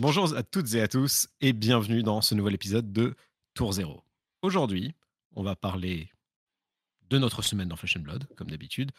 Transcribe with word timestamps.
Bonjour 0.00 0.34
à 0.34 0.42
toutes 0.42 0.72
et 0.72 0.80
à 0.80 0.88
tous 0.88 1.28
et 1.42 1.52
bienvenue 1.52 2.02
dans 2.02 2.22
ce 2.22 2.34
nouvel 2.34 2.54
épisode 2.54 2.90
de 2.90 3.14
Tour 3.52 3.74
Zéro. 3.74 4.02
Aujourd'hui, 4.40 4.94
on 5.36 5.42
va 5.42 5.56
parler 5.56 6.10
de 7.10 7.18
notre 7.18 7.42
semaine 7.42 7.68
dans 7.68 7.76
Flash 7.76 7.98
and 7.98 8.00
Blood, 8.00 8.26
comme 8.34 8.50
d'habitude, 8.50 8.92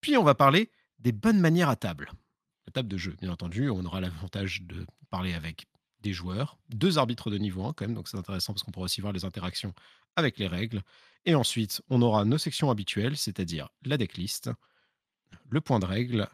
puis 0.00 0.16
on 0.16 0.22
va 0.22 0.36
parler 0.36 0.70
des 1.00 1.10
bonnes 1.10 1.40
manières 1.40 1.68
à 1.68 1.74
table. 1.74 2.12
La 2.68 2.72
table 2.72 2.88
de 2.88 2.96
jeu, 2.96 3.16
bien 3.20 3.32
entendu, 3.32 3.68
on 3.68 3.84
aura 3.84 4.00
l'avantage 4.00 4.62
de 4.62 4.86
parler 5.10 5.34
avec 5.34 5.66
des 6.02 6.12
joueurs, 6.12 6.56
deux 6.68 6.98
arbitres 6.98 7.32
de 7.32 7.38
niveau 7.38 7.64
1 7.64 7.72
quand 7.72 7.86
même, 7.86 7.96
donc 7.96 8.06
c'est 8.06 8.16
intéressant 8.16 8.52
parce 8.52 8.62
qu'on 8.62 8.70
pourra 8.70 8.84
aussi 8.84 9.00
voir 9.00 9.12
les 9.12 9.24
interactions 9.24 9.74
avec 10.14 10.38
les 10.38 10.46
règles. 10.46 10.82
Et 11.24 11.34
ensuite, 11.34 11.82
on 11.90 12.00
aura 12.00 12.24
nos 12.24 12.38
sections 12.38 12.70
habituelles, 12.70 13.16
c'est-à-dire 13.16 13.70
la 13.82 13.96
decklist, 13.96 14.52
le 15.50 15.60
point 15.60 15.80
de 15.80 15.86
règle, 15.86 16.28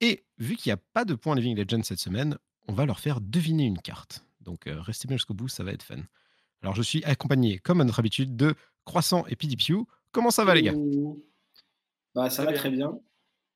et 0.00 0.24
vu 0.38 0.56
qu'il 0.56 0.70
n'y 0.70 0.74
a 0.74 0.82
pas 0.94 1.04
de 1.04 1.14
point 1.14 1.34
Living 1.34 1.58
Legend 1.58 1.84
cette 1.84 2.00
semaine, 2.00 2.38
on 2.68 2.72
va 2.72 2.86
leur 2.86 3.00
faire 3.00 3.20
deviner 3.20 3.64
une 3.64 3.78
carte. 3.78 4.24
Donc 4.40 4.66
euh, 4.66 4.80
restez 4.80 5.08
bien 5.08 5.16
jusqu'au 5.16 5.34
bout, 5.34 5.48
ça 5.48 5.64
va 5.64 5.72
être 5.72 5.82
fun. 5.82 5.98
Alors 6.62 6.74
je 6.74 6.82
suis 6.82 7.04
accompagné, 7.04 7.58
comme 7.58 7.80
à 7.80 7.84
notre 7.84 7.98
habitude, 7.98 8.36
de 8.36 8.54
Croissant 8.84 9.26
et 9.26 9.36
PDPU. 9.36 9.84
Comment 10.12 10.30
ça 10.30 10.44
va 10.44 10.54
les 10.54 10.62
gars? 10.62 10.74
Bah, 12.14 12.30
Ça 12.30 12.44
va 12.44 12.52
très 12.52 12.70
bien. 12.70 12.98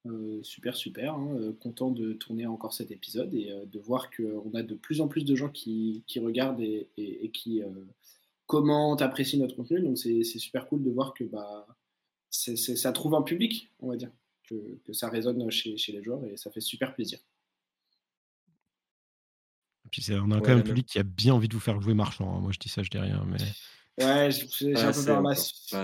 Euh, 0.06 0.42
super, 0.42 0.74
super. 0.76 1.14
Hein. 1.14 1.36
Euh, 1.38 1.52
content 1.52 1.90
de 1.90 2.12
tourner 2.14 2.46
encore 2.46 2.72
cet 2.72 2.90
épisode 2.90 3.32
et 3.34 3.52
de 3.64 3.78
voir 3.78 4.10
qu'on 4.10 4.52
a 4.54 4.62
de 4.62 4.74
plus 4.74 5.00
en 5.00 5.08
plus 5.08 5.24
de 5.24 5.34
gens 5.34 5.48
qui, 5.48 6.04
regardent 6.16 6.60
et, 6.60 7.30
qui 7.32 7.62
commentent, 8.46 9.02
apprécient 9.02 9.38
notre 9.38 9.56
contenu. 9.56 9.80
Donc 9.80 9.98
c'est 9.98 10.24
super 10.24 10.68
cool 10.68 10.82
de 10.82 10.90
voir 10.90 11.14
que 11.14 11.24
bah, 11.24 11.66
ça 12.30 12.92
trouve 12.92 13.14
un 13.14 13.22
public, 13.22 13.70
on 13.80 13.88
va 13.88 13.96
dire, 13.96 14.10
que, 14.44 14.92
ça 14.92 15.08
résonne 15.08 15.48
chez, 15.50 15.76
chez 15.76 15.92
les 15.92 16.02
joueurs 16.02 16.24
et 16.24 16.36
ça 16.36 16.50
fait 16.50 16.60
super 16.60 16.94
plaisir. 16.94 17.20
Puis 19.90 20.06
on 20.12 20.30
a 20.30 20.40
quand 20.40 20.48
même 20.48 20.58
un 20.58 20.62
public 20.62 20.86
qui 20.86 20.98
a 20.98 21.02
bien 21.02 21.34
envie 21.34 21.48
de 21.48 21.54
vous 21.54 21.60
faire 21.60 21.80
jouer 21.80 21.94
marchand. 21.94 22.36
Hein. 22.36 22.40
Moi, 22.40 22.52
je 22.52 22.58
dis 22.58 22.68
ça, 22.68 22.82
je 22.82 22.90
dis 22.90 22.98
rien. 22.98 23.24
Mais... 23.26 23.38
Ouais, 24.04 24.30
j'ai 24.30 24.76
un 24.76 24.92
peu 24.92 25.04
peur 25.04 25.22
là 25.22 25.34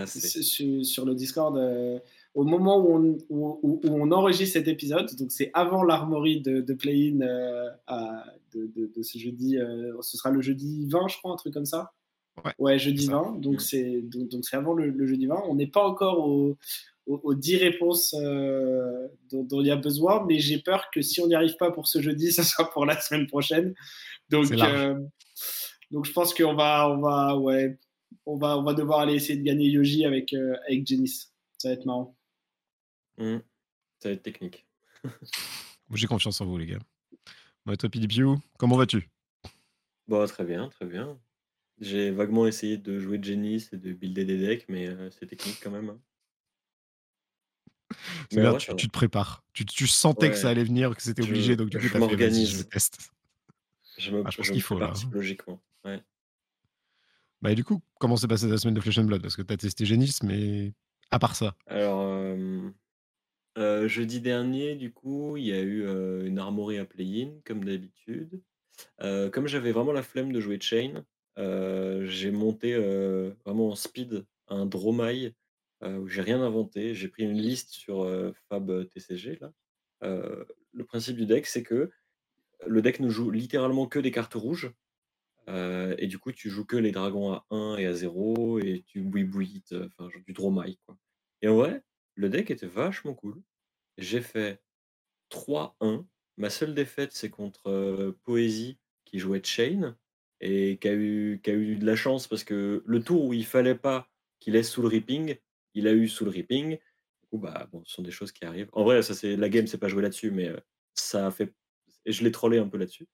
sur, 0.06 1.04
le 1.04 1.14
Discord. 1.14 1.56
Euh, 1.56 1.98
au 2.34 2.44
moment 2.44 2.78
où 2.78 2.94
on, 2.94 3.18
où, 3.30 3.80
on, 3.84 4.10
enregistre 4.12 4.54
cet 4.54 4.68
épisode, 4.68 5.14
donc 5.16 5.30
c'est 5.30 5.50
avant 5.54 5.82
l'armory 5.82 6.40
de, 6.40 6.60
de 6.60 6.74
play-in 6.74 7.20
euh, 7.20 7.70
de, 8.54 8.90
de, 8.94 9.02
ce 9.02 9.18
jeudi, 9.18 9.58
euh, 9.58 9.92
ce 10.02 10.16
sera 10.16 10.30
le 10.30 10.40
jeudi 10.40 10.86
20, 10.88 11.08
je 11.08 11.16
crois, 11.18 11.32
un 11.32 11.36
truc 11.36 11.54
comme 11.54 11.66
ça. 11.66 11.92
Ouais, 12.44 12.52
ouais 12.58 12.78
jeudi 12.78 13.06
20, 13.06 13.40
donc 13.40 13.62
c'est 13.62 14.02
donc, 14.02 14.28
donc 14.28 14.44
avant 14.52 14.74
le, 14.74 14.90
le, 14.90 15.06
jeudi 15.06 15.26
20. 15.26 15.42
On 15.48 15.54
n'est 15.54 15.66
pas 15.66 15.86
encore 15.86 16.28
au, 16.28 16.56
aux, 17.06 17.34
10 17.34 17.56
réponses 17.56 18.14
euh, 18.18 19.08
dont, 19.30 19.60
il 19.60 19.66
y 19.66 19.70
a 19.70 19.76
besoin, 19.76 20.24
mais 20.26 20.38
j'ai 20.38 20.58
peur 20.58 20.90
que 20.92 21.02
si 21.02 21.20
on 21.20 21.28
n'y 21.28 21.34
arrive 21.34 21.56
pas 21.56 21.70
pour 21.70 21.86
ce 21.88 22.00
jeudi, 22.00 22.32
ce 22.32 22.42
soit 22.42 22.70
pour 22.70 22.84
la 22.84 23.00
semaine 23.00 23.26
prochaine. 23.26 23.74
Donc, 24.28 24.50
euh, 24.50 24.98
donc 25.90 26.04
je 26.04 26.12
pense 26.12 26.34
qu'on 26.34 26.54
va, 26.54 26.90
on 26.90 27.00
va, 27.00 27.36
ouais, 27.36 27.78
on 28.26 28.36
va, 28.36 28.58
on 28.58 28.64
va 28.64 28.74
devoir 28.74 29.00
aller 29.00 29.14
essayer 29.14 29.38
de 29.38 29.44
gagner 29.44 29.68
Yoji 29.68 30.04
avec, 30.04 30.32
euh, 30.32 30.56
avec 30.66 30.86
Janice. 30.86 31.32
Ça 31.58 31.68
va 31.68 31.74
être 31.74 31.86
marrant. 31.86 32.16
Mmh. 33.18 33.38
Ça 34.00 34.08
va 34.08 34.14
être 34.14 34.22
technique. 34.22 34.66
J'ai 35.94 36.06
confiance 36.06 36.40
en 36.40 36.46
vous, 36.46 36.58
les 36.58 36.66
gars. 36.66 36.80
Moi, 37.64 37.76
toi, 37.76 37.88
comment 38.58 38.76
vas-tu? 38.76 39.08
Bon, 40.08 40.24
très 40.26 40.44
bien, 40.44 40.68
très 40.68 40.86
bien. 40.86 41.18
J'ai 41.80 42.10
vaguement 42.10 42.46
essayé 42.46 42.78
de 42.78 42.98
jouer 42.98 43.18
Janice 43.22 43.72
et 43.72 43.76
de 43.76 43.92
builder 43.92 44.24
des 44.24 44.38
decks, 44.38 44.66
mais 44.68 44.88
c'est 45.10 45.26
technique 45.26 45.58
quand 45.62 45.70
même. 45.70 45.90
Hein 45.90 46.00
tu, 48.30 48.88
te 48.88 48.92
prépares. 48.92 49.44
Tu, 49.52 49.86
sentais 49.86 50.30
que 50.30 50.36
ça 50.36 50.48
allait 50.48 50.64
venir, 50.64 50.94
que 50.96 51.02
c'était 51.02 51.22
obligé, 51.22 51.56
donc 51.56 51.70
du 51.70 51.78
coup, 51.78 51.88
tu 51.88 51.96
as 51.96 52.08
fait 52.08 52.44
je 52.44 52.62
teste. 52.62 53.10
Je 53.98 54.10
me, 54.10 54.22
ah, 54.24 54.30
je 54.30 54.36
pense 54.36 54.50
qu'il 54.50 54.62
faut 54.62 54.78
là. 54.78 54.92
Hein. 54.94 55.10
Logiquement. 55.12 55.60
Ouais. 55.84 56.02
Bah, 57.40 57.52
et 57.52 57.54
du 57.54 57.64
coup, 57.64 57.80
comment 57.98 58.16
s'est 58.16 58.28
passée 58.28 58.48
ta 58.48 58.58
semaine 58.58 58.74
de 58.74 58.80
Flesh 58.80 58.98
and 58.98 59.04
Blood? 59.04 59.22
Parce 59.22 59.36
que 59.36 59.42
tu 59.42 59.52
as 59.52 59.56
testé 59.56 59.86
Genis, 59.86 60.18
mais 60.22 60.72
à 61.10 61.18
part 61.18 61.34
ça. 61.34 61.54
Alors, 61.66 62.02
euh, 63.56 63.88
jeudi 63.88 64.20
dernier, 64.20 64.74
du 64.74 64.92
coup, 64.92 65.36
il 65.36 65.44
y 65.44 65.52
a 65.52 65.60
eu 65.60 65.86
une 66.26 66.38
armory 66.38 66.78
à 66.78 66.84
play-in, 66.84 67.30
comme 67.44 67.64
d'habitude. 67.64 68.42
comme 68.98 69.46
j'avais 69.46 69.72
vraiment 69.72 69.92
la 69.92 70.02
flemme 70.02 70.32
de 70.32 70.40
jouer 70.40 70.58
Chain, 70.60 71.04
j'ai 71.38 72.30
monté 72.30 72.76
vraiment 73.46 73.70
en 73.70 73.74
speed 73.74 74.26
un 74.48 74.66
Dromai 74.66 75.34
où 75.82 76.08
j'ai 76.08 76.22
rien 76.22 76.40
inventé. 76.42 76.94
J'ai 76.94 77.08
pris 77.08 77.24
une 77.24 77.40
liste 77.40 77.70
sur 77.70 78.08
Fab 78.48 78.88
TCG. 78.88 79.38
Là. 79.40 79.52
le 80.00 80.84
principe 80.84 81.16
du 81.16 81.26
deck, 81.26 81.46
c'est 81.46 81.62
que 81.62 81.90
le 82.66 82.82
deck 82.82 83.00
ne 83.00 83.08
joue 83.08 83.30
littéralement 83.30 83.86
que 83.86 83.98
des 83.98 84.10
cartes 84.10 84.34
rouges. 84.34 84.72
et 85.48 86.06
du 86.06 86.18
coup, 86.18 86.32
tu 86.32 86.50
joues 86.50 86.64
que 86.64 86.76
les 86.76 86.92
dragons 86.92 87.32
à 87.32 87.46
1 87.50 87.76
et 87.76 87.86
à 87.86 87.92
0, 87.92 88.58
et 88.60 88.84
tu 88.86 89.02
bouilles 89.02 89.62
enfin, 89.72 90.08
du 90.26 90.32
Dromai. 90.32 90.78
Quoi. 90.86 90.96
Et 91.42 91.48
en 91.48 91.56
vrai, 91.56 91.82
le 92.14 92.28
deck 92.28 92.50
était 92.50 92.66
vachement 92.66 93.14
cool. 93.14 93.40
J'ai 93.98 94.20
fait 94.20 94.60
3-1. 95.30 96.04
Ma 96.38 96.50
seule 96.50 96.74
défaite, 96.74 97.12
c'est 97.12 97.30
contre 97.30 98.16
Poésie, 98.24 98.78
qui 99.04 99.18
jouait 99.18 99.42
Chain, 99.42 99.96
et 100.40 100.78
qui 100.78 100.88
a, 100.88 100.92
eu, 100.92 101.40
qui 101.42 101.50
a 101.50 101.54
eu 101.54 101.76
de 101.76 101.86
la 101.86 101.96
chance, 101.96 102.26
parce 102.26 102.44
que 102.44 102.82
le 102.84 103.02
tour 103.02 103.24
où 103.24 103.32
il 103.32 103.46
fallait 103.46 103.74
pas 103.74 104.10
qu'il 104.38 104.52
laisse 104.52 104.70
sous 104.70 104.82
le 104.82 104.88
ripping, 104.88 105.36
il 105.76 105.86
a 105.86 105.92
eu 105.92 106.08
sous 106.08 106.24
le 106.24 106.30
ripping. 106.32 106.70
Du 106.70 107.28
coup, 107.30 107.38
bah, 107.38 107.68
bon, 107.70 107.84
ce 107.84 107.94
sont 107.94 108.02
des 108.02 108.10
choses 108.10 108.32
qui 108.32 108.44
arrivent. 108.44 108.70
En 108.72 108.82
vrai, 108.82 109.02
ça, 109.02 109.14
c'est 109.14 109.36
la 109.36 109.48
game, 109.48 109.68
c'est 109.68 109.78
pas 109.78 109.88
joué 109.88 110.02
là-dessus, 110.02 110.32
mais 110.32 110.50
ça 110.94 111.28
a 111.28 111.30
fait. 111.30 111.54
Et 112.04 112.12
je 112.12 112.24
l'ai 112.24 112.32
trollé 112.32 112.58
un 112.58 112.68
peu 112.68 112.78
là-dessus. 112.78 113.06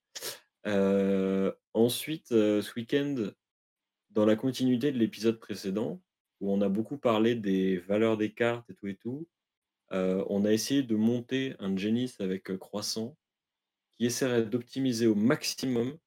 ensuite, 1.75 2.29
ce 2.29 2.73
week-end, 2.77 3.33
dans 4.11 4.25
la 4.25 4.37
continuité 4.37 4.93
de 4.93 4.99
l'épisode 4.99 5.39
précédent, 5.39 6.03
où 6.41 6.53
on 6.53 6.61
a 6.61 6.69
beaucoup 6.69 6.99
parlé 6.99 7.35
des 7.35 7.79
valeurs 7.79 8.17
des 8.17 8.33
cartes 8.33 8.69
et 8.71 8.75
tout 8.75 8.87
et 8.89 8.97
tout, 8.97 9.29
on 9.91 10.45
a 10.45 10.53
essayé 10.53 10.83
de 10.83 10.97
monter 10.97 11.55
un 11.59 11.77
Genis 11.77 12.15
avec 12.21 12.57
croissant 12.59 13.17
qui 13.99 14.07
essaierait 14.07 14.47
d'optimiser 14.47 15.07
au 15.07 15.15
maximum 15.15 15.99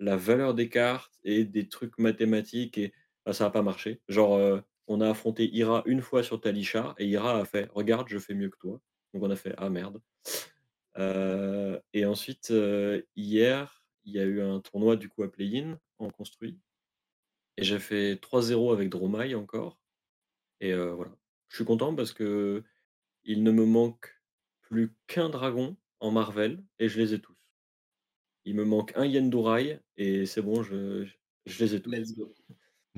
la 0.00 0.16
valeur 0.16 0.54
des 0.54 0.68
cartes 0.68 1.18
et 1.24 1.44
des 1.44 1.68
trucs 1.68 1.98
mathématiques 1.98 2.78
et 2.78 2.92
bah, 3.26 3.32
ça 3.32 3.44
n'a 3.44 3.50
pas 3.50 3.62
marché. 3.62 4.00
Genre, 4.08 4.60
on 4.88 5.00
a 5.00 5.10
affronté 5.10 5.48
Ira 5.54 5.82
une 5.86 6.02
fois 6.02 6.22
sur 6.22 6.40
Talisha 6.40 6.94
et 6.98 7.06
Ira 7.06 7.38
a 7.38 7.44
fait 7.44 7.70
Regarde, 7.74 8.08
je 8.08 8.18
fais 8.18 8.34
mieux 8.34 8.48
que 8.48 8.58
toi. 8.58 8.80
Donc 9.14 9.22
on 9.22 9.30
a 9.30 9.36
fait 9.36 9.54
Ah 9.58 9.70
merde. 9.70 10.00
Euh, 10.98 11.78
et 11.92 12.06
ensuite, 12.06 12.50
euh, 12.50 13.02
hier, 13.16 13.84
il 14.04 14.12
y 14.14 14.18
a 14.18 14.24
eu 14.24 14.40
un 14.40 14.60
tournoi 14.60 14.96
du 14.96 15.08
coup 15.08 15.22
à 15.22 15.30
Play-in 15.30 15.78
en 15.98 16.10
construit. 16.10 16.58
Et 17.56 17.64
j'ai 17.64 17.78
fait 17.78 18.16
3-0 18.16 18.72
avec 18.72 18.88
Dromai 18.88 19.34
encore. 19.34 19.78
Et 20.60 20.72
euh, 20.72 20.92
voilà. 20.94 21.12
Je 21.48 21.56
suis 21.56 21.64
content 21.64 21.94
parce 21.94 22.12
que 22.12 22.64
il 23.24 23.42
ne 23.42 23.50
me 23.50 23.64
manque 23.64 24.18
plus 24.62 24.94
qu'un 25.06 25.28
dragon 25.28 25.76
en 26.00 26.10
Marvel 26.10 26.62
et 26.78 26.88
je 26.88 26.98
les 27.00 27.14
ai 27.14 27.20
tous. 27.20 27.36
Il 28.44 28.54
me 28.54 28.64
manque 28.64 28.92
un 28.96 29.04
Yendurai 29.04 29.80
et 29.96 30.26
c'est 30.26 30.42
bon, 30.42 30.62
je, 30.62 31.06
les 31.46 31.74
ai 31.74 31.82
tous. 31.82 31.92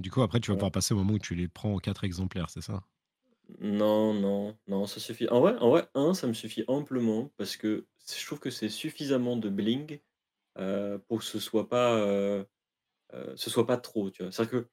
Du 0.00 0.10
coup, 0.10 0.20
après, 0.22 0.40
tu 0.40 0.50
vas 0.50 0.56
pouvoir 0.56 0.72
passer 0.72 0.94
au 0.94 0.96
moment 0.96 1.12
où 1.12 1.18
tu 1.20 1.36
les 1.36 1.46
prends 1.46 1.74
en 1.74 1.78
quatre 1.78 2.02
exemplaires, 2.02 2.50
c'est 2.50 2.60
ça? 2.60 2.82
Non, 3.58 4.14
non, 4.14 4.56
non, 4.68 4.86
ça 4.86 5.00
suffit. 5.00 5.28
En 5.28 5.40
vrai, 5.40 5.56
en 5.58 5.70
vrai, 5.70 5.88
un, 5.94 6.14
ça 6.14 6.26
me 6.28 6.32
suffit 6.34 6.64
amplement 6.68 7.32
parce 7.36 7.56
que 7.56 7.88
je 8.08 8.24
trouve 8.26 8.38
que 8.38 8.50
c'est 8.50 8.68
suffisamment 8.68 9.36
de 9.36 9.48
bling 9.48 10.00
euh, 10.58 10.98
pour 10.98 11.20
que 11.20 11.24
ce 11.24 11.40
soit 11.40 11.68
pas, 11.68 11.96
euh, 11.98 12.44
euh, 13.14 13.34
ce 13.36 13.50
soit 13.50 13.66
pas 13.66 13.78
trop, 13.78 14.10
tu 14.10 14.22
vois. 14.22 14.32
C'est-à-dire 14.32 14.62
que 14.64 14.68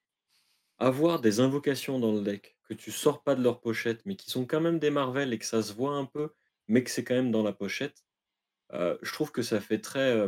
avoir 0.79 1.21
des 1.21 1.39
invocations 1.41 1.99
dans 1.99 2.13
le 2.13 2.21
deck 2.21 2.57
que 2.65 2.73
tu 2.75 2.91
sors 2.91 3.23
pas 3.23 3.35
de 3.35 3.43
leur 3.43 3.61
pochette, 3.61 4.01
mais 4.05 4.15
qui 4.17 4.31
sont 4.31 4.45
quand 4.47 4.61
même 4.61 4.79
des 4.79 4.91
Marvel 4.91 5.33
et 5.33 5.39
que 5.39 5.45
ça 5.45 5.63
se 5.63 5.73
voit 5.73 5.95
un 5.95 6.05
peu, 6.05 6.31
mais 6.67 6.83
que 6.83 6.91
c'est 6.91 7.03
quand 7.05 7.15
même 7.15 7.31
dans 7.31 7.43
la 7.43 7.53
pochette, 7.53 8.05
je 8.73 9.13
trouve 9.13 9.31
que 9.31 9.41
ça 9.43 9.61
fait 9.61 9.81
très, 9.81 10.27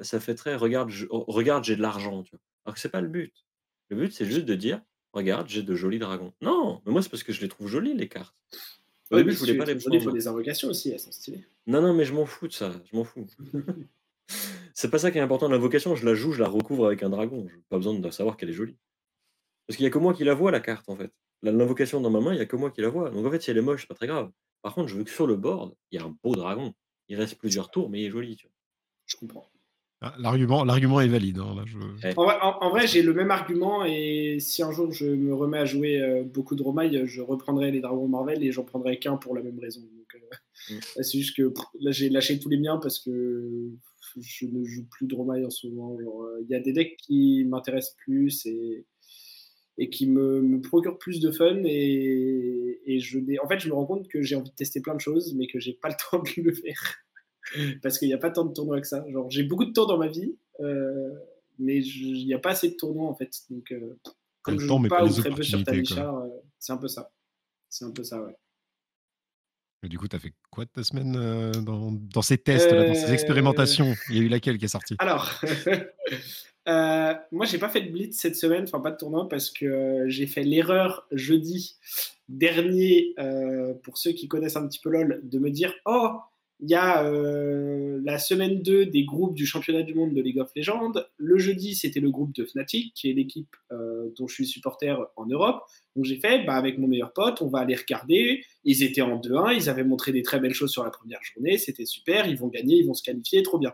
ça 0.00 0.20
fait 0.20 0.34
très 0.34 0.56
regarde, 0.56 0.90
regarde, 1.10 1.64
j'ai 1.64 1.76
de 1.76 1.82
l'argent, 1.82 2.22
tu 2.22 2.32
vois. 2.32 2.40
Alors 2.64 2.74
que 2.74 2.80
c'est 2.80 2.90
pas 2.90 3.00
le 3.02 3.08
but. 3.08 3.45
Le 3.88 3.96
but, 3.96 4.12
c'est 4.12 4.26
juste 4.26 4.44
de 4.46 4.54
dire: 4.54 4.82
«Regarde, 5.12 5.48
j'ai 5.48 5.62
de 5.62 5.74
jolis 5.74 5.98
dragons». 5.98 6.32
Non! 6.40 6.82
Mais 6.84 6.92
moi, 6.92 7.02
c'est 7.02 7.08
parce 7.08 7.22
que 7.22 7.32
je 7.32 7.40
les 7.40 7.48
trouve 7.48 7.68
jolis 7.68 7.94
les 7.94 8.08
cartes. 8.08 8.36
Au 9.10 9.16
début, 9.16 9.32
je 9.32 9.38
voulais 9.38 9.56
pas 9.56 9.64
les 9.64 9.76
prendre. 9.76 9.94
Il 9.94 10.02
faut 10.02 10.10
des 10.10 10.28
invocations 10.28 10.68
aussi, 10.68 10.90
elles 10.90 11.00
sont 11.00 11.12
stylées. 11.12 11.44
Non, 11.66 11.80
non, 11.80 11.94
mais 11.94 12.04
je 12.04 12.12
m'en 12.14 12.26
fous 12.26 12.48
de 12.48 12.52
ça, 12.52 12.72
je 12.90 12.96
m'en 12.96 13.04
fous. 13.04 13.26
C'est 14.74 14.90
pas 14.90 14.98
ça 14.98 15.10
qui 15.10 15.18
est 15.18 15.22
important, 15.22 15.48
l'invocation, 15.48 15.94
je 15.94 16.04
la 16.04 16.14
joue, 16.14 16.32
je 16.32 16.42
la 16.42 16.48
recouvre 16.48 16.86
avec 16.86 17.02
un 17.02 17.08
dragon, 17.08 17.46
j'ai 17.48 17.62
pas 17.68 17.78
besoin 17.78 17.98
de 17.98 18.10
savoir 18.10 18.36
qu'elle 18.36 18.50
est 18.50 18.52
jolie. 18.52 18.76
Parce 19.66 19.76
qu'il 19.76 19.84
y 19.84 19.86
a 19.86 19.90
que 19.90 19.98
moi 19.98 20.14
qui 20.14 20.24
la 20.24 20.34
vois 20.34 20.50
la 20.50 20.60
carte, 20.60 20.88
en 20.88 20.96
fait. 20.96 21.12
l'invocation 21.42 22.00
dans 22.00 22.10
ma 22.10 22.20
main, 22.20 22.32
il 22.34 22.38
y 22.38 22.42
a 22.42 22.46
que 22.46 22.56
moi 22.56 22.70
qui 22.70 22.80
la 22.82 22.88
vois. 22.88 23.10
Donc 23.10 23.24
en 23.26 23.30
fait, 23.30 23.40
si 23.42 23.50
elle 23.50 23.58
est 23.58 23.62
moche, 23.62 23.82
c'est 23.82 23.88
pas 23.88 23.94
très 23.94 24.06
grave. 24.06 24.30
Par 24.62 24.74
contre, 24.74 24.88
je 24.88 24.96
veux 24.96 25.04
que 25.04 25.10
sur 25.10 25.26
le 25.26 25.36
board, 25.36 25.74
il 25.90 25.98
y 25.98 26.02
a 26.02 26.04
un 26.06 26.16
beau 26.22 26.34
dragon. 26.34 26.74
Il 27.08 27.16
reste 27.16 27.36
plusieurs 27.38 27.70
tours, 27.70 27.88
mais 27.90 28.00
il 28.02 28.06
est 28.06 28.10
joli, 28.10 28.36
tu 28.36 28.46
vois? 28.46 28.54
Je 29.06 29.16
comprends. 29.16 29.50
Ah, 30.06 30.14
l'argument, 30.18 30.64
l'argument 30.64 31.00
est 31.00 31.08
valide. 31.08 31.38
Hein, 31.38 31.64
en 32.16 32.70
vrai, 32.70 32.86
j'ai 32.86 33.02
le 33.02 33.12
même 33.12 33.30
argument 33.30 33.84
et 33.84 34.38
si 34.40 34.62
un 34.62 34.70
jour 34.70 34.92
je 34.92 35.06
me 35.06 35.34
remets 35.34 35.58
à 35.58 35.64
jouer 35.64 36.00
euh, 36.00 36.22
beaucoup 36.22 36.54
de 36.54 36.62
Romaille, 36.62 37.02
je 37.06 37.20
reprendrai 37.20 37.70
les 37.70 37.80
Dragons 37.80 38.08
Marvel 38.08 38.42
et 38.44 38.52
j'en 38.52 38.64
prendrai 38.64 38.98
qu'un 38.98 39.16
pour 39.16 39.34
la 39.34 39.42
même 39.42 39.58
raison. 39.58 39.80
Donc, 39.80 40.22
mm. 40.70 41.02
c'est 41.02 41.18
juste 41.18 41.36
que 41.36 41.52
là, 41.80 41.90
j'ai 41.90 42.08
lâché 42.08 42.38
tous 42.38 42.48
les 42.48 42.58
miens 42.58 42.78
parce 42.80 42.98
que 43.00 43.70
je 44.20 44.46
ne 44.46 44.64
joue 44.64 44.86
plus 44.88 45.06
Dromai 45.06 45.44
en 45.44 45.50
ce 45.50 45.66
moment. 45.66 45.96
Il 46.40 46.46
y 46.48 46.54
a 46.54 46.60
des 46.60 46.72
decks 46.72 46.96
qui 46.98 47.44
m'intéressent 47.44 47.96
plus 47.96 48.46
et, 48.46 48.86
et 49.78 49.90
qui 49.90 50.06
me, 50.06 50.40
me, 50.40 50.60
procurent 50.60 50.98
plus 50.98 51.20
de 51.20 51.30
fun. 51.30 51.62
Et, 51.64 52.80
et 52.86 53.00
je, 53.00 53.18
en 53.42 53.48
fait, 53.48 53.58
je 53.58 53.68
me 53.68 53.74
rends 53.74 53.86
compte 53.86 54.08
que 54.08 54.22
j'ai 54.22 54.36
envie 54.36 54.50
de 54.50 54.54
tester 54.54 54.80
plein 54.80 54.94
de 54.94 55.00
choses, 55.00 55.34
mais 55.34 55.46
que 55.46 55.58
j'ai 55.58 55.74
pas 55.74 55.88
le 55.88 55.94
temps 56.10 56.22
de 56.22 56.42
le 56.42 56.54
faire 56.54 57.05
parce 57.82 57.98
qu'il 57.98 58.08
n'y 58.08 58.14
a 58.14 58.18
pas 58.18 58.30
tant 58.30 58.44
de 58.44 58.52
tournois 58.52 58.80
que 58.80 58.86
ça. 58.86 59.04
Genre, 59.10 59.30
j'ai 59.30 59.42
beaucoup 59.42 59.64
de 59.64 59.72
tours 59.72 59.86
dans 59.86 59.98
ma 59.98 60.08
vie, 60.08 60.36
euh, 60.60 61.10
mais 61.58 61.78
il 61.82 62.26
n'y 62.26 62.34
a 62.34 62.38
pas 62.38 62.50
assez 62.50 62.70
de 62.70 62.74
tournois 62.74 63.08
en 63.08 63.14
fait. 63.14 63.30
Donc, 63.50 63.72
euh, 63.72 63.98
comme 64.42 64.58
je 64.58 64.66
joue 64.66 64.88
pas, 64.88 65.04
ou 65.04 65.08
très 65.08 65.30
peu 65.30 65.42
sur 65.42 65.62
Tamichar, 65.64 66.16
euh, 66.16 66.28
c'est 66.58 66.72
un 66.72 66.76
peu 66.76 66.88
ça. 66.88 67.10
C'est 67.68 67.84
un 67.84 67.90
peu 67.90 68.04
ça, 68.04 68.22
ouais. 68.22 68.36
Et 69.82 69.88
du 69.88 69.98
coup, 69.98 70.08
tu 70.08 70.16
as 70.16 70.18
fait 70.18 70.32
quoi 70.50 70.64
de 70.64 70.70
ta 70.70 70.82
semaine 70.82 71.12
dans, 71.62 71.92
dans, 71.92 72.22
ces 72.22 72.38
tests, 72.38 72.70
là, 72.72 72.88
dans 72.88 72.94
ces 72.94 73.12
expérimentations? 73.12 73.94
Il 74.08 74.16
y 74.16 74.20
a 74.20 74.22
eu 74.22 74.28
laquelle 74.28 74.58
qui 74.58 74.64
est 74.64 74.68
sortie? 74.68 74.96
Alors, 74.98 75.30
moi, 77.30 77.44
j'ai 77.44 77.58
pas 77.58 77.68
fait 77.68 77.82
de 77.82 77.90
blitz 77.90 78.18
cette 78.18 78.36
semaine, 78.36 78.64
enfin 78.64 78.80
pas 78.80 78.90
de 78.90 78.96
tournoi, 78.96 79.28
parce 79.28 79.50
que 79.50 80.04
j'ai 80.08 80.26
fait 80.26 80.42
l'erreur 80.42 81.06
jeudi 81.12 81.76
dernier, 82.28 83.14
pour 83.82 83.98
ceux 83.98 84.12
qui 84.12 84.28
connaissent 84.28 84.56
un 84.56 84.66
petit 84.66 84.80
peu 84.80 84.88
LoL, 84.88 85.20
de 85.22 85.38
me 85.38 85.50
dire 85.50 85.74
Oh, 85.84 86.16
il 86.60 86.70
y 86.70 86.74
a 86.74 87.04
euh, 87.04 88.00
la 88.04 88.18
semaine 88.18 88.62
2 88.62 88.86
des 88.86 89.04
groupes 89.04 89.34
du 89.34 89.44
championnat 89.44 89.82
du 89.82 89.94
monde 89.94 90.14
de 90.14 90.22
League 90.22 90.38
of 90.38 90.50
Legends. 90.56 90.92
Le 91.18 91.38
jeudi, 91.38 91.74
c'était 91.74 92.00
le 92.00 92.10
groupe 92.10 92.34
de 92.34 92.44
Fnatic, 92.44 92.94
qui 92.94 93.10
est 93.10 93.12
l'équipe 93.12 93.54
euh, 93.72 94.08
dont 94.18 94.26
je 94.26 94.34
suis 94.34 94.46
supporter 94.46 94.96
en 95.16 95.26
Europe. 95.26 95.62
Donc 95.96 96.06
j'ai 96.06 96.18
fait, 96.18 96.44
bah, 96.44 96.54
avec 96.54 96.78
mon 96.78 96.88
meilleur 96.88 97.12
pote, 97.12 97.42
on 97.42 97.48
va 97.48 97.58
aller 97.58 97.76
regarder. 97.76 98.42
Ils 98.64 98.82
étaient 98.82 99.02
en 99.02 99.20
2-1, 99.20 99.54
ils 99.54 99.68
avaient 99.68 99.84
montré 99.84 100.12
des 100.12 100.22
très 100.22 100.40
belles 100.40 100.54
choses 100.54 100.70
sur 100.70 100.82
la 100.82 100.90
première 100.90 101.20
journée, 101.22 101.58
c'était 101.58 101.86
super, 101.86 102.26
ils 102.26 102.38
vont 102.38 102.48
gagner, 102.48 102.76
ils 102.76 102.86
vont 102.86 102.94
se 102.94 103.02
qualifier, 103.02 103.42
trop 103.42 103.58
bien. 103.58 103.72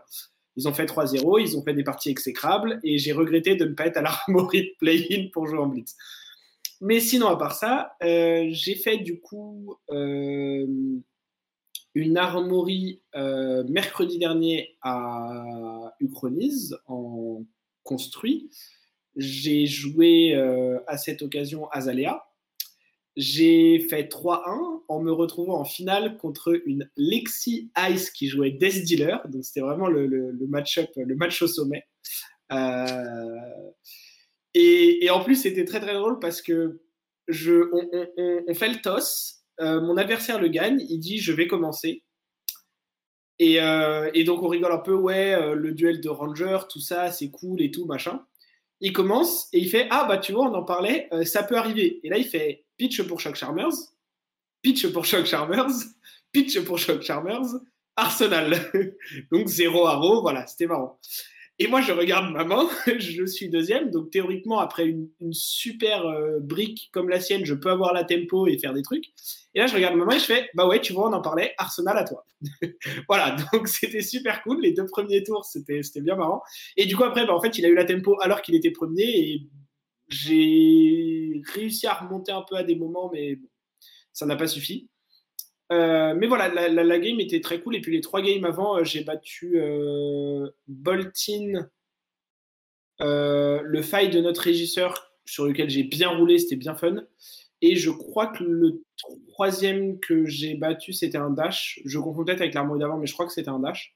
Ils 0.55 0.67
ont 0.67 0.73
fait 0.73 0.85
3-0, 0.85 1.41
ils 1.41 1.57
ont 1.57 1.63
fait 1.63 1.73
des 1.73 1.83
parties 1.83 2.09
exécrables, 2.09 2.79
et 2.83 2.97
j'ai 2.97 3.13
regretté 3.13 3.55
de 3.55 3.65
ne 3.65 3.73
pas 3.73 3.87
être 3.87 3.97
à 3.97 4.01
l'armory 4.01 4.61
de 4.63 4.71
play-in 4.79 5.29
pour 5.31 5.47
jouer 5.47 5.59
en 5.59 5.67
blitz. 5.67 5.95
Mais 6.81 6.99
sinon, 6.99 7.27
à 7.27 7.37
part 7.37 7.55
ça, 7.55 7.93
euh, 8.03 8.47
j'ai 8.49 8.75
fait 8.75 8.97
du 8.97 9.21
coup 9.21 9.77
une 11.95 12.17
armorie 12.17 13.01
euh, 13.15 13.63
mercredi 13.65 14.17
dernier 14.17 14.77
à 14.81 15.95
Uchronise 15.99 16.77
en 16.87 17.45
construit. 17.83 18.49
J'ai 19.15 19.65
joué 19.67 20.35
euh, 20.35 20.79
à 20.87 20.97
cette 20.97 21.21
occasion 21.21 21.69
Azalea. 21.69 22.25
J'ai 23.15 23.79
fait 23.89 24.11
3-1 24.11 24.81
en 24.87 24.99
me 25.01 25.11
retrouvant 25.11 25.59
en 25.59 25.65
finale 25.65 26.17
contre 26.17 26.59
une 26.65 26.89
Lexi 26.97 27.71
Ice 27.91 28.09
qui 28.09 28.27
jouait 28.27 28.49
Death 28.49 28.83
Dealer. 28.85 29.21
Donc 29.29 29.45
c'était 29.45 29.59
vraiment 29.59 29.87
le, 29.87 30.35
match-up, 30.47 30.89
le 30.95 31.15
match 31.15 31.39
au 31.43 31.47
sommet. 31.47 31.83
Euh, 32.51 33.71
et, 34.55 35.09
en 35.11 35.23
plus, 35.23 35.35
c'était 35.35 35.65
très 35.65 35.79
très 35.79 35.93
drôle 35.93 36.19
parce 36.19 36.41
que 36.41 36.81
je, 37.27 37.69
on 38.47 38.53
fait 38.55 38.69
le 38.69 38.81
toss 38.81 39.42
euh, 39.59 39.81
mon 39.81 39.97
adversaire 39.97 40.39
le 40.39 40.47
gagne, 40.47 40.85
il 40.89 40.99
dit 40.99 41.19
je 41.19 41.31
vais 41.31 41.47
commencer. 41.47 42.03
Et, 43.39 43.59
euh, 43.61 44.11
donc 44.25 44.43
on 44.43 44.47
rigole 44.47 44.71
un 44.71 44.77
peu, 44.77 44.93
ouais, 44.93 45.33
euh, 45.33 45.55
le 45.55 45.73
duel 45.73 46.01
de 46.01 46.09
Ranger, 46.09 46.59
tout 46.69 46.79
ça, 46.79 47.11
c'est 47.11 47.29
cool 47.29 47.61
et 47.61 47.71
tout, 47.71 47.85
machin. 47.85 48.25
Il 48.79 48.93
commence 48.93 49.47
et 49.53 49.59
il 49.59 49.69
fait 49.69 49.87
ah 49.91 50.05
bah 50.05 50.17
tu 50.17 50.33
vois, 50.33 50.49
on 50.49 50.53
en 50.53 50.63
parlait, 50.63 51.09
ça 51.23 51.43
peut 51.43 51.57
arriver. 51.57 51.99
Et 52.03 52.09
là 52.09 52.17
il 52.17 52.25
fait 52.25 52.65
pitch 52.77 53.01
pour 53.03 53.19
Shock 53.19 53.35
Charmers, 53.35 53.73
pitch 54.61 54.87
pour 54.91 55.05
Shock 55.05 55.25
Charmers, 55.25 55.71
pitch 56.31 56.59
pour 56.61 56.77
Shock 56.77 57.01
Charmers, 57.01 57.45
Arsenal. 57.95 58.71
donc 59.31 59.47
0 59.47 59.87
à 59.87 59.99
voilà, 60.21 60.45
c'était 60.47 60.67
marrant. 60.67 60.99
Et 61.59 61.67
moi, 61.67 61.81
je 61.81 61.91
regarde 61.91 62.31
maman, 62.31 62.67
je 62.97 63.25
suis 63.25 63.47
deuxième, 63.47 63.91
donc 63.91 64.09
théoriquement, 64.09 64.59
après 64.59 64.87
une, 64.87 65.09
super 65.31 66.05
euh, 66.07 66.39
brique 66.39 66.89
comme 66.91 67.09
la 67.09 67.19
sienne, 67.19 67.45
je 67.45 67.53
peux 67.53 67.69
avoir 67.69 67.93
la 67.93 68.03
tempo 68.03 68.47
et 68.47 68.57
faire 68.57 68.73
des 68.73 68.81
trucs. 68.81 69.05
Et 69.53 69.59
là, 69.59 69.67
je 69.67 69.75
regarde 69.75 69.95
maman 69.95 70.13
et 70.13 70.19
je 70.19 70.25
fais, 70.25 70.49
bah 70.55 70.67
ouais, 70.67 70.81
tu 70.81 70.93
vois, 70.93 71.09
on 71.09 71.13
en 71.13 71.21
parlait, 71.21 71.53
Arsenal 71.59 71.97
à 71.97 72.03
toi. 72.05 72.25
voilà, 73.07 73.35
donc 73.53 73.67
c'était 73.67 74.01
super 74.01 74.41
cool. 74.41 74.61
Les 74.61 74.73
deux 74.73 74.85
premiers 74.85 75.23
tours, 75.23 75.45
c'était 75.45 76.01
bien 76.01 76.15
marrant. 76.15 76.41
Et 76.75 76.85
du 76.87 76.95
coup, 76.95 77.03
après, 77.03 77.25
bah, 77.27 77.35
en 77.35 77.41
fait, 77.41 77.57
il 77.59 77.65
a 77.65 77.69
eu 77.69 77.75
la 77.75 77.85
tempo 77.85 78.17
alors 78.21 78.41
qu'il 78.41 78.55
était 78.55 78.71
premier 78.71 79.03
et 79.03 79.47
j'ai 80.09 81.41
réussi 81.53 81.85
à 81.85 81.93
remonter 81.93 82.31
un 82.31 82.41
peu 82.41 82.55
à 82.55 82.63
des 82.63 82.75
moments, 82.75 83.11
mais 83.13 83.39
ça 84.11 84.25
n'a 84.25 84.35
pas 84.35 84.47
suffi. 84.47 84.89
Euh, 85.71 86.13
mais 86.15 86.27
voilà, 86.27 86.49
la, 86.49 86.99
game 86.99 87.19
était 87.19 87.41
très 87.41 87.59
cool. 87.61 87.75
Et 87.75 87.81
puis 87.81 87.91
les 87.91 88.01
trois 88.01 88.21
games 88.21 88.45
avant, 88.45 88.77
euh, 88.77 88.83
j'ai 88.83 89.03
battu 89.03 89.59
euh, 89.59 90.49
Boltin, 90.67 91.67
le 92.99 93.81
faille 93.81 94.09
de 94.09 94.21
notre 94.21 94.41
régisseur, 94.41 95.11
sur 95.25 95.45
lequel 95.45 95.69
j'ai 95.69 95.83
bien 95.83 96.09
roulé, 96.09 96.37
c'était 96.37 96.55
bien 96.55 96.75
fun. 96.75 97.03
Et 97.61 97.75
je 97.77 97.91
crois 97.91 98.27
que 98.27 98.43
le 98.43 98.83
troisième 99.29 99.99
que 99.99 100.25
j'ai 100.25 100.55
battu, 100.55 100.91
c'était 100.91 101.17
un 101.17 101.29
dash. 101.29 101.79
Je 101.85 101.97
confonds 101.97 102.25
peut-être 102.25 102.41
avec 102.41 102.53
l'armoire 102.53 102.77
d'avant, 102.77 102.97
mais 102.97 103.07
je 103.07 103.13
crois 103.13 103.25
que 103.25 103.31
c'était 103.31 103.49
un 103.49 103.59
dash. 103.59 103.95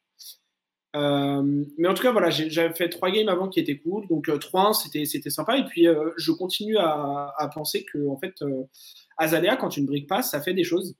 mais 0.93 1.87
en 1.87 1.93
tout 1.93 2.01
cas, 2.01 2.11
voilà, 2.11 2.29
j'avais 2.29 2.73
fait 2.73 2.89
trois 2.89 3.11
games 3.11 3.27
avant 3.27 3.49
qui 3.49 3.59
étaient 3.59 3.77
cool. 3.77 4.07
Donc 4.07 4.29
3-1, 4.29 5.05
c'était 5.05 5.29
sympa. 5.29 5.57
Et 5.57 5.65
puis, 5.65 5.85
je 6.17 6.31
continue 6.31 6.77
à, 6.77 7.49
penser 7.53 7.83
que, 7.83 8.07
en 8.07 8.17
fait, 8.17 8.35
Azalea, 9.17 9.57
quand 9.57 9.75
une 9.75 9.85
brique 9.85 10.07
passe, 10.07 10.31
ça 10.31 10.41
fait 10.41 10.53
des 10.53 10.63
choses 10.63 10.95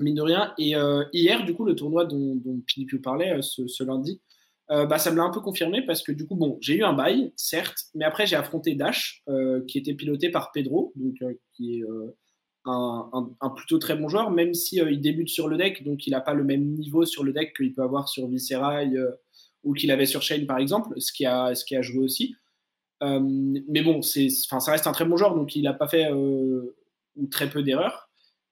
mine 0.00 0.14
de 0.14 0.22
rien. 0.22 0.52
Et 0.58 0.76
euh, 0.76 1.04
hier, 1.12 1.44
du 1.44 1.54
coup, 1.54 1.64
le 1.64 1.74
tournoi 1.74 2.04
dont, 2.04 2.34
dont 2.36 2.60
parlait 3.02 3.32
euh, 3.32 3.42
ce, 3.42 3.84
lundi, 3.84 4.20
euh, 4.70 4.86
bah, 4.86 4.98
ça 4.98 5.10
me 5.10 5.16
l'a 5.16 5.24
un 5.24 5.30
peu 5.30 5.40
confirmé 5.40 5.82
parce 5.82 6.02
que 6.02 6.12
du 6.12 6.26
coup, 6.26 6.36
bon, 6.36 6.58
j'ai 6.60 6.76
eu 6.76 6.84
un 6.84 6.92
bail, 6.92 7.32
certes, 7.36 7.86
mais 7.94 8.04
après 8.04 8.26
j'ai 8.26 8.36
affronté 8.36 8.74
Dash, 8.74 9.22
qui 9.68 9.78
était 9.78 9.94
piloté 9.94 10.30
par 10.30 10.52
Pedro, 10.52 10.92
donc 10.96 11.16
qui 11.52 11.78
est 11.78 11.82
un, 12.64 13.30
un, 13.40 13.50
plutôt 13.50 13.78
très 13.78 13.94
bon 13.94 14.08
joueur, 14.08 14.30
même 14.30 14.54
si 14.54 14.76
il 14.76 15.00
débute 15.02 15.28
sur 15.28 15.48
le 15.48 15.58
deck, 15.58 15.84
donc 15.84 16.06
il 16.06 16.10
n'a 16.10 16.22
pas 16.22 16.32
le 16.32 16.44
même 16.44 16.64
niveau 16.64 17.04
sur 17.04 17.24
le 17.24 17.34
deck 17.34 17.54
qu'il 17.54 17.74
peut 17.74 17.82
avoir 17.82 18.08
sur 18.08 18.26
Viscerai 18.26 18.90
ou 19.64 19.74
qu'il 19.74 19.90
avait 19.90 20.06
sur 20.06 20.22
Shane 20.22 20.46
par 20.46 20.56
exemple, 20.56 20.98
ce 20.98 21.12
qui 21.12 21.26
a, 21.26 21.54
ce 21.54 21.66
qui 21.66 21.76
a 21.76 21.82
joué 21.82 22.02
aussi. 22.02 22.34
mais 23.02 23.82
bon, 23.82 24.00
c'est, 24.00 24.30
ça 24.30 24.58
reste 24.66 24.86
un 24.86 24.92
très 24.92 25.04
bon 25.04 25.18
joueur, 25.18 25.34
donc 25.34 25.54
il 25.56 25.62
n'a 25.64 25.74
pas 25.74 25.88
fait 25.88 26.10
ou 26.10 27.26
très 27.30 27.50
peu 27.50 27.62
d'erreurs. 27.62 28.03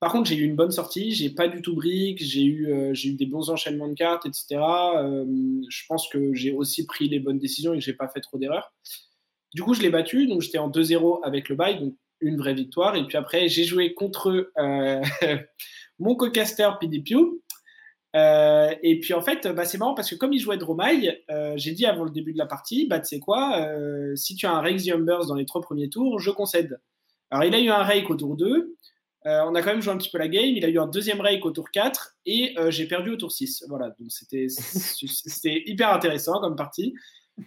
Par 0.03 0.11
contre, 0.11 0.29
j'ai 0.31 0.35
eu 0.35 0.43
une 0.43 0.57
bonne 0.57 0.73
sortie, 0.73 1.13
j'ai 1.13 1.31
pas 1.31 1.47
du 1.47 1.63
tout 1.63 1.77
brique, 1.77 2.21
j'ai 2.21 2.43
eu, 2.43 2.73
euh, 2.73 2.93
eu 2.93 3.13
des 3.13 3.25
bons 3.25 3.51
enchaînements 3.51 3.87
de 3.87 3.95
cartes, 3.95 4.27
etc. 4.27 4.61
Euh, 4.97 5.25
je 5.69 5.83
pense 5.87 6.09
que 6.09 6.35
j'ai 6.35 6.51
aussi 6.51 6.87
pris 6.87 7.09
les 7.09 7.21
bonnes 7.21 7.39
décisions 7.39 7.73
et 7.73 7.79
que 7.79 7.85
j'ai 7.85 7.93
pas 7.93 8.09
fait 8.09 8.19
trop 8.19 8.37
d'erreurs. 8.37 8.75
Du 9.55 9.63
coup, 9.63 9.75
je 9.75 9.81
l'ai 9.81 9.91
battu, 9.91 10.27
donc 10.27 10.41
j'étais 10.41 10.59
en 10.59 10.69
2-0 10.69 11.21
avec 11.23 11.49
le 11.49 11.55
bail, 11.55 11.79
donc 11.79 11.95
une 12.21 12.37
vraie 12.37 12.53
victoire. 12.53 12.97
Et 12.97 13.07
puis 13.07 13.17
après, 13.17 13.47
j'ai 13.47 13.63
joué 13.63 13.95
contre 13.95 14.51
euh, 14.59 15.03
mon 16.01 16.17
co-caster 16.17 16.69
PDPU. 16.81 17.41
et 18.13 18.99
puis 19.01 19.15
en 19.15 19.23
fait, 19.23 19.47
bah, 19.47 19.65
c'est 19.65 19.79
marrant 19.79 19.95
parce 19.95 20.11
que 20.11 20.17
comme 20.17 20.33
il 20.33 20.41
jouait 20.41 20.59
Dromai, 20.59 21.23
j'ai 21.55 21.71
dit 21.75 21.87
avant 21.87 22.03
le 22.03 22.11
début 22.11 22.33
de 22.33 22.39
la 22.39 22.47
partie, 22.47 22.89
bah, 22.89 22.99
tu 22.99 23.07
sais 23.07 23.21
quoi, 23.21 23.69
si 24.17 24.35
tu 24.35 24.47
as 24.47 24.53
un 24.53 24.63
Rexium 24.63 25.05
Burst 25.05 25.29
dans 25.29 25.37
les 25.37 25.47
trois 25.47 25.61
premiers 25.61 25.91
tours, 25.91 26.19
je 26.19 26.33
concède. 26.33 26.81
Alors 27.31 27.45
il 27.45 27.55
a 27.55 27.61
eu 27.61 27.69
un 27.69 27.85
Rake 27.85 28.11
au 28.11 28.17
tour 28.17 28.37
2, 28.37 28.77
euh, 29.27 29.41
on 29.47 29.55
a 29.55 29.63
quand 29.63 29.71
même 29.71 29.83
joué 29.83 29.93
un 29.93 29.99
petit 29.99 30.11
peu 30.11 30.19
la 30.19 30.29
game. 30.29 30.57
Il 30.57 30.65
a 30.65 30.69
eu 30.69 30.79
un 30.79 30.87
deuxième 30.87 31.21
rake 31.21 31.45
au 31.45 31.51
tour 31.51 31.71
4 31.71 32.17
et 32.27 32.55
euh, 32.59 32.71
j'ai 32.71 32.87
perdu 32.87 33.11
au 33.11 33.17
tour 33.17 33.31
6. 33.31 33.65
Voilà, 33.69 33.89
donc 33.99 34.11
c'était 34.11 35.63
hyper 35.67 35.93
intéressant 35.93 36.41
comme 36.41 36.57
partie. 36.57 36.95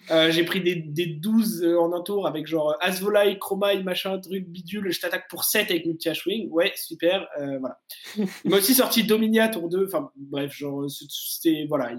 Euh, 0.10 0.32
j'ai 0.32 0.44
pris 0.44 0.62
des, 0.62 0.76
des, 0.76 1.06
12 1.06 1.64
en 1.80 1.94
un 1.94 2.02
tour 2.02 2.26
avec 2.26 2.48
genre 2.48 2.76
Asvolai, 2.82 3.38
Chromai, 3.38 3.84
machin, 3.84 4.18
truc, 4.20 4.48
bidule. 4.48 4.92
Je 4.92 5.00
t'attaque 5.00 5.30
pour 5.30 5.44
7 5.44 5.70
avec 5.70 5.86
multi 5.86 6.10
Wing. 6.26 6.50
Ouais, 6.50 6.74
super. 6.76 7.28
voilà. 7.60 7.80
Il 8.18 8.50
m'a 8.50 8.58
aussi 8.58 8.74
sorti 8.74 9.04
Dominia 9.04 9.48
tour 9.50 9.70
2. 9.70 9.86
Enfin, 9.86 10.10
bref, 10.16 10.54
genre, 10.54 10.86
c'était. 10.90 11.66
Voilà, 11.68 11.92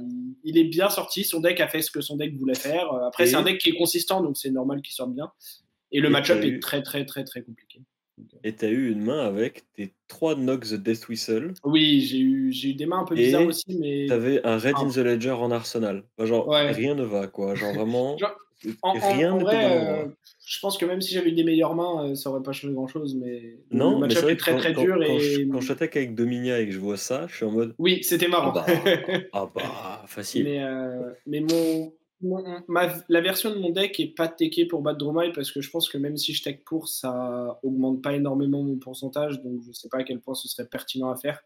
il, 0.42 0.59
est 0.59 0.64
bien 0.64 0.88
sorti. 0.88 1.23
Son 1.23 1.40
deck 1.40 1.61
a 1.61 1.68
fait 1.68 1.83
ce 1.83 1.90
que 1.90 2.00
son 2.00 2.16
deck 2.16 2.37
voulait 2.37 2.54
faire. 2.54 2.92
Après, 3.06 3.26
c'est 3.26 3.37
un 3.37 3.42
deck 3.42 3.59
qui 3.59 3.71
est 3.71 3.76
consistant, 3.76 4.21
donc 4.21 4.37
c'est 4.37 4.50
normal 4.50 4.83
qu'il 4.83 4.95
sorte 4.95 5.14
bien. 5.14 5.30
Et 5.92 6.00
le 6.00 6.11
match-up 6.11 6.42
est 6.42 6.61
très, 6.61 6.83
très, 6.83 7.04
très, 7.04 7.23
très 7.23 7.42
compliqué. 7.42 7.83
Et 8.44 8.54
tu 8.54 8.64
as 8.64 8.68
eu 8.68 8.90
une 8.90 9.02
main 9.02 9.20
avec 9.26 9.64
tes 9.75 9.92
trois 10.08 10.35
Nox 10.35 10.70
the 10.70 10.75
Death 10.75 11.08
Whistle. 11.08 11.52
Oui, 11.64 12.00
j'ai 12.00 12.18
eu, 12.18 12.52
j'ai 12.52 12.70
eu 12.70 12.75
des 12.75 12.87
mains 12.87 13.00
un 13.00 13.04
peu 13.04 13.14
bizarres 13.14 13.46
aussi, 13.46 13.76
mais. 13.78 14.06
Tu 14.06 14.12
avais 14.12 14.44
un 14.46 14.58
Red 14.58 14.76
in 14.76 14.88
the 14.88 14.99
Ledger 14.99 15.32
en 15.32 15.50
Arsenal. 15.50 16.04
genre, 16.18 16.49
rien 16.50 16.94
ne 16.94 17.04
va, 17.04 17.26
quoi. 17.26 17.54
Genre, 17.54 17.75
vraiment. 17.75 18.16
rien 18.82 19.35
ne 19.35 19.40
vrai, 19.40 19.80
euh, 19.80 20.06
je 20.46 20.61
pense 20.61 20.78
que 20.78 20.87
même 20.87 21.00
si 21.00 21.12
j'avais 21.12 21.30
eu 21.30 21.32
des 21.32 21.44
meilleures 21.44 21.75
mains, 21.75 22.06
euh, 22.06 22.14
ça 22.14 22.30
aurait 22.30 22.42
pas 22.42 22.52
changé 22.52 22.73
grand 22.73 22.87
chose, 22.87 23.14
mais 23.14 23.58
non, 23.70 23.92
le 23.92 24.06
match 24.06 24.16
est 24.16 24.37
très 24.37 24.56
très 24.56 24.73
dur. 24.73 24.96
Quand, 24.96 25.12
et... 25.12 25.49
quand 25.52 25.61
j'attaque 25.61 25.96
avec 25.96 26.14
Dominia 26.14 26.61
et 26.61 26.66
que 26.66 26.73
je 26.73 26.78
vois 26.78 26.96
ça, 26.96 27.26
je 27.28 27.37
suis 27.37 27.44
en 27.44 27.50
mode. 27.50 27.75
Oui, 27.78 28.02
c'était 28.02 28.28
marrant. 28.28 28.52
Ah 28.56 28.64
bah, 28.85 29.26
ah 29.32 29.50
bah 29.54 30.04
facile. 30.06 30.44
Mais, 30.44 30.62
euh, 30.62 31.11
mais 31.26 31.40
mon, 31.40 31.92
la 32.23 33.20
version 33.20 33.50
de 33.50 33.58
mon 33.58 33.70
deck 33.70 34.00
est 34.00 34.14
pas 34.14 34.28
techée 34.28 34.66
pour 34.66 34.82
battre 34.82 34.99
Dromai 34.99 35.32
parce 35.32 35.50
que 35.50 35.61
je 35.61 35.70
pense 35.70 35.88
que 35.88 35.99
même 35.99 36.16
si 36.16 36.32
je 36.32 36.42
tech 36.42 36.61
pour, 36.64 36.88
ça 36.88 37.58
augmente 37.62 38.02
pas 38.02 38.14
énormément 38.14 38.62
mon 38.62 38.76
pourcentage, 38.76 39.42
donc 39.42 39.62
je 39.66 39.73
sais 39.73 39.88
pas 39.88 39.99
à 39.99 40.04
quel 40.04 40.20
point 40.20 40.35
ce 40.35 40.49
serait 40.49 40.66
pertinent 40.66 41.11
à 41.11 41.16
faire. 41.16 41.42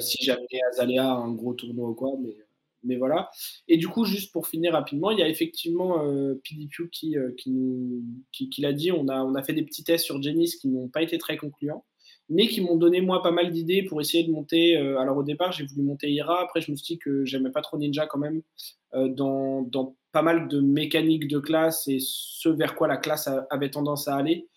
si 0.00 0.24
j'amenais 0.24 0.60
Azalea 0.70 1.00
à 1.00 1.14
un 1.14 1.32
gros 1.32 1.54
tournoi 1.54 1.90
ou 1.90 1.94
quoi. 1.94 2.12
Mais, 2.20 2.36
mais 2.84 2.96
voilà. 2.96 3.30
Et 3.66 3.76
du 3.76 3.88
coup, 3.88 4.04
juste 4.04 4.32
pour 4.32 4.46
finir 4.46 4.74
rapidement, 4.74 5.10
il 5.10 5.18
y 5.18 5.22
a 5.22 5.28
effectivement 5.28 5.98
PDQ 6.44 6.90
qui, 6.90 7.16
qui, 7.36 7.50
nous, 7.50 8.02
qui, 8.30 8.48
qui 8.50 8.60
l'a 8.60 8.72
dit. 8.72 8.92
On 8.92 9.08
a, 9.08 9.22
on 9.24 9.34
a 9.34 9.42
fait 9.42 9.54
des 9.54 9.64
petits 9.64 9.84
tests 9.84 10.04
sur 10.04 10.22
Genis 10.22 10.56
qui 10.60 10.68
n'ont 10.68 10.88
pas 10.88 11.02
été 11.02 11.18
très 11.18 11.36
concluants 11.36 11.84
mais 12.28 12.48
qui 12.48 12.60
m'ont 12.60 12.76
donné 12.76 13.00
moi 13.00 13.22
pas 13.22 13.30
mal 13.30 13.50
d'idées 13.50 13.82
pour 13.82 14.00
essayer 14.00 14.24
de 14.24 14.32
monter. 14.32 14.76
Euh, 14.76 14.98
alors 14.98 15.18
au 15.18 15.22
départ, 15.22 15.52
j'ai 15.52 15.64
voulu 15.64 15.82
monter 15.82 16.10
Ira, 16.10 16.42
après 16.42 16.60
je 16.60 16.70
me 16.70 16.76
suis 16.76 16.94
dit 16.94 16.98
que 16.98 17.24
j'aimais 17.24 17.50
pas 17.50 17.60
trop 17.60 17.78
Ninja 17.78 18.06
quand 18.06 18.18
même 18.18 18.42
euh, 18.94 19.08
dans, 19.08 19.62
dans, 19.62 19.96
pas 20.12 20.22
mal 20.22 20.48
de 20.48 20.60
mécaniques 20.60 21.28
de 21.28 21.38
classe 21.38 21.88
et 21.88 21.98
ce 22.00 22.48
vers 22.48 22.74
quoi 22.74 22.88
la 22.88 22.96
classe 22.96 23.28
avait 23.50 23.70
tendance 23.70 24.08
à 24.08 24.16
aller. 24.16 24.48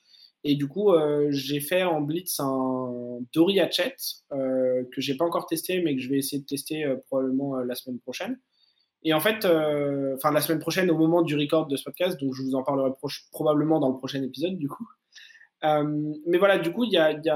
Et 0.43 0.55
du 0.55 0.67
coup, 0.67 0.93
euh, 0.93 1.27
j'ai 1.31 1.59
fait 1.59 1.83
en 1.83 1.99
Blitz 1.99 2.39
un 2.39 3.19
Dory 3.33 3.59
Hatchet 3.59 3.95
que 4.29 5.01
j'ai 5.01 5.17
pas 5.17 5.25
encore 5.25 5.47
testé, 5.47 5.81
mais 5.81 5.95
que 5.95 6.01
je 6.01 6.09
vais 6.09 6.19
essayer 6.19 6.41
de 6.41 6.45
tester 6.45 6.85
probablement 7.07 7.57
la 7.57 7.75
semaine 7.75 7.99
prochaine. 7.99 8.39
Et 9.03 9.13
en 9.13 9.19
fait, 9.19 9.45
enfin 10.15 10.31
la 10.31 10.39
semaine 10.41 10.59
prochaine 10.59 10.91
au 10.91 10.97
moment 10.97 11.23
du 11.23 11.35
record 11.35 11.67
de 11.67 11.75
ce 11.75 11.83
podcast, 11.83 12.19
donc 12.19 12.33
je 12.33 12.43
vous 12.43 12.55
en 12.55 12.63
parlerai 12.63 12.91
probablement 13.31 13.79
dans 13.79 13.89
le 13.89 13.97
prochain 13.97 14.21
épisode 14.21 14.57
du 14.57 14.69
coup. 14.69 14.87
Euh, 15.63 16.13
mais 16.25 16.37
voilà, 16.37 16.57
du 16.57 16.71
coup, 16.71 16.83
il 16.83 16.91
y 16.91 16.97
a, 16.97 17.11
y 17.11 17.31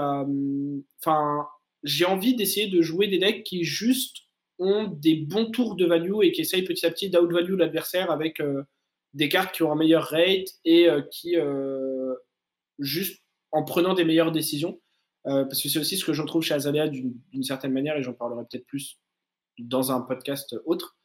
enfin, 1.00 1.48
j'ai 1.84 2.06
envie 2.06 2.36
d'essayer 2.36 2.68
de 2.68 2.82
jouer 2.82 3.08
des 3.08 3.18
decks 3.18 3.44
qui 3.44 3.64
juste 3.64 4.18
ont 4.60 4.88
des 4.88 5.16
bons 5.16 5.50
tours 5.50 5.76
de 5.76 5.86
value 5.86 6.18
et 6.22 6.32
qui 6.32 6.42
essayent 6.42 6.64
petit 6.64 6.86
à 6.86 6.92
petit 6.92 7.10
d'out-value 7.10 7.56
l'adversaire 7.56 8.12
avec 8.12 8.40
euh, 8.40 8.64
des 9.14 9.28
cartes 9.28 9.56
qui 9.56 9.64
ont 9.64 9.72
un 9.72 9.76
meilleur 9.76 10.04
rate 10.04 10.48
et 10.66 10.88
euh, 10.88 11.02
qui, 11.12 11.36
juste 12.80 13.24
en 13.52 13.64
prenant 13.64 13.94
des 13.94 14.06
meilleures 14.06 14.32
décisions, 14.32 14.80
parce 15.24 15.62
que 15.62 15.70
c'est 15.70 15.80
aussi 15.80 15.98
ce 15.98 16.06
que 16.06 16.14
je 16.14 16.24
trouve 16.24 16.42
chez 16.42 16.54
Azalea 16.54 16.88
d'une 16.88 17.44
certaine 17.44 17.74
manière 17.74 17.98
et 17.98 18.04
j'en 18.04 18.14
parlerai 18.14 18.44
peut-être 18.50 18.66
plus 18.66 18.98
dans 19.60 19.92
un 19.92 20.02
podcast 20.02 20.56
autre. 20.66 20.96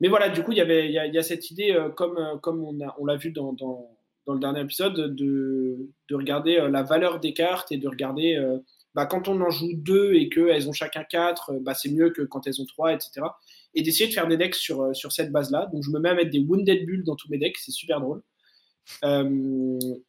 Mais 0.00 0.08
voilà, 0.08 0.28
du 0.28 0.42
coup, 0.42 0.52
il 0.52 0.58
y 0.58 0.60
il 0.60 0.92
y, 0.92 1.18
a, 1.18 1.22
cette 1.22 1.50
idée, 1.50 1.74
comme, 1.96 2.38
comme 2.42 2.62
on 2.62 2.72
l'a 2.74 2.94
on 2.98 3.16
vu 3.16 3.32
dans, 3.32 3.95
dans 4.26 4.34
le 4.34 4.40
dernier 4.40 4.60
épisode, 4.60 5.14
de, 5.14 5.90
de 6.08 6.14
regarder 6.14 6.56
euh, 6.56 6.68
la 6.68 6.82
valeur 6.82 7.20
des 7.20 7.32
cartes 7.32 7.70
et 7.70 7.78
de 7.78 7.88
regarder 7.88 8.34
euh, 8.34 8.58
bah, 8.94 9.06
quand 9.06 9.28
on 9.28 9.40
en 9.40 9.50
joue 9.50 9.72
deux 9.74 10.14
et 10.14 10.28
qu'elles 10.28 10.68
ont 10.68 10.72
chacun 10.72 11.04
quatre, 11.04 11.50
euh, 11.50 11.58
bah, 11.60 11.74
c'est 11.74 11.90
mieux 11.90 12.10
que 12.10 12.22
quand 12.22 12.46
elles 12.46 12.60
ont 12.60 12.66
trois, 12.66 12.92
etc. 12.92 13.26
Et 13.74 13.82
d'essayer 13.82 14.08
de 14.08 14.14
faire 14.14 14.26
des 14.26 14.36
decks 14.36 14.54
sur, 14.54 14.92
cette 15.10 15.30
base-là. 15.30 15.68
Donc 15.72 15.84
je 15.84 15.90
me 15.90 16.00
mets 16.00 16.08
à 16.08 16.14
mettre 16.14 16.30
des 16.30 16.40
Wounded 16.40 16.86
Bulls 16.86 17.04
dans 17.04 17.14
tous 17.14 17.28
mes 17.30 17.38
decks, 17.38 17.56
c'est 17.58 17.72
super 17.72 18.00
drôle. 18.00 18.22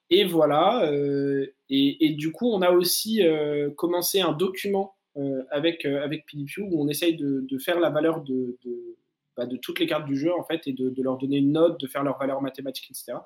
et 0.10 0.24
voilà. 0.24 0.90
et, 1.70 2.16
du 2.18 2.32
coup, 2.32 2.50
on 2.50 2.62
a 2.62 2.72
aussi 2.72 3.22
commencé 3.76 4.22
un 4.22 4.32
document 4.32 4.96
avec, 5.52 5.84
avec 5.84 6.24
où 6.60 6.82
on 6.82 6.88
essaye 6.88 7.18
de, 7.18 7.58
faire 7.58 7.82
la 7.82 7.90
valeur 7.90 8.22
de, 8.22 8.58
bah, 9.38 9.46
de, 9.46 9.56
toutes 9.56 9.80
les 9.80 9.86
cartes 9.86 10.06
du 10.06 10.18
jeu 10.18 10.34
en 10.34 10.44
fait 10.44 10.68
et 10.68 10.74
de, 10.74 10.92
leur 11.02 11.18
donner 11.18 11.38
une 11.38 11.52
note, 11.52 11.80
de 11.80 11.88
faire 11.88 12.04
leur 12.04 12.18
valeur 12.18 12.42
mathématique, 12.42 12.90
etc. 12.90 13.20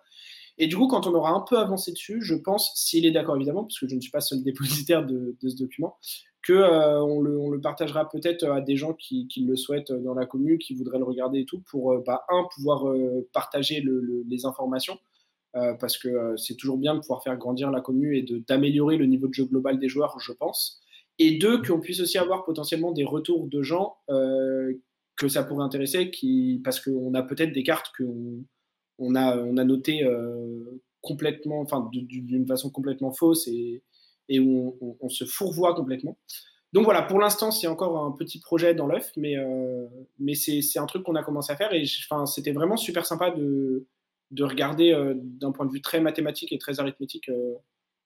Et 0.58 0.68
du 0.68 0.76
coup, 0.76 0.88
quand 0.88 1.08
on 1.08 1.14
aura 1.14 1.32
un 1.32 1.40
peu 1.42 1.58
avancé 1.58 1.92
dessus, 1.92 2.22
je 2.22 2.36
pense, 2.36 2.74
s'il 2.76 3.06
est 3.06 3.12
d'accord 3.12 3.36
évidemment, 3.38 3.64
parce 3.64 3.80
que 3.80 3.88
je 3.88 3.96
ne 3.96 4.02
suis 4.02 4.12
pas 4.12 4.22
seul 4.22 4.44
dépositaire 4.44 5.06
de, 5.06 5.36
ce 5.42 5.56
document, 5.56 5.98
que 6.42 6.54
euh, 6.54 7.02
on, 7.02 7.22
le, 7.22 7.62
partagera 7.62 8.10
peut-être 8.10 8.44
à 8.46 8.62
des 8.62 8.76
gens 8.76 8.94
qui, 8.94 9.28
le 9.38 9.56
souhaitent 9.56 9.92
dans 9.92 10.14
la 10.14 10.26
commune, 10.26 10.58
qui 10.58 10.76
voudraient 10.76 10.98
le 10.98 11.06
regarder 11.06 11.40
et 11.40 11.46
tout, 11.46 11.62
pour 11.70 11.94
euh, 11.94 12.04
bah, 12.06 12.26
un 12.30 12.46
pouvoir 12.54 12.88
euh, 12.88 13.28
partager 13.34 13.84
les 14.28 14.46
informations, 14.46 14.98
parce 15.54 15.98
que 15.98 16.38
c'est 16.38 16.56
toujours 16.56 16.78
bien 16.78 16.96
de 16.96 17.02
pouvoir 17.02 17.22
faire 17.24 17.36
grandir 17.36 17.72
la 17.72 17.82
commune 17.82 18.14
et 18.14 18.26
d'améliorer 18.48 18.96
le 18.96 19.06
niveau 19.06 19.28
de 19.28 19.34
jeu 19.34 19.44
global 19.44 19.80
des 19.80 19.90
joueurs, 19.90 20.18
je 20.18 20.32
pense. 20.32 20.82
Et 21.20 21.38
deux, 21.40 21.62
qu'on 21.62 21.82
puisse 21.82 22.00
aussi 22.00 22.18
avoir 22.18 22.46
potentiellement 22.46 22.94
des 22.94 23.04
retours 23.04 23.48
de 23.48 23.62
gens 23.62 23.98
que 25.22 25.28
ça 25.28 25.44
pourrait 25.44 25.64
intéresser, 25.64 26.10
qui, 26.10 26.62
parce 26.64 26.80
qu'on 26.80 27.14
a 27.14 27.22
peut-être 27.22 27.54
des 27.54 27.64
cartes 27.64 27.92
qu'on 27.96 28.44
on 28.98 29.16
a, 29.16 29.38
on 29.38 29.58
a 29.58 29.64
noté 29.64 30.04
euh, 30.04 30.82
complètement, 31.02 31.62
enfin 31.62 31.90
d'une 31.92 32.48
façon 32.48 32.70
complètement 32.70 33.12
fausse 33.12 33.48
et, 33.48 33.84
où 34.40 34.98
on, 35.02 35.10
se 35.10 35.26
fourvoie 35.26 35.76
complètement. 35.76 36.18
Donc 36.74 36.86
voilà, 36.86 37.02
pour 37.02 37.20
l'instant, 37.20 37.52
c'est 37.52 37.68
encore 37.68 37.98
un 38.04 38.12
petit 38.12 38.40
projet 38.40 38.74
dans 38.74 38.88
l'œuf, 38.88 39.12
mais, 39.18 39.38
euh, 39.38 39.88
mais 40.20 40.36
c'est 40.36 40.80
un 40.80 40.86
truc 40.86 41.04
qu'on 41.04 41.16
a 41.16 41.24
commencé 41.24 41.52
à 41.52 41.58
faire 41.58 41.74
et 41.74 41.84
c'était 42.26 42.54
vraiment 42.54 42.78
super 42.78 43.06
sympa 43.06 43.32
de, 43.32 43.88
de 44.32 44.44
regarder 44.44 44.94
euh, 44.94 45.16
d'un 45.18 45.52
point 45.52 45.66
de 45.66 45.72
vue 45.72 45.82
très 45.82 46.00
mathématique 46.00 46.54
et 46.54 46.58
très 46.58 46.80
arithmétique 46.80 47.30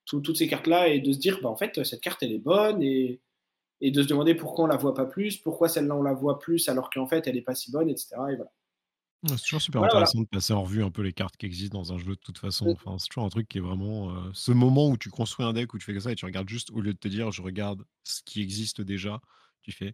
toutes 0.05 0.38
ces 0.38 0.48
cartes-là 0.48 0.88
et 0.88 1.00
de 1.00 1.12
se 1.12 1.17
dire, 1.17 1.39
bah, 1.41 1.50
en 1.50 1.55
fait, 1.55 1.84
cette 1.84 2.01
carte, 2.01 2.24
elle 2.24 2.31
est 2.31 2.39
bonne 2.39 2.81
et, 2.81 3.22
et 3.85 3.91
de 3.91 4.01
se 4.01 4.07
demander 4.07 4.33
pourquoi 4.33 4.65
on 4.65 4.67
la 4.67 4.77
voit 4.77 4.95
pas 4.95 5.05
plus, 5.05 5.37
pourquoi 5.37 5.69
celle-là, 5.69 5.95
on 5.95 6.01
la 6.01 6.13
voit 6.13 6.39
plus 6.39 6.67
alors 6.69 6.89
qu'en 6.89 7.05
fait, 7.05 7.27
elle 7.27 7.37
est 7.37 7.43
pas 7.43 7.53
si 7.53 7.71
bonne, 7.71 7.87
etc. 7.87 8.15
Et 8.31 8.35
voilà. 8.35 8.51
C'est 9.27 9.43
toujours 9.43 9.61
super 9.61 9.83
intéressant 9.83 10.21
de 10.21 10.27
passer 10.27 10.53
en 10.53 10.63
revue 10.63 10.83
un 10.83 10.89
peu 10.89 11.03
les 11.03 11.13
cartes 11.13 11.37
qui 11.37 11.45
existent 11.45 11.77
dans 11.77 11.93
un 11.93 11.99
jeu 11.99 12.15
de 12.15 12.19
toute 12.19 12.39
façon. 12.39 12.67
Enfin, 12.69 12.97
c'est 12.97 13.07
toujours 13.09 13.25
un 13.25 13.29
truc 13.29 13.47
qui 13.47 13.59
est 13.59 13.61
vraiment 13.61 14.09
euh, 14.09 14.29
ce 14.33 14.51
moment 14.51 14.89
où 14.89 14.97
tu 14.97 15.09
construis 15.09 15.45
un 15.45 15.53
deck, 15.53 15.71
où 15.75 15.77
tu 15.77 15.85
fais 15.85 15.99
ça 15.99 16.11
et 16.11 16.15
tu 16.15 16.25
regardes 16.25 16.49
juste, 16.49 16.71
au 16.71 16.81
lieu 16.81 16.93
de 16.93 16.97
te 16.97 17.07
dire 17.07 17.31
je 17.31 17.43
regarde 17.43 17.85
ce 18.03 18.23
qui 18.23 18.41
existe 18.41 18.81
déjà, 18.81 19.21
tu 19.61 19.71
fais 19.71 19.93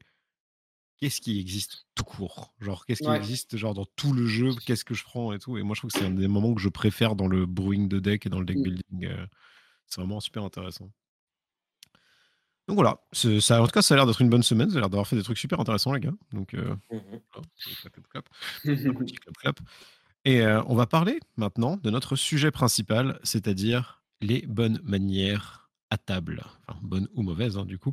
qu'est-ce 0.97 1.19
qui 1.19 1.37
existe 1.37 1.85
tout 1.95 2.05
court? 2.05 2.53
Genre, 2.61 2.85
qu'est-ce 2.85 3.03
qui 3.03 3.09
existe 3.09 3.57
genre 3.57 3.73
dans 3.73 3.87
tout 3.97 4.13
le 4.13 4.25
jeu? 4.25 4.51
Qu'est-ce 4.65 4.85
que 4.85 4.93
je 4.93 5.03
prends 5.03 5.33
et 5.33 5.39
tout? 5.39 5.57
Et 5.57 5.63
moi, 5.63 5.75
je 5.75 5.81
trouve 5.81 5.91
que 5.91 5.99
c'est 5.99 6.05
un 6.05 6.11
des 6.11 6.29
moments 6.29 6.53
que 6.53 6.61
je 6.61 6.69
préfère 6.69 7.15
dans 7.17 7.27
le 7.27 7.45
brewing 7.45 7.89
de 7.89 7.99
deck 7.99 8.25
et 8.25 8.29
dans 8.29 8.39
le 8.39 8.45
deck 8.45 8.57
mmh. 8.57 8.63
building. 8.63 9.05
Euh, 9.05 9.25
c'est 9.87 9.99
vraiment 9.99 10.21
super 10.21 10.43
intéressant. 10.43 10.91
Donc 12.71 12.77
voilà, 12.77 13.01
ça, 13.11 13.61
en 13.61 13.65
tout 13.65 13.71
cas, 13.71 13.81
ça 13.81 13.95
a 13.95 13.97
l'air 13.97 14.05
d'être 14.05 14.21
une 14.21 14.29
bonne 14.29 14.43
semaine. 14.43 14.69
Vous 14.69 14.75
avez 14.75 14.79
l'air 14.79 14.89
d'avoir 14.89 15.05
fait 15.05 15.17
des 15.17 15.23
trucs 15.23 15.37
super 15.37 15.59
intéressants, 15.59 15.91
les 15.91 15.99
gars. 15.99 16.13
Donc, 16.31 16.53
euh, 16.53 16.73
Et 20.23 20.41
euh, 20.41 20.63
on 20.67 20.75
va 20.75 20.85
parler 20.85 21.19
maintenant 21.35 21.75
de 21.75 21.89
notre 21.89 22.15
sujet 22.15 22.49
principal, 22.49 23.19
c'est-à-dire 23.23 24.01
les 24.21 24.43
bonnes 24.47 24.79
manières 24.85 25.69
à 25.89 25.97
table. 25.97 26.45
Enfin, 26.65 26.79
bonnes 26.81 27.09
ou 27.13 27.23
mauvaises, 27.23 27.57
hein, 27.57 27.65
du 27.65 27.77
coup. 27.77 27.91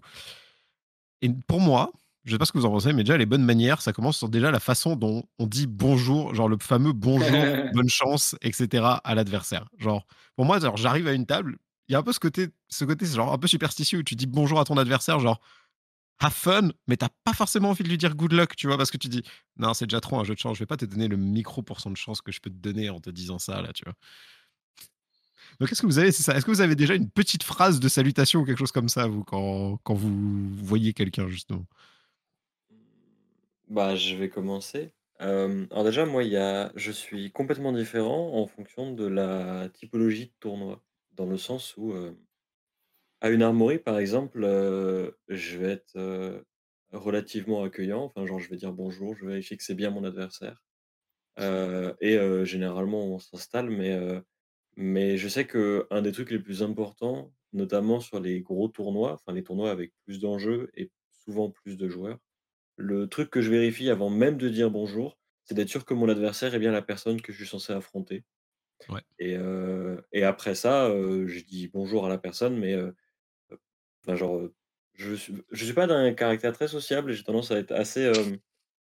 Et 1.23 1.31
pour 1.49 1.61
moi, 1.61 1.91
je 2.25 2.31
sais 2.31 2.39
pas 2.39 2.45
ce 2.45 2.53
que 2.53 2.59
vous 2.59 2.67
en 2.67 2.71
pensez, 2.71 2.93
mais 2.93 3.03
déjà, 3.03 3.17
les 3.17 3.27
bonnes 3.27 3.45
manières, 3.45 3.83
ça 3.83 3.93
commence 3.93 4.19
sur 4.19 4.29
déjà 4.29 4.53
la 4.53 4.61
façon 4.61 4.95
dont 4.95 5.25
on 5.41 5.49
dit 5.49 5.67
bonjour, 5.67 6.37
genre 6.37 6.49
le 6.49 6.57
fameux 6.61 6.93
bonjour, 6.93 7.27
bonne 7.75 7.89
chance, 7.89 8.37
etc. 8.43 8.85
à 9.03 9.15
l'adversaire. 9.17 9.65
Genre, 9.77 10.07
pour 10.37 10.45
moi, 10.45 10.61
j'arrive 10.77 11.09
à 11.09 11.15
une 11.15 11.27
table, 11.27 11.59
il 11.89 11.93
y 11.93 11.95
a 11.95 11.99
un 11.99 12.03
peu 12.03 12.13
ce 12.13 12.21
côté, 12.21 12.49
ce 12.69 12.85
genre 13.15 13.33
un 13.33 13.39
peu 13.39 13.49
superstitieux 13.49 14.01
où 14.01 14.03
tu 14.03 14.15
dis 14.15 14.27
bonjour 14.27 14.61
à 14.61 14.65
ton 14.65 14.77
adversaire, 14.77 15.21
genre 15.21 15.41
have 16.21 16.33
fun, 16.33 16.71
mais 16.87 16.97
t'as 16.97 17.09
pas 17.25 17.33
forcément 17.33 17.71
envie 17.71 17.85
de 17.85 17.89
lui 17.89 17.99
dire 17.99 18.15
good 18.15 18.33
luck, 18.33 18.57
tu 18.57 18.67
vois, 18.67 18.77
parce 18.77 18.91
que 18.91 18.97
tu 18.97 19.09
dis 19.09 19.23
non, 19.57 19.73
c'est 19.73 19.87
déjà 19.87 20.01
trop 20.01 20.19
un 20.19 20.25
jeu 20.25 20.35
de 20.35 20.39
chance, 20.39 20.57
je 20.57 20.63
vais 20.63 20.67
pas 20.67 20.77
te 20.77 20.85
donner 20.85 21.09
le 21.09 21.17
micro 21.17 21.63
pour 21.63 21.81
son 21.81 21.91
de 21.91 21.97
chance 21.97 22.21
que 22.21 22.33
je 22.33 22.41
peux 22.41 22.51
te 22.51 22.57
donner 22.57 22.91
en 22.91 23.01
te 23.01 23.11
disant 23.11 23.39
ça, 23.39 23.63
là, 23.63 23.73
tu 23.73 23.85
vois. 23.85 23.95
Donc, 25.61 25.73
est-ce 25.73 25.81
que 25.81 25.87
vous 25.87 25.99
avez, 25.99 26.13
c'est 26.13 26.23
ça, 26.23 26.37
est-ce 26.37 26.45
que 26.45 26.51
vous 26.51 26.61
avez 26.61 26.77
déjà 26.77 26.95
une 26.95 27.09
petite 27.09 27.43
phrase 27.43 27.81
de 27.81 27.89
salutation 27.89 28.41
ou 28.41 28.45
quelque 28.45 28.59
chose 28.59 28.73
comme 28.73 28.89
ça, 28.89 29.07
vous, 29.07 29.25
quand, 29.25 29.79
vous 29.89 30.49
voyez 30.63 30.93
quelqu'un, 30.93 31.29
justement? 31.29 31.65
Bah, 33.69 33.97
je 33.97 34.15
vais 34.15 34.29
commencer. 34.29 34.93
alors 35.21 35.85
déjà, 35.85 36.05
moi, 36.05 36.23
je 36.23 36.93
suis 36.93 37.31
complètement 37.33 37.73
différent 37.73 38.35
en 38.35 38.47
fonction 38.47 38.93
de 38.93 39.07
la 39.07 39.69
typologie 39.71 40.27
de 40.27 40.33
tournoi 40.39 40.83
dans 41.19 41.27
le 41.27 41.37
sens 41.39 41.77
où, 41.77 41.93
à 43.21 43.31
une 43.31 43.43
armorie, 43.43 43.79
par 43.79 43.99
exemple, 43.99 44.41
je 45.29 45.59
vais 45.59 45.73
être, 45.73 46.45
relativement 46.93 47.63
accueillant. 47.63 48.05
Enfin, 48.05 48.25
genre, 48.27 48.39
je 48.39 48.49
vais 48.49 48.57
dire 48.57 48.73
bonjour, 48.73 49.15
je 49.15 49.23
vais 49.23 49.33
vérifier 49.33 49.57
que 49.57 49.63
c'est 49.65 49.75
bien 49.75 49.91
mon 49.91 50.05
adversaire. 50.05 50.63
et 51.39 52.19
généralement, 52.45 53.05
on 53.07 53.19
s'installe, 53.19 53.71
mais 53.71 53.99
mais 54.77 55.19
je 55.19 55.29
sais 55.29 55.47
qu'un 55.47 56.03
des 56.03 56.13
trucs 56.13 56.31
les 56.33 56.39
plus 56.41 56.63
importants, 56.63 57.35
notamment 57.53 58.01
sur 58.01 58.21
les 58.21 58.41
gros 58.43 58.69
tournois, 58.69 59.15
enfin 59.15 59.33
les 59.35 59.43
tournois 59.45 59.71
avec 59.73 59.93
plus 60.07 60.21
d'enjeux 60.21 60.71
et 60.75 60.93
souvent 61.11 61.51
plus 61.51 61.77
de 61.79 61.89
joueurs, 61.89 62.19
le 62.77 63.09
truc 63.09 63.31
que 63.31 63.43
je 63.43 63.51
vérifie 63.51 63.91
avant 63.91 64.11
même 64.11 64.39
de 64.39 64.49
dire 64.51 64.71
bonjour, 64.71 65.19
c'est 65.45 65.55
d'être 65.55 65.69
sûr 65.71 65.85
que 65.87 65.95
mon 65.95 66.09
adversaire 66.11 66.55
est 66.55 66.61
bien 66.61 66.73
la 66.73 66.83
personne 66.83 67.23
que 67.23 67.33
je 67.33 67.39
suis 67.39 67.49
censé 67.49 67.73
affronter. 67.75 68.25
Et, 69.19 69.37
et 70.13 70.25
après 70.25 70.55
ça, 70.55 70.89
je 70.91 71.45
dis 71.45 71.69
bonjour 71.69 72.07
à 72.07 72.09
la 72.09 72.19
personne, 72.19 72.59
mais 72.59 72.77
enfin, 74.03 74.17
genre, 74.17 74.49
je 74.95 75.15
suis, 75.15 75.35
je 75.51 75.65
suis 75.65 75.75
pas 75.75 75.87
d'un 75.87 76.13
caractère 76.15 76.53
très 76.53 76.69
sociable 76.69 77.11
et 77.11 77.15
j'ai 77.15 77.23
tendance 77.23 77.51
à 77.51 77.59
être 77.59 77.73
assez, 77.73 78.11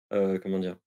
comment 0.10 0.60
dire, 0.60 0.78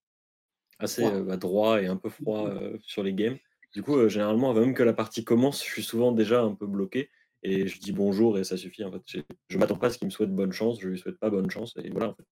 assez 0.79 1.03
bah, 1.23 1.37
droit 1.37 1.83
et 1.83 1.87
un 1.87 1.97
peu 1.97 2.09
froid 2.09 2.51
sur 2.83 3.03
les 3.03 3.15
games. 3.15 3.39
Du 3.73 3.83
coup, 3.83 4.09
généralement, 4.09 4.51
avant 4.51 4.61
même 4.61 4.75
que 4.75 4.83
la 4.83 4.93
partie 4.93 5.25
commence, 5.25 5.65
je 5.65 5.71
suis 5.71 5.85
souvent 5.85 6.11
déjà 6.13 6.43
un 6.43 6.55
peu 6.55 6.67
bloqué 6.67 7.11
et 7.43 7.69
je 7.69 7.79
dis 7.81 7.93
bonjour 7.93 8.39
et 8.39 8.45
ça 8.45 8.57
suffit. 8.57 8.85
En 8.85 8.91
fait, 8.91 9.23
je 9.49 9.59
m'attends 9.59 9.79
pas 9.79 9.87
à 9.87 9.91
ce 9.91 9.99
qu'il 9.99 10.07
me 10.07 10.11
souhaite 10.11 10.35
bonne 10.35 10.53
chance, 10.53 10.81
je 10.81 10.89
lui 10.89 10.99
souhaite 10.99 11.19
pas 11.19 11.31
bonne 11.31 11.51
chance 11.51 11.75
et 11.83 11.89
voilà. 11.91 12.09
En 12.09 12.15
fait. 12.15 12.25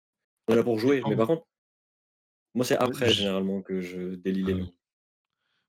On 0.49 0.53
est 0.55 0.57
là 0.57 0.65
pour 0.65 0.79
jouer, 0.79 1.03
mais 1.09 1.15
par 1.15 1.27
contre, 1.27 1.47
moi 2.55 2.65
c'est 2.65 2.77
après 2.77 3.11
généralement 3.11 3.63
que 3.63 3.81
je 3.81 4.15
délie 4.17 4.43
les 4.43 4.55
noms. 4.55 4.73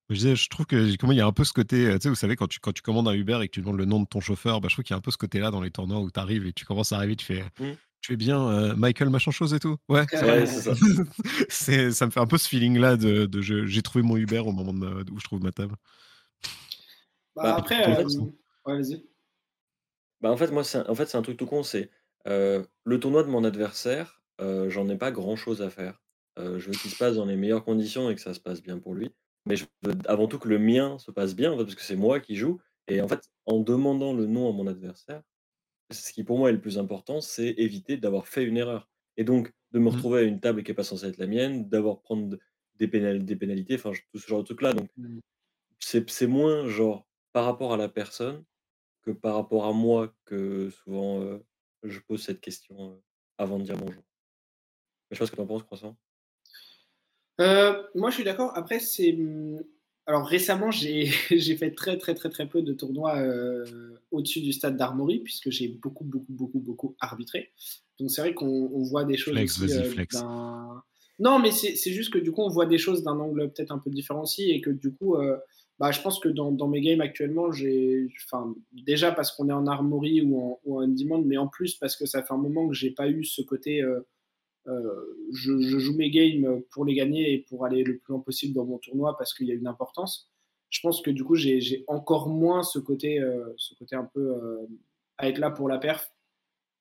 Je 0.10 0.16
disais, 0.16 0.36
je 0.36 0.50
trouve 0.50 0.66
que 0.66 0.96
comment 0.98 1.14
il 1.14 1.18
y 1.20 1.22
a 1.22 1.26
un 1.28 1.32
peu 1.32 1.44
ce 1.44 1.54
côté, 1.54 1.86
tu 1.94 2.02
sais, 2.02 2.10
vous 2.10 2.16
savez, 2.16 2.36
quand 2.36 2.48
tu, 2.48 2.60
quand 2.60 2.74
tu 2.74 2.82
commandes 2.82 3.08
un 3.08 3.14
Uber 3.14 3.40
et 3.44 3.48
que 3.48 3.54
tu 3.54 3.62
demandes 3.62 3.78
le 3.78 3.86
nom 3.86 4.02
de 4.02 4.08
ton 4.08 4.20
chauffeur, 4.20 4.60
bah, 4.60 4.68
je 4.68 4.76
trouve 4.76 4.84
qu'il 4.84 4.94
y 4.94 4.96
a 4.96 4.98
un 4.98 5.02
peu 5.02 5.12
ce 5.12 5.18
côté-là 5.18 5.52
dans 5.52 5.62
les 5.62 5.70
tournois 5.70 6.00
où 6.00 6.10
tu 6.10 6.20
arrives 6.20 6.48
et 6.48 6.54
tu 6.54 6.66
commences 6.66 6.94
à 6.94 6.98
arriver, 6.98 7.16
tu 7.16 7.26
fais 7.26 7.44
mmh. 7.60 7.74
tu 8.02 8.14
es 8.14 8.16
bien 8.16 8.76
Michael 8.76 9.10
machin 9.10 9.30
chose 9.30 9.54
et 9.54 9.60
tout. 9.60 9.78
Ouais, 9.88 10.06
c'est 10.10 10.48
ça. 10.48 11.92
ça 11.92 12.06
me 12.08 12.12
fait 12.12 12.20
un 12.20 12.26
peu 12.26 12.40
ce 12.40 12.48
feeling-là 12.48 12.98
de, 12.98 13.28
de 13.28 13.42
j'ai 13.42 13.82
trouvé 13.84 14.04
mon 14.04 14.18
Uber 14.18 14.40
au 14.40 14.52
moment 14.52 14.72
où 14.72 15.20
je 15.20 15.24
trouve 15.24 15.44
ma 15.44 15.52
table. 15.52 15.76
Bah, 17.36 17.44
bah 17.44 17.56
après, 17.58 17.84
fait, 17.84 18.04
ouais, 18.06 18.82
vas-y. 18.82 19.06
Bah, 20.22 20.32
en 20.32 20.38
fait, 20.38 20.52
moi, 20.52 20.64
c'est 20.64 20.90
en 20.90 20.96
fait, 20.96 21.06
c'est 21.06 21.18
un 21.18 21.22
truc 21.22 21.38
tout 21.38 21.46
con, 21.46 21.62
c'est 21.62 21.92
le 22.26 22.98
tournoi 23.00 23.22
de 23.22 23.30
mon 23.30 23.44
adversaire, 23.44 24.24
j'en 24.40 24.90
ai 24.90 24.98
pas 24.98 25.12
grand-chose 25.12 25.62
à 25.62 25.70
faire. 25.70 26.02
je 26.36 26.66
veux 26.66 26.72
qu'il 26.72 26.90
se 26.90 26.98
passe 26.98 27.16
dans 27.16 27.26
les 27.26 27.36
meilleures 27.36 27.64
conditions 27.64 28.10
et 28.10 28.16
que 28.16 28.22
ça 28.22 28.34
se 28.34 28.40
passe 28.40 28.64
bien 28.64 28.80
pour 28.80 28.96
lui. 28.96 29.12
Mais 29.50 29.56
je 29.56 29.66
veux 29.82 29.98
avant 30.06 30.28
tout 30.28 30.38
que 30.38 30.48
le 30.48 30.60
mien 30.60 31.00
se 31.00 31.10
passe 31.10 31.36
bien, 31.36 31.58
parce 31.58 31.74
que 31.74 31.82
c'est 31.82 31.96
moi 31.96 32.20
qui 32.20 32.36
joue. 32.36 32.62
Et 32.88 33.02
en 33.02 33.08
fait, 33.08 33.30
en 33.48 33.60
demandant 33.60 34.14
le 34.14 34.28
nom 34.28 34.48
à 34.48 34.54
mon 34.54 34.68
adversaire, 34.68 35.24
ce 35.92 36.14
qui 36.14 36.24
pour 36.24 36.38
moi 36.38 36.50
est 36.50 36.54
le 36.54 36.62
plus 36.62 36.78
important, 36.78 37.20
c'est 37.20 37.50
éviter 37.58 37.98
d'avoir 37.98 38.28
fait 38.28 38.44
une 38.44 38.58
erreur. 38.58 38.88
Et 39.18 39.24
donc, 39.24 39.52
de 39.72 39.80
me 39.80 39.86
mmh. 39.86 39.88
retrouver 39.96 40.20
à 40.20 40.24
une 40.24 40.40
table 40.40 40.64
qui 40.64 40.70
n'est 40.70 40.76
pas 40.76 40.84
censée 40.84 41.08
être 41.08 41.18
la 41.18 41.26
mienne, 41.26 41.68
d'avoir 41.68 42.00
prendre 42.02 42.38
des, 42.76 42.88
des 42.88 43.36
pénalités, 43.36 43.76
enfin, 43.76 43.92
tout 44.12 44.20
ce 44.20 44.28
genre 44.28 44.40
de 44.40 44.46
trucs-là. 44.46 44.74
Donc, 44.74 44.90
mmh. 44.98 45.20
c'est 45.80 46.28
moins 46.28 46.68
genre 46.68 47.08
par 47.34 47.46
rapport 47.46 47.74
à 47.74 47.78
la 47.78 47.90
personne 47.90 48.46
que 49.02 49.12
par 49.12 49.34
rapport 49.34 49.66
à 49.66 49.74
moi 49.74 50.14
que 50.26 50.70
souvent 50.70 51.40
je 51.84 52.00
pose 52.00 52.24
cette 52.24 52.42
question 52.42 53.02
avant 53.38 53.58
de 53.58 53.64
dire 53.64 53.78
bonjour. 53.78 54.04
Je 55.10 55.16
sais 55.16 55.20
pas 55.20 55.26
ce 55.26 55.32
que 55.32 55.36
tu 55.38 55.42
en 55.42 55.48
penses, 55.48 55.64
Croissant. 55.64 55.98
Moi, 57.96 58.10
je 58.10 58.16
suis 58.16 58.24
d'accord. 58.24 58.52
Après, 58.56 58.80
c'est 58.80 59.14
mmh, 59.14 59.60
alors 60.10 60.26
récemment, 60.26 60.72
j'ai 60.72 61.06
fait 61.56 61.72
très 61.72 62.00
très 62.00 62.16
très 62.16 62.30
très 62.30 62.50
peu 62.50 62.64
de 62.64 62.74
tournois 62.74 63.18
euh, 63.20 63.64
au-dessus 64.10 64.42
du 64.42 64.52
stade 64.52 64.76
d'Armory 64.76 65.20
puisque 65.20 65.52
j'ai 65.52 65.68
beaucoup 65.68 66.04
beaucoup 66.04 66.34
beaucoup 66.34 66.60
beaucoup 66.60 66.96
arbitré. 67.00 67.52
Donc 68.00 68.10
c'est 68.10 68.22
vrai 68.22 68.34
qu'on 68.34 68.82
voit 68.84 69.06
des 69.06 69.18
choses 69.18 69.36
flex, 69.36 69.62
euh, 69.62 70.24
Non, 71.20 71.38
mais 71.38 71.52
c'est 71.52 71.92
juste 71.92 72.12
que 72.12 72.18
du 72.18 72.32
coup 72.32 72.42
on 72.42 72.50
voit 72.50 72.66
des 72.66 72.80
choses 72.80 73.04
d'un 73.04 73.20
angle 73.20 73.52
peut-être 73.52 73.72
un 73.72 73.78
peu 73.78 73.92
différencié 73.92 74.56
et 74.56 74.62
que 74.62 74.72
du 74.72 74.92
coup, 74.96 75.16
euh, 75.16 75.38
bah, 75.78 75.92
je 75.92 76.02
pense 76.02 76.20
que 76.20 76.28
dans, 76.28 76.52
dans 76.52 76.68
mes 76.68 76.82
games 76.82 77.02
actuellement, 77.02 77.52
j'ai, 77.52 78.08
enfin 78.26 78.56
déjà 78.72 79.12
parce 79.12 79.32
qu'on 79.32 79.48
est 79.48 79.54
en 79.54 79.68
Armory 79.68 80.24
ou 80.24 80.40
en, 80.40 80.60
ou 80.66 80.82
en 80.82 80.88
demand, 80.88 81.22
mais 81.22 81.38
en 81.38 81.48
plus 81.48 81.76
parce 81.76 81.96
que 81.96 82.08
ça 82.08 82.24
fait 82.24 82.34
un 82.34 82.38
moment 82.38 82.68
que 82.68 82.74
j'ai 82.74 82.90
pas 82.90 83.10
eu 83.10 83.24
ce 83.24 83.44
côté 83.44 83.84
euh, 83.84 84.00
je, 85.34 85.80
joue 85.80 85.96
mes 85.96 86.10
games 86.10 86.62
pour 86.72 86.86
les 86.86 86.94
gagner 86.94 87.34
et 87.34 87.40
pour 87.40 87.66
aller 87.66 87.84
le 87.84 87.98
plus 87.98 88.14
loin 88.14 88.22
possible 88.22 88.54
dans 88.54 88.66
mon 88.66 88.78
tournoi 88.78 89.18
parce 89.18 89.34
qu'il 89.34 89.48
y 89.48 89.52
a 89.52 89.56
une 89.56 89.68
importance. 89.68 90.30
Je 90.70 90.82
pense 90.82 91.02
que 91.02 91.10
du 91.10 91.24
coup, 91.24 91.36
j'ai 91.36 91.84
encore 91.88 92.30
moins 92.30 92.64
ce 92.64 92.80
côté, 92.80 93.20
euh, 93.20 93.54
ce 93.58 93.74
côté 93.76 93.96
un 93.96 94.06
peu 94.06 94.20
euh, 94.20 94.68
à 95.18 95.28
être 95.28 95.40
là 95.40 95.50
pour 95.50 95.68
la 95.68 95.78
perf 95.80 96.12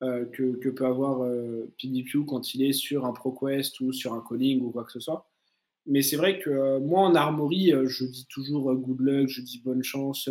que, 0.00 0.70
peut 0.70 0.86
avoir 0.86 1.28
PDQ 1.76 2.24
quand 2.24 2.54
il 2.54 2.62
est 2.62 2.72
sur 2.72 3.04
un 3.04 3.12
ProQuest 3.12 3.80
ou 3.80 3.92
sur 3.92 4.12
un 4.14 4.22
calling 4.28 4.62
ou 4.62 4.70
quoi 4.70 4.84
que 4.84 4.92
ce 4.92 5.00
soit. 5.00 5.28
Mais 5.86 6.02
c'est 6.02 6.16
vrai 6.16 6.38
que 6.38 6.78
moi, 6.78 7.00
en 7.00 7.16
Armory, 7.16 7.72
je 7.86 8.04
dis 8.04 8.26
toujours 8.30 8.72
good 8.74 9.00
luck, 9.00 9.28
je 9.28 9.40
dis 9.40 9.60
bonne 9.64 9.82
chance, 9.82 10.28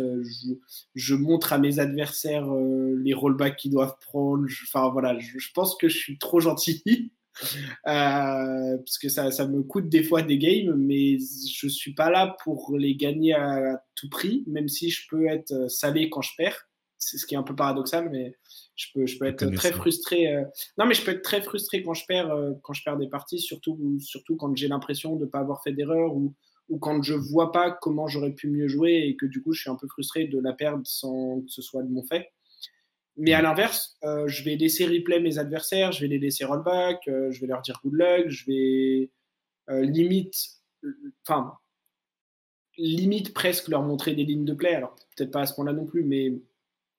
je, 0.94 1.14
montre 1.14 1.52
à 1.52 1.58
mes 1.58 1.80
adversaires 1.80 2.48
les 2.54 3.12
rollbacks 3.12 3.56
qu'ils 3.56 3.72
doivent 3.72 3.98
prendre. 4.00 4.46
Enfin 4.62 4.88
voilà, 4.88 5.18
je, 5.18 5.48
pense 5.52 5.76
que 5.76 5.88
je 5.90 5.98
suis 5.98 6.16
trop 6.16 6.40
gentil. 6.40 6.82
Euh, 7.86 8.76
parce 8.78 8.98
que 8.98 9.08
ça, 9.08 9.30
ça, 9.30 9.46
me 9.46 9.62
coûte 9.62 9.88
des 9.88 10.02
fois 10.02 10.22
des 10.22 10.38
games, 10.38 10.74
mais 10.76 11.18
je 11.18 11.68
suis 11.68 11.94
pas 11.94 12.10
là 12.10 12.36
pour 12.42 12.76
les 12.76 12.96
gagner 12.96 13.34
à 13.34 13.82
tout 13.94 14.08
prix, 14.08 14.44
même 14.46 14.68
si 14.68 14.90
je 14.90 15.06
peux 15.08 15.26
être 15.26 15.52
euh, 15.52 15.68
salé 15.68 16.10
quand 16.10 16.22
je 16.22 16.32
perds. 16.36 16.68
C'est 16.98 17.16
ce 17.16 17.26
qui 17.26 17.34
est 17.34 17.38
un 17.38 17.44
peu 17.44 17.54
paradoxal, 17.54 18.10
mais 18.10 18.36
je 18.74 18.86
peux, 18.92 19.06
je 19.06 19.18
peux 19.18 19.26
être 19.26 19.46
très 19.52 19.72
frustré. 19.72 20.34
Euh. 20.34 20.44
Non, 20.78 20.86
mais 20.86 20.94
je 20.94 21.04
peux 21.04 21.12
être 21.12 21.22
très 21.22 21.40
frustré 21.40 21.82
quand 21.82 21.94
je 21.94 22.04
perds, 22.06 22.34
quand 22.62 22.72
je 22.72 22.82
perds 22.82 22.96
des 22.96 23.08
parties, 23.08 23.38
surtout, 23.38 23.98
surtout 24.00 24.36
quand 24.36 24.54
j'ai 24.56 24.68
l'impression 24.68 25.14
de 25.14 25.24
ne 25.24 25.30
pas 25.30 25.38
avoir 25.38 25.62
fait 25.62 25.72
d'erreur 25.72 26.16
ou, 26.16 26.34
ou 26.68 26.78
quand 26.78 27.02
je 27.02 27.14
vois 27.14 27.52
pas 27.52 27.70
comment 27.70 28.08
j'aurais 28.08 28.32
pu 28.32 28.48
mieux 28.48 28.68
jouer 28.68 29.04
et 29.06 29.16
que 29.16 29.26
du 29.26 29.42
coup 29.42 29.52
je 29.52 29.60
suis 29.60 29.70
un 29.70 29.76
peu 29.76 29.86
frustré 29.88 30.26
de 30.26 30.38
la 30.40 30.52
perdre 30.52 30.82
sans 30.84 31.40
que 31.40 31.50
ce 31.50 31.62
soit 31.62 31.82
de 31.82 31.88
mon 31.88 32.02
fait. 32.02 32.30
Mais 33.18 33.32
à 33.32 33.42
l'inverse, 33.42 33.96
euh, 34.04 34.28
je 34.28 34.44
vais 34.44 34.54
laisser 34.54 34.86
replay 34.86 35.18
mes 35.18 35.38
adversaires, 35.38 35.90
je 35.90 36.00
vais 36.02 36.06
les 36.06 36.20
laisser 36.20 36.44
rollback, 36.44 37.08
euh, 37.08 37.32
je 37.32 37.40
vais 37.40 37.48
leur 37.48 37.62
dire 37.62 37.80
good 37.82 37.94
luck, 37.94 38.28
je 38.28 38.46
vais 38.46 39.10
euh, 39.70 39.82
limite, 39.82 40.36
enfin, 41.26 41.54
limite 42.76 43.34
presque 43.34 43.66
leur 43.66 43.82
montrer 43.82 44.14
des 44.14 44.24
lignes 44.24 44.44
de 44.44 44.54
play. 44.54 44.72
Alors 44.72 44.94
peut-être 45.16 45.32
pas 45.32 45.40
à 45.40 45.46
ce 45.46 45.54
point-là 45.54 45.72
non 45.72 45.84
plus, 45.84 46.04
mais 46.04 46.32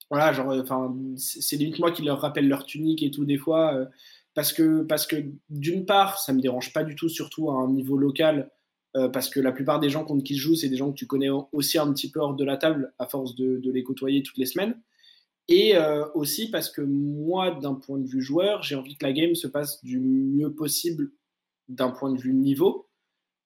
voilà, 0.09 0.33
genre, 0.33 0.47
enfin, 0.47 0.93
c'est 1.15 1.55
limite 1.55 1.79
moi 1.79 1.91
qui 1.91 2.01
leur 2.01 2.19
rappelle 2.19 2.49
leur 2.49 2.65
tunique 2.65 3.01
et 3.01 3.11
tout 3.11 3.23
des 3.23 3.37
fois, 3.37 3.87
parce 4.33 4.51
que, 4.51 4.81
parce 4.81 5.07
que 5.07 5.15
d'une 5.49 5.85
part, 5.85 6.19
ça 6.19 6.33
me 6.33 6.41
dérange 6.41 6.73
pas 6.73 6.83
du 6.83 6.95
tout, 6.95 7.07
surtout 7.07 7.49
à 7.49 7.53
un 7.53 7.71
niveau 7.71 7.95
local, 7.95 8.51
parce 9.13 9.29
que 9.29 9.39
la 9.39 9.51
plupart 9.51 9.79
des 9.79 9.89
gens 9.89 10.03
contre 10.03 10.23
qui 10.23 10.35
je 10.35 10.41
joue, 10.41 10.55
c'est 10.55 10.67
des 10.67 10.77
gens 10.77 10.91
que 10.91 10.97
tu 10.97 11.05
connais 11.05 11.29
aussi 11.29 11.77
un 11.77 11.93
petit 11.93 12.11
peu 12.11 12.19
hors 12.19 12.33
de 12.33 12.43
la 12.43 12.57
table, 12.57 12.91
à 12.97 13.07
force 13.07 13.35
de, 13.35 13.57
de 13.57 13.71
les 13.71 13.83
côtoyer 13.83 14.23
toutes 14.23 14.39
les 14.39 14.47
semaines. 14.47 14.75
Et 15.49 15.75
euh, 15.75 16.05
aussi 16.13 16.51
parce 16.51 16.69
que 16.69 16.81
moi, 16.81 17.51
d'un 17.51 17.73
point 17.73 17.97
de 17.97 18.07
vue 18.07 18.21
joueur, 18.21 18.61
j'ai 18.61 18.75
envie 18.75 18.95
que 18.95 19.05
la 19.05 19.11
game 19.11 19.33
se 19.33 19.47
passe 19.47 19.83
du 19.83 19.99
mieux 19.99 20.53
possible 20.53 21.11
d'un 21.67 21.89
point 21.89 22.13
de 22.13 22.19
vue 22.19 22.33
niveau. 22.33 22.87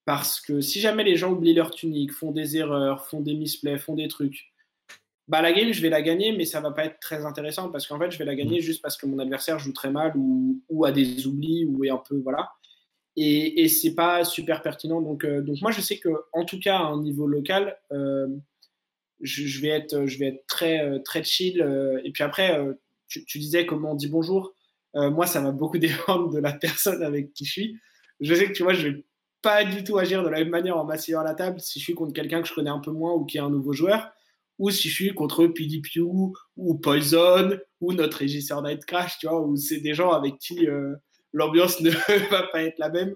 Parce 0.06 0.42
que 0.42 0.60
si 0.60 0.82
jamais 0.82 1.06
les 1.06 1.16
gens 1.16 1.32
oublient 1.32 1.54
leur 1.54 1.72
tunique, 1.72 2.12
font 2.12 2.32
des 2.32 2.58
erreurs, 2.58 3.06
font 3.08 3.22
des 3.22 3.36
misplays, 3.36 3.78
font 3.78 3.96
des 3.96 4.10
trucs, 4.10 4.52
bah 5.30 5.42
la 5.42 5.54
game, 5.54 5.72
je 5.72 5.82
vais 5.82 5.90
la 5.90 6.02
gagner, 6.02 6.36
mais 6.36 6.44
ça 6.44 6.60
va 6.60 6.72
pas 6.72 6.84
être 6.84 7.00
très 7.00 7.24
intéressant 7.26 7.70
parce 7.70 7.88
qu'en 7.88 7.98
fait, 7.98 8.12
je 8.12 8.18
vais 8.18 8.26
la 8.26 8.36
gagner 8.36 8.60
juste 8.60 8.82
parce 8.82 8.98
que 8.98 9.06
mon 9.06 9.20
adversaire 9.20 9.58
joue 9.58 9.72
très 9.72 9.90
mal 9.90 10.12
ou, 10.18 10.62
ou 10.68 10.84
a 10.84 10.92
des 10.92 11.26
oublis 11.26 11.64
ou 11.64 11.86
est 11.86 11.90
un 11.90 12.02
peu. 12.06 12.18
Voilà. 12.18 12.52
Et, 13.16 13.64
et 13.64 13.70
c'est 13.70 13.96
pas 13.96 14.26
super 14.26 14.62
pertinent. 14.62 15.02
Donc, 15.02 15.24
euh, 15.24 15.42
donc 15.42 15.62
moi, 15.62 15.72
je 15.72 15.80
sais 15.80 16.00
que 16.00 16.10
en 16.34 16.44
tout 16.44 16.60
cas, 16.60 16.80
à 16.80 16.84
un 16.84 17.02
niveau 17.02 17.28
local, 17.28 17.78
euh, 17.94 18.28
je, 19.22 19.62
vais 19.62 19.70
être, 19.70 20.06
je 20.06 20.18
vais 20.20 20.28
être 20.28 20.46
très, 20.48 20.82
euh, 20.82 21.00
très 21.00 21.24
chill. 21.24 21.62
Euh, 21.62 22.02
et 22.04 22.12
puis 22.12 22.24
après, 22.24 22.58
euh, 22.58 22.74
tu, 23.08 23.40
disais 23.40 23.66
comment 23.66 23.92
on 23.92 23.96
dit 23.96 24.08
bonjour. 24.08 24.54
moi, 24.94 25.28
ça 25.28 25.42
va 25.42 25.52
beaucoup 25.52 25.78
dépendre 25.80 26.32
de 26.32 26.40
la 26.40 26.54
personne 26.54 27.04
avec 27.04 27.34
qui 27.34 27.46
je 27.46 27.52
suis. 27.52 27.80
Je 28.20 28.34
sais 28.34 28.48
que 28.48 28.54
tu 28.54 28.64
vois, 28.64 28.74
je 28.74 28.88
vais 28.88 29.06
pas 29.42 29.64
du 29.64 29.84
tout 29.84 29.98
agir 29.98 30.24
de 30.24 30.30
la 30.30 30.40
même 30.40 30.50
manière 30.50 30.78
en 30.78 30.86
m'asseyant 30.86 31.22
à 31.22 31.24
la 31.24 31.36
table 31.36 31.60
si 31.60 31.80
je 31.80 31.84
suis 31.84 31.94
contre 31.94 32.14
quelqu'un 32.14 32.42
que 32.42 32.48
je 32.48 32.54
connais 32.54 32.70
un 32.70 32.80
peu 32.80 32.92
moins 32.92 33.14
ou 33.14 33.26
qui 33.26 33.38
est 33.38 33.42
un 33.42 33.50
nouveau 33.50 33.74
joueur, 33.74 34.10
ou 34.58 34.70
si 34.70 34.90
je 34.90 34.94
suis 34.94 35.14
contre 35.14 35.46
PDPU 35.48 36.02
ou 36.02 36.76
Poison 36.76 37.58
ou 37.82 37.94
notre 37.94 38.18
régisseur 38.18 38.62
Night 38.62 38.86
Crash, 38.86 39.18
tu 39.20 39.28
vois, 39.28 39.42
où 39.42 39.58
c'est 39.58 39.82
des 39.82 39.94
gens 39.94 40.12
avec 40.12 40.38
qui 40.38 40.68
l'ambiance 41.34 41.82
ne 41.82 41.90
va 42.30 42.44
pas 42.44 42.64
être 42.64 42.80
la 42.80 42.90
même 42.90 43.14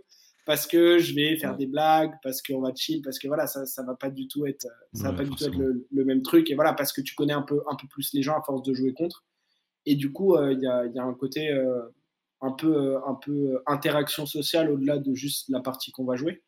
parce 0.48 0.66
que 0.66 0.98
je 0.98 1.14
vais 1.14 1.36
faire 1.36 1.58
des 1.58 1.68
blagues, 1.68 2.14
parce 2.24 2.42
qu'on 2.42 2.62
va 2.62 2.74
chill, 2.74 3.02
parce 3.02 3.20
que 3.20 3.28
voilà, 3.28 3.48
ça, 3.48 3.66
ça 3.66 3.84
va 3.84 3.96
pas 3.96 4.10
du 4.10 4.30
tout 4.30 4.46
être, 4.46 4.66
ça 4.94 5.12
va 5.12 5.18
pas 5.18 5.26
du 5.26 5.30
tout 5.32 5.44
être 5.44 5.58
le, 5.58 6.06
même 6.06 6.22
truc. 6.22 6.50
Et 6.50 6.56
voilà, 6.56 6.72
parce 6.72 6.94
que 6.94 7.02
tu 7.02 7.16
connais 7.16 7.34
un 7.34 7.42
peu, 7.42 7.62
un 7.70 7.76
peu 7.76 7.86
plus 7.90 8.14
les 8.14 8.22
gens 8.22 8.40
à 8.40 8.42
force 8.42 8.64
de 8.64 8.74
jouer 8.74 8.94
contre. 8.94 9.26
Et 9.86 9.96
du 9.96 10.14
coup, 10.14 10.36
euh, 10.36 10.54
il 10.54 10.62
y, 10.62 10.68
a, 10.68 10.86
y, 10.86 11.00
a, 11.00 11.04
un 11.04 11.14
côté 11.14 11.52
euh, 11.52 11.82
un 12.40 12.54
peu, 12.54 12.74
euh, 12.74 13.00
un 13.06 13.16
peu 13.16 13.62
interaction 13.68 14.26
sociale 14.26 14.72
au-delà 14.72 15.00
de 15.00 15.14
juste 15.14 15.50
la 15.50 15.60
partie 15.60 15.92
qu'on 15.92 16.06
va 16.06 16.16
jouer. 16.16 16.42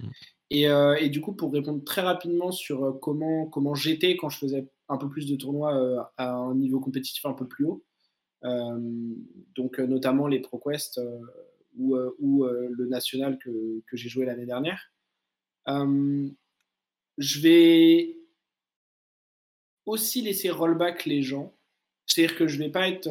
Mm. 0.00 0.08
Et, 0.50 0.64
et, 1.00 1.08
du 1.08 1.22
coup, 1.22 1.32
pour 1.32 1.50
répondre 1.50 1.82
très 1.82 2.02
rapidement 2.02 2.52
sur 2.52 2.98
comment, 3.00 3.46
comment 3.46 3.74
j'étais 3.74 4.16
quand 4.18 4.28
je 4.28 4.36
faisais 4.36 4.68
un 4.90 4.98
peu 4.98 5.08
plus 5.08 5.26
de 5.26 5.34
tournois 5.34 6.12
à 6.18 6.34
un 6.34 6.54
niveau 6.54 6.78
compétitif 6.78 7.24
un 7.24 7.32
peu 7.32 7.48
plus 7.48 7.64
haut, 7.64 7.82
donc 9.56 9.78
notamment 9.80 10.28
les 10.28 10.40
ProQuest 10.40 11.00
ou, 11.76 11.96
euh, 11.96 12.14
euh, 12.22 12.68
le 12.70 12.86
national 12.86 13.38
que, 13.38 13.82
j'ai 13.92 14.08
joué 14.08 14.26
l'année 14.26 14.46
dernière. 14.46 14.92
Euh, 15.68 16.28
je 17.18 17.40
vais 17.40 18.18
aussi 19.86 20.22
laisser 20.22 20.50
rollback 20.50 21.04
les 21.04 21.22
gens. 21.22 21.54
C'est-à-dire 22.06 22.36
que 22.36 22.46
je 22.46 22.58
ne 22.58 22.64
vais 22.64 22.70
pas 22.70 22.88
être 22.88 23.08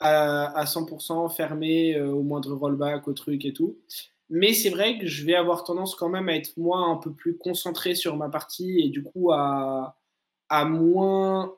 à, 0.00 0.58
à, 0.58 0.64
100% 0.64 1.34
fermé 1.34 2.00
au 2.00 2.22
moindre 2.22 2.54
rollback, 2.54 3.06
au 3.08 3.12
truc 3.12 3.44
et 3.44 3.52
tout. 3.52 3.78
Mais 4.30 4.54
c'est 4.54 4.70
vrai 4.70 4.98
que 4.98 5.06
je 5.06 5.24
vais 5.24 5.34
avoir 5.34 5.64
tendance 5.64 5.94
quand 5.94 6.08
même 6.08 6.28
à 6.28 6.36
être 6.36 6.56
moi 6.56 6.78
un 6.78 6.96
peu 6.96 7.12
plus 7.12 7.36
concentré 7.36 7.94
sur 7.94 8.16
ma 8.16 8.30
partie 8.30 8.80
et 8.80 8.88
du 8.88 9.02
coup 9.02 9.32
à 9.32 9.94
moins 10.50 11.54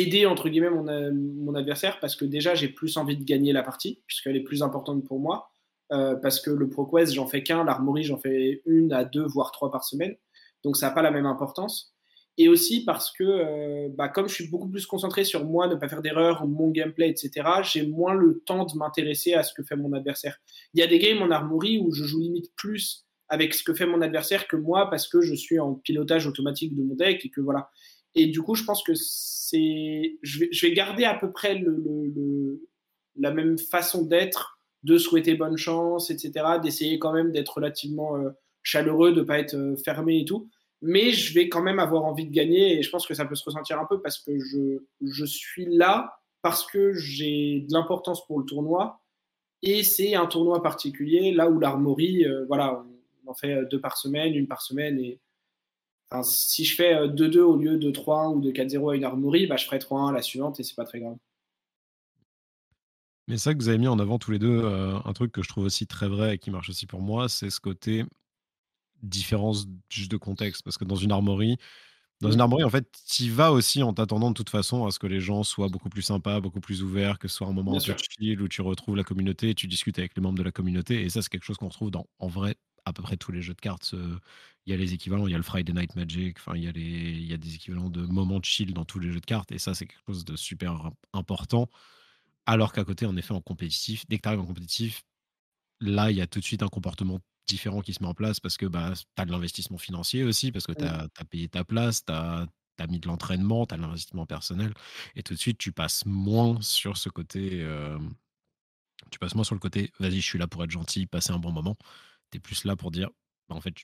aider 0.00 0.26
entre 0.26 0.48
guillemets 0.48 0.70
mon, 0.70 0.88
euh, 0.88 1.10
mon 1.12 1.54
adversaire 1.54 1.98
parce 2.00 2.16
que 2.16 2.24
déjà 2.24 2.54
j'ai 2.54 2.68
plus 2.68 2.96
envie 2.96 3.16
de 3.16 3.24
gagner 3.24 3.52
la 3.52 3.62
partie 3.62 4.02
puisqu'elle 4.06 4.36
est 4.36 4.44
plus 4.44 4.62
importante 4.62 5.04
pour 5.04 5.20
moi 5.20 5.50
euh, 5.92 6.16
parce 6.16 6.40
que 6.40 6.50
le 6.50 6.68
ProQuest 6.68 7.14
j'en 7.14 7.26
fais 7.26 7.42
qu'un, 7.42 7.64
l'Armory 7.64 8.02
j'en 8.04 8.18
fais 8.18 8.62
une 8.66 8.92
à 8.92 9.04
deux 9.04 9.26
voire 9.26 9.52
trois 9.52 9.70
par 9.70 9.84
semaine 9.84 10.16
donc 10.64 10.76
ça 10.76 10.88
n'a 10.88 10.92
pas 10.92 11.02
la 11.02 11.10
même 11.10 11.26
importance 11.26 11.96
et 12.38 12.48
aussi 12.48 12.84
parce 12.84 13.12
que 13.12 13.24
euh, 13.24 13.88
bah, 13.96 14.08
comme 14.08 14.28
je 14.28 14.34
suis 14.34 14.48
beaucoup 14.48 14.68
plus 14.68 14.86
concentré 14.86 15.24
sur 15.24 15.44
moi, 15.44 15.68
ne 15.68 15.74
pas 15.74 15.88
faire 15.88 16.02
d'erreurs, 16.02 16.46
mon 16.46 16.70
gameplay, 16.70 17.08
etc., 17.08 17.48
j'ai 17.62 17.86
moins 17.86 18.14
le 18.14 18.42
temps 18.44 18.66
de 18.66 18.76
m'intéresser 18.76 19.32
à 19.32 19.42
ce 19.42 19.54
que 19.54 19.62
fait 19.62 19.76
mon 19.76 19.92
adversaire. 19.94 20.36
Il 20.74 20.80
y 20.80 20.82
a 20.82 20.86
des 20.86 20.98
games 20.98 21.22
en 21.22 21.30
Armory 21.30 21.78
où 21.78 21.92
je 21.92 22.04
joue 22.04 22.20
limite 22.20 22.54
plus 22.54 23.06
avec 23.28 23.54
ce 23.54 23.64
que 23.64 23.74
fait 23.74 23.86
mon 23.86 24.02
adversaire 24.02 24.46
que 24.46 24.56
moi 24.56 24.88
parce 24.90 25.08
que 25.08 25.20
je 25.20 25.34
suis 25.34 25.58
en 25.58 25.74
pilotage 25.74 26.26
automatique 26.26 26.76
de 26.76 26.82
mon 26.82 26.94
deck 26.94 27.24
et 27.24 27.30
que 27.30 27.40
voilà. 27.40 27.70
Et 28.16 28.26
du 28.26 28.42
coup, 28.42 28.54
je 28.54 28.64
pense 28.64 28.82
que 28.82 28.94
c'est, 28.94 30.18
je 30.22 30.66
vais, 30.66 30.72
garder 30.72 31.04
à 31.04 31.14
peu 31.14 31.30
près 31.30 31.62
la 33.14 33.30
même 33.30 33.58
façon 33.58 34.04
d'être, 34.04 34.58
de 34.82 34.96
souhaiter 34.96 35.34
bonne 35.34 35.58
chance, 35.58 36.10
etc., 36.10 36.32
d'essayer 36.62 36.98
quand 36.98 37.12
même 37.12 37.30
d'être 37.30 37.56
relativement 37.56 38.16
chaleureux, 38.62 39.12
de 39.12 39.20
pas 39.20 39.38
être 39.38 39.76
fermé 39.84 40.20
et 40.20 40.24
tout. 40.24 40.48
Mais 40.80 41.12
je 41.12 41.34
vais 41.34 41.48
quand 41.50 41.62
même 41.62 41.78
avoir 41.78 42.04
envie 42.04 42.26
de 42.26 42.32
gagner 42.32 42.78
et 42.78 42.82
je 42.82 42.90
pense 42.90 43.06
que 43.06 43.14
ça 43.14 43.26
peut 43.26 43.34
se 43.34 43.44
ressentir 43.44 43.78
un 43.78 43.86
peu 43.86 44.00
parce 44.00 44.18
que 44.18 44.38
je, 44.38 44.82
je 45.02 45.24
suis 45.24 45.66
là 45.66 46.18
parce 46.42 46.66
que 46.66 46.94
j'ai 46.94 47.66
de 47.68 47.72
l'importance 47.72 48.26
pour 48.26 48.38
le 48.38 48.46
tournoi 48.46 49.00
et 49.62 49.82
c'est 49.82 50.14
un 50.14 50.26
tournoi 50.26 50.62
particulier 50.62 51.32
là 51.32 51.48
où 51.48 51.58
l'armorie, 51.58 52.24
voilà, 52.46 52.84
on 53.24 53.30
en 53.30 53.34
fait 53.34 53.64
deux 53.70 53.80
par 53.80 53.96
semaine, 53.96 54.34
une 54.34 54.46
par 54.46 54.62
semaine 54.62 54.98
et 54.98 55.18
si 56.22 56.64
je 56.64 56.74
fais 56.74 57.08
2-2 57.08 57.38
au 57.40 57.56
lieu 57.56 57.76
de 57.76 57.90
3-1 57.90 58.34
ou 58.34 58.40
de 58.40 58.50
4-0 58.50 58.92
à 58.92 58.96
une 58.96 59.04
armorie, 59.04 59.46
bah, 59.46 59.56
je 59.56 59.64
ferai 59.64 59.78
3-1 59.78 60.10
à 60.10 60.12
la 60.12 60.22
suivante 60.22 60.60
et 60.60 60.62
c'est 60.62 60.76
pas 60.76 60.84
très 60.84 61.00
grave. 61.00 61.16
Mais 63.28 63.38
ça 63.38 63.54
que 63.54 63.58
vous 63.58 63.68
avez 63.68 63.78
mis 63.78 63.88
en 63.88 63.98
avant 63.98 64.18
tous 64.18 64.30
les 64.30 64.38
deux, 64.38 64.64
un 64.64 65.12
truc 65.12 65.32
que 65.32 65.42
je 65.42 65.48
trouve 65.48 65.64
aussi 65.64 65.86
très 65.86 66.08
vrai 66.08 66.36
et 66.36 66.38
qui 66.38 66.50
marche 66.50 66.70
aussi 66.70 66.86
pour 66.86 67.00
moi, 67.00 67.28
c'est 67.28 67.50
ce 67.50 67.60
côté 67.60 68.04
différence 69.02 69.66
juste 69.90 70.10
de 70.10 70.16
contexte. 70.16 70.62
Parce 70.62 70.78
que 70.78 70.84
dans 70.84 70.94
une 70.94 71.10
armorie, 71.10 71.56
dans 72.20 72.30
une 72.30 72.40
armorie, 72.40 72.62
en 72.64 72.70
fait, 72.70 72.86
tu 73.06 73.28
vas 73.28 73.52
aussi 73.52 73.82
en 73.82 73.92
t'attendant 73.92 74.30
de 74.30 74.34
toute 74.34 74.48
façon 74.48 74.86
à 74.86 74.90
ce 74.90 74.98
que 74.98 75.06
les 75.06 75.20
gens 75.20 75.42
soient 75.42 75.68
beaucoup 75.68 75.88
plus 75.88 76.02
sympas, 76.02 76.40
beaucoup 76.40 76.60
plus 76.60 76.82
ouverts, 76.82 77.18
que 77.18 77.26
ce 77.28 77.36
soit 77.36 77.48
un 77.48 77.52
moment 77.52 77.76
de 77.76 77.80
chill 77.80 78.40
où 78.40 78.48
tu 78.48 78.62
retrouves 78.62 78.96
la 78.96 79.04
communauté, 79.04 79.54
tu 79.54 79.66
discutes 79.66 79.98
avec 79.98 80.16
les 80.16 80.22
membres 80.22 80.38
de 80.38 80.44
la 80.44 80.52
communauté. 80.52 81.02
Et 81.02 81.10
ça, 81.10 81.20
c'est 81.20 81.28
quelque 81.28 81.44
chose 81.44 81.56
qu'on 81.58 81.68
retrouve 81.68 81.90
dans, 81.90 82.06
en 82.20 82.28
vrai, 82.28 82.54
à 82.86 82.92
peu 82.92 83.02
près 83.02 83.16
tous 83.16 83.32
les 83.32 83.42
jeux 83.42 83.54
de 83.54 83.60
cartes. 83.60 83.94
Il 84.64 84.70
y 84.70 84.72
a 84.72 84.76
les 84.76 84.94
équivalents, 84.94 85.26
il 85.26 85.32
y 85.32 85.34
a 85.34 85.38
le 85.38 85.42
Friday 85.42 85.72
Night 85.72 85.94
Magic, 85.96 86.38
enfin, 86.38 86.56
il 86.56 86.64
y, 86.64 86.68
a 86.68 86.72
les, 86.72 86.80
il 86.80 87.26
y 87.26 87.34
a 87.34 87.36
des 87.36 87.54
équivalents 87.54 87.90
de 87.90 88.06
moments 88.06 88.40
de 88.40 88.44
chill 88.44 88.72
dans 88.72 88.84
tous 88.84 88.98
les 88.98 89.12
jeux 89.12 89.20
de 89.20 89.26
cartes. 89.26 89.52
Et 89.52 89.58
ça, 89.58 89.74
c'est 89.74 89.86
quelque 89.86 90.02
chose 90.06 90.24
de 90.24 90.36
super 90.36 90.90
important. 91.12 91.68
Alors 92.46 92.72
qu'à 92.72 92.84
côté, 92.84 93.06
en 93.06 93.16
effet, 93.16 93.34
en 93.34 93.40
compétitif, 93.40 94.06
dès 94.08 94.16
que 94.16 94.22
tu 94.22 94.28
arrives 94.28 94.40
en 94.40 94.46
compétitif, 94.46 95.02
là, 95.80 96.10
il 96.10 96.16
y 96.16 96.20
a 96.20 96.26
tout 96.26 96.40
de 96.40 96.44
suite 96.44 96.62
un 96.62 96.68
comportement 96.68 97.20
différent 97.46 97.80
qui 97.80 97.92
se 97.92 98.02
met 98.02 98.08
en 98.08 98.14
place 98.14 98.40
parce 98.40 98.56
que 98.56 98.66
bah, 98.66 98.92
tu 98.94 99.22
as 99.22 99.24
de 99.24 99.30
l'investissement 99.30 99.78
financier 99.78 100.24
aussi, 100.24 100.52
parce 100.52 100.66
que 100.66 100.72
tu 100.72 100.84
as, 100.84 101.08
payé 101.30 101.48
ta 101.48 101.64
place, 101.64 102.04
tu 102.04 102.12
as, 102.12 102.46
mis 102.88 103.00
de 103.00 103.08
l'entraînement, 103.08 103.66
tu 103.66 103.74
as 103.74 103.76
de 103.76 103.82
l'investissement 103.82 104.26
personnel, 104.26 104.74
et 105.14 105.22
tout 105.22 105.34
de 105.34 105.38
suite, 105.38 105.58
tu 105.58 105.72
passes 105.72 106.04
moins 106.06 106.60
sur 106.60 106.96
ce 106.96 107.08
côté. 107.08 107.66
tu 109.10 109.18
passes 109.18 109.34
moins 109.34 109.44
sur 109.44 109.54
le 109.54 109.60
côté, 109.60 109.92
vas-y, 110.00 110.20
je 110.20 110.26
suis 110.26 110.38
là 110.38 110.46
pour 110.46 110.64
être 110.64 110.70
gentil, 110.70 111.06
passer 111.06 111.32
un 111.32 111.38
bon 111.38 111.52
moment. 111.52 111.76
Tu 112.30 112.38
es 112.38 112.40
plus 112.40 112.64
là 112.64 112.76
pour 112.76 112.90
dire, 112.90 113.10
bah, 113.48 113.56
en 113.56 113.60
fait, 113.60 113.74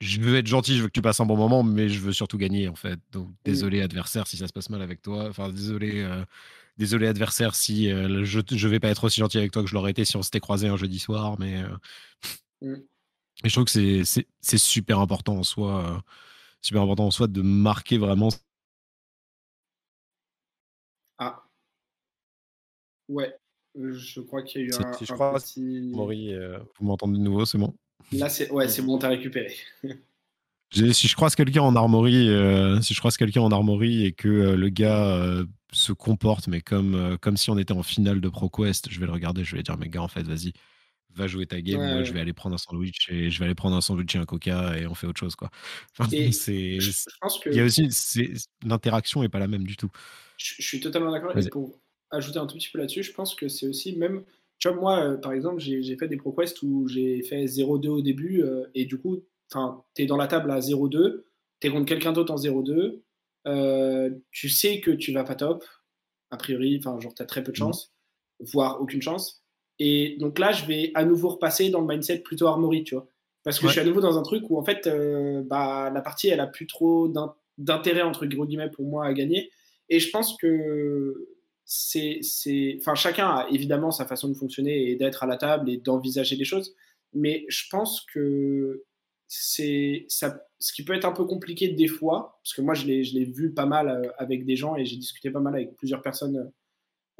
je 0.00 0.20
veux 0.20 0.36
être 0.36 0.46
gentil, 0.46 0.76
je 0.76 0.82
veux 0.82 0.88
que 0.88 0.92
tu 0.92 1.02
passes 1.02 1.20
un 1.20 1.26
bon 1.26 1.36
moment, 1.36 1.62
mais 1.62 1.88
je 1.88 2.00
veux 2.00 2.12
surtout 2.12 2.38
gagner, 2.38 2.68
en 2.68 2.76
fait. 2.76 3.00
Donc, 3.12 3.30
désolé, 3.44 3.82
adversaire, 3.82 4.26
si 4.26 4.36
ça 4.36 4.46
se 4.46 4.52
passe 4.52 4.70
mal 4.70 4.82
avec 4.82 5.02
toi. 5.02 5.28
Enfin, 5.28 5.50
désolé, 5.50 6.06
désolé, 6.76 7.08
adversaire, 7.08 7.54
si 7.54 7.90
je, 7.90 8.42
je 8.48 8.68
vais 8.68 8.80
pas 8.80 8.88
être 8.88 9.04
aussi 9.04 9.20
gentil 9.20 9.38
avec 9.38 9.50
toi 9.50 9.62
que 9.62 9.68
je 9.68 9.74
l'aurais 9.74 9.90
été 9.90 10.04
si 10.04 10.16
on 10.16 10.22
s'était 10.22 10.40
croisé 10.40 10.68
un 10.68 10.76
jeudi 10.76 10.98
soir, 10.98 11.38
mais. 11.38 11.62
Mmh. 12.62 12.74
Et 13.44 13.48
je 13.48 13.54
trouve 13.54 13.66
que 13.66 14.04
c'est 14.40 14.58
super 14.58 14.98
important 14.98 15.36
en 15.36 15.42
soi, 15.44 15.84
euh, 15.84 15.98
super 16.60 16.82
important 16.82 17.06
en 17.06 17.10
soi 17.10 17.28
de 17.28 17.40
marquer 17.40 17.98
vraiment. 17.98 18.30
Ah. 21.18 21.44
Ouais, 23.08 23.32
je 23.76 24.20
crois 24.20 24.42
qu'il 24.42 24.62
y 24.62 24.64
a 24.64 24.66
eu 24.66 24.84
un, 24.84 24.92
si 24.94 25.06
je 25.06 25.12
crois, 25.12 25.34
petit... 25.34 25.92
Maury, 25.94 26.34
euh, 26.34 26.58
vous 26.78 26.86
m'entendez 26.86 27.18
de 27.18 27.22
nouveau, 27.22 27.44
c'est 27.44 27.58
bon? 27.58 27.76
Là, 28.12 28.28
c'est 28.28 28.50
ouais, 28.50 28.68
c'est 28.68 28.82
bon, 28.82 28.98
t'as 28.98 29.08
récupéré. 29.08 29.54
si 30.72 31.08
je 31.08 31.14
croise 31.14 31.34
quelqu'un 31.34 31.62
en 31.62 31.76
armorie, 31.76 32.28
euh, 32.28 32.80
si 32.80 32.94
je 32.94 32.98
croise 32.98 33.16
quelqu'un 33.16 33.42
en 33.42 33.52
armorie 33.52 34.04
et 34.04 34.12
que 34.12 34.28
le 34.28 34.68
gars 34.68 35.44
se 35.72 35.92
comporte, 35.92 36.48
mais 36.48 36.60
comme, 36.60 37.18
comme 37.20 37.36
si 37.36 37.50
on 37.50 37.58
était 37.58 37.72
en 37.72 37.82
finale 37.82 38.20
de 38.20 38.28
ProQuest, 38.28 38.90
je 38.90 39.00
vais 39.00 39.06
le 39.06 39.12
regarder, 39.12 39.44
je 39.44 39.54
vais 39.54 39.62
dire, 39.62 39.76
mais 39.76 39.88
gars, 39.88 40.02
en 40.02 40.08
fait, 40.08 40.22
vas-y, 40.22 40.52
va 41.14 41.26
jouer 41.26 41.46
ta 41.46 41.60
game, 41.60 41.80
moi 41.80 42.02
je 42.02 42.12
vais 42.12 42.20
aller 42.20 42.32
prendre 42.32 42.54
un 42.54 42.58
sandwich 42.58 43.08
et 43.10 43.30
je 43.30 43.38
vais 43.38 43.46
aller 43.46 43.54
prendre 43.54 43.76
un 43.76 43.80
sandwich 43.80 44.14
et 44.14 44.18
un 44.18 44.24
coca 44.24 44.78
et 44.78 44.86
on 44.86 44.94
fait 44.94 45.06
autre 45.06 45.18
chose 45.18 45.34
quoi. 45.34 45.50
c'est, 46.32 46.78
il 47.46 47.54
y 47.54 47.60
a 47.60 47.64
aussi 47.64 47.88
l'interaction 48.64 49.22
est 49.22 49.28
pas 49.28 49.38
la 49.38 49.48
même 49.48 49.64
du 49.64 49.76
tout. 49.76 49.90
Je, 50.36 50.62
suis 50.62 50.80
totalement 50.80 51.10
d'accord 51.10 51.36
et 51.36 51.48
pour 51.48 51.80
ajouter 52.10 52.38
un 52.38 52.46
tout 52.46 52.56
petit 52.56 52.70
peu 52.70 52.78
là-dessus, 52.78 53.02
je 53.02 53.12
pense 53.12 53.34
que 53.34 53.48
c'est 53.48 53.66
aussi 53.66 53.96
même 53.96 54.22
tu 54.58 54.68
vois 54.68 54.76
moi 54.76 55.00
euh, 55.00 55.16
par 55.16 55.32
exemple 55.32 55.60
j'ai, 55.60 55.96
fait 55.96 56.08
des 56.08 56.16
ProQuest 56.16 56.62
où 56.62 56.88
j'ai 56.88 57.22
fait 57.22 57.44
0-2 57.44 57.88
au 57.88 58.00
début 58.02 58.42
euh, 58.42 58.66
et 58.74 58.84
du 58.84 58.98
coup 58.98 59.22
tu 59.50 60.02
es 60.02 60.06
dans 60.06 60.16
la 60.16 60.26
table 60.26 60.50
à 60.50 60.58
0-2, 60.60 61.22
tu 61.60 61.66
es 61.66 61.70
contre 61.70 61.86
quelqu'un 61.86 62.12
d'autre 62.12 62.32
en 62.32 62.36
0-2, 62.36 63.00
euh, 63.46 64.10
tu 64.30 64.48
sais 64.48 64.80
que 64.80 64.90
tu 64.90 65.12
vas 65.12 65.24
pas 65.24 65.34
top 65.34 65.64
a 66.30 66.36
priori, 66.36 66.78
enfin 66.78 67.00
genre 67.00 67.14
tu 67.14 67.22
as 67.22 67.26
très 67.26 67.42
peu 67.42 67.52
de 67.52 67.56
mmh. 67.56 67.60
chance, 67.60 67.94
voire 68.40 68.80
aucune 68.82 69.00
chance 69.00 69.42
et 69.78 70.16
donc 70.18 70.38
là, 70.38 70.52
je 70.52 70.64
vais 70.66 70.90
à 70.94 71.04
nouveau 71.04 71.28
repasser 71.30 71.70
dans 71.70 71.80
le 71.80 71.86
mindset 71.86 72.18
plutôt 72.18 72.46
armory, 72.46 72.84
tu 72.84 72.94
vois. 72.94 73.06
Parce 73.44 73.60
que 73.60 73.66
je 73.66 73.72
suis 73.72 73.80
à 73.80 73.84
nouveau 73.84 74.00
dans 74.00 74.18
un 74.18 74.22
truc 74.22 74.44
où, 74.50 74.58
en 74.58 74.64
fait, 74.64 74.86
euh, 74.86 75.42
bah, 75.44 75.90
la 75.90 76.00
partie, 76.00 76.28
elle 76.28 76.40
a 76.40 76.46
plus 76.46 76.66
trop 76.66 77.10
d'intérêt, 77.56 78.02
entre 78.02 78.26
guillemets, 78.26 78.70
pour 78.70 78.86
moi 78.86 79.06
à 79.06 79.12
gagner. 79.12 79.50
Et 79.88 80.00
je 80.00 80.10
pense 80.10 80.36
que 80.36 81.28
c'est. 81.68 82.76
Enfin, 82.80 82.94
chacun 82.94 83.28
a 83.28 83.48
évidemment 83.50 83.90
sa 83.90 84.06
façon 84.06 84.28
de 84.28 84.34
fonctionner 84.34 84.90
et 84.90 84.96
d'être 84.96 85.22
à 85.22 85.26
la 85.26 85.36
table 85.36 85.68
et 85.70 85.76
d'envisager 85.76 86.36
des 86.36 86.44
choses. 86.44 86.74
Mais 87.12 87.44
je 87.48 87.64
pense 87.70 88.06
que 88.12 88.84
c'est 89.28 90.06
ça, 90.08 90.42
ce 90.58 90.72
qui 90.72 90.84
peut 90.84 90.94
être 90.94 91.04
un 91.04 91.12
peu 91.12 91.26
compliqué 91.26 91.68
des 91.68 91.86
fois, 91.88 92.40
parce 92.42 92.54
que 92.54 92.62
moi, 92.62 92.72
je 92.74 92.86
l'ai 92.86 93.24
vu 93.24 93.52
pas 93.52 93.66
mal 93.66 93.88
euh, 93.88 94.10
avec 94.16 94.46
des 94.46 94.56
gens 94.56 94.76
et 94.76 94.86
j'ai 94.86 94.96
discuté 94.96 95.30
pas 95.30 95.40
mal 95.40 95.54
avec 95.54 95.76
plusieurs 95.76 96.00
personnes 96.00 96.50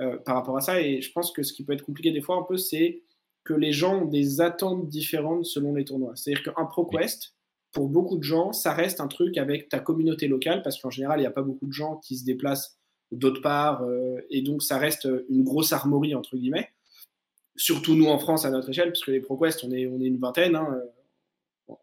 euh, 0.01 0.17
par 0.19 0.37
rapport 0.37 0.57
à 0.57 0.63
ça. 0.63 0.81
Et 0.81 1.03
je 1.03 1.13
pense 1.13 1.31
que 1.31 1.43
ce 1.43 1.53
qui 1.53 1.65
peut 1.65 1.75
être 1.75 1.85
compliqué 1.85 2.11
des 2.11 2.23
fois 2.23 2.37
un 2.37 2.45
peu, 2.45 2.57
c'est 2.57 3.03
que 3.45 3.53
les 3.53 3.73
gens 3.73 4.03
ont 4.03 4.07
des 4.07 4.41
attentes 4.41 4.89
différentes 4.89 5.45
selon 5.45 5.75
les 5.75 5.85
tournois. 5.85 6.13
C'est-à-dire 6.17 6.43
qu'un 6.43 6.65
ProQuest, 6.65 7.35
pour 7.73 7.89
beaucoup 7.89 8.17
de 8.17 8.23
gens, 8.23 8.53
ça 8.53 8.73
reste 8.73 9.01
un 9.01 9.09
truc 9.09 9.37
avec 9.37 9.69
ta 9.69 9.79
communauté 9.79 10.27
locale, 10.27 10.63
parce 10.63 10.81
qu'en 10.81 10.91
général, 10.91 11.19
il 11.19 11.23
n'y 11.23 11.27
a 11.27 11.33
pas 11.33 11.43
beaucoup 11.43 11.67
de 11.67 11.73
gens 11.73 11.97
qui 11.97 12.17
se 12.17 12.25
déplacent 12.25 12.78
d'autre 13.13 13.41
part, 13.41 13.83
euh, 13.83 14.21
et 14.31 14.43
donc 14.43 14.63
ça 14.63 14.79
reste 14.79 15.09
une 15.29 15.45
grosse 15.45 15.73
armorie, 15.73 16.15
entre 16.15 16.37
guillemets. 16.37 16.71
Surtout 17.57 17.95
nous 17.95 18.07
en 18.07 18.19
France 18.19 18.45
à 18.45 18.51
notre 18.51 18.71
échelle, 18.71 18.89
parce 18.89 19.05
que 19.05 19.11
les 19.11 19.21
ProQuest, 19.21 19.65
on 19.65 19.73
est, 19.73 19.87
on 19.87 20.01
est 20.01 20.07
une 20.07 20.19
vingtaine, 20.19 20.57
hein, 20.57 20.81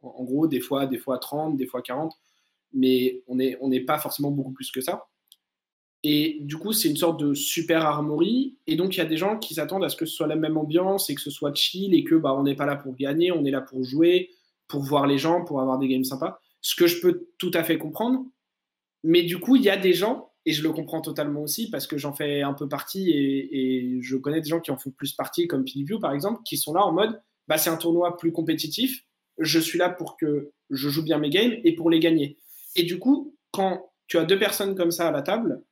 en, 0.01 0.23
gros, 0.23 0.47
des 0.47 0.59
fois, 0.59 0.87
des 0.87 0.97
fois 0.97 1.17
30, 1.17 1.57
des 1.57 1.67
fois 1.67 1.81
40, 1.81 2.13
mais 2.73 3.21
on 3.27 3.35
n'est 3.35 3.57
on 3.61 3.69
pas 3.85 3.99
forcément 3.99 4.31
beaucoup 4.31 4.51
plus 4.51 4.71
que 4.71 4.81
ça. 4.81 5.07
Et 6.03 6.37
du 6.41 6.57
coup, 6.57 6.71
c'est 6.71 6.89
une 6.89 6.97
sorte 6.97 7.19
de 7.19 7.33
super 7.33 7.83
armory. 7.83 8.57
Et 8.67 8.75
donc, 8.75 8.95
il 8.95 8.99
y 8.99 9.01
a 9.01 9.05
des 9.05 9.17
gens 9.17 9.39
qui 9.39 9.55
s'attendent 9.55 9.83
à 9.83 9.89
ce 9.89 9.95
que 9.95 10.05
ce 10.05 10.15
soit 10.15 10.27
la 10.27 10.35
même 10.35 10.57
ambiance 10.57 11.09
et 11.09 11.15
que 11.15 11.21
ce 11.21 11.31
soit 11.31 11.53
chill 11.55 11.95
et 11.95 12.03
que 12.03 12.13
bah, 12.13 12.35
on 12.35 12.43
n'est 12.43 12.55
pas 12.55 12.67
là 12.67 12.75
pour 12.75 12.95
gagner, 12.95 13.31
on 13.31 13.43
est 13.43 13.51
là 13.51 13.61
pour 13.61 13.83
jouer, 13.83 14.29
pour 14.67 14.83
voir 14.83 15.07
les 15.07 15.17
gens, 15.17 15.43
pour 15.43 15.61
avoir 15.61 15.79
des 15.79 15.87
games 15.87 16.03
sympas. 16.03 16.39
Ce 16.61 16.75
que 16.75 16.85
je 16.85 17.01
peux 17.01 17.27
tout 17.39 17.51
à 17.55 17.63
fait 17.63 17.77
comprendre. 17.79 18.23
Mais 19.03 19.23
du 19.23 19.39
coup, 19.39 19.55
il 19.55 19.63
y 19.63 19.69
a 19.69 19.77
des 19.77 19.93
gens, 19.93 20.31
et 20.45 20.51
je 20.51 20.61
le 20.61 20.71
comprends 20.71 21.01
totalement 21.01 21.41
aussi 21.41 21.69
parce 21.69 21.87
que 21.87 21.97
j'en 21.97 22.13
fais 22.13 22.41
un 22.41 22.53
peu 22.53 22.67
partie 22.67 23.11
et, 23.11 23.99
je 24.01 24.15
connais 24.17 24.41
des 24.41 24.49
gens 24.49 24.59
qui 24.59 24.71
en 24.71 24.77
font 24.77 24.91
plus 24.91 25.13
partie, 25.13 25.47
comme 25.47 25.63
PDView 25.65 25.99
par 25.99 26.13
exemple, 26.13 26.41
qui 26.45 26.57
sont 26.57 26.73
là 26.73 26.85
en 26.85 26.91
mode 26.91 27.19
bah, 27.47 27.57
c'est 27.57 27.69
un 27.69 27.77
tournoi 27.77 28.17
plus 28.17 28.31
compétitif. 28.31 29.03
Je 29.37 29.59
suis 29.59 29.77
là 29.77 29.89
pour 29.89 30.17
que 30.17 30.51
je 30.69 30.89
joue 30.89 31.03
bien 31.03 31.17
mes 31.17 31.29
games 31.29 31.53
et 31.63 31.75
pour 31.75 31.89
les 31.89 31.99
gagner. 31.99 32.37
Et 32.75 32.83
du 32.83 32.99
coup, 32.99 33.35
quand 33.51 33.91
tu 34.07 34.17
as 34.17 34.25
deux 34.25 34.39
personnes 34.39 34.75
comme 34.75 34.91
ça 34.91 35.07
à 35.07 35.11
la 35.11 35.21
table, 35.21 35.63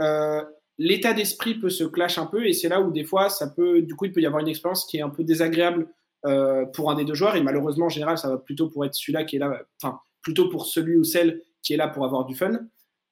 euh, 0.00 0.42
l'état 0.78 1.12
d'esprit 1.12 1.54
peut 1.54 1.70
se 1.70 1.84
clash 1.84 2.18
un 2.18 2.26
peu 2.26 2.46
et 2.46 2.52
c'est 2.52 2.68
là 2.68 2.80
où 2.80 2.90
des 2.90 3.04
fois 3.04 3.28
ça 3.28 3.48
peut 3.48 3.82
du 3.82 3.94
coup 3.94 4.06
il 4.06 4.12
peut 4.12 4.20
y 4.20 4.26
avoir 4.26 4.42
une 4.42 4.48
expérience 4.48 4.86
qui 4.86 4.96
est 4.96 5.02
un 5.02 5.08
peu 5.08 5.22
désagréable 5.22 5.88
euh, 6.26 6.64
pour 6.66 6.90
un 6.90 6.96
des 6.96 7.04
deux 7.04 7.14
joueurs 7.14 7.36
et 7.36 7.42
malheureusement 7.42 7.86
en 7.86 7.90
général 7.90 8.18
ça 8.18 8.28
va 8.28 8.38
plutôt 8.38 8.68
pour 8.68 8.84
être 8.84 8.94
celui-là 8.94 9.22
qui 9.22 9.36
est 9.36 9.38
là 9.38 9.62
enfin 9.80 10.00
plutôt 10.20 10.48
pour 10.48 10.66
celui 10.66 10.96
ou 10.96 11.04
celle 11.04 11.42
qui 11.62 11.74
est 11.74 11.76
là 11.76 11.86
pour 11.86 12.04
avoir 12.04 12.24
du 12.24 12.34
fun 12.34 12.58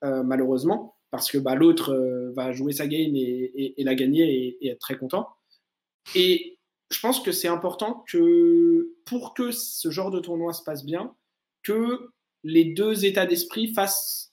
euh, 0.05 0.23
malheureusement 0.23 0.97
parce 1.11 1.31
que 1.31 1.37
bah, 1.37 1.55
l'autre 1.55 1.95
va 2.35 2.53
jouer 2.53 2.73
sa 2.73 2.87
game 2.87 3.15
et, 3.15 3.75
la 3.79 3.95
gagner 3.95 4.23
et, 4.23 4.67
et, 4.67 4.71
être 4.71 4.81
très 4.81 4.97
content 4.97 5.29
et 6.15 6.59
je 6.91 7.01
pense 7.01 7.21
que 7.21 7.33
c'est 7.33 7.49
important 7.49 8.05
que 8.09 8.95
pour 9.05 9.35
que 9.35 9.51
ce 9.51 9.91
genre 9.91 10.11
de 10.11 10.21
tournoi 10.21 10.53
se 10.53 10.63
passe 10.63 10.85
bien 10.85 11.15
que 11.63 12.11
les 12.45 12.65
deux 12.65 13.05
états 13.05 13.27
d'esprit 13.27 13.73
fassent 13.73 14.33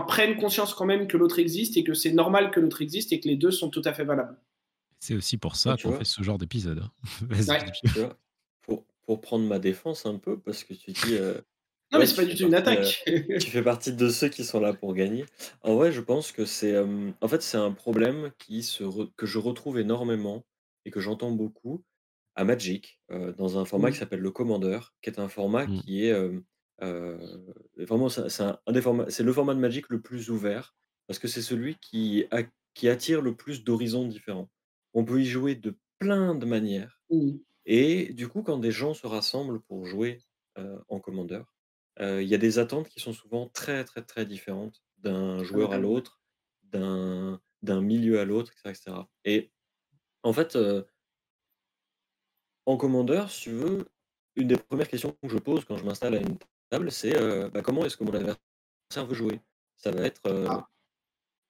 prennent 0.00 0.36
conscience 0.36 0.74
quand 0.74 0.86
même 0.86 1.06
que 1.06 1.16
l'autre 1.16 1.38
existe 1.38 1.76
et 1.76 1.84
que 1.84 1.94
c'est 1.94 2.12
normal 2.12 2.50
que 2.50 2.60
l'autre 2.60 2.82
existe 2.82 3.12
et 3.12 3.20
que 3.20 3.28
les 3.28 3.36
deux 3.36 3.50
sont 3.50 3.68
tout 3.68 3.82
à 3.84 3.92
fait 3.92 4.04
valables. 4.04 4.38
C'est 5.00 5.14
aussi 5.14 5.36
pour 5.36 5.56
ça 5.56 5.76
qu'on 5.76 5.92
fait 5.92 6.04
ce 6.04 6.22
genre 6.22 6.38
d'épisode. 6.38 6.78
Hein. 6.78 8.08
pour, 8.62 8.84
pour, 9.02 9.20
prendre 9.20 9.44
ma 9.44 9.58
défense 9.58 10.06
un 10.06 10.16
peu, 10.16 10.38
parce 10.38 10.64
que 10.64 10.74
tu 10.74 10.92
dis. 10.92 11.14
Euh, 11.14 11.40
non, 11.92 11.98
mais 11.98 12.06
c'est 12.06 12.16
pas 12.16 12.24
du 12.24 12.34
tout 12.34 12.46
une 12.46 12.54
attaque. 12.54 13.04
Euh, 13.08 13.38
tu 13.38 13.50
fais 13.50 13.62
partie 13.62 13.92
de 13.92 14.08
ceux 14.08 14.28
qui 14.28 14.44
sont 14.44 14.60
là 14.60 14.72
pour 14.72 14.94
gagner. 14.94 15.26
En 15.62 15.74
vrai, 15.74 15.92
je 15.92 16.00
pense 16.00 16.32
que 16.32 16.46
c'est. 16.46 16.74
Euh, 16.74 17.10
en 17.20 17.28
fait, 17.28 17.42
c'est 17.42 17.58
un 17.58 17.72
problème 17.72 18.32
qui 18.38 18.62
se 18.62 18.84
que 19.16 19.26
je 19.26 19.38
retrouve 19.38 19.78
énormément 19.78 20.44
et 20.86 20.90
que 20.90 21.00
j'entends 21.00 21.30
beaucoup 21.30 21.84
à 22.34 22.44
Magic, 22.44 22.98
dans 23.36 23.58
un 23.58 23.66
format 23.66 23.88
mmh. 23.88 23.92
qui 23.92 23.98
s'appelle 23.98 24.20
le 24.20 24.30
Commandeur, 24.30 24.94
qui 25.02 25.10
est 25.10 25.18
un 25.18 25.28
format 25.28 25.66
mmh. 25.66 25.82
qui 25.82 26.06
est 26.06 26.14
vraiment, 27.76 28.08
c'est 28.08 28.42
un 28.42 28.58
des 28.72 28.80
formats 28.80 29.04
c'est 29.10 29.22
le 29.22 29.32
format 29.34 29.54
de 29.54 29.60
Magic 29.60 29.90
le 29.90 30.00
plus 30.00 30.30
ouvert, 30.30 30.74
parce 31.06 31.18
que 31.18 31.28
c'est 31.28 31.42
celui 31.42 31.76
qui 31.76 32.24
qui 32.72 32.88
attire 32.88 33.20
le 33.20 33.36
plus 33.36 33.64
d'horizons 33.64 34.08
différents. 34.08 34.48
on 34.94 35.04
peut 35.04 35.20
y 35.20 35.26
jouer 35.26 35.54
de 35.56 35.76
plein 35.98 36.34
de 36.34 36.46
manières. 36.46 37.02
Mmh. 37.10 37.32
Et 37.66 38.14
du 38.14 38.28
coup, 38.28 38.42
quand 38.42 38.56
des 38.56 38.72
gens 38.72 38.94
se 38.94 39.06
rassemblent 39.06 39.60
pour 39.60 39.84
jouer 39.84 40.22
en 40.88 41.00
commandeur, 41.00 41.51
il 42.00 42.26
y 42.26 42.34
a 42.34 42.38
des 42.38 42.58
attentes 42.58 42.88
qui 42.88 43.00
sont 43.00 43.12
souvent 43.12 43.48
très, 43.48 43.84
très, 43.84 44.02
très 44.02 44.26
différentes 44.26 44.82
d'un 44.98 45.42
joueur 45.42 45.72
à 45.72 45.78
l'autre, 45.78 46.20
d'un 46.62 47.40
d'un 47.62 47.80
milieu 47.80 48.18
à 48.18 48.24
l'autre, 48.24 48.52
etc., 48.64 48.96
Et 49.24 49.52
en 50.24 50.32
fait, 50.32 50.58
en 52.66 52.76
commandeur, 52.76 53.30
si 53.30 53.42
tu 53.42 53.50
veux, 53.52 53.86
une 54.36 54.48
des 54.48 54.56
premières 54.56 54.88
questions 54.88 55.16
que 55.22 55.28
je 55.28 55.38
pose 55.38 55.64
quand 55.64 55.76
je 55.76 55.84
m'installe 55.84 56.14
à 56.14 56.20
une 56.20 56.38
table, 56.70 56.90
c'est 56.90 57.12
bah, 57.50 57.62
comment 57.62 57.84
est-ce 57.84 57.96
que 57.96 58.04
mon 58.04 58.14
adversaire 58.14 59.06
veut 59.06 59.14
jouer? 59.14 59.40
Ça 59.76 59.90
va 59.90 60.02
être. 60.02 60.22
Ah. 60.48 60.68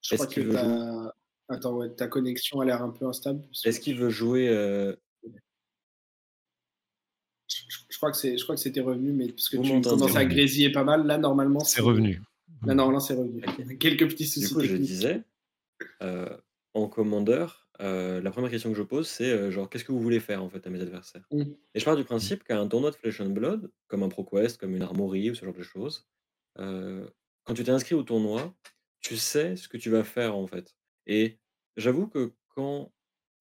Je 0.03 0.17
crois 0.17 0.27
que 0.27 0.53
ta... 0.53 1.15
Attends, 1.49 1.89
ta 1.91 2.09
connexion 2.09 2.61
a 2.61 2.65
l'air 2.65 2.83
un 2.83 2.91
peu 2.91 3.07
instable. 3.07 3.43
Est-ce 3.65 3.81
qu'il 3.81 3.99
veut 3.99 4.11
jouer 4.11 4.49
crois 8.03 8.11
que 8.11 8.17
c'est, 8.17 8.37
je 8.37 8.43
crois 8.43 8.57
que 8.57 8.61
c'était 8.61 8.81
revenu, 8.81 9.13
mais 9.13 9.29
parce 9.29 9.49
que 9.49 9.59
tu 9.59 9.81
commences 9.81 10.17
à 10.17 10.25
grésiller 10.25 10.73
pas 10.73 10.83
mal, 10.83 11.07
là 11.07 11.19
normalement 11.19 11.61
c'est 11.61 11.81
revenu. 11.81 12.21
Là 12.67 12.75
normalement 12.75 12.99
c'est 12.99 13.15
revenu. 13.15 13.43
Quelques 13.79 14.09
petits 14.09 14.27
soucis. 14.27 14.49
Du 14.49 14.55
coup, 14.55 14.61
je 14.65 14.77
disais, 14.77 15.23
en 16.75 16.89
commandeur, 16.89 17.69
la 17.79 18.31
première 18.33 18.51
question 18.51 18.71
que 18.71 18.77
je 18.77 18.83
pose, 18.83 19.07
c'est 19.07 19.53
genre 19.53 19.71
qu'est-ce 19.71 19.85
que 19.85 19.93
vous 19.93 20.01
voulez 20.01 20.19
faire 20.19 20.43
en 20.43 20.49
fait 20.49 20.67
à 20.67 20.71
mes 20.71 20.81
adversaires 20.81 21.23
mmh. 21.31 21.43
Et 21.75 21.79
je 21.79 21.85
pars 21.85 21.97
du 21.97 22.03
principe 22.05 22.43
qu'à 22.43 22.59
un 22.59 22.67
tournoi 22.67 22.91
de 22.91 22.97
Flesh 22.97 23.21
and 23.21 23.31
Blood, 23.31 23.71
comme 23.87 24.03
un 24.03 24.09
ProQuest, 24.09 24.59
comme 24.59 24.75
une 24.75 24.83
armorie 24.83 25.31
ou 25.31 25.37
ce 25.37 25.45
genre 25.45 25.55
de 25.55 25.63
choses, 25.63 26.09
quand 26.57 27.55
tu 27.55 27.63
t'es 27.63 27.71
inscrit 27.71 27.95
au 27.95 28.03
tournoi, 28.03 28.53
tu 29.01 29.17
sais 29.17 29.55
ce 29.55 29.69
que 29.69 29.77
tu 29.77 29.91
vas 29.91 30.03
faire 30.03 30.37
en 30.37 30.49
fait. 30.49 30.75
Et 31.07 31.39
j'avoue 31.77 32.09
que 32.09 32.33
quand, 32.55 32.93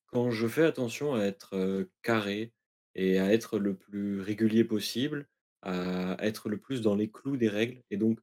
quand 0.07 0.29
je 0.31 0.47
fais 0.47 0.65
attention 0.65 1.15
à 1.15 1.23
être 1.23 1.87
carré 2.03 2.53
et 2.95 3.19
à 3.19 3.31
être 3.33 3.59
le 3.59 3.75
plus 3.75 4.21
régulier 4.21 4.63
possible, 4.63 5.27
à 5.63 6.17
être 6.19 6.49
le 6.49 6.57
plus 6.57 6.81
dans 6.81 6.95
les 6.95 7.09
clous 7.09 7.37
des 7.37 7.49
règles, 7.49 7.83
et 7.89 7.97
donc 7.97 8.19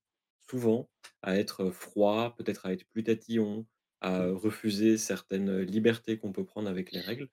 souvent 0.48 0.90
à 1.22 1.36
être 1.36 1.70
froid, 1.70 2.34
peut-être 2.36 2.66
à 2.66 2.72
être 2.72 2.86
plus 2.88 3.04
tatillon, 3.04 3.66
à 4.00 4.26
mmh. 4.26 4.32
refuser 4.32 4.98
certaines 4.98 5.60
libertés 5.60 6.18
qu'on 6.18 6.32
peut 6.32 6.44
prendre 6.44 6.68
avec 6.68 6.92
les 6.92 7.00
règles, 7.00 7.28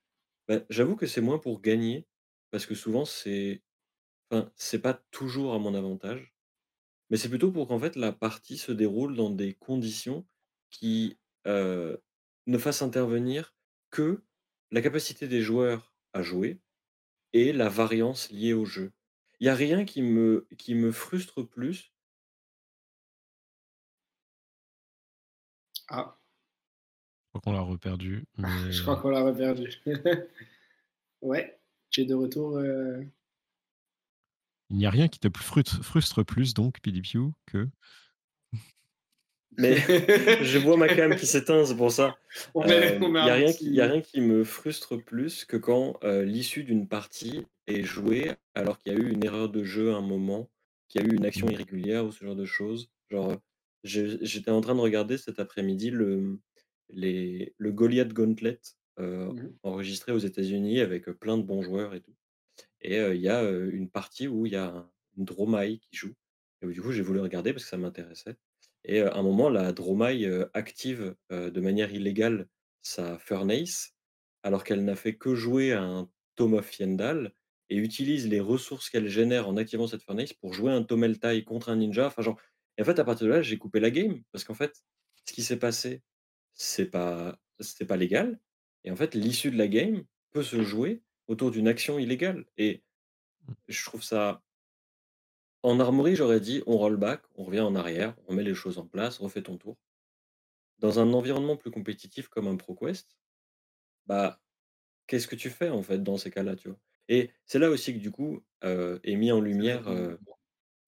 bah, 0.47 0.61
j'avoue 0.69 0.95
que 0.95 1.07
c'est 1.07 1.21
moins 1.21 1.39
pour 1.39 1.61
gagner, 1.61 2.07
parce 2.51 2.65
que 2.65 2.75
souvent 2.75 3.05
c'est 3.05 3.63
enfin, 4.29 4.51
c'est 4.55 4.79
pas 4.81 4.93
toujours 5.11 5.53
à 5.53 5.59
mon 5.59 5.75
avantage, 5.75 6.33
mais 7.09 7.17
c'est 7.17 7.29
plutôt 7.29 7.51
pour 7.51 7.67
qu'en 7.67 7.79
fait 7.79 7.95
la 7.95 8.11
partie 8.11 8.57
se 8.57 8.71
déroule 8.71 9.15
dans 9.15 9.29
des 9.29 9.53
conditions 9.53 10.25
qui, 10.69 11.17
ne 12.47 12.57
fassent 12.57 12.81
intervenir 12.81 13.55
que 13.91 14.23
la 14.71 14.81
capacité 14.81 15.27
des 15.27 15.41
joueurs 15.41 15.93
à 16.13 16.21
jouer 16.21 16.59
et 17.35 17.51
la 17.51 17.67
variance 17.67 18.31
liée 18.31 18.53
au 18.53 18.63
jeu. 18.63 18.93
Il 19.41 19.45
y 19.45 19.49
a 19.49 19.55
rien 19.55 19.83
qui 19.83 20.01
me 20.01 20.47
qui 20.57 20.73
me 20.73 20.93
frustre 20.93 21.43
plus 21.43 21.91
Ah. 25.89 26.17
Je 27.25 27.39
crois 27.39 27.41
qu'on 27.41 27.51
l'a 27.51 27.59
reperdu, 27.59 28.25
Je 28.37 28.81
crois 28.81 28.95
qu'on 28.95 29.09
l'a 29.09 29.21
reperdu. 29.21 29.69
Ouais, 31.21 31.59
tu 31.89 32.01
es 32.01 32.05
de 32.05 32.13
retour, 32.13 32.61
Il 34.69 34.77
n'y 34.77 34.85
a 34.85 34.89
rien 34.91 35.07
qui 35.07 35.19
te 35.19 35.27
frustre 35.35 36.23
plus 36.23 36.53
donc, 36.53 36.79
PDPU, 36.81 37.31
que 37.47 37.67
mais 39.57 39.75
je 40.43 40.57
vois 40.57 40.77
ma 40.77 40.87
cam 40.87 41.15
qui 41.15 41.25
s'éteint, 41.25 41.65
c'est 41.65 41.75
pour 41.75 41.91
ça. 41.91 42.17
Il 42.55 42.71
euh, 42.71 42.99
n'y 42.99 43.17
a, 43.17 43.33
rien 43.33 43.53
qui, 43.53 43.81
a 43.81 43.87
rien 43.87 44.01
qui 44.01 44.21
me 44.21 44.43
frustre 44.43 44.97
plus 44.97 45.45
que 45.45 45.57
quand 45.57 45.97
euh, 46.03 46.23
l'issue 46.23 46.63
d'une 46.63 46.87
partie 46.87 47.45
est 47.67 47.83
jouée 47.83 48.31
alors 48.53 48.77
qu'il 48.77 48.93
y 48.93 48.95
a 48.95 48.99
eu 48.99 49.11
une 49.11 49.23
erreur 49.23 49.49
de 49.49 49.63
jeu 49.63 49.93
à 49.93 49.97
un 49.97 50.01
moment, 50.01 50.49
qu'il 50.87 51.01
y 51.01 51.05
a 51.05 51.07
eu 51.07 51.15
une 51.15 51.25
action 51.25 51.49
irrégulière 51.49 52.05
ou 52.05 52.11
ce 52.11 52.25
genre 52.25 52.35
de 52.35 52.45
choses. 52.45 52.89
Genre, 53.09 53.35
j'étais 53.83 54.51
en 54.51 54.61
train 54.61 54.75
de 54.75 54.81
regarder 54.81 55.17
cet 55.17 55.39
après-midi 55.39 55.91
le, 55.91 56.39
les, 56.89 57.53
le 57.57 57.71
Goliath 57.71 58.13
Gauntlet 58.13 58.59
euh, 58.99 59.31
mmh 59.33 59.53
enregistré 59.63 60.13
aux 60.13 60.19
États-Unis 60.19 60.79
avec 60.79 61.05
plein 61.05 61.37
de 61.37 61.43
bons 61.43 61.61
joueurs 61.61 61.93
et 61.95 62.01
tout. 62.01 62.15
Et 62.81 62.97
il 62.97 63.19
y 63.21 63.29
a 63.29 63.41
une 63.41 63.89
partie 63.89 64.27
où 64.27 64.45
il 64.45 64.53
y 64.53 64.57
a 64.57 64.87
une 65.17 65.25
Dromai 65.25 65.79
qui 65.79 65.95
joue. 65.95 66.13
Et 66.61 66.67
du 66.67 66.81
coup, 66.81 66.91
j'ai 66.91 67.01
voulu 67.01 67.19
regarder 67.19 67.51
parce 67.51 67.63
que 67.63 67.69
ça 67.69 67.77
m'intéressait. 67.77 68.37
Et 68.87 69.01
à 69.01 69.15
un 69.15 69.23
moment, 69.23 69.49
la 69.49 69.71
Dromai 69.71 70.27
active 70.53 71.15
de 71.31 71.59
manière 71.59 71.91
illégale 71.91 72.47
sa 72.81 73.17
Furnace, 73.17 73.95
alors 74.43 74.63
qu'elle 74.63 74.85
n'a 74.85 74.95
fait 74.95 75.15
que 75.15 75.33
jouer 75.33 75.73
un 75.73 76.09
Tome 76.35 76.53
of 76.53 76.79
Yendal 76.79 77.33
et 77.69 77.77
utilise 77.77 78.27
les 78.27 78.39
ressources 78.39 78.89
qu'elle 78.89 79.07
génère 79.07 79.49
en 79.49 79.57
activant 79.57 79.87
cette 79.87 80.03
Furnace 80.03 80.33
pour 80.33 80.53
jouer 80.53 80.71
un 80.71 80.83
Tomeltai 80.83 81.43
contre 81.43 81.69
un 81.69 81.77
ninja. 81.77 82.07
Enfin, 82.07 82.21
genre, 82.21 82.39
et 82.77 82.83
en 82.83 82.85
fait, 82.85 82.99
à 82.99 83.03
partir 83.03 83.25
de 83.25 83.31
là, 83.31 83.41
j'ai 83.41 83.57
coupé 83.57 83.79
la 83.79 83.89
game 83.89 84.21
parce 84.31 84.43
qu'en 84.43 84.53
fait, 84.53 84.83
ce 85.25 85.33
qui 85.33 85.41
s'est 85.41 85.57
passé, 85.57 86.03
c'est 86.53 86.85
pas, 86.85 87.39
c'était 87.59 87.85
pas 87.85 87.97
légal. 87.97 88.39
Et 88.83 88.91
en 88.91 88.95
fait, 88.95 89.15
l'issue 89.15 89.49
de 89.49 89.57
la 89.57 89.67
game 89.67 90.03
peut 90.31 90.43
se 90.43 90.61
jouer 90.61 91.01
autour 91.27 91.49
d'une 91.49 91.67
action 91.67 91.97
illégale. 91.97 92.45
Et 92.57 92.83
mmh. 93.47 93.53
je 93.67 93.85
trouve 93.85 94.03
ça 94.03 94.43
en 95.65 95.79
armorie, 95.79 96.15
j'aurais 96.15 96.39
dit 96.39 96.61
on 96.67 96.77
roll 96.77 96.95
back, 96.95 97.21
on 97.35 97.43
revient 97.43 97.61
en 97.61 97.75
arrière, 97.75 98.15
on 98.27 98.33
met 98.33 98.43
les 98.43 98.53
choses 98.53 98.77
en 98.77 98.85
place, 98.85 99.17
refait 99.17 99.41
ton 99.41 99.57
tour. 99.57 99.77
Dans 100.77 100.99
un 100.99 101.11
environnement 101.13 101.57
plus 101.57 101.71
compétitif 101.71 102.27
comme 102.27 102.47
un 102.47 102.55
ProQuest, 102.55 103.17
bah, 104.05 104.39
qu'est-ce 105.07 105.27
que 105.27 105.35
tu 105.35 105.49
fais 105.49 105.69
en 105.69 105.81
fait 105.81 106.03
dans 106.03 106.17
ces 106.17 106.29
cas-là, 106.29 106.55
tu 106.55 106.69
vois? 106.69 106.77
Et 107.07 107.31
c'est 107.45 107.59
là 107.59 107.69
aussi 107.69 107.93
que 107.93 107.99
du 107.99 108.11
coup 108.11 108.43
est 108.61 109.15
mis 109.15 109.31
en 109.31 109.41
lumière 109.41 109.87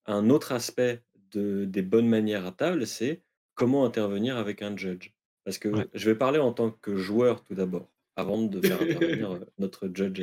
un 0.05 0.29
autre 0.29 0.51
aspect 0.51 1.03
de, 1.31 1.65
des 1.65 1.81
bonnes 1.81 2.07
manières 2.07 2.45
à 2.45 2.51
table, 2.51 2.87
c'est 2.87 3.23
comment 3.55 3.85
intervenir 3.85 4.37
avec 4.37 4.61
un 4.61 4.75
judge. 4.75 5.11
Parce 5.43 5.57
que 5.57 5.87
je 5.93 6.09
vais 6.09 6.15
parler 6.15 6.39
en 6.39 6.53
tant 6.53 6.71
que 6.71 6.95
joueur 6.95 7.43
tout 7.43 7.55
d'abord, 7.55 7.89
avant 8.15 8.41
de 8.41 8.61
faire 8.61 8.81
intervenir 8.81 9.39
notre 9.57 9.89
judge. 9.93 10.21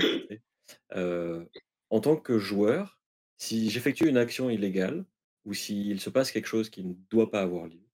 en 0.94 2.00
tant 2.00 2.16
que 2.16 2.38
joueur, 2.38 2.98
si 3.44 3.68
j'effectue 3.68 4.08
une 4.08 4.16
action 4.16 4.48
illégale 4.48 5.04
ou 5.44 5.52
s'il 5.52 6.00
se 6.00 6.08
passe 6.08 6.32
quelque 6.32 6.48
chose 6.48 6.70
qui 6.70 6.82
ne 6.82 6.94
doit 7.10 7.30
pas 7.30 7.42
avoir 7.42 7.66
lieu, 7.66 7.84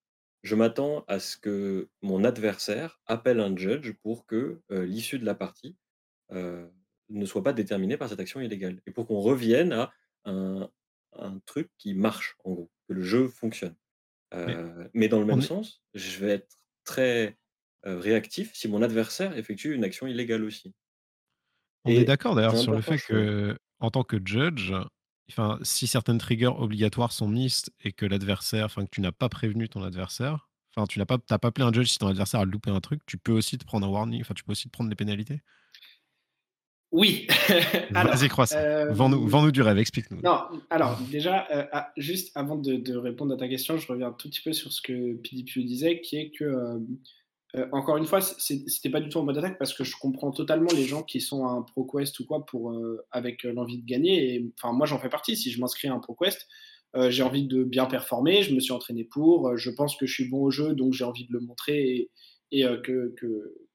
je 0.43 0.55
m'attends 0.55 1.05
à 1.09 1.19
ce 1.19 1.37
que 1.37 1.89
mon 2.03 2.23
adversaire 2.25 3.01
appelle 3.07 3.41
un 3.41 3.55
judge 3.57 3.93
pour 4.03 4.27
que 4.27 4.61
l'issue 4.71 5.19
de 5.19 5.27
la 5.27 5.35
partie 5.35 5.77
ne 6.31 7.27
soit 7.27 7.43
pas 7.43 7.53
déterminée 7.53 7.97
par 7.97 8.09
cette 8.09 8.21
action 8.21 8.41
illégale 8.41 8.81
et 8.87 8.93
pour 8.93 9.07
qu'on 9.07 9.21
revienne 9.21 9.73
à 9.73 9.93
un, 10.25 10.71
truc 11.45 11.69
qui 11.77 11.95
marche, 11.95 12.37
en 12.45 12.53
gros, 12.53 12.71
que 12.89 12.95
le 12.95 13.03
jeu 13.03 13.27
fonctionne. 13.27 13.75
mais, 14.95 15.09
dans 15.09 15.19
le 15.19 15.27
même 15.27 15.43
sens, 15.43 15.83
je 15.95 16.21
vais 16.21 16.31
être 16.31 16.59
très 16.85 17.37
réactif 17.83 18.55
si 18.55 18.69
mon 18.69 18.83
adversaire 18.83 19.37
effectue 19.37 19.75
une 19.75 19.85
action 19.85 20.07
illégale 20.07 20.45
aussi. 20.45 20.73
On 21.85 21.91
est 21.91 22.05
d'accord 22.05 22.37
d'ailleurs 22.37 22.57
sur 22.57 22.73
le 22.73 22.83
fait 22.83 22.99
que, 22.99 23.59
en 23.81 23.91
tant 23.91 24.05
que 24.05 24.19
judge, 24.25 24.73
enfin, 25.31 25.59
si 25.63 25.87
certaines 25.87 26.19
triggers 26.19 26.47
obligatoires 26.47 27.13
sont 27.13 27.29
mises 27.29 27.65
et 27.83 27.93
que 27.93 28.07
l'adversaire, 28.07 28.67
enfin 28.67 28.85
que 28.85 28.91
tu 28.91 29.01
n'as 29.01 29.13
pas 29.13 29.29
prévenu 29.29 29.69
ton 29.69 29.83
adversaire, 29.83 30.49
enfin 30.75 30.87
tu 30.87 30.99
n'as 30.99 31.07
pas, 31.07 31.19
pas 31.19 31.39
appelé 31.43 31.67
un 31.67 31.73
judge 31.73 31.89
si 31.89 31.99
ton 31.99 32.09
adversaire 32.09 32.41
a 32.41 32.45
loupé 32.45 32.71
un 32.71 32.81
truc, 32.81 33.01
tu 33.07 33.19
peux 33.19 33.33
aussi 33.33 33.59
te 33.59 33.65
prendre 33.65 33.87
un 33.87 33.91
warning, 33.91 34.21
enfin 34.21 34.35
tu 34.35 34.45
peux 34.45 34.53
aussi 34.53 34.69
te 34.69 34.73
prendre 34.73 34.91
des 34.91 34.97
pénalités? 34.97 35.41
Oui. 36.93 37.29
Vas-y, 37.91 38.29
croissant. 38.29 38.57
Euh, 38.59 38.93
vends-nous, 38.93 39.53
du 39.53 39.63
rêve, 39.63 39.79
explique-nous. 39.79 40.21
Non, 40.23 40.41
alors 40.71 40.99
déjà, 41.11 41.47
euh, 41.53 41.65
ah, 41.73 41.93
juste 41.97 42.37
avant 42.37 42.57
de, 42.57 42.97
répondre 42.97 43.33
à 43.35 43.37
ta 43.37 43.49
question, 43.49 43.79
je 43.79 43.87
reviens 43.87 44.09
un 44.09 44.13
tout 44.13 44.29
petit 44.29 44.41
peu 44.43 44.53
sur 44.53 44.73
ce 44.73 44.83
que 44.83 45.15
PDP 45.15 45.65
disait, 45.65 46.01
qui 46.01 46.17
est 46.17 46.31
que 46.31 46.81
euh, 47.57 47.67
encore 47.73 47.97
une 47.97 48.07
fois, 48.07 48.21
c'était 48.21 48.91
pas 48.91 49.01
du 49.01 49.09
tout 49.09 49.19
en 49.19 49.25
mode 49.25 49.39
attaque 49.39 49.59
parce 49.59 49.75
que 49.75 49.85
je 49.85 49.97
comprends 49.97 50.31
totalement 50.31 50.71
les 50.73 50.85
gens 50.85 51.03
qui 51.03 51.21
sont 51.21 51.47
à 51.47 51.51
un 51.51 51.63
ProQuest 51.63 52.19
ou 52.21 52.27
quoi 52.27 52.47
pour, 52.47 52.71
euh, 52.73 53.05
avec 53.11 53.45
euh, 53.45 53.53
l'envie 53.53 53.79
de 53.79 53.87
gagner. 53.87 54.35
Et, 54.35 54.53
enfin, 54.57 54.73
moi, 54.73 54.87
j'en 54.87 54.99
fais 54.99 55.09
partie. 55.09 55.37
Si 55.37 55.51
je 55.51 55.61
m'inscris 55.61 55.89
à 55.89 55.95
un 55.95 55.99
ProQuest, 55.99 56.47
j'ai 57.09 57.23
envie 57.23 57.47
de 57.47 57.63
bien 57.63 57.87
performer. 57.87 58.43
Je 58.43 58.53
me 58.53 58.61
suis 58.61 58.73
entraîné 58.73 59.05
pour. 59.05 59.57
je 59.57 59.71
pense 59.71 59.97
que 59.97 60.07
je 60.07 60.13
suis 60.13 60.29
bon 60.29 60.43
au 60.43 60.51
jeu, 60.51 60.75
donc 60.75 60.93
j'ai 60.93 61.05
envie 61.05 61.25
de 61.25 61.33
le 61.33 61.39
montrer 61.39 62.11
et, 62.51 62.65
que 62.83 63.15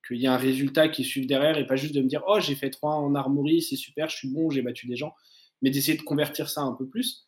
qu'il 0.05 0.17
y 0.17 0.27
a 0.27 0.33
un 0.33 0.37
résultat 0.37 0.89
qui 0.89 1.05
suive 1.05 1.25
derrière 1.25 1.57
et 1.57 1.65
pas 1.65 1.77
juste 1.77 1.95
de 1.95 2.01
me 2.01 2.07
dire 2.07 2.21
oh 2.27 2.41
j'ai 2.41 2.55
fait 2.55 2.69
3 2.69 2.93
en 2.95 3.15
armory, 3.15 3.61
c'est 3.61 3.77
super, 3.77 4.09
je 4.09 4.17
suis 4.17 4.27
bon, 4.29 4.49
j'ai 4.49 4.61
battu 4.61 4.85
des 4.87 4.97
gens, 4.97 5.13
mais 5.61 5.69
d'essayer 5.69 5.97
de 5.97 6.03
convertir 6.03 6.49
ça 6.49 6.61
un 6.61 6.73
peu 6.73 6.85
plus. 6.87 7.24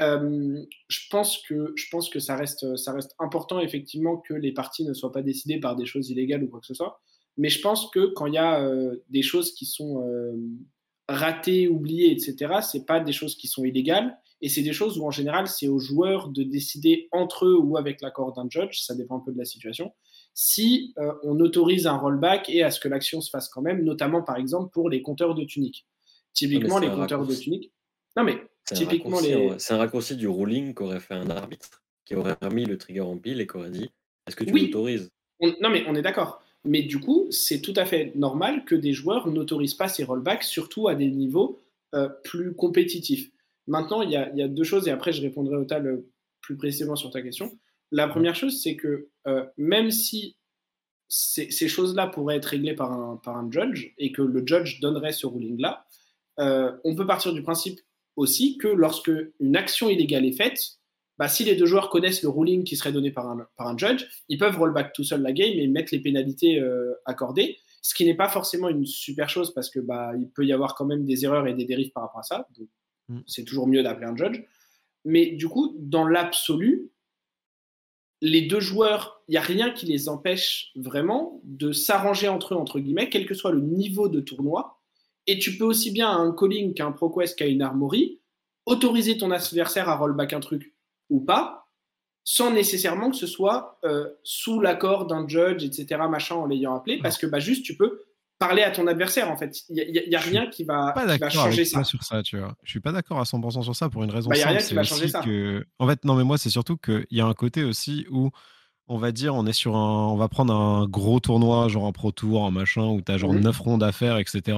Euh, 0.00 0.64
je, 0.88 1.00
pense 1.10 1.42
que, 1.42 1.72
je 1.76 1.86
pense 1.90 2.08
que 2.08 2.20
ça 2.20 2.36
reste, 2.36 2.76
ça 2.76 2.92
reste 2.92 3.14
important, 3.18 3.60
effectivement, 3.60 4.16
que 4.16 4.34
les 4.34 4.52
parties 4.52 4.84
ne 4.84 4.92
soient 4.92 5.12
pas 5.12 5.22
décidées 5.22 5.58
par 5.58 5.76
des 5.76 5.86
choses 5.86 6.10
illégales 6.10 6.44
ou 6.44 6.48
quoi 6.48 6.60
que 6.60 6.66
ce 6.66 6.74
soit. 6.74 7.00
Mais 7.36 7.48
je 7.48 7.60
pense 7.60 7.90
que 7.90 8.06
quand 8.06 8.26
il 8.26 8.34
y 8.34 8.38
a 8.38 8.62
euh, 8.62 8.96
des 9.10 9.22
choses 9.22 9.52
qui 9.52 9.66
sont 9.66 10.02
euh, 10.06 10.36
ratées, 11.08 11.68
oubliées, 11.68 12.10
etc., 12.12 12.60
c'est 12.62 12.86
pas 12.86 13.00
des 13.00 13.12
choses 13.12 13.36
qui 13.36 13.48
sont 13.48 13.64
illégales. 13.64 14.18
Et 14.40 14.48
c'est 14.48 14.62
des 14.62 14.72
choses 14.72 14.98
où, 14.98 15.04
en 15.04 15.10
général, 15.10 15.48
c'est 15.48 15.66
aux 15.66 15.80
joueurs 15.80 16.28
de 16.28 16.44
décider 16.44 17.08
entre 17.10 17.46
eux 17.46 17.56
ou 17.56 17.76
avec 17.76 18.00
l'accord 18.00 18.32
d'un 18.32 18.46
judge, 18.48 18.80
ça 18.80 18.94
dépend 18.94 19.16
un 19.16 19.20
peu 19.20 19.32
de 19.32 19.38
la 19.38 19.44
situation, 19.44 19.92
si 20.32 20.94
on 21.24 21.40
autorise 21.40 21.88
un 21.88 21.96
rollback 21.96 22.48
et 22.48 22.62
à 22.62 22.70
ce 22.70 22.78
que 22.78 22.86
l'action 22.86 23.20
se 23.20 23.30
fasse 23.30 23.48
quand 23.48 23.62
même, 23.62 23.82
notamment 23.82 24.22
par 24.22 24.36
exemple 24.36 24.70
pour 24.72 24.88
les 24.88 25.02
compteurs 25.02 25.34
de 25.34 25.42
tunique. 25.42 25.88
Typiquement, 26.34 26.78
les 26.78 26.88
compteurs 26.88 27.26
de 27.26 27.34
tunique. 27.34 27.72
Non, 28.16 28.22
mais 28.22 28.40
typiquement, 28.74 29.20
les. 29.20 29.54
C'est 29.58 29.74
un 29.74 29.78
raccourci 29.78 30.16
du 30.16 30.28
ruling 30.28 30.74
qu'aurait 30.74 31.00
fait 31.00 31.14
un 31.14 31.30
arbitre, 31.30 31.82
qui 32.04 32.14
aurait 32.14 32.36
remis 32.40 32.64
le 32.64 32.78
trigger 32.78 33.00
en 33.00 33.16
pile 33.16 33.40
et 33.40 33.46
qui 33.46 33.56
aurait 33.56 33.70
dit 33.70 33.90
Est-ce 34.26 34.36
que 34.36 34.44
tu 34.44 34.52
l'autorises? 34.52 35.10
Non, 35.40 35.70
mais 35.70 35.84
on 35.86 35.94
est 35.94 36.02
d'accord. 36.02 36.42
Mais 36.64 36.82
du 36.82 36.98
coup, 36.98 37.28
c'est 37.30 37.60
tout 37.60 37.74
à 37.76 37.84
fait 37.84 38.12
normal 38.16 38.64
que 38.64 38.74
des 38.74 38.92
joueurs 38.92 39.28
n'autorisent 39.28 39.74
pas 39.74 39.88
ces 39.88 40.04
rollbacks, 40.04 40.42
surtout 40.42 40.88
à 40.88 40.94
des 40.94 41.08
niveaux 41.08 41.60
euh, 41.94 42.08
plus 42.24 42.54
compétitifs. 42.54 43.30
Maintenant, 43.66 44.02
il 44.02 44.10
y, 44.10 44.16
a, 44.16 44.48
deux 44.48 44.64
choses, 44.64 44.88
et 44.88 44.90
après 44.90 45.12
je 45.12 45.22
répondrai 45.22 45.56
au 45.56 45.64
tal 45.64 45.86
euh, 45.86 46.10
plus 46.40 46.56
précisément 46.56 46.96
sur 46.96 47.10
ta 47.10 47.22
question. 47.22 47.56
La 47.92 48.08
première 48.08 48.34
chose, 48.34 48.60
c'est 48.60 48.76
que 48.76 49.08
euh, 49.26 49.44
même 49.56 49.90
si 49.90 50.36
ces, 51.08 51.68
choses-là 51.68 52.06
pourraient 52.06 52.36
être 52.36 52.46
réglées 52.46 52.74
par 52.74 52.92
un, 52.92 53.16
par 53.16 53.36
un 53.36 53.50
judge 53.50 53.94
et 53.96 54.12
que 54.12 54.22
le 54.22 54.46
judge 54.46 54.80
donnerait 54.80 55.12
ce 55.12 55.26
ruling-là, 55.26 55.86
on 56.38 56.94
peut 56.94 57.06
partir 57.06 57.32
du 57.32 57.42
principe 57.42 57.80
aussi 58.18 58.58
que 58.58 58.68
lorsque 58.68 59.12
une 59.40 59.56
action 59.56 59.88
illégale 59.88 60.26
est 60.26 60.36
faite, 60.36 60.78
bah, 61.18 61.28
si 61.28 61.44
les 61.44 61.56
deux 61.56 61.66
joueurs 61.66 61.88
connaissent 61.88 62.22
le 62.22 62.28
ruling 62.28 62.64
qui 62.64 62.76
serait 62.76 62.92
donné 62.92 63.10
par 63.10 63.28
un, 63.28 63.46
par 63.56 63.68
un 63.68 63.78
judge, 63.78 64.04
ils 64.28 64.38
peuvent 64.38 64.58
rollback 64.58 64.92
tout 64.92 65.04
seul 65.04 65.22
la 65.22 65.32
game 65.32 65.52
et 65.52 65.66
mettre 65.68 65.90
les 65.92 66.00
pénalités 66.00 66.60
euh, 66.60 66.94
accordées, 67.06 67.58
ce 67.80 67.94
qui 67.94 68.04
n'est 68.04 68.16
pas 68.16 68.28
forcément 68.28 68.68
une 68.68 68.84
super 68.84 69.30
chose 69.30 69.54
parce 69.54 69.70
que 69.70 69.78
bah, 69.80 70.12
il 70.18 70.28
peut 70.28 70.44
y 70.44 70.52
avoir 70.52 70.74
quand 70.74 70.84
même 70.84 71.04
des 71.04 71.24
erreurs 71.24 71.46
et 71.46 71.54
des 71.54 71.64
dérives 71.64 71.92
par 71.92 72.02
rapport 72.04 72.20
à 72.20 72.24
ça. 72.24 72.48
Mm. 73.08 73.20
c'est 73.26 73.44
toujours 73.44 73.66
mieux 73.66 73.82
d'appeler 73.82 74.06
un 74.06 74.16
judge. 74.16 74.42
Mais 75.04 75.26
du 75.26 75.48
coup, 75.48 75.74
dans 75.78 76.06
l'absolu, 76.06 76.90
les 78.20 78.42
deux 78.42 78.60
joueurs, 78.60 79.22
il 79.28 79.32
n'y 79.32 79.38
a 79.38 79.42
rien 79.42 79.70
qui 79.70 79.86
les 79.86 80.08
empêche 80.08 80.72
vraiment 80.74 81.40
de 81.44 81.70
s'arranger 81.70 82.28
entre 82.28 82.54
eux, 82.54 82.56
entre 82.56 82.80
guillemets, 82.80 83.08
quel 83.08 83.26
que 83.26 83.34
soit 83.34 83.52
le 83.52 83.60
niveau 83.60 84.08
de 84.08 84.20
tournoi. 84.20 84.77
Et 85.28 85.38
tu 85.38 85.56
peux 85.56 85.64
aussi 85.64 85.92
bien 85.92 86.08
à 86.08 86.14
un 86.14 86.32
calling 86.32 86.74
qu'à 86.74 86.86
un 86.86 86.92
ProQuest 86.92 87.38
qu'à 87.38 87.46
une 87.46 87.62
armory 87.62 88.18
autoriser 88.66 89.16
ton 89.16 89.30
adversaire 89.30 89.88
à 89.88 89.96
rollback 89.96 90.32
un 90.32 90.40
truc 90.40 90.74
ou 91.10 91.20
pas, 91.20 91.68
sans 92.24 92.50
nécessairement 92.50 93.10
que 93.10 93.16
ce 93.16 93.26
soit 93.26 93.78
euh, 93.84 94.08
sous 94.22 94.60
l'accord 94.60 95.06
d'un 95.06 95.26
judge, 95.26 95.64
etc., 95.64 96.02
machin, 96.10 96.34
en 96.34 96.46
l'ayant 96.46 96.76
appelé, 96.76 96.98
parce 96.98 97.16
que 97.16 97.26
bah, 97.26 97.38
juste, 97.38 97.64
tu 97.64 97.76
peux 97.76 98.02
parler 98.38 98.62
à 98.62 98.70
ton 98.70 98.86
adversaire, 98.86 99.30
en 99.30 99.36
fait. 99.36 99.62
Il 99.70 100.04
n'y 100.08 100.14
a, 100.14 100.20
rien 100.20 100.46
qui 100.46 100.64
va, 100.64 100.94
changer 101.30 101.64
ça. 101.64 101.84
sur 101.84 102.02
ça, 102.02 102.22
tu 102.22 102.38
vois. 102.38 102.54
Je 102.62 102.70
suis 102.70 102.80
pas 102.80 102.92
d'accord 102.92 103.18
à 103.18 103.24
100% 103.24 103.62
sur 103.62 103.74
ça 103.74 103.88
pour 103.88 104.04
une 104.04 104.10
raison 104.10 104.28
bah, 104.28 104.36
simple. 104.36 104.62
Qui 104.62 104.74
va 104.74 104.82
changer 104.82 105.08
ça. 105.08 105.22
En 105.78 105.88
fait, 105.88 106.04
non, 106.04 106.14
mais 106.14 106.24
moi, 106.24 106.36
c'est 106.36 106.50
surtout 106.50 106.76
qu'il 106.76 107.06
y 107.10 107.20
a 107.20 107.26
un 107.26 107.34
côté 107.34 107.64
aussi 107.64 108.06
où 108.10 108.30
on 108.90 108.96
va 108.96 109.12
dire, 109.12 109.34
on 109.34 109.46
est 109.46 109.52
sur 109.52 109.76
un, 109.76 110.08
on 110.08 110.16
va 110.16 110.28
prendre 110.28 110.54
un 110.54 110.86
gros 110.86 111.20
tournoi, 111.20 111.68
genre 111.68 111.86
un 111.86 111.92
Pro 111.92 112.10
Tour, 112.10 112.46
un 112.46 112.50
machin, 112.50 112.86
où 112.86 113.02
tu 113.02 113.12
as 113.12 113.18
genre 113.18 113.34
9 113.34 113.44
mmh 113.44 113.62
rondes 113.62 113.82
à 113.82 113.92
faire, 113.92 114.18
etc. 114.18 114.56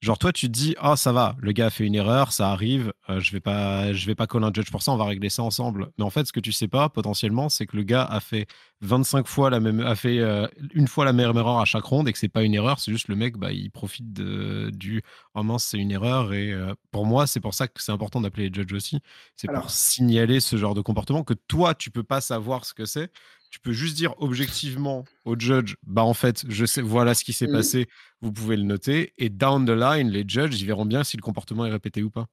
Genre 0.00 0.16
toi 0.18 0.32
tu 0.32 0.46
te 0.46 0.52
dis 0.52 0.74
ah 0.78 0.96
ça 0.96 1.12
va, 1.12 1.36
le 1.40 1.52
gars 1.52 1.66
a 1.66 1.70
fait 1.70 1.84
une 1.84 1.94
erreur, 1.94 2.32
ça 2.32 2.50
arrive, 2.50 2.90
euh, 3.10 3.20
je 3.20 3.32
vais 3.32 3.40
pas 3.40 3.92
je 3.92 4.06
vais 4.06 4.14
pas 4.14 4.26
coller 4.26 4.46
un 4.46 4.52
judge 4.52 4.70
pour 4.70 4.80
ça, 4.82 4.92
on 4.92 4.96
va 4.96 5.04
régler 5.04 5.28
ça 5.28 5.42
ensemble. 5.42 5.90
Mais 5.98 6.04
en 6.04 6.08
fait 6.08 6.26
ce 6.26 6.32
que 6.32 6.40
tu 6.40 6.52
sais 6.52 6.68
pas 6.68 6.88
potentiellement 6.88 7.50
c'est 7.50 7.66
que 7.66 7.76
le 7.76 7.82
gars 7.82 8.04
a 8.04 8.18
fait 8.20 8.46
25 8.80 9.26
fois 9.26 9.50
la 9.50 9.60
même 9.60 9.80
a 9.80 9.94
fait 9.94 10.18
euh, 10.20 10.46
une 10.72 10.88
fois 10.88 11.04
la 11.04 11.12
même 11.12 11.36
erreur 11.36 11.58
à 11.58 11.66
chaque 11.66 11.84
ronde 11.84 12.08
et 12.08 12.14
que 12.14 12.18
c'est 12.18 12.28
pas 12.30 12.42
une 12.44 12.54
erreur, 12.54 12.80
c'est 12.80 12.92
juste 12.92 13.08
le 13.08 13.16
mec 13.16 13.36
bah 13.36 13.52
il 13.52 13.70
profite 13.70 14.10
de, 14.14 14.70
du 14.70 15.02
oh 15.34 15.42
mince 15.42 15.64
c'est 15.64 15.78
une 15.78 15.90
erreur 15.90 16.32
et 16.32 16.50
euh, 16.52 16.72
pour 16.92 17.04
moi 17.04 17.26
c'est 17.26 17.40
pour 17.40 17.52
ça 17.52 17.68
que 17.68 17.82
c'est 17.82 17.92
important 17.92 18.22
d'appeler 18.22 18.48
les 18.48 18.54
judges 18.54 18.72
aussi, 18.72 19.00
c'est 19.36 19.48
pour 19.52 19.68
signaler 19.70 20.40
ce 20.40 20.56
genre 20.56 20.74
de 20.74 20.80
comportement 20.80 21.24
que 21.24 21.34
toi 21.34 21.74
tu 21.74 21.90
peux 21.90 22.04
pas 22.04 22.22
savoir 22.22 22.64
ce 22.64 22.72
que 22.72 22.86
c'est 22.86 23.10
tu 23.50 23.60
peux 23.60 23.72
juste 23.72 23.96
dire 23.96 24.14
objectivement 24.18 25.04
au 25.24 25.38
judge, 25.38 25.74
bah 25.82 26.04
en 26.04 26.14
fait, 26.14 26.44
je 26.48 26.64
sais, 26.64 26.82
voilà 26.82 27.14
ce 27.14 27.24
qui 27.24 27.32
s'est 27.32 27.48
mmh. 27.48 27.52
passé, 27.52 27.88
vous 28.20 28.32
pouvez 28.32 28.56
le 28.56 28.62
noter, 28.62 29.12
et 29.18 29.28
down 29.28 29.66
the 29.66 29.70
line, 29.70 30.08
les 30.08 30.24
judges, 30.26 30.60
ils 30.60 30.66
verront 30.66 30.86
bien 30.86 31.04
si 31.04 31.16
le 31.16 31.22
comportement 31.22 31.66
est 31.66 31.70
répété 31.70 32.02
ou 32.02 32.10
pas. 32.10 32.26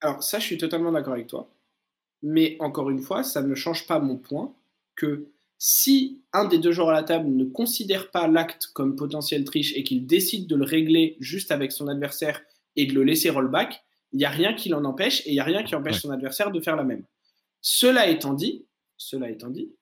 Alors 0.00 0.22
ça, 0.22 0.38
je 0.38 0.44
suis 0.44 0.58
totalement 0.58 0.92
d'accord 0.92 1.14
avec 1.14 1.28
toi, 1.28 1.48
mais 2.22 2.56
encore 2.60 2.90
une 2.90 3.00
fois, 3.00 3.22
ça 3.22 3.40
ne 3.42 3.54
change 3.54 3.86
pas 3.86 4.00
mon 4.00 4.16
point 4.16 4.54
que 4.96 5.28
si 5.58 6.22
un 6.32 6.44
des 6.44 6.58
deux 6.58 6.72
joueurs 6.72 6.90
à 6.90 6.94
la 6.94 7.04
table 7.04 7.28
ne 7.28 7.44
considère 7.44 8.10
pas 8.10 8.26
l'acte 8.28 8.66
comme 8.74 8.96
potentiel 8.96 9.44
triche 9.44 9.72
et 9.76 9.84
qu'il 9.84 10.06
décide 10.06 10.46
de 10.46 10.56
le 10.56 10.64
régler 10.64 11.16
juste 11.20 11.52
avec 11.52 11.72
son 11.72 11.88
adversaire 11.88 12.42
et 12.76 12.86
de 12.86 12.92
le 12.92 13.04
laisser 13.04 13.30
rollback, 13.30 13.82
il 14.12 14.18
n'y 14.18 14.24
a 14.24 14.30
rien 14.30 14.54
qui 14.54 14.68
l'en 14.68 14.84
empêche 14.84 15.20
et 15.26 15.30
il 15.30 15.34
n'y 15.34 15.40
a 15.40 15.44
rien 15.44 15.62
qui 15.62 15.74
empêche 15.74 16.00
son 16.00 16.10
adversaire 16.10 16.50
de 16.50 16.60
faire 16.60 16.76
la 16.76 16.84
même. 16.84 17.04
Cela 17.60 18.08
étant 18.08 18.34
dit, 18.34 18.66
cela 18.96 19.30
étant 19.30 19.48
dit, 19.48 19.72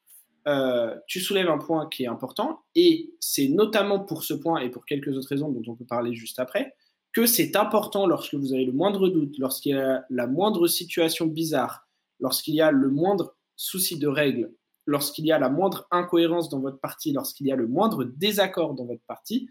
euh, 0.47 0.97
tu 1.07 1.21
soulèves 1.21 1.49
un 1.49 1.59
point 1.59 1.89
qui 1.89 2.05
est 2.05 2.09
important, 2.09 2.63
et 2.75 3.15
c'est 3.21 3.49
notamment 3.49 4.01
pour 4.01 4.25
ce 4.25 4.35
point 4.35 4.61
et 4.61 4.71
pour 4.71 4.87
quelques 4.87 5.17
autres 5.17 5.29
raisons 5.29 5.51
dont 5.51 5.63
on 5.71 5.77
peut 5.77 5.85
parler 5.85 6.15
juste 6.15 6.39
après, 6.39 6.75
que 7.13 7.27
c'est 7.27 7.57
important 7.57 8.07
lorsque 8.07 8.35
vous 8.35 8.55
avez 8.55 8.65
le 8.65 8.73
moindre 8.73 9.09
doute, 9.09 9.39
lorsqu'il 9.39 9.73
y 9.73 9.79
a 9.79 10.05
la 10.09 10.27
moindre 10.27 10.67
situation 10.67 11.27
bizarre, 11.27 11.87
lorsqu'il 12.21 12.55
y 12.55 12.61
a 12.61 12.71
le 12.71 12.89
moindre 12.89 13.37
souci 13.57 13.99
de 13.99 14.09
règle, 14.09 14.53
lorsqu'il 14.87 15.27
y 15.27 15.33
a 15.33 15.39
la 15.39 15.49
moindre 15.49 15.87
incohérence 15.91 16.49
dans 16.49 16.61
votre 16.61 16.81
partie, 16.81 17.13
lorsqu'il 17.13 17.47
y 17.47 17.53
a 17.53 17.57
le 17.57 17.69
moindre 17.69 18.05
désaccord 18.05 18.75
dans 18.75 18.87
votre 18.87 19.05
partie, 19.07 19.51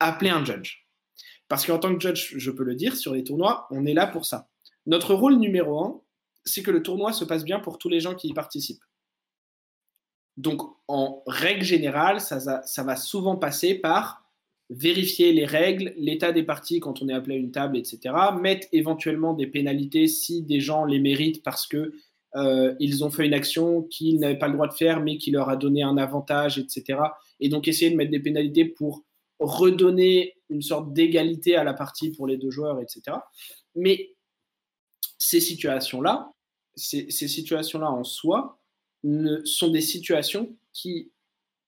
appelez 0.00 0.30
un 0.30 0.44
judge. 0.44 0.86
Parce 1.48 1.66
qu'en 1.66 1.78
tant 1.78 1.94
que 1.94 2.00
judge, 2.00 2.34
je 2.36 2.50
peux 2.50 2.64
le 2.64 2.74
dire, 2.74 2.96
sur 2.96 3.14
les 3.14 3.24
tournois, 3.24 3.66
on 3.70 3.84
est 3.86 3.94
là 3.94 4.06
pour 4.06 4.24
ça. 4.24 4.48
Notre 4.86 5.14
rôle 5.14 5.36
numéro 5.36 5.84
un, 5.84 6.00
c'est 6.44 6.62
que 6.62 6.70
le 6.70 6.82
tournoi 6.82 7.12
se 7.12 7.24
passe 7.24 7.44
bien 7.44 7.60
pour 7.60 7.78
tous 7.78 7.88
les 7.88 8.00
gens 8.00 8.14
qui 8.14 8.28
y 8.28 8.32
participent. 8.32 8.82
Donc, 10.36 10.62
en 10.88 11.22
règle 11.26 11.64
générale, 11.64 12.20
ça, 12.20 12.82
va 12.82 12.96
souvent 12.96 13.36
passer 13.36 13.74
par 13.74 14.24
vérifier 14.70 15.32
les 15.32 15.44
règles, 15.44 15.92
l'état 15.96 16.32
des 16.32 16.44
parties 16.44 16.78
quand 16.78 17.02
on 17.02 17.08
est 17.08 17.12
appelé 17.12 17.34
à 17.34 17.38
une 17.38 17.50
table, 17.50 17.76
etc. 17.76 18.14
Mettre 18.40 18.68
éventuellement 18.72 19.34
des 19.34 19.48
pénalités 19.48 20.06
si 20.06 20.42
des 20.42 20.60
gens 20.60 20.84
les 20.84 21.00
méritent 21.00 21.42
parce 21.42 21.66
que 21.66 21.92
euh, 22.36 22.74
ils 22.78 23.04
ont 23.04 23.10
fait 23.10 23.26
une 23.26 23.34
action 23.34 23.82
qu'ils 23.82 24.20
n'avaient 24.20 24.38
pas 24.38 24.46
le 24.46 24.54
droit 24.54 24.68
de 24.68 24.72
faire, 24.72 25.00
mais 25.00 25.18
qui 25.18 25.32
leur 25.32 25.48
a 25.48 25.56
donné 25.56 25.82
un 25.82 25.96
avantage, 25.96 26.58
etc. 26.58 27.00
Et 27.40 27.48
donc 27.48 27.66
essayer 27.66 27.90
de 27.90 27.96
mettre 27.96 28.12
des 28.12 28.20
pénalités 28.20 28.64
pour 28.64 29.02
redonner 29.40 30.36
une 30.48 30.62
sorte 30.62 30.92
d'égalité 30.92 31.56
à 31.56 31.64
la 31.64 31.74
partie 31.74 32.12
pour 32.12 32.28
les 32.28 32.36
deux 32.36 32.50
joueurs, 32.50 32.80
etc. 32.80 33.16
Mais 33.74 34.14
ces 35.18 35.40
situations-là, 35.40 36.32
ces 36.76 37.10
situations-là 37.10 37.90
en 37.90 38.04
soi, 38.04 38.59
ne, 39.04 39.44
sont 39.44 39.70
des 39.70 39.80
situations 39.80 40.56
qui, 40.72 41.12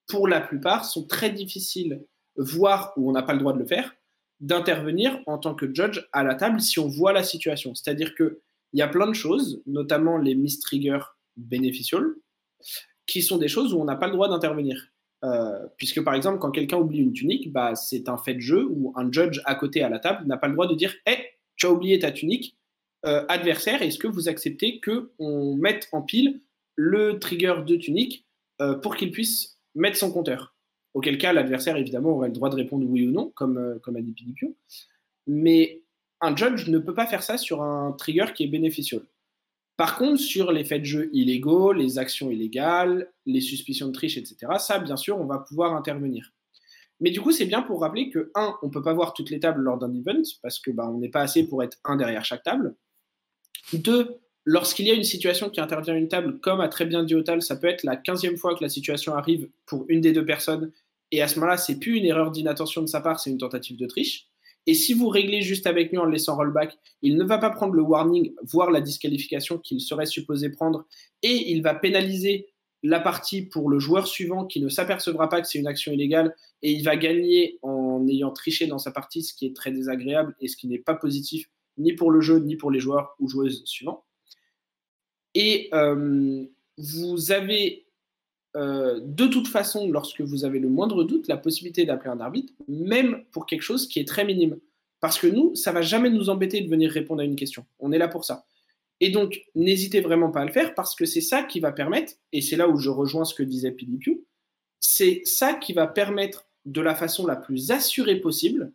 pour 0.07 0.29
la 0.29 0.41
plupart, 0.41 0.85
sont 0.85 1.07
très 1.07 1.31
difficiles, 1.31 2.05
voire 2.37 2.93
où 2.97 3.09
on 3.09 3.13
n'a 3.13 3.23
pas 3.23 3.33
le 3.33 3.41
droit 3.41 3.53
de 3.53 3.59
le 3.59 3.67
faire, 3.67 3.95
d'intervenir 4.41 5.21
en 5.27 5.39
tant 5.39 5.55
que 5.55 5.73
judge 5.73 6.07
à 6.13 6.25
la 6.25 6.35
table 6.35 6.61
si 6.61 6.79
on 6.79 6.89
voit 6.89 7.13
la 7.13 7.23
situation. 7.23 7.75
C'est-à-dire 7.75 8.15
qu'il 8.15 8.37
y 8.75 8.83
a 8.83 8.89
plein 8.89 9.07
de 9.07 9.15
choses, 9.15 9.63
notamment 9.67 10.19
les 10.19 10.35
miss-triggers 10.35 11.05
beneficial, 11.37 12.05
qui 13.07 13.23
sont 13.23 13.39
des 13.39 13.49
choses 13.49 13.73
où 13.73 13.81
on 13.81 13.85
n'a 13.85 13.97
pas 13.97 14.07
le 14.07 14.13
droit 14.13 14.29
d'intervenir. 14.29 14.89
Euh, 15.25 15.67
puisque 15.77 16.03
par 16.03 16.15
exemple, 16.15 16.41
quand 16.41 16.51
quelqu'un 16.51 16.79
oublie 16.79 16.99
une 16.99 17.13
tunique, 17.13 17.53
bah, 17.53 17.77
c'est 17.77 18.09
un 18.09 18.17
fait 18.17 18.35
de 18.35 18.41
jeu 18.41 18.67
où 18.69 18.93
un 18.97 19.11
judge 19.11 19.41
à 19.45 19.55
côté 19.55 19.83
à 19.83 19.89
la 19.89 20.01
table 20.01 20.27
n'a 20.27 20.37
pas 20.37 20.49
le 20.49 20.55
droit 20.55 20.67
de 20.67 20.75
dire 20.75 20.95
Hé, 21.07 21.17
tu 21.55 21.67
as 21.67 21.71
oublié 21.71 22.01
ta 22.01 22.11
tunique, 22.11 22.57
euh, 23.05 23.25
adversaire, 23.29 23.83
est-ce 23.83 23.99
que 23.99 24.09
vous 24.09 24.29
acceptez 24.29 24.81
qu'on 24.81 25.57
mette 25.57 25.89
en 25.93 26.03
pile 26.03 26.41
le 26.83 27.21
trigger 27.21 27.55
de 27.65 27.77
tunique 27.77 28.27
euh, 28.61 28.75
pour 28.75 28.97
qu'il 28.97 29.13
puisse 29.13 29.61
mettre 29.77 29.97
son 29.97 30.11
compteur. 30.11 30.57
Auquel 30.95 31.17
cas, 31.17 31.33
l'adversaire, 31.33 31.77
évidemment, 31.77 32.11
aurait 32.11 32.29
le 32.29 32.35
droit 32.35 32.51
de 32.51 32.57
répondre 32.57 32.85
oui 32.89 33.07
ou 33.07 33.13
non, 33.13 33.31
comme, 33.37 33.57
euh, 33.57 33.79
comme 33.79 33.97
a 33.97 34.01
dit 34.01 34.13
Pidipion. 34.13 34.55
Mais 35.29 35.85
un 36.21 36.35
judge 36.35 36.69
ne 36.69 36.79
peut 36.79 36.93
pas 36.93 37.07
faire 37.07 37.23
ça 37.23 37.39
sur 37.39 37.63
un 37.63 37.93
trigger 37.93 38.27
qui 38.35 38.45
est 38.45 38.49
bénéficieux. 38.49 39.07
Par 39.77 39.97
contre, 39.97 40.21
sur 40.21 40.51
les 40.51 40.65
faits 40.65 40.83
de 40.83 40.87
jeu 40.87 41.11
illégaux, 41.13 41.73
les 41.73 41.99
actions 41.99 42.31
illégales, 42.31 43.11
les 43.27 43.41
suspicions 43.41 43.87
de 43.87 43.93
triche, 43.93 44.17
etc., 44.17 44.37
ça, 44.59 44.81
bien 44.81 44.97
sûr, 44.97 45.19
on 45.19 45.25
va 45.25 45.39
pouvoir 45.39 45.75
intervenir. 45.75 46.33
Mais 47.01 47.11
du 47.11 47.21
coup, 47.21 47.31
c'est 47.31 47.47
bien 47.47 47.63
pour 47.63 47.81
rappeler 47.81 48.11
que, 48.11 48.31
un, 48.35 48.57
on 48.63 48.67
ne 48.67 48.73
peut 48.73 48.83
pas 48.83 48.93
voir 48.93 49.15
toutes 49.15 49.31
les 49.31 49.41
tables 49.41 49.63
lors 49.63 49.79
d'un 49.79 49.95
event, 49.95 50.23
parce 50.43 50.59
que 50.59 50.73
bah, 50.73 50.91
on 50.93 50.99
n'est 50.99 51.09
pas 51.09 51.23
assez 51.23 51.47
pour 51.47 51.63
être 51.63 51.79
un 51.85 51.97
derrière 51.97 52.25
chaque 52.25 52.43
table. 52.43 52.75
Deux, 53.73 54.22
Lorsqu'il 54.45 54.87
y 54.87 54.91
a 54.91 54.95
une 54.95 55.05
situation 55.05 55.51
qui 55.51 55.61
intervient 55.61 55.95
une 55.95 56.09
table, 56.09 56.41
comme 56.41 56.61
a 56.61 56.69
très 56.69 56.85
bien 56.85 57.05
dit 57.05 57.15
Otal, 57.15 57.43
ça 57.43 57.57
peut 57.57 57.69
être 57.69 57.85
la 57.85 57.97
quinzième 57.97 58.37
fois 58.37 58.57
que 58.57 58.63
la 58.63 58.69
situation 58.69 59.15
arrive 59.15 59.49
pour 59.67 59.85
une 59.89 60.01
des 60.01 60.13
deux 60.13 60.25
personnes, 60.25 60.73
et 61.13 61.23
à 61.23 61.29
ce 61.29 61.37
moment-là, 61.37 61.57
c'est 61.57 61.79
plus 61.79 61.97
une 61.99 62.07
erreur 62.07 62.31
d'inattention 62.31 62.83
de 62.83 62.87
sa 62.87 63.01
part, 63.01 63.21
c'est 63.21 63.31
une 63.31 63.39
tentative 63.39 63.77
de 63.77 63.87
triche. 63.87 64.27
Et 64.67 64.75
si 64.75 64.95
vous 64.95 65.09
réglez 65.09 65.43
juste 65.43 65.67
avec 65.67 65.91
lui 65.91 65.99
en 65.99 66.05
le 66.05 66.13
laissant 66.13 66.37
rollback, 66.37 66.77
il 67.03 67.17
ne 67.17 67.25
va 67.25 67.39
pas 67.39 67.51
prendre 67.51 67.75
le 67.75 67.83
warning, 67.83 68.33
voire 68.43 68.71
la 68.71 68.81
disqualification 68.81 69.59
qu'il 69.59 69.81
serait 69.81 70.07
supposé 70.07 70.51
prendre, 70.51 70.87
et 71.23 71.53
il 71.53 71.63
va 71.63 71.75
pénaliser 71.75 72.49
la 72.83 72.99
partie 72.99 73.43
pour 73.43 73.69
le 73.69 73.79
joueur 73.79 74.09
suivant 74.09 74.45
qui 74.45 74.61
ne 74.61 74.69
s'apercevra 74.69 75.29
pas 75.29 75.41
que 75.41 75.47
c'est 75.47 75.59
une 75.59 75.69
action 75.69 75.93
illégale, 75.93 76.35
et 76.63 76.73
il 76.73 76.83
va 76.83 76.97
gagner 76.97 77.59
en 77.63 78.07
ayant 78.09 78.33
triché 78.33 78.67
dans 78.67 78.79
sa 78.79 78.91
partie, 78.91 79.23
ce 79.23 79.35
qui 79.35 79.47
est 79.47 79.55
très 79.55 79.71
désagréable 79.71 80.35
et 80.41 80.49
ce 80.49 80.57
qui 80.57 80.67
n'est 80.67 80.79
pas 80.79 80.95
positif 80.95 81.49
ni 81.79 81.93
pour 81.93 82.11
le 82.11 82.21
jeu, 82.21 82.39
ni 82.39 82.57
pour 82.57 82.71
les 82.71 82.81
joueurs 82.81 83.15
ou 83.19 83.29
joueuses 83.29 83.63
suivants. 83.65 84.05
Et 85.35 85.69
euh, 85.73 86.45
vous 86.79 87.33
avez 87.33 87.87
euh, 88.57 89.01
de 89.03 89.27
toute 89.27 89.49
façon, 89.49 89.91
lorsque 89.91 90.21
vous 90.21 90.45
avez 90.45 90.59
le 90.59 90.69
moindre 90.69 91.05
doute, 91.05 91.29
la 91.29 91.37
possibilité 91.37 91.85
d'appeler 91.85 92.11
un 92.11 92.21
arbitre, 92.21 92.53
même 92.69 93.25
pour 93.31 93.47
quelque 93.47 93.63
chose 93.63 93.89
qui 93.89 93.99
est 93.99 94.07
très 94.07 94.25
minime. 94.25 94.59
Parce 95.01 95.19
que 95.19 95.27
nous, 95.27 95.55
ça 95.55 95.73
va 95.73 95.83
jamais 95.83 96.11
nous 96.11 96.29
embêter 96.31 96.61
de 96.61 96.69
venir 96.69 96.91
répondre 96.91 97.23
à 97.23 97.25
une 97.25 97.37
question. 97.37 97.67
On 97.79 97.93
est 97.93 97.99
là 97.99 98.09
pour 98.09 98.25
ça. 98.25 98.45
Et 99.01 99.11
donc, 99.11 99.43
n'hésitez 99.55 100.01
vraiment 100.01 100.31
pas 100.31 100.43
à 100.43 100.45
le 100.45 100.53
faire 100.53 100.75
parce 100.75 100.95
que 100.95 101.07
c'est 101.07 101.21
ça 101.21 101.43
qui 101.43 101.59
va 101.59 101.73
permettre, 101.73 102.13
et 102.33 102.41
c'est 102.41 102.57
là 102.57 102.69
où 102.69 102.77
je 102.77 102.89
rejoins 102.89 103.25
ce 103.25 103.35
que 103.35 103.43
disait 103.43 103.73
Piu, 103.73 104.25
c'est 104.79 105.23
ça 105.25 105.55
qui 105.55 105.73
va 105.73 105.87
permettre 105.87 106.47
de 106.67 106.81
la 106.81 106.95
façon 106.95 107.27
la 107.27 107.37
plus 107.37 107.73
assurée 107.73 108.21
possible 108.21 108.73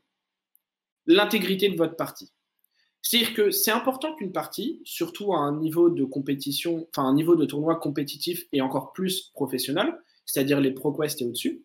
l'intégrité 1.05 1.69
de 1.69 1.77
votre 1.77 1.95
partie. 1.95 2.33
C'est-à-dire 3.01 3.33
que 3.33 3.51
c'est 3.51 3.71
important 3.71 4.15
qu'une 4.15 4.31
partie, 4.31 4.81
surtout 4.83 5.33
à 5.33 5.37
un 5.37 5.57
niveau 5.57 5.89
de 5.89 6.03
compétition, 6.03 6.87
enfin 6.95 7.07
un 7.07 7.13
niveau 7.13 7.35
de 7.35 7.45
tournoi 7.45 7.75
compétitif 7.75 8.45
et 8.51 8.61
encore 8.61 8.91
plus 8.91 9.31
professionnel, 9.33 9.93
c'est-à-dire 10.25 10.59
les 10.59 10.71
ProQuest 10.71 11.21
et 11.21 11.25
au-dessus, 11.25 11.63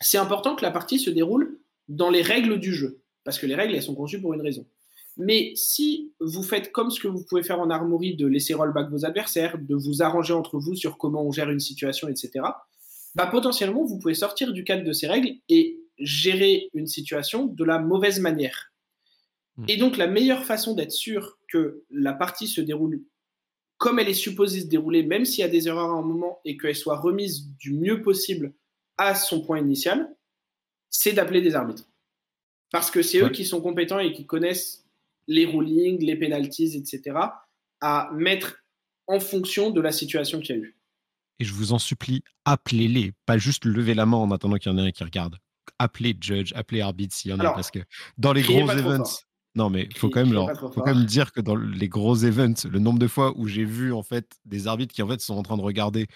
c'est 0.00 0.18
important 0.18 0.56
que 0.56 0.64
la 0.64 0.70
partie 0.70 0.98
se 0.98 1.10
déroule 1.10 1.60
dans 1.88 2.10
les 2.10 2.22
règles 2.22 2.58
du 2.58 2.74
jeu, 2.74 3.00
parce 3.24 3.38
que 3.38 3.46
les 3.46 3.54
règles, 3.54 3.74
elles 3.74 3.82
sont 3.82 3.94
conçues 3.94 4.20
pour 4.20 4.34
une 4.34 4.42
raison. 4.42 4.66
Mais 5.16 5.52
si 5.54 6.12
vous 6.20 6.42
faites 6.42 6.72
comme 6.72 6.90
ce 6.90 7.00
que 7.00 7.08
vous 7.08 7.24
pouvez 7.24 7.42
faire 7.42 7.60
en 7.60 7.70
armory, 7.70 8.16
de 8.16 8.26
laisser 8.26 8.52
rollback 8.52 8.90
vos 8.90 9.06
adversaires, 9.06 9.56
de 9.58 9.74
vous 9.74 10.02
arranger 10.02 10.34
entre 10.34 10.58
vous 10.58 10.74
sur 10.74 10.98
comment 10.98 11.22
on 11.22 11.32
gère 11.32 11.50
une 11.50 11.60
situation, 11.60 12.08
etc., 12.08 12.44
bah, 13.14 13.26
potentiellement, 13.26 13.84
vous 13.84 13.98
pouvez 13.98 14.14
sortir 14.14 14.52
du 14.52 14.62
cadre 14.62 14.84
de 14.84 14.92
ces 14.92 15.06
règles 15.06 15.36
et 15.48 15.80
gérer 15.98 16.68
une 16.74 16.86
situation 16.86 17.46
de 17.46 17.64
la 17.64 17.78
mauvaise 17.78 18.20
manière. 18.20 18.72
Hmm. 19.56 19.64
Et 19.68 19.76
donc, 19.76 19.96
la 19.96 20.06
meilleure 20.06 20.44
façon 20.44 20.74
d'être 20.74 20.92
sûr 20.92 21.38
que 21.48 21.84
la 21.90 22.12
partie 22.12 22.48
se 22.48 22.60
déroule 22.60 23.02
comme 23.78 23.98
elle 23.98 24.08
est 24.08 24.14
supposée 24.14 24.60
se 24.60 24.66
dérouler, 24.66 25.02
même 25.02 25.24
s'il 25.24 25.40
y 25.40 25.44
a 25.44 25.48
des 25.48 25.68
erreurs 25.68 25.90
à 25.90 25.98
un 25.98 26.02
moment, 26.02 26.40
et 26.44 26.56
qu'elle 26.56 26.76
soit 26.76 26.96
remise 26.96 27.48
du 27.56 27.72
mieux 27.72 28.02
possible 28.02 28.54
à 28.96 29.14
son 29.14 29.42
point 29.42 29.58
initial, 29.58 30.14
c'est 30.88 31.12
d'appeler 31.12 31.42
des 31.42 31.54
arbitres. 31.54 31.84
Parce 32.72 32.90
que 32.90 33.02
c'est 33.02 33.20
eux 33.20 33.28
qui 33.28 33.44
sont 33.44 33.60
compétents 33.60 33.98
et 33.98 34.12
qui 34.12 34.26
connaissent 34.26 34.86
les 35.28 35.44
rulings, 35.44 36.02
les 36.02 36.16
penalties, 36.16 36.76
etc., 36.76 37.18
à 37.80 38.10
mettre 38.14 38.64
en 39.06 39.20
fonction 39.20 39.70
de 39.70 39.80
la 39.80 39.92
situation 39.92 40.40
qu'il 40.40 40.56
y 40.56 40.58
a 40.58 40.62
eu. 40.62 40.76
Et 41.38 41.44
je 41.44 41.52
vous 41.52 41.72
en 41.72 41.78
supplie, 41.78 42.22
appelez-les, 42.46 43.12
pas 43.26 43.36
juste 43.36 43.66
lever 43.66 43.94
la 43.94 44.06
main 44.06 44.16
en 44.16 44.30
attendant 44.30 44.56
qu'il 44.56 44.72
y 44.72 44.74
en 44.74 44.78
ait 44.78 44.88
un 44.88 44.90
qui 44.90 45.04
regarde. 45.04 45.36
Appelez 45.78 46.16
judge, 46.18 46.52
appelez 46.54 46.80
arbitre 46.80 47.14
s'il 47.14 47.30
y 47.30 47.34
en 47.34 47.40
a, 47.40 47.52
parce 47.52 47.70
que 47.70 47.80
dans 48.16 48.32
les 48.32 48.42
gros 48.42 48.70
events, 48.70 49.20
non, 49.56 49.70
mais 49.70 49.88
il 49.90 49.96
faut, 49.96 50.10
quand 50.10 50.24
même, 50.24 50.54
faut 50.54 50.82
quand 50.82 50.94
même 50.94 51.06
dire 51.06 51.32
que 51.32 51.40
dans 51.40 51.56
les 51.56 51.88
gros 51.88 52.14
events, 52.24 52.68
le 52.70 52.78
nombre 52.78 52.98
de 52.98 53.08
fois 53.08 53.32
où 53.36 53.48
j'ai 53.48 53.64
vu 53.64 53.92
en 53.92 54.02
fait 54.02 54.38
des 54.44 54.66
arbitres 54.68 54.94
qui 54.94 55.02
en 55.02 55.08
fait 55.08 55.20
sont 55.20 55.34
en 55.34 55.42
train 55.42 55.56
de 55.56 55.62
regarder 55.62 56.06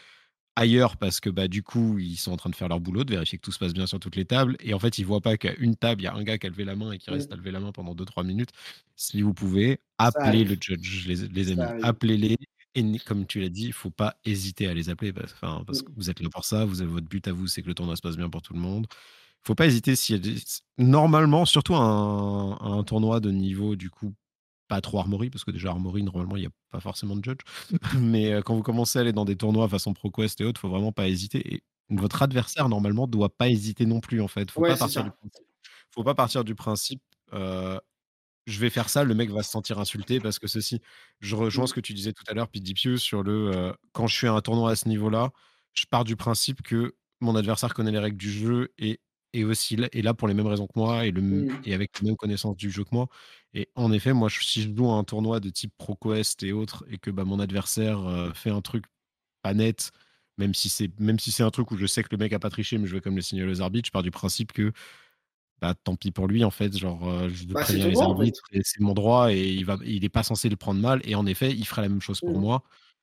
ailleurs 0.57 0.99
parce 0.99 1.20
que 1.20 1.30
bah 1.30 1.49
du 1.49 1.62
coup 1.62 1.99
ils 1.99 2.16
sont 2.16 2.32
en 2.32 2.36
train 2.36 2.51
de 2.51 2.55
faire 2.57 2.68
leur 2.68 2.80
boulot, 2.80 3.05
de 3.05 3.12
vérifier 3.12 3.38
que 3.38 3.43
tout 3.43 3.53
se 3.53 3.59
passe 3.59 3.72
bien 3.72 3.86
sur 3.86 3.99
toutes 3.99 4.16
les 4.16 4.26
tables 4.26 4.57
et 4.61 4.74
en 4.74 4.78
fait 4.78 4.99
ils 4.99 5.07
voient 5.07 5.22
pas 5.22 5.38
qu'à 5.38 5.55
une 5.55 5.76
table 5.76 6.03
il 6.03 6.05
y 6.05 6.09
a 6.09 6.14
un 6.14 6.22
gars 6.22 6.36
qui 6.38 6.47
a 6.49 6.51
levé 6.51 6.64
la 6.64 6.76
main 6.76 6.93
et 6.93 6.99
qui 6.99 7.11
reste 7.11 7.32
à 7.32 7.36
lever 7.36 7.51
la 7.51 7.61
main 7.61 7.72
pendant 7.72 7.95
2-3 7.95 8.26
minutes. 8.26 8.51
Si 8.97 9.22
vous 9.22 9.32
pouvez, 9.32 9.80
appelez 9.99 10.45
le 10.45 10.57
judge, 10.61 11.07
les, 11.09 11.28
les 11.28 11.53
amis, 11.53 11.72
appelez-les 11.82 12.36
et 12.74 12.99
comme 13.01 13.26
tu 13.26 13.41
l'as 13.41 13.49
dit, 13.49 13.66
il 13.66 13.72
faut 13.72 13.91
pas 13.91 14.16
hésiter 14.24 14.68
à 14.68 14.74
les 14.74 14.91
appeler 14.91 15.12
parce, 15.12 15.34
parce 15.41 15.82
que 15.82 15.91
vous 15.97 16.11
êtes 16.11 16.20
là 16.20 16.28
pour 16.30 16.45
ça, 16.45 16.64
vous 16.64 16.82
avez 16.82 16.91
votre 16.91 17.09
but 17.09 17.26
à 17.26 17.32
vous, 17.32 17.47
c'est 17.49 17.62
que 17.62 17.68
le 17.68 17.74
tournoi 17.74 17.97
se 17.97 18.03
passe 18.03 18.16
bien 18.16 18.28
pour 18.30 18.43
tout 18.43 18.53
le 18.53 18.61
monde 18.61 18.86
faut 19.43 19.55
pas 19.55 19.66
hésiter 19.66 19.95
des... 20.18 20.36
Normalement, 20.78 21.45
surtout 21.45 21.74
un, 21.74 22.59
un, 22.61 22.82
tournoi 22.84 23.20
de 23.20 23.30
niveau, 23.30 23.76
du 23.76 23.91
coup, 23.91 24.14
pas 24.68 24.80
trop 24.80 24.99
Armory, 24.99 25.30
parce 25.30 25.45
que 25.45 25.51
déjà 25.51 25.70
Armory, 25.70 26.03
normalement, 26.03 26.36
il 26.36 26.41
n'y 26.41 26.47
a 26.47 26.51
pas 26.70 26.80
forcément 26.80 27.16
de 27.16 27.24
judge. 27.24 27.41
Mais 27.99 28.32
euh, 28.32 28.43
quand 28.43 28.55
vous 28.55 28.62
commencez 28.62 28.99
à 28.99 29.03
aller 29.03 29.12
dans 29.12 29.24
des 29.24 29.36
tournois 29.36 29.68
façon 29.68 29.95
ProQuest 29.95 30.41
et 30.41 30.45
autres, 30.45 30.61
faut 30.61 30.68
vraiment 30.68 30.93
pas 30.93 31.09
hésiter. 31.09 31.55
Et 31.55 31.62
votre 31.88 32.22
adversaire, 32.22 32.68
normalement, 32.68 33.07
doit 33.07 33.34
pas 33.34 33.49
hésiter 33.49 33.86
non 33.86 34.01
plus, 34.01 34.20
en 34.20 34.28
fait. 34.28 34.51
Faut, 34.51 34.62
pas, 34.62 34.76
partir 34.76 35.05
du 35.05 35.11
principe, 35.11 35.47
faut 35.91 36.05
pas 36.05 36.14
partir 36.14 36.45
du 36.45 36.55
principe. 36.55 37.03
Euh, 37.32 37.78
je 38.47 38.59
vais 38.59 38.70
faire 38.70 38.88
ça, 38.88 39.05
le 39.05 39.14
mec 39.14 39.30
va 39.30 39.43
se 39.43 39.51
sentir 39.51 39.78
insulté 39.78 40.20
parce 40.20 40.38
que 40.38 40.49
ceci. 40.49 40.80
Je 41.20 41.36
rejoins 41.36 41.66
ce 41.66 41.74
que 41.74 41.80
tu 41.80 41.95
disais 41.95 42.12
tout 42.12 42.24
à 42.26 42.34
l'heure, 42.34 42.49
Pidipiu, 42.49 42.99
sur 42.99 43.22
le 43.22 43.51
euh, 43.55 43.72
quand 43.93 44.07
je 44.07 44.16
suis 44.16 44.26
à 44.26 44.32
un 44.32 44.41
tournoi 44.41 44.70
à 44.70 44.76
ce 44.76 44.88
niveau-là, 44.88 45.30
je 45.72 45.84
pars 45.86 46.05
du 46.05 46.16
principe 46.16 46.62
que 46.62 46.95
mon 47.20 47.36
adversaire 47.36 47.74
connaît 47.74 47.93
les 47.93 47.99
règles 47.99 48.16
du 48.16 48.30
jeu 48.30 48.72
et 48.78 49.01
et 49.33 49.45
aussi 49.45 49.76
là, 49.76 49.89
et 49.93 50.03
là 50.03 50.14
pour 50.14 50.28
les 50.28 50.35
mêmes 50.35 50.47
raisons 50.47 50.66
que 50.66 50.78
moi 50.78 51.07
et, 51.07 51.11
le, 51.11 51.20
mmh. 51.20 51.61
et 51.64 51.74
avec 51.74 52.01
les 52.01 52.09
mêmes 52.09 52.16
connaissances 52.16 52.57
du 52.57 52.70
jeu 52.70 52.85
que 52.85 52.91
moi. 52.93 53.09
Et 53.55 53.68
en 53.74 53.93
effet, 53.93 54.12
moi, 54.12 54.28
si 54.31 54.62
je 54.62 54.74
joue 54.74 54.91
à 54.91 54.95
un 54.95 55.05
tournoi 55.05 55.41
de 55.41 55.51
type 55.51 55.72
ProQuest 55.76 56.43
et 56.45 56.53
autres, 56.53 56.85
et 56.91 56.99
que 56.99 57.11
bah, 57.11 57.24
mon 57.24 57.41
adversaire 57.41 58.33
fait 58.35 58.51
un 58.51 58.61
truc 58.61 58.85
pas 59.43 59.55
net, 59.55 59.91
même 60.39 60.55
si 60.55 60.68
c'est 60.68 60.91
même 61.01 61.18
si 61.18 61.33
c'est 61.33 61.43
un 61.43 61.51
truc 61.51 61.70
où 61.70 61.76
je 61.76 61.87
sais 61.87 62.03
que 62.03 62.09
le 62.12 62.18
mec 62.18 62.33
a 62.33 62.39
pas 62.39 62.51
triché, 62.51 62.78
mais 62.78 62.87
je 62.87 62.95
vais 62.95 63.01
comme 63.01 63.16
le 63.16 63.22
signaler 63.22 63.51
aux 63.51 63.62
arbitres, 63.62 63.87
je 63.87 63.93
pars 63.93 64.03
du 64.03 64.11
principe 64.11 64.53
que 64.53 64.72
bah, 65.61 65.74
tant 65.74 65.97
pis 65.97 66.11
pour 66.11 66.26
lui 66.28 66.45
en 66.45 66.51
fait, 66.51 66.76
genre 66.76 67.28
je 67.28 67.47
bah, 67.47 67.62
préviens 67.62 67.89
les 67.89 68.01
arbitres, 68.01 68.43
c'est 68.62 68.81
mon 68.81 68.95
droit 68.95 69.33
et 69.33 69.49
il 69.49 69.64
va, 69.64 69.78
il 69.85 70.05
est 70.05 70.09
pas 70.09 70.22
censé 70.22 70.49
le 70.49 70.57
prendre 70.57 70.81
mal. 70.81 71.01
Et 71.05 71.14
en 71.14 71.26
effet, 71.26 71.51
il 71.53 71.66
ferait 71.66 71.83
la 71.83 71.89
même 71.89 72.01
chose 72.01 72.20
pour 72.20 72.39
mmh. 72.39 72.41
moi. 72.41 72.62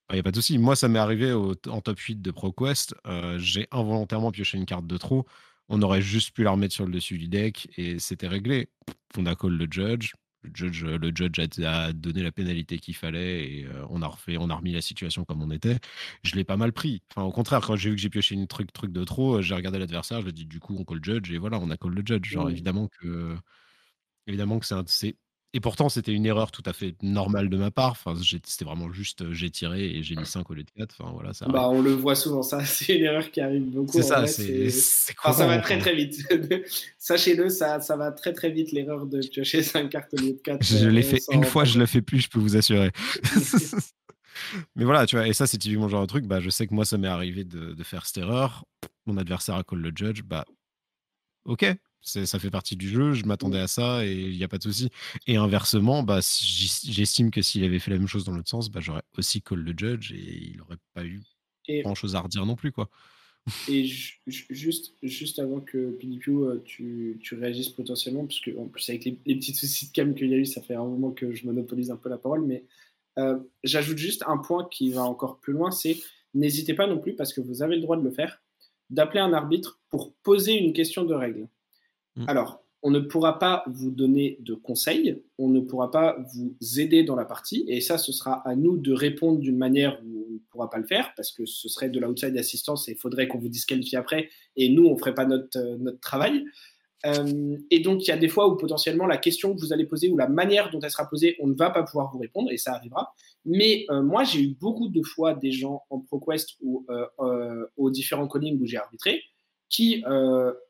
Il 0.09 0.13
n'y 0.13 0.19
a 0.19 0.23
pas 0.23 0.31
de 0.31 0.37
souci. 0.37 0.57
Moi, 0.57 0.75
ça 0.77 0.87
m'est 0.87 0.99
arrivé 0.99 1.33
en 1.33 1.81
top 1.81 1.99
8 1.99 2.21
de 2.21 2.31
ProQuest. 2.31 2.95
j'ai 3.37 3.67
involontairement 3.71 4.31
pioché 4.31 4.57
une 4.57 4.65
carte 4.65 4.87
de 4.87 4.97
trop 4.97 5.25
on 5.69 5.81
aurait 5.81 6.01
juste 6.01 6.31
pu 6.31 6.43
la 6.43 6.51
remettre 6.51 6.73
sur 6.73 6.85
le 6.85 6.91
dessus 6.91 7.17
du 7.17 7.27
deck 7.27 7.69
et 7.77 7.99
c'était 7.99 8.27
réglé. 8.27 8.69
On 9.17 9.25
a 9.25 9.35
call 9.35 9.53
le 9.53 9.67
judge. 9.69 10.13
Le 10.43 10.51
judge, 10.53 10.85
le 10.85 11.11
judge 11.13 11.39
a, 11.63 11.91
donné 11.91 12.23
la 12.23 12.31
pénalité 12.31 12.77
qu'il 12.79 12.95
fallait 12.95 13.51
et 13.51 13.65
euh, 13.65 13.85
on 13.89 14.01
a 14.01 14.07
refait, 14.07 14.37
on 14.37 14.49
a 14.49 14.55
remis 14.55 14.71
la 14.71 14.81
situation 14.81 15.25
comme 15.25 15.41
on 15.41 15.51
était. 15.51 15.77
Je 16.23 16.35
l'ai 16.35 16.43
pas 16.43 16.55
mal 16.55 16.71
pris. 16.71 17.01
Enfin, 17.11 17.23
au 17.23 17.31
contraire, 17.31 17.59
quand 17.61 17.75
j'ai 17.75 17.89
vu 17.89 17.95
que 17.95 18.01
j'ai 18.01 18.09
pioché 18.09 18.35
une 18.35 18.47
truc, 18.47 18.71
truc 18.71 18.93
de 18.93 19.03
trop, 19.03 19.41
j'ai 19.41 19.55
regardé 19.55 19.79
l'adversaire, 19.79 20.19
je 20.19 20.25
lui 20.25 20.29
ai 20.29 20.33
dit 20.33 20.45
du 20.45 20.59
coup 20.59 20.75
on 20.79 20.85
call 20.85 20.99
le 20.99 21.03
judge 21.03 21.31
et 21.31 21.37
voilà, 21.37 21.59
on 21.59 21.69
a 21.69 21.77
call 21.77 21.93
le 21.93 22.03
judge. 22.05 22.29
Genre 22.29 22.49
évidemment 22.49 22.87
que 22.87 23.35
évidemment 24.27 24.59
que 24.59 24.65
c'est 24.65 25.17
et 25.53 25.59
pourtant, 25.61 25.87
c'était 25.87 26.11
une 26.11 26.25
erreur 26.25 26.51
tout 26.51 26.63
à 26.65 26.73
fait 26.73 26.95
normale 27.01 27.49
de 27.49 27.57
ma 27.57 27.71
part. 27.71 27.91
Enfin, 27.91 28.13
c'était 28.43 28.65
vraiment 28.65 28.91
juste, 28.91 29.21
euh, 29.21 29.33
j'ai 29.33 29.49
tiré 29.49 29.85
et 29.85 30.03
j'ai 30.03 30.15
mis 30.15 30.25
5 30.25 30.49
au 30.49 30.53
lieu 30.53 30.63
de 30.63 30.71
4. 30.71 30.95
Enfin, 30.99 31.11
voilà, 31.13 31.33
ça 31.33 31.47
bah, 31.47 31.69
on 31.69 31.81
le 31.81 31.91
voit 31.91 32.15
souvent, 32.15 32.43
ça. 32.43 32.59
C'est 32.65 32.97
une 32.97 33.05
erreur 33.05 33.31
qui 33.31 33.39
arrive 33.39 33.63
beaucoup. 33.63 33.93
C'est 33.93 34.03
ça, 34.03 34.27
c'est. 34.27 34.69
ça 34.69 35.47
va 35.47 35.59
très 35.59 35.79
très 35.79 35.95
vite. 35.95 36.21
Sachez-le, 36.97 37.49
ça, 37.49 37.79
ça 37.79 37.95
va 37.95 38.11
très 38.11 38.33
très 38.33 38.51
vite 38.51 38.71
l'erreur 38.73 39.05
de 39.05 39.19
piocher 39.19 39.63
5 39.63 39.89
cartes 39.89 40.13
au 40.13 40.17
lieu 40.17 40.33
de 40.33 40.41
4. 40.43 40.63
Je 40.63 40.87
l'ai 40.87 41.01
fait 41.01 41.21
une 41.31 41.45
fois, 41.45 41.63
je 41.63 41.79
le 41.79 41.85
fais 41.85 42.01
plus, 42.01 42.19
je 42.19 42.29
peux 42.29 42.39
vous 42.39 42.57
assurer. 42.57 42.91
Mais 44.75 44.83
voilà, 44.83 45.05
tu 45.05 45.15
vois, 45.15 45.27
et 45.27 45.33
ça, 45.33 45.47
c'est 45.47 45.57
typiquement 45.57 45.87
genre 45.87 46.01
de 46.01 46.07
truc. 46.07 46.25
Bah, 46.25 46.41
je 46.41 46.49
sais 46.49 46.67
que 46.67 46.73
moi, 46.73 46.85
ça 46.85 46.97
m'est 46.97 47.07
arrivé 47.07 47.45
de, 47.45 47.73
de, 47.73 47.83
faire 47.83 48.05
cette 48.05 48.17
erreur. 48.17 48.65
Mon 49.05 49.17
adversaire 49.17 49.55
a 49.55 49.63
call 49.63 49.79
le 49.79 49.91
judge. 49.95 50.21
Bah, 50.23 50.45
ok, 51.45 51.65
ça 52.01 52.39
fait 52.39 52.49
partie 52.49 52.75
du 52.75 52.87
jeu, 52.87 53.13
je 53.13 53.25
m'attendais 53.25 53.59
à 53.59 53.67
ça 53.67 54.05
et 54.05 54.13
il 54.13 54.37
n'y 54.37 54.43
a 54.43 54.47
pas 54.47 54.57
de 54.57 54.63
souci. 54.63 54.89
Et 55.27 55.35
inversement, 55.35 56.03
bah, 56.03 56.19
j'estime 56.21 57.31
que 57.31 57.41
s'il 57.41 57.63
avait 57.63 57.79
fait 57.79 57.91
la 57.91 57.97
même 57.97 58.07
chose 58.07 58.23
dans 58.23 58.31
l'autre 58.31 58.49
sens, 58.49 58.69
bah, 58.69 58.79
j'aurais 58.81 59.03
aussi 59.17 59.41
call 59.41 59.59
le 59.59 59.73
judge 59.75 60.11
et 60.13 60.51
il 60.51 60.57
n'aurait 60.57 60.77
pas 60.93 61.05
eu 61.05 61.21
grand 61.81 61.95
chose 61.95 62.15
à 62.15 62.21
redire 62.21 62.45
non 62.45 62.55
plus. 62.55 62.71
quoi. 62.71 62.89
Et 63.69 63.85
juste, 63.85 64.93
juste 65.01 65.39
avant 65.39 65.61
que 65.61 65.91
Pinipiu, 65.91 66.43
euh, 66.43 66.61
tu, 66.65 67.17
tu 67.21 67.35
réagisses 67.35 67.69
potentiellement, 67.69 68.25
parce 68.25 68.41
que 68.41 68.51
en 68.57 68.65
plus 68.65 68.89
avec 68.89 69.05
les, 69.05 69.13
petits 69.13 69.53
soucis 69.53 69.87
de 69.87 69.91
cam 69.93 70.13
qu'il 70.15 70.29
y 70.29 70.33
a 70.33 70.37
eu, 70.37 70.45
ça 70.45 70.61
fait 70.61 70.75
un 70.75 70.83
moment 70.83 71.11
que 71.11 71.31
je 71.33 71.45
monopolise 71.45 71.89
un 71.89 71.95
peu 71.95 72.09
la 72.09 72.17
parole, 72.17 72.45
mais 72.45 72.65
euh, 73.17 73.39
j'ajoute 73.63 73.97
juste 73.97 74.23
un 74.27 74.37
point 74.37 74.67
qui 74.69 74.91
va 74.91 75.03
encore 75.03 75.39
plus 75.39 75.53
loin, 75.53 75.71
c'est 75.71 75.97
n'hésitez 76.33 76.73
pas 76.73 76.87
non 76.87 76.99
plus, 76.99 77.15
parce 77.15 77.33
que 77.33 77.39
vous 77.39 77.61
avez 77.61 77.75
le 77.75 77.81
droit 77.81 77.95
de 77.95 78.03
le 78.03 78.11
faire, 78.11 78.41
d'appeler 78.89 79.21
un 79.21 79.33
arbitre 79.33 79.79
pour 79.89 80.13
poser 80.23 80.53
une 80.53 80.73
question 80.73 81.05
de 81.05 81.13
règle. 81.13 81.47
Mm. 82.17 82.25
Alors, 82.27 82.63
on 82.83 82.91
ne 82.91 82.99
pourra 82.99 83.39
pas 83.39 83.63
vous 83.67 83.91
donner 83.91 84.37
de 84.41 84.53
conseils, 84.53 85.23
on 85.37 85.49
ne 85.49 85.59
pourra 85.59 85.89
pas 85.89 86.17
vous 86.33 86.55
aider 86.79 87.03
dans 87.03 87.15
la 87.15 87.25
partie, 87.25 87.65
et 87.67 87.81
ça, 87.81 87.97
ce 87.97 88.11
sera 88.11 88.47
à 88.47 88.55
nous 88.55 88.77
de 88.77 88.93
répondre 88.93 89.39
d'une 89.39 89.57
manière 89.57 89.99
où 90.05 90.25
on 90.29 90.33
ne 90.33 90.39
pourra 90.51 90.69
pas 90.69 90.77
le 90.77 90.85
faire, 90.85 91.13
parce 91.15 91.31
que 91.31 91.45
ce 91.45 91.69
serait 91.69 91.89
de 91.89 91.99
l'outside 91.99 92.37
assistance 92.37 92.87
et 92.87 92.91
il 92.91 92.97
faudrait 92.97 93.27
qu'on 93.27 93.39
vous 93.39 93.49
disqualifie 93.49 93.95
après, 93.95 94.29
et 94.55 94.69
nous, 94.69 94.85
on 94.85 94.93
ne 94.93 94.97
ferait 94.97 95.15
pas 95.15 95.25
notre, 95.25 95.57
euh, 95.57 95.77
notre 95.79 95.99
travail. 95.99 96.45
Euh, 97.05 97.57
et 97.71 97.79
donc, 97.79 98.05
il 98.05 98.09
y 98.09 98.11
a 98.11 98.17
des 98.17 98.27
fois 98.27 98.47
où 98.47 98.57
potentiellement 98.57 99.05
la 99.05 99.17
question 99.17 99.53
que 99.55 99.59
vous 99.59 99.73
allez 99.73 99.85
poser 99.85 100.09
ou 100.09 100.17
la 100.17 100.27
manière 100.27 100.71
dont 100.71 100.79
elle 100.79 100.91
sera 100.91 101.09
posée, 101.09 101.35
on 101.39 101.47
ne 101.47 101.55
va 101.55 101.69
pas 101.71 101.83
pouvoir 101.83 102.11
vous 102.11 102.19
répondre, 102.19 102.51
et 102.51 102.57
ça 102.57 102.73
arrivera. 102.73 103.13
Mais 103.43 103.85
euh, 103.89 104.01
moi, 104.01 104.23
j'ai 104.23 104.41
eu 104.41 104.55
beaucoup 104.59 104.89
de 104.89 105.01
fois 105.03 105.33
des 105.33 105.51
gens 105.51 105.83
en 105.89 105.99
ProQuest 105.99 106.57
ou 106.61 106.85
aux 107.75 107.89
différents 107.89 108.27
callings 108.27 108.61
où 108.61 108.65
j'ai 108.65 108.77
arbitré 108.77 109.23
qui 109.69 110.03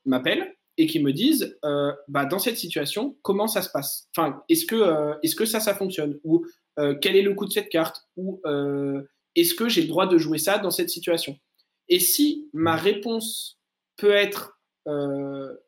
m'appellent 0.05 0.56
et 0.77 0.85
qui 0.85 0.99
me 0.99 1.11
disent 1.11 1.57
euh, 1.65 1.91
bah, 2.07 2.25
dans 2.25 2.39
cette 2.39 2.57
situation, 2.57 3.17
comment 3.23 3.47
ça 3.47 3.61
se 3.61 3.69
passe? 3.69 4.09
Enfin, 4.15 4.41
est-ce 4.47 4.65
que, 4.65 4.75
euh, 4.75 5.15
que 5.35 5.45
ça, 5.45 5.59
ça 5.59 5.73
fonctionne? 5.73 6.19
Ou 6.23 6.45
euh, 6.79 6.95
quel 7.01 7.15
est 7.15 7.21
le 7.21 7.33
coût 7.33 7.45
de 7.45 7.51
cette 7.51 7.69
carte? 7.69 8.03
Ou 8.15 8.41
est-ce 9.35 9.53
que 9.53 9.69
j'ai 9.69 9.81
le 9.81 9.87
droit 9.87 10.07
de 10.07 10.17
jouer 10.17 10.37
ça 10.37 10.57
dans 10.57 10.71
cette 10.71 10.89
situation? 10.89 11.37
Et 11.89 11.99
si 11.99 12.49
ma 12.53 12.75
réponse 12.75 13.59
peut 13.97 14.11
être 14.11 14.53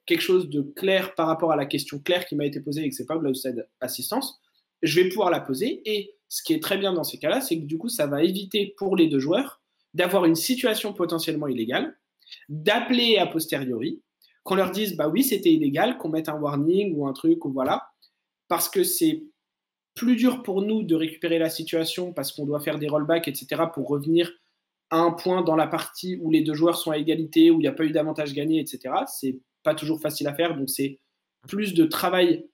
quelque 0.05 0.21
chose 0.21 0.49
de 0.49 0.61
clair 0.61 1.13
par 1.13 1.27
rapport 1.27 1.51
à 1.51 1.57
la 1.57 1.65
question 1.65 1.99
claire 1.99 2.25
qui 2.25 2.37
m'a 2.37 2.45
été 2.45 2.61
posée 2.61 2.83
et 2.83 2.89
que 2.89 2.95
c'est 2.95 3.05
pas 3.05 3.17
de 3.17 3.65
assistance, 3.81 4.39
je 4.81 5.01
vais 5.01 5.09
pouvoir 5.09 5.29
la 5.29 5.41
poser. 5.41 5.81
Et 5.85 6.15
ce 6.29 6.41
qui 6.41 6.53
est 6.53 6.63
très 6.63 6.77
bien 6.77 6.93
dans 6.93 7.03
ces 7.03 7.17
cas-là, 7.17 7.41
c'est 7.41 7.57
que 7.57 7.65
du 7.65 7.77
coup, 7.77 7.89
ça 7.89 8.07
va 8.07 8.23
éviter 8.23 8.73
pour 8.77 8.95
les 8.95 9.07
deux 9.07 9.19
joueurs 9.19 9.61
d'avoir 9.93 10.25
une 10.25 10.35
situation 10.35 10.93
potentiellement 10.93 11.47
illégale, 11.47 11.97
d'appeler 12.47 13.17
a 13.17 13.25
posteriori, 13.25 14.01
qu'on 14.43 14.55
leur 14.55 14.71
dise 14.71 14.95
bah 14.95 15.07
oui 15.07 15.23
c'était 15.23 15.51
illégal, 15.51 15.97
qu'on 15.97 16.09
mette 16.09 16.29
un 16.29 16.39
warning 16.39 16.95
ou 16.95 17.07
un 17.07 17.13
truc 17.13 17.45
ou 17.45 17.51
voilà, 17.51 17.89
parce 18.47 18.69
que 18.69 18.83
c'est 18.83 19.23
plus 19.95 20.15
dur 20.15 20.43
pour 20.43 20.61
nous 20.61 20.83
de 20.83 20.95
récupérer 20.95 21.39
la 21.39 21.49
situation 21.49 22.13
parce 22.13 22.31
qu'on 22.31 22.45
doit 22.45 22.61
faire 22.61 22.79
des 22.79 22.87
rollbacks, 22.87 23.27
etc. 23.27 23.63
pour 23.73 23.87
revenir 23.87 24.31
à 24.91 24.99
un 24.99 25.11
point 25.11 25.43
dans 25.43 25.55
la 25.55 25.67
partie 25.67 26.17
où 26.21 26.31
les 26.31 26.41
deux 26.41 26.53
joueurs 26.53 26.77
sont 26.77 26.91
à 26.91 26.97
égalité, 26.97 27.51
où 27.51 27.55
il 27.55 27.63
n'y 27.63 27.67
a 27.67 27.73
pas 27.73 27.83
eu 27.83 27.91
d'avantage 27.91 28.33
gagné, 28.33 28.59
etc. 28.59 28.95
C'est 29.07 29.39
pas 29.61 29.75
toujours 29.75 30.01
facile 30.01 30.27
à 30.27 30.33
faire, 30.33 30.57
donc 30.57 30.69
c'est 30.69 30.99
plus 31.47 31.73
de 31.73 31.85
travail 31.85 32.47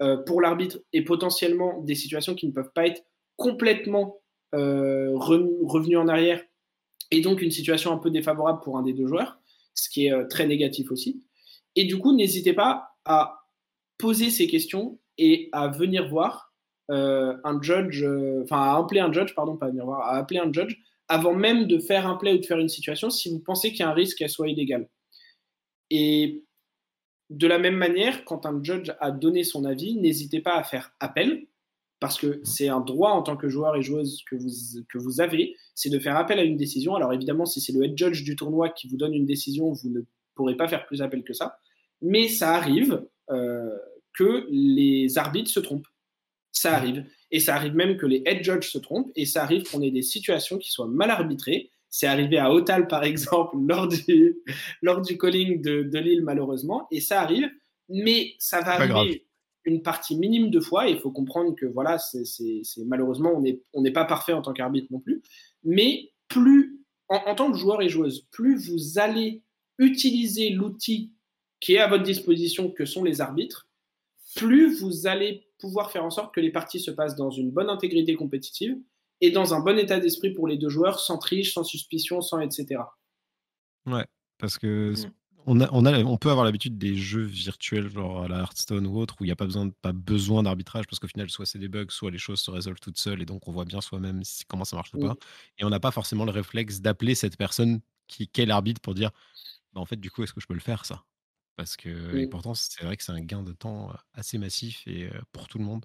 euh, 0.00 0.16
pour 0.16 0.40
l'arbitre 0.40 0.78
et 0.92 1.04
potentiellement 1.04 1.80
des 1.80 1.94
situations 1.94 2.34
qui 2.34 2.46
ne 2.46 2.52
peuvent 2.52 2.72
pas 2.74 2.86
être 2.86 3.04
complètement 3.36 4.20
euh, 4.54 5.10
revenues 5.14 5.96
en 5.96 6.08
arrière 6.08 6.42
et 7.10 7.20
donc 7.20 7.42
une 7.42 7.50
situation 7.50 7.92
un 7.92 7.98
peu 7.98 8.10
défavorable 8.10 8.60
pour 8.62 8.78
un 8.78 8.82
des 8.82 8.92
deux 8.92 9.06
joueurs, 9.06 9.38
ce 9.74 9.88
qui 9.88 10.06
est 10.06 10.12
euh, 10.12 10.26
très 10.28 10.46
négatif 10.46 10.90
aussi. 10.90 11.22
Et 11.76 11.84
du 11.84 11.98
coup, 11.98 12.14
n'hésitez 12.14 12.52
pas 12.52 12.90
à 13.04 13.46
poser 13.98 14.30
ces 14.30 14.46
questions 14.46 14.98
et 15.18 15.48
à 15.52 15.68
venir 15.68 16.08
voir 16.08 16.52
euh, 16.90 17.36
un 17.44 17.60
judge, 17.62 18.02
euh, 18.02 18.42
enfin 18.44 18.60
à 18.60 18.76
appeler 18.76 19.00
un 19.00 19.12
judge, 19.12 19.34
pardon, 19.34 19.56
pas 19.56 19.68
venir 19.68 19.84
voir, 19.84 20.00
à 20.00 20.16
appeler 20.16 20.40
un 20.40 20.52
judge 20.52 20.76
avant 21.08 21.34
même 21.34 21.66
de 21.66 21.78
faire 21.78 22.06
un 22.06 22.16
play 22.16 22.32
ou 22.32 22.38
de 22.38 22.46
faire 22.46 22.58
une 22.58 22.68
situation 22.68 23.10
si 23.10 23.30
vous 23.30 23.40
pensez 23.40 23.70
qu'il 23.70 23.80
y 23.80 23.82
a 23.82 23.90
un 23.90 23.94
risque 23.94 24.18
qu'elle 24.18 24.30
soit 24.30 24.48
illégale. 24.48 24.88
Et 25.90 26.44
de 27.28 27.46
la 27.46 27.58
même 27.58 27.76
manière, 27.76 28.24
quand 28.24 28.46
un 28.46 28.62
judge 28.62 28.90
a 29.00 29.10
donné 29.10 29.44
son 29.44 29.64
avis, 29.64 29.94
n'hésitez 29.96 30.40
pas 30.40 30.56
à 30.56 30.62
faire 30.62 30.92
appel, 31.00 31.46
parce 32.00 32.18
que 32.18 32.40
c'est 32.44 32.68
un 32.68 32.80
droit 32.80 33.10
en 33.10 33.22
tant 33.22 33.36
que 33.36 33.48
joueur 33.48 33.76
et 33.76 33.82
joueuse 33.82 34.24
que 34.28 34.34
vous, 34.34 34.50
que 34.88 34.98
vous 34.98 35.20
avez, 35.20 35.54
c'est 35.74 35.88
de 35.88 35.98
faire 35.98 36.16
appel 36.16 36.38
à 36.38 36.42
une 36.42 36.56
décision. 36.56 36.96
Alors 36.96 37.12
évidemment, 37.12 37.46
si 37.46 37.60
c'est 37.60 37.72
le 37.72 37.84
head 37.84 37.96
judge 37.96 38.24
du 38.24 38.34
tournoi 38.34 38.70
qui 38.70 38.88
vous 38.88 38.96
donne 38.96 39.14
une 39.14 39.26
décision, 39.26 39.70
vous 39.70 39.88
ne 39.88 40.00
pourrez 40.34 40.56
pas 40.56 40.66
faire 40.66 40.84
plus 40.86 41.00
appel 41.00 41.22
que 41.22 41.32
ça. 41.32 41.58
Mais 42.02 42.28
ça 42.28 42.54
arrive 42.54 43.06
euh, 43.30 43.76
que 44.14 44.46
les 44.50 45.16
arbitres 45.18 45.50
se 45.50 45.60
trompent. 45.60 45.86
Ça 46.50 46.74
arrive. 46.74 47.04
Et 47.30 47.40
ça 47.40 47.54
arrive 47.54 47.74
même 47.74 47.96
que 47.96 48.06
les 48.06 48.22
head 48.26 48.44
judges 48.44 48.70
se 48.70 48.78
trompent. 48.78 49.10
Et 49.16 49.24
ça 49.24 49.42
arrive 49.42 49.70
qu'on 49.70 49.80
ait 49.80 49.90
des 49.90 50.02
situations 50.02 50.58
qui 50.58 50.70
soient 50.70 50.88
mal 50.88 51.10
arbitrées. 51.10 51.70
C'est 51.88 52.06
arrivé 52.06 52.38
à 52.38 52.52
Otal, 52.52 52.88
par 52.88 53.04
exemple, 53.04 53.56
lors 53.66 53.88
du, 53.88 54.38
lors 54.82 55.00
du 55.00 55.16
calling 55.16 55.62
de, 55.62 55.82
de 55.82 55.98
Lille, 55.98 56.22
malheureusement. 56.22 56.86
Et 56.90 57.00
ça 57.00 57.22
arrive. 57.22 57.48
Mais 57.88 58.34
ça 58.38 58.60
va 58.60 58.72
arriver 58.72 59.26
une 59.64 59.82
partie 59.82 60.16
minime 60.16 60.50
de 60.50 60.60
fois. 60.60 60.88
il 60.88 60.98
faut 60.98 61.10
comprendre 61.10 61.54
que, 61.54 61.66
voilà, 61.66 61.98
c'est 61.98 62.62
malheureusement, 62.84 63.32
on 63.34 63.40
n'est 63.40 63.60
on 63.72 63.82
pas 63.92 64.04
parfait 64.04 64.32
en 64.32 64.42
tant 64.42 64.52
qu'arbitre 64.52 64.88
non 64.90 65.00
plus. 65.00 65.22
Mais 65.62 66.10
plus, 66.28 66.80
en, 67.08 67.16
en 67.26 67.34
tant 67.34 67.52
que 67.52 67.58
joueur 67.58 67.82
et 67.82 67.88
joueuse, 67.88 68.26
plus 68.30 68.68
vous 68.68 68.98
allez 68.98 69.42
utiliser 69.78 70.50
l'outil 70.50 71.12
qui 71.62 71.74
est 71.74 71.78
à 71.78 71.86
votre 71.86 72.02
disposition, 72.02 72.70
que 72.70 72.84
sont 72.84 73.04
les 73.04 73.20
arbitres, 73.20 73.68
plus 74.34 74.80
vous 74.80 75.06
allez 75.06 75.48
pouvoir 75.58 75.92
faire 75.92 76.04
en 76.04 76.10
sorte 76.10 76.34
que 76.34 76.40
les 76.40 76.50
parties 76.50 76.80
se 76.80 76.90
passent 76.90 77.14
dans 77.14 77.30
une 77.30 77.52
bonne 77.52 77.70
intégrité 77.70 78.16
compétitive 78.16 78.76
et 79.20 79.30
dans 79.30 79.54
un 79.54 79.60
bon 79.60 79.78
état 79.78 80.00
d'esprit 80.00 80.32
pour 80.32 80.48
les 80.48 80.58
deux 80.58 80.68
joueurs, 80.68 80.98
sans 80.98 81.18
triche, 81.18 81.54
sans 81.54 81.62
suspicion, 81.62 82.20
sans 82.20 82.40
etc. 82.40 82.82
Ouais, 83.86 84.04
parce 84.38 84.58
que 84.58 84.90
mmh. 84.90 85.12
on, 85.46 85.60
a, 85.60 85.68
on, 85.70 85.86
a, 85.86 86.02
on 86.02 86.16
peut 86.16 86.30
avoir 86.30 86.44
l'habitude 86.44 86.78
des 86.78 86.96
jeux 86.96 87.22
virtuels, 87.22 87.88
genre 87.88 88.24
à 88.24 88.28
la 88.28 88.40
Hearthstone 88.40 88.84
ou 88.84 88.98
autre, 88.98 89.14
où 89.20 89.24
il 89.24 89.28
n'y 89.28 89.32
a 89.32 89.36
pas 89.36 89.46
besoin, 89.46 89.70
pas 89.82 89.92
besoin 89.92 90.42
d'arbitrage, 90.42 90.88
parce 90.88 90.98
qu'au 90.98 91.06
final, 91.06 91.30
soit 91.30 91.46
c'est 91.46 91.60
des 91.60 91.68
bugs, 91.68 91.86
soit 91.90 92.10
les 92.10 92.18
choses 92.18 92.40
se 92.40 92.50
résolvent 92.50 92.80
toutes 92.80 92.98
seules, 92.98 93.22
et 93.22 93.26
donc 93.26 93.46
on 93.46 93.52
voit 93.52 93.66
bien 93.66 93.80
soi-même 93.80 94.22
comment 94.48 94.64
ça 94.64 94.74
marche 94.74 94.92
ou 94.94 94.98
pas. 94.98 95.14
Et 95.58 95.64
on 95.64 95.70
n'a 95.70 95.80
pas 95.80 95.92
forcément 95.92 96.24
le 96.24 96.32
réflexe 96.32 96.80
d'appeler 96.80 97.14
cette 97.14 97.36
personne 97.36 97.80
qui, 98.08 98.26
qui 98.26 98.40
est 98.40 98.46
l'arbitre 98.46 98.80
pour 98.80 98.94
dire, 98.94 99.12
bah, 99.72 99.80
en 99.80 99.86
fait, 99.86 100.00
du 100.00 100.10
coup, 100.10 100.24
est-ce 100.24 100.32
que 100.32 100.40
je 100.40 100.48
peux 100.48 100.54
le 100.54 100.60
faire, 100.60 100.84
ça? 100.84 101.04
Parce 101.56 101.76
que 101.76 102.16
et 102.16 102.26
pourtant, 102.26 102.54
c'est 102.54 102.84
vrai 102.84 102.96
que 102.96 103.02
c'est 103.02 103.12
un 103.12 103.20
gain 103.20 103.42
de 103.42 103.52
temps 103.52 103.92
assez 104.14 104.38
massif 104.38 104.82
et 104.86 105.08
pour 105.32 105.48
tout 105.48 105.58
le 105.58 105.64
monde. 105.64 105.84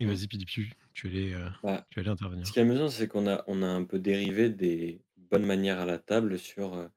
Et 0.00 0.06
mmh. 0.06 0.08
vas-y, 0.08 0.26
Pidipu, 0.26 0.72
tu 0.92 1.06
allais, 1.06 1.34
bah, 1.62 1.86
tu 1.90 2.00
allais 2.00 2.10
intervenir. 2.10 2.46
Ce 2.46 2.52
qui 2.52 2.58
est 2.58 2.62
amusant, 2.62 2.88
c'est 2.88 3.06
qu'on 3.06 3.28
a, 3.28 3.44
on 3.46 3.62
a 3.62 3.66
un 3.66 3.84
peu 3.84 3.98
dérivé 3.98 4.48
des 4.50 5.02
bonnes 5.16 5.46
manières 5.46 5.78
à 5.78 5.84
la 5.84 5.98
table 5.98 6.38
sur 6.38 6.90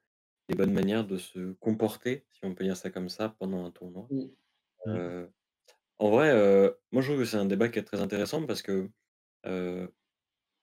les 0.48 0.56
bonnes 0.56 0.72
manières 0.72 1.06
de 1.06 1.16
se 1.16 1.52
comporter, 1.54 2.24
si 2.32 2.40
on 2.44 2.54
peut 2.54 2.64
dire 2.64 2.76
ça 2.76 2.90
comme 2.90 3.08
ça, 3.08 3.36
pendant 3.38 3.64
un 3.64 3.70
tournoi. 3.70 4.08
Mmh. 4.10 4.24
Mmh. 4.86 5.26
en 5.98 6.10
vrai, 6.10 6.32
moi 6.92 7.02
je 7.02 7.08
trouve 7.08 7.20
que 7.20 7.24
c'est 7.24 7.36
un 7.36 7.46
débat 7.46 7.68
qui 7.68 7.78
est 7.78 7.84
très 7.84 8.00
intéressant 8.00 8.44
parce 8.46 8.62
que 8.62 8.90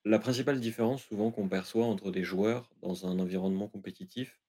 la 0.05 0.19
principale 0.19 0.59
différence 0.59 1.03
souvent 1.03 1.31
qu'on 1.31 1.49
perçoit 1.49 1.85
entre 1.85 2.11
des 2.11 2.23
joueurs 2.23 2.69
dans 2.81 3.07
un 3.07 3.17
environnement 3.19 3.67
compétitif, 3.67 4.39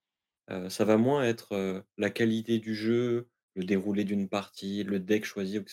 ça 0.68 0.84
va 0.84 0.96
moins 0.96 1.24
être, 1.24 1.84
la 1.98 2.10
qualité 2.10 2.58
du 2.58 2.74
jeu, 2.74 3.28
le 3.54 3.64
déroulé 3.64 4.04
d'une 4.04 4.28
partie, 4.28 4.84
le 4.84 5.00
deck 5.00 5.24
choisi 5.24 5.58
ou 5.58 5.64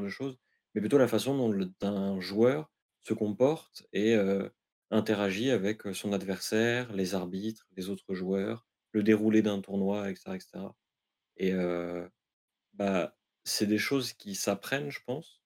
de 0.00 0.08
choses, 0.08 0.38
mais 0.74 0.80
plutôt 0.80 0.98
la 0.98 1.08
façon 1.08 1.36
dont 1.36 1.70
un 1.82 2.20
joueur 2.20 2.70
se 3.00 3.14
comporte 3.14 3.86
et 3.92 4.16
interagit 4.90 5.50
avec, 5.50 5.82
son 5.94 6.12
adversaire, 6.12 6.92
les 6.92 7.14
arbitres, 7.14 7.66
les 7.76 7.90
autres 7.90 8.14
joueurs, 8.14 8.66
le 8.92 9.02
déroulé 9.02 9.42
d'un 9.42 9.60
tournoi 9.60 10.10
etc. 10.10 10.74
et 11.36 11.52
bah, 12.74 13.16
c'est 13.44 13.66
des 13.66 13.78
choses 13.78 14.12
qui 14.12 14.34
s'apprennent, 14.34 14.90
je 14.90 15.00
pense. 15.06 15.42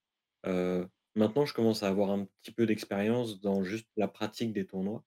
maintenant, 1.15 1.45
je 1.45 1.53
commence 1.53 1.83
à 1.83 1.89
avoir 1.89 2.11
un 2.11 2.25
petit 2.41 2.51
peu 2.51 2.65
d'expérience 2.65 3.41
dans 3.41 3.63
juste 3.63 3.89
la 3.97 4.07
pratique 4.07 4.53
des 4.53 4.65
tournois. 4.65 5.03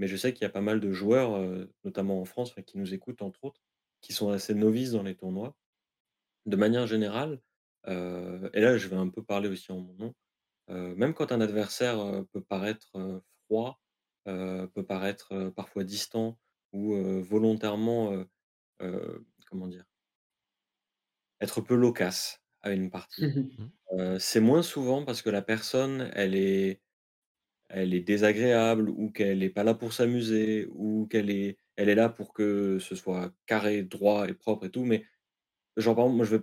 Mais 0.00 0.08
je 0.08 0.16
sais 0.16 0.32
qu'il 0.34 0.42
y 0.42 0.46
a 0.46 0.50
pas 0.50 0.62
mal 0.62 0.80
de 0.80 0.92
joueurs, 0.92 1.38
notamment 1.84 2.20
en 2.20 2.24
France, 2.24 2.54
qui 2.66 2.78
nous 2.78 2.92
écoutent 2.94 3.22
entre 3.22 3.44
autres, 3.44 3.60
qui 4.00 4.12
sont 4.12 4.30
assez 4.30 4.54
novices 4.54 4.92
dans 4.92 5.04
les 5.04 5.14
tournois. 5.14 5.56
De 6.46 6.56
manière 6.56 6.86
générale, 6.86 7.40
et 7.86 8.60
là 8.60 8.78
je 8.78 8.88
vais 8.88 8.96
un 8.96 9.08
peu 9.10 9.22
parler 9.22 9.48
aussi 9.48 9.70
en 9.72 9.80
mon 9.80 9.94
nom, 9.94 10.14
même 10.68 11.14
quand 11.14 11.32
un 11.32 11.40
adversaire, 11.42 12.24
peut 12.32 12.42
paraître, 12.42 12.90
froid, 13.44 13.80
peut 14.24 14.86
paraître, 14.88 15.50
parfois 15.50 15.84
distant 15.84 16.38
ou, 16.72 16.94
volontairement, 17.20 18.24
comment 19.50 19.68
dire? 19.68 19.84
Être 21.40 21.60
peu 21.60 21.74
loquace 21.74 22.42
à 22.62 22.72
une 22.72 22.90
partie. 22.90 23.26
Mmh 23.26 24.18
c'est 24.18 24.40
moins 24.40 24.62
souvent 24.62 25.04
parce 25.04 25.20
que 25.20 25.30
la 25.30 25.42
personne, 25.42 26.10
elle 26.14 26.34
est 26.36 26.80
elle 27.72 27.94
est 27.94 28.00
désagréable 28.00 28.88
ou 28.90 29.10
qu'elle 29.10 29.38
n'est 29.38 29.50
pas 29.50 29.64
là 29.64 29.74
pour 29.74 29.92
s'amuser 29.92 30.68
ou 30.72 31.06
qu'elle 31.10 31.30
est 31.30 31.56
elle 31.76 31.88
est 31.88 31.94
là 31.94 32.10
pour 32.10 32.34
que 32.34 32.78
ce 32.78 32.94
soit 32.94 33.32
carré, 33.46 33.82
droit 33.82 34.28
et 34.28 34.34
propre 34.34 34.66
et 34.66 34.70
tout, 34.70 34.84
mais 34.84 35.06
genre, 35.76 35.96
par 35.96 36.04
exemple, 36.06 36.16
moi, 36.16 36.26
je 36.26 36.36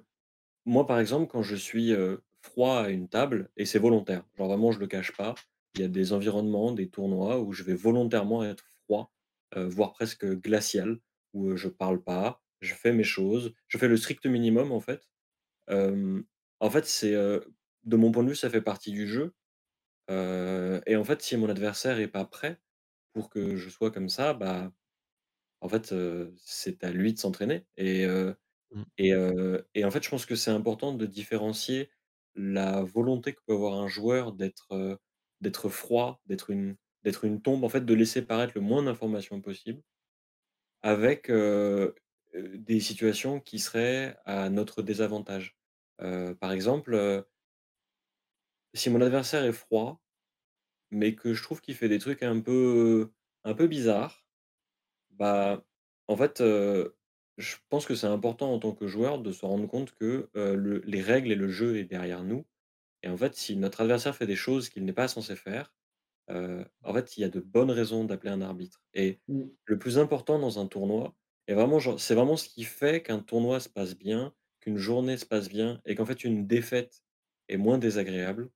moi, 0.65 0.87
par 0.87 0.99
exemple, 0.99 1.27
quand 1.31 1.43
je 1.43 1.55
suis, 1.55 1.93
froid 2.41 2.81
à 2.81 2.89
une 2.89 3.09
table 3.09 3.49
et 3.57 3.65
c'est 3.65 3.79
volontaire, 3.79 4.23
genre 4.37 4.47
vraiment 4.47 4.71
je 4.71 4.79
le 4.79 4.87
cache 4.87 5.15
pas, 5.17 5.35
il 5.75 5.81
y 5.81 5.83
a 5.83 5.87
des 5.89 6.13
environnements, 6.13 6.71
des 6.71 6.89
tournois 6.89 7.39
où 7.41 7.51
je 7.53 7.63
vais 7.63 7.75
volontairement 7.75 8.43
être 8.43 8.71
froid, 8.85 9.11
voire 9.55 9.93
presque 9.93 10.25
glacial, 10.25 10.99
où, 11.33 11.55
je 11.57 11.67
parle 11.67 12.01
pas, 12.03 12.41
je 12.61 12.73
fais 12.73 12.93
mes 12.93 13.03
choses, 13.03 13.53
je 13.67 13.77
fais 13.77 13.87
le 13.87 13.97
strict 13.97 14.25
minimum 14.27 14.71
en 14.71 14.79
fait. 14.79 15.09
en 15.69 16.69
fait, 16.69 16.85
c'est, 16.85 17.13
de 17.13 17.97
mon 17.97 18.11
point 18.11 18.23
de 18.23 18.29
vue, 18.29 18.35
ça 18.35 18.49
fait 18.49 18.61
partie 18.61 18.91
du 18.91 19.07
jeu 19.07 19.33
et 20.09 20.95
en 20.95 21.03
fait, 21.03 21.21
si 21.21 21.37
mon 21.37 21.49
adversaire 21.49 21.99
est 21.99 22.07
pas 22.07 22.25
prêt 22.25 22.59
pour 23.13 23.29
que 23.29 23.55
je 23.57 23.69
sois 23.69 23.91
comme 23.91 24.09
ça, 24.09 24.33
bah, 24.33 24.73
en 25.61 25.69
fait, 25.69 25.93
c'est 26.37 26.83
à 26.83 26.91
lui 26.91 27.13
de 27.13 27.19
s'entraîner 27.19 27.67
et 27.77 28.07
mmh. 28.71 28.83
et 28.97 29.11
et 29.75 29.85
en 29.85 29.91
fait, 29.91 30.03
je 30.03 30.09
pense 30.09 30.25
que 30.25 30.35
c'est 30.35 30.51
important 30.51 30.93
de 30.93 31.05
différencier 31.05 31.91
la 32.35 32.83
volonté 32.83 33.33
que 33.35 33.41
peut 33.47 33.53
avoir 33.53 33.75
un 33.75 33.87
joueur 33.87 34.33
d'être, 34.33 34.99
d'être 35.41 35.69
froid, 35.69 36.21
d'être 36.27 36.49
une 36.51 36.77
d'être 37.03 37.25
une 37.25 37.41
tombe, 37.41 37.63
en 37.63 37.69
fait, 37.69 37.85
de 37.85 37.93
laisser 37.93 38.23
paraître 38.23 38.53
le 38.55 38.61
moins 38.61 38.83
d'informations 38.83 39.41
possible 39.41 39.81
avec, 40.81 41.29
des 42.35 42.79
situations 42.79 43.39
qui 43.39 43.59
seraient 43.59 44.17
à 44.25 44.49
notre 44.49 44.81
désavantage. 44.81 45.57
par 45.97 46.51
exemple, 46.51 47.25
si 48.77 48.89
mon 48.89 49.01
adversaire 49.01 49.43
est 49.45 49.51
froid, 49.53 50.01
mais 50.91 51.15
que 51.15 51.33
je 51.33 51.43
trouve 51.43 51.61
qu'il 51.61 51.75
fait 51.75 51.89
des 51.89 51.99
trucs 51.99 52.23
un 52.23 52.39
peu, 52.41 53.11
un 53.43 53.53
peu 53.53 53.67
bizarres, 53.67 54.25
bah, 55.11 55.65
en 56.07 56.17
fait, 56.17 56.41
je 56.41 57.55
pense 57.69 57.85
que 57.85 57.95
c'est 57.95 58.07
important 58.07 58.53
en 58.53 58.59
tant 58.59 58.73
que 58.73 58.87
joueur 58.87 59.19
de 59.19 59.31
se 59.31 59.45
rendre 59.45 59.67
compte 59.67 59.93
que, 59.93 60.29
le 60.35 60.79
les 60.85 61.01
règles 61.01 61.31
et 61.31 61.35
le 61.35 61.49
jeu 61.49 61.77
est 61.77 61.85
derrière 61.85 62.23
nous 62.23 62.45
et 63.03 63.09
en 63.09 63.17
fait, 63.17 63.35
si 63.35 63.55
notre 63.55 63.81
adversaire 63.81 64.15
fait 64.15 64.27
des 64.27 64.35
choses 64.35 64.69
qu'il 64.69 64.85
n'est 64.85 64.93
pas 64.93 65.07
censé 65.07 65.35
faire, 65.35 65.73
en 66.29 66.93
fait, 66.93 67.17
il 67.17 67.21
y 67.21 67.23
a 67.23 67.29
de 67.29 67.39
bonnes 67.39 67.71
raisons 67.71 68.03
d'appeler 68.03 68.31
un 68.31 68.41
arbitre 68.41 68.83
et 68.93 69.21
mmh. 69.27 69.43
le 69.65 69.79
plus 69.79 69.97
important 69.99 70.39
dans 70.39 70.59
un 70.59 70.67
tournoi 70.67 71.15
et 71.47 71.53
vraiment 71.53 71.79
c'est 71.97 72.15
vraiment 72.15 72.35
ce 72.35 72.49
qui 72.49 72.65
fait 72.65 73.01
qu'un 73.01 73.19
tournoi 73.19 73.59
se 73.61 73.69
passe 73.69 73.97
bien, 73.97 74.33
qu'une 74.59 74.77
journée 74.77 75.17
se 75.17 75.25
passe 75.25 75.47
bien 75.47 75.81
et 75.85 75.95
qu'en 75.95 76.05
fait 76.05 76.25
une 76.25 76.45
défaite 76.45 77.01
est 77.47 77.57
moins 77.57 77.77
désagréable 77.77 78.49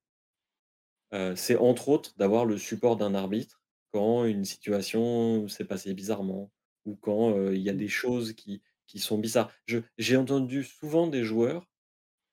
c'est 1.36 1.55
entre 1.57 1.89
autres 1.89 2.16
d'avoir 2.18 2.45
le 2.45 2.57
support 2.57 2.97
d'un 2.97 3.16
arbitre 3.16 3.62
quand 3.93 4.26
une 4.26 4.45
situation 4.45 5.47
s'est 5.49 5.66
passée 5.66 5.93
bizarrement 5.93 6.51
ou 6.86 6.95
quand, 6.95 7.51
il 7.51 7.62
y 7.62 7.70
a 7.70 7.74
Mmh. 7.74 7.82
des 7.82 7.89
choses 7.89 8.34
qui 8.34 8.62
qui 8.88 8.99
sont 8.99 9.18
bizarres. 9.20 9.51
Je 9.68 9.80
j'ai 9.97 10.18
entendu 10.18 10.64
souvent 10.64 11.07
des 11.07 11.24
joueurs, 11.24 11.68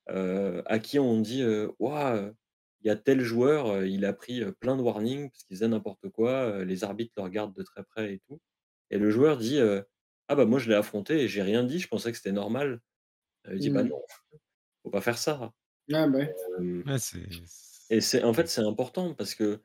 à 0.08 0.78
qui 0.80 0.98
on 1.00 1.20
dit, 1.20 1.44
«Waouh, 1.80 2.34
il 2.82 2.88
y 2.88 2.90
a 2.90 2.96
tel 2.96 3.20
joueur, 3.22 3.84
il 3.86 4.04
a 4.06 4.12
pris, 4.14 4.42
plein 4.60 4.76
de 4.76 4.82
warnings 4.82 5.30
parce 5.30 5.44
qu'il 5.44 5.56
faisait 5.56 5.68
n'importe 5.68 6.08
quoi, 6.10 6.64
les 6.64 6.84
arbitres 6.84 7.14
le 7.16 7.22
regardent 7.24 7.54
de 7.56 7.62
très 7.64 7.84
près 7.84 8.14
et 8.14 8.20
tout» 8.28 8.40
et 8.90 8.98
le 8.98 9.10
joueur 9.10 9.38
dit, 9.38 9.58
«Ah 10.28 10.36
bah, 10.36 10.46
moi 10.46 10.58
je 10.60 10.68
l'ai 10.70 10.76
affronté 10.76 11.22
et 11.22 11.28
j'ai 11.28 11.42
rien 11.42 11.64
dit, 11.64 11.78
je 11.80 11.88
pensais 11.88 12.10
que 12.12 12.18
c'était 12.18 12.32
normal». 12.32 12.80
il 13.50 13.58
dit: 13.60 13.70
«Bah 13.70 13.84
Mmh. 13.84 13.90
non, 13.90 14.02
faut 14.84 14.90
pas 14.90 15.00
faire 15.02 15.18
ça». 15.18 15.52
Ah 15.92 16.06
bah 16.08 16.28
et 17.90 18.00
c'est 18.00 18.22
en 18.24 18.32
fait, 18.34 18.48
c'est 18.48 18.62
important 18.62 19.14
parce 19.14 19.34
que 19.34 19.60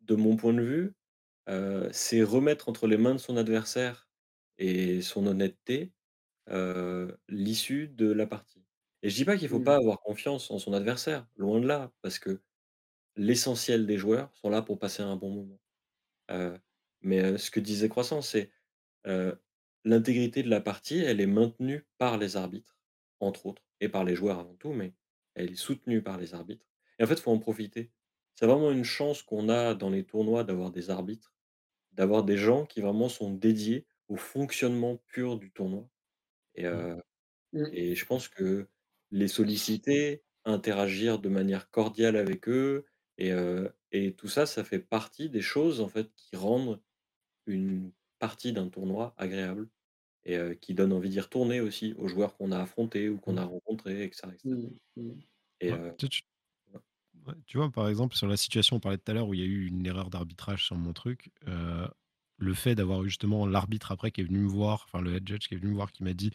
de 0.00 0.14
mon 0.14 0.36
point 0.36 0.54
de 0.54 0.62
vue, 0.62 0.94
c'est 1.92 2.22
remettre 2.22 2.68
entre 2.68 2.86
les 2.86 2.96
mains 2.96 3.14
de 3.14 3.18
son 3.20 3.36
adversaire 3.36 4.08
et 4.58 5.02
son 5.02 5.26
honnêteté, 5.26 5.92
heu, 6.50 7.18
l'issue 7.28 7.88
de 7.88 8.10
la 8.12 8.26
partie 8.26 8.64
et 9.02 9.10
je 9.10 9.16
dis 9.16 9.24
pas 9.26 9.36
qu'il 9.38 9.48
faut 9.48 9.60
Mmh. 9.60 9.62
pas 9.62 9.76
avoir 9.76 10.00
confiance 10.00 10.50
en 10.50 10.58
son 10.58 10.72
adversaire, 10.74 11.28
loin 11.36 11.60
de 11.60 11.66
là, 11.68 11.92
parce 12.02 12.18
que 12.18 12.42
l'essentiel 13.16 13.86
des 13.86 13.98
joueurs 13.98 14.36
sont 14.36 14.50
là 14.50 14.62
pour 14.62 14.78
passer 14.78 15.02
un 15.02 15.16
bon 15.16 15.30
moment. 15.30 15.60
Heu, 16.30 16.58
mais, 17.02 17.22
heu, 17.24 17.38
ce 17.38 17.50
que 17.50 17.60
disait 17.60 17.88
Croissant, 17.90 18.22
c'est, 18.22 18.50
heu, 19.08 19.40
l'intégrité 19.84 20.42
de 20.44 20.50
la 20.50 20.60
partie, 20.62 20.98
elle 21.00 21.20
est 21.20 21.26
maintenue 21.28 21.86
par 21.98 22.18
les 22.18 22.36
arbitres, 22.36 22.78
entre 23.20 23.46
autres 23.46 23.64
et 23.80 23.88
par 23.90 24.04
les 24.04 24.16
joueurs 24.16 24.40
avant 24.40 24.56
tout, 24.56 24.72
mais 24.74 24.94
elle 25.34 25.52
est 25.52 25.56
soutenue 25.56 26.02
par 26.02 26.18
les 26.18 26.34
arbitres 26.34 26.66
et 26.98 27.04
en 27.04 27.06
fait, 27.08 27.14
il 27.16 27.22
faut 27.22 27.32
en 27.32 27.38
profiter. 27.40 27.92
C'est 28.36 28.46
vraiment 28.46 28.72
une 28.72 28.84
chance 28.84 29.22
qu'on 29.22 29.48
a 29.50 29.74
dans 29.74 29.90
les 29.90 30.04
tournois 30.04 30.44
d'avoir 30.44 30.70
des 30.72 30.90
arbitres, 30.90 31.34
d'avoir 31.92 32.24
des 32.24 32.36
gens 32.38 32.66
qui 32.66 32.80
vraiment 32.82 33.08
sont 33.10 33.32
dédiés 33.34 33.86
au 34.08 34.16
fonctionnement 34.16 34.98
pur 35.08 35.38
du 35.38 35.52
tournoi 35.52 35.90
et 36.56 36.66
Mmh. 36.70 36.86
Mmh. 37.52 37.76
et 37.76 37.94
je 37.96 38.06
pense 38.06 38.28
que 38.28 38.68
les 39.12 39.28
solliciter, 39.28 40.24
interagir 40.46 41.18
de 41.20 41.28
manière 41.30 41.70
cordiale 41.70 42.16
avec 42.16 42.48
eux 42.48 42.86
et 43.92 44.14
tout 44.16 44.28
ça, 44.28 44.46
ça 44.46 44.64
fait 44.64 44.80
partie 44.80 45.30
des 45.30 45.40
choses, 45.42 45.80
en 45.80 45.88
fait, 45.88 46.12
qui 46.16 46.36
rendent 46.36 46.82
une 47.46 47.92
partie 48.20 48.52
d'un 48.54 48.68
tournoi 48.70 49.14
agréable 49.18 49.68
et 50.24 50.38
qui 50.60 50.74
donnent 50.74 50.92
envie 50.94 51.10
d'y 51.10 51.20
retourner 51.20 51.60
aussi 51.62 51.94
aux 51.98 52.08
joueurs 52.08 52.36
qu'on 52.36 52.52
a 52.52 52.60
affrontés 52.62 53.08
ou 53.10 53.18
qu'on 53.20 53.36
Mmh. 53.36 53.38
a 53.38 53.44
rencontrés 53.46 54.04
et 54.04 54.12
cetera 54.12 54.34
et 54.34 54.38
cetera 54.38 54.44
Mmh. 54.44 54.68
Mmh. 54.96 55.20
et 55.60 55.70
Ouais, 55.70 55.78
heu, 55.78 55.94
tu 55.98 56.08
tu 56.08 56.22
ouais. 57.26 57.34
tu 57.46 57.58
vois, 57.58 57.70
par 57.70 57.88
exemple, 57.88 58.16
sur 58.16 58.26
la 58.28 58.36
situation, 58.36 58.76
on 58.76 58.80
parlait 58.80 58.98
tout 58.98 59.10
à 59.10 59.14
l'heure 59.14 59.28
où 59.28 59.34
il 59.34 59.40
y 59.40 59.42
a 59.42 59.46
eu 59.46 59.66
une 59.66 59.86
erreur 59.86 60.10
d'arbitrage 60.10 60.64
sur 60.64 60.76
mon 60.76 60.92
truc, 60.92 61.30
heu, 61.48 61.88
le 62.38 62.54
fait 62.54 62.74
d'avoir 62.74 63.02
eu 63.04 63.08
justement 63.08 63.46
l'arbitre 63.46 63.92
après 63.92 64.10
qui 64.10 64.20
est 64.20 64.24
venu 64.24 64.40
me 64.40 64.48
voir, 64.48 64.84
enfin 64.86 65.00
le 65.00 65.14
head 65.14 65.26
judge 65.28 65.48
qui 65.48 65.54
est 65.54 65.58
venu 65.58 65.70
me 65.70 65.76
voir, 65.76 65.92
qui 65.92 66.04
m'a 66.04 66.12
dit: 66.14 66.30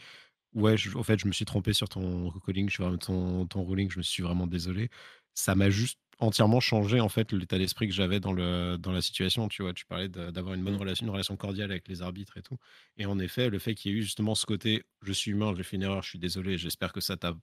«Ouais, 0.53 0.77
je 0.77 0.95
au 0.97 1.03
fait, 1.03 1.19
je 1.19 1.27
me 1.27 1.33
suis 1.33 1.45
trompé 1.45 1.73
sur 1.73 1.89
ton 1.89 2.31
calling, 2.45 2.69
je 2.69 2.75
suis 2.75 2.83
vraiment 2.83 2.97
ton 2.99 3.47
ton 3.47 3.63
ruling, 3.65 3.91
je 3.91 3.99
me 3.99 4.03
suis 4.03 4.23
vraiment 4.23 4.47
désolé». 4.47 4.89
Ça 5.35 5.55
m'a 5.55 5.69
juste 5.71 5.99
entièrement 6.19 6.59
changé, 6.61 6.99
en 7.01 7.09
fait, 7.09 7.31
l'état 7.33 7.57
d'esprit 7.59 7.87
que 7.87 7.93
j'avais 7.95 8.19
dans 8.21 8.33
le 8.33 8.77
dans 8.79 8.91
la 8.93 9.01
situation, 9.01 9.47
tu 9.49 9.63
vois? 9.63 9.73
Tu 9.73 9.85
parlais 9.87 10.09
de 10.09 10.31
d'avoir 10.31 10.55
une 10.55 10.63
bonne 10.65 10.75
Mmh. 10.75 10.77
relation, 10.77 11.05
une 11.07 11.11
relation 11.13 11.37
cordiale 11.37 11.71
avec 11.71 11.87
les 11.89 12.01
arbitres 12.03 12.37
et 12.37 12.43
tout 12.43 12.57
et 12.97 13.05
en 13.07 13.19
effet, 13.19 13.49
le 13.49 13.59
fait 13.59 13.75
qu'il 13.75 13.91
y 13.91 13.95
ait 13.95 13.99
eu 13.99 14.03
justement 14.03 14.35
ce 14.35 14.45
côté: 14.45 14.83
«Je 15.03 15.13
suis 15.13 15.31
humain, 15.31 15.53
j'ai 15.55 15.63
fait 15.63 15.77
une 15.77 15.83
erreur, 15.83 16.03
je 16.03 16.09
suis 16.09 16.19
désolé, 16.19 16.57
j'espère 16.57 16.93
que 16.93 17.01
ça 17.01 17.17
t'a 17.17 17.35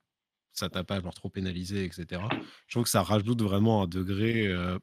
ça 0.58 0.68
t'a 0.70 0.84
pas 0.84 1.00
genre 1.00 1.14
trop 1.14 1.30
pénalisé 1.30 1.84
et 1.84 1.92
cetera». 1.92 2.32
Je 2.66 2.74
trouve 2.74 2.84
que 2.84 2.90
ça 2.90 3.02
rajoute 3.02 3.42
vraiment 3.42 3.82
un 3.84 3.86
degré, 3.88 4.46
heu, 4.48 4.78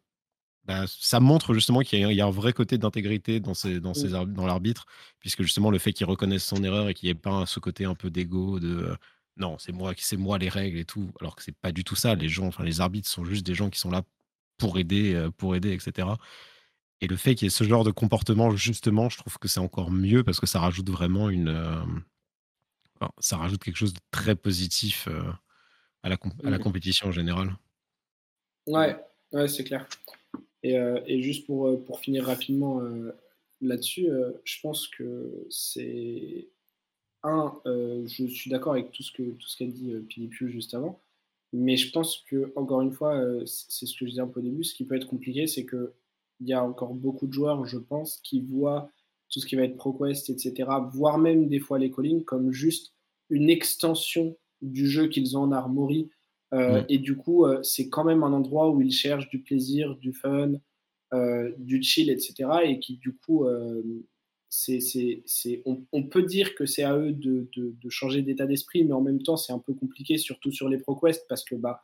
bah, 0.66 0.86
ça 0.88 1.20
montre 1.20 1.54
justement 1.54 1.82
qu'il 1.82 2.00
y 2.00 2.04
a 2.06 2.12
il 2.12 2.18
y 2.18 2.22
a 2.22 2.26
un 2.26 2.32
vrai 2.32 2.54
côté 2.54 2.78
d'intégrité 2.80 3.40
dans 3.40 3.54
ces 3.54 3.80
dans 3.82 3.94
ces 3.94 4.10
dans 4.10 4.46
l'arbitre, 4.48 4.86
puisque 5.20 5.44
justement 5.44 5.72
le 5.72 5.78
fait 5.80 5.94
qu'il 5.94 6.06
reconnaisse 6.08 6.44
son 6.46 6.64
erreur 6.64 6.90
et 6.90 6.94
qu'il 6.96 7.08
y 7.08 7.12
ait 7.12 7.16
pas 7.16 7.46
ce 7.46 7.60
côté 7.60 7.86
un 7.86 7.96
peu 7.96 8.10
d'ego 8.12 8.60
de, 8.60 8.68
heu: 8.70 8.98
«Non, 9.38 9.58
c'est 9.60 9.72
moi 9.74 9.94
c'est 9.98 10.18
moi 10.18 10.38
les 10.40 10.50
règles 10.50 10.80
et 10.80 10.86
tout», 10.86 11.12
alors 11.22 11.36
que 11.36 11.44
c'est 11.44 11.58
pas 11.60 11.72
du 11.72 11.84
tout 11.84 11.96
ça. 11.96 12.16
Les 12.16 12.30
gens, 12.30 12.48
enfin 12.48 12.64
les 12.64 12.82
arbitres 12.82 13.10
sont 13.10 13.26
juste 13.26 13.46
des 13.46 13.56
gens 13.56 13.70
qui 13.70 13.80
sont 13.80 13.92
là 13.92 14.04
pour 14.58 14.80
aider, 14.80 15.14
heu, 15.16 15.32
pour 15.32 15.56
aider 15.56 15.72
et 15.74 15.80
cetera 15.80 16.18
et 17.02 17.08
le 17.08 17.16
fait 17.18 17.36
qu'il 17.36 17.46
y 17.46 17.48
ait 17.48 17.50
ce 17.50 17.64
genre 17.64 17.84
de 17.84 17.92
comportement 17.92 18.52
justement, 18.56 19.10
je 19.10 19.18
trouve 19.18 19.38
que 19.40 19.48
c'est 19.48 19.60
encore 19.60 19.92
mieux 19.92 20.24
parce 20.24 20.40
que 20.40 20.48
ça 20.48 20.60
rajoute 20.60 20.90
vraiment 20.90 21.30
une, 21.30 21.50
ça 23.20 23.38
rajoute 23.38 23.64
quelque 23.64 23.78
chose 23.78 23.94
de 23.94 24.00
très 24.12 24.36
positif, 24.36 25.08
à 26.06 26.10
la 26.10 26.18
comp 26.18 26.34
à 26.46 26.50
la 26.52 26.60
Mmh. 26.60 26.62
compétition 26.62 27.08
en 27.08 27.12
général. 27.12 27.58
Ouais, 28.68 28.96
ouais, 29.34 29.48
c'est 29.48 29.64
clair. 29.64 29.88
Et, 30.64 30.78
euh, 30.78 31.00
et 31.08 31.22
juste 31.22 31.46
pour, 31.48 31.68
euh, 31.68 31.78
pour 31.84 32.00
finir 32.00 32.26
rapidement 32.26 32.82
euh, 32.82 33.12
là-dessus, 33.62 34.10
euh, 34.10 34.32
je 34.44 34.60
pense 34.62 34.88
que 34.88 35.46
c'est 35.50 36.48
un, 37.24 37.60
je 37.66 38.28
suis 38.28 38.52
d'accord 38.52 38.74
avec 38.74 38.92
tout 38.92 39.02
ce 39.02 39.12
que 39.12 39.24
tout 39.24 39.48
ce 39.48 39.58
qu'a 39.58 39.66
dit 39.66 39.92
Pilipiu 40.08 40.52
juste 40.52 40.76
avant, 40.76 41.02
mais 41.54 41.76
je 41.76 41.92
pense 41.92 42.24
que 42.30 42.54
encore 42.56 42.82
une 42.82 42.92
fois, 42.92 43.20
c'est 43.48 43.88
ce 43.88 43.94
que 43.98 44.06
je 44.06 44.12
disais 44.12 44.22
un 44.22 44.28
peu 44.28 44.42
au 44.42 44.44
début, 44.44 44.64
ce 44.64 44.76
qui 44.76 44.86
peut 44.86 44.96
être 44.96 45.08
compliqué, 45.08 45.48
c'est 45.48 45.66
que 45.66 45.94
il 46.40 46.48
y 46.48 46.54
a 46.54 46.64
encore 46.64 46.94
beaucoup 46.94 47.26
de 47.26 47.34
joueurs, 47.34 47.66
je 47.66 47.80
pense, 47.80 48.18
qui 48.18 48.42
voient 48.42 48.92
tout 49.30 49.40
ce 49.40 49.48
qui 49.48 49.56
va 49.56 49.64
être 49.64 49.76
ProQuest, 49.76 50.30
etc., 50.30 50.70
voire 50.92 51.18
même 51.18 51.48
des 51.48 51.60
fois 51.60 51.80
les 51.80 51.90
callings 51.90 52.24
comme 52.24 52.52
juste 52.52 52.94
une 53.32 53.50
extension 53.50 54.38
du 54.62 54.88
jeu 54.88 55.08
qu'ils 55.08 55.38
ont 55.38 55.42
en 55.42 55.52
Armory. 55.52 56.10
Euh, 56.54 56.82
Mmh. 56.82 56.86
et 56.90 56.98
du 57.00 57.18
coup, 57.18 57.46
euh, 57.46 57.62
c'est 57.64 57.90
quand 57.90 58.04
même 58.04 58.24
un 58.24 58.32
endroit 58.32 58.70
où 58.70 58.82
ils 58.82 58.92
cherchent 58.92 59.30
du 59.30 59.40
plaisir, 59.42 59.96
du 59.96 60.14
fun, 60.14 60.54
euh, 61.14 61.52
du 61.58 61.82
chill, 61.82 62.10
etc. 62.10 62.50
Et 62.66 62.80
qui, 62.80 62.98
du 62.98 63.14
coup, 63.14 63.46
c'est, 64.50 64.80
c'est, 64.80 65.24
c'est, 65.26 65.62
on, 65.66 65.86
on, 65.92 66.04
peut 66.04 66.24
dire 66.24 66.56
que 66.56 66.66
c'est 66.66 66.84
à 66.84 66.98
eux 66.98 67.12
de, 67.12 67.50
de, 67.56 67.76
de 67.82 67.90
changer 67.90 68.22
d'état 68.22 68.46
d'esprit, 68.46 68.84
mais 68.86 68.94
en 68.94 69.02
même 69.02 69.22
temps, 69.22 69.38
c'est 69.38 69.54
un 69.54 69.60
peu 69.60 69.74
compliqué, 69.74 70.18
surtout 70.18 70.52
sur 70.52 70.70
les 70.70 70.78
ProQuest, 70.78 71.26
parce 71.28 71.44
que 71.44 71.56
bah, 71.56 71.82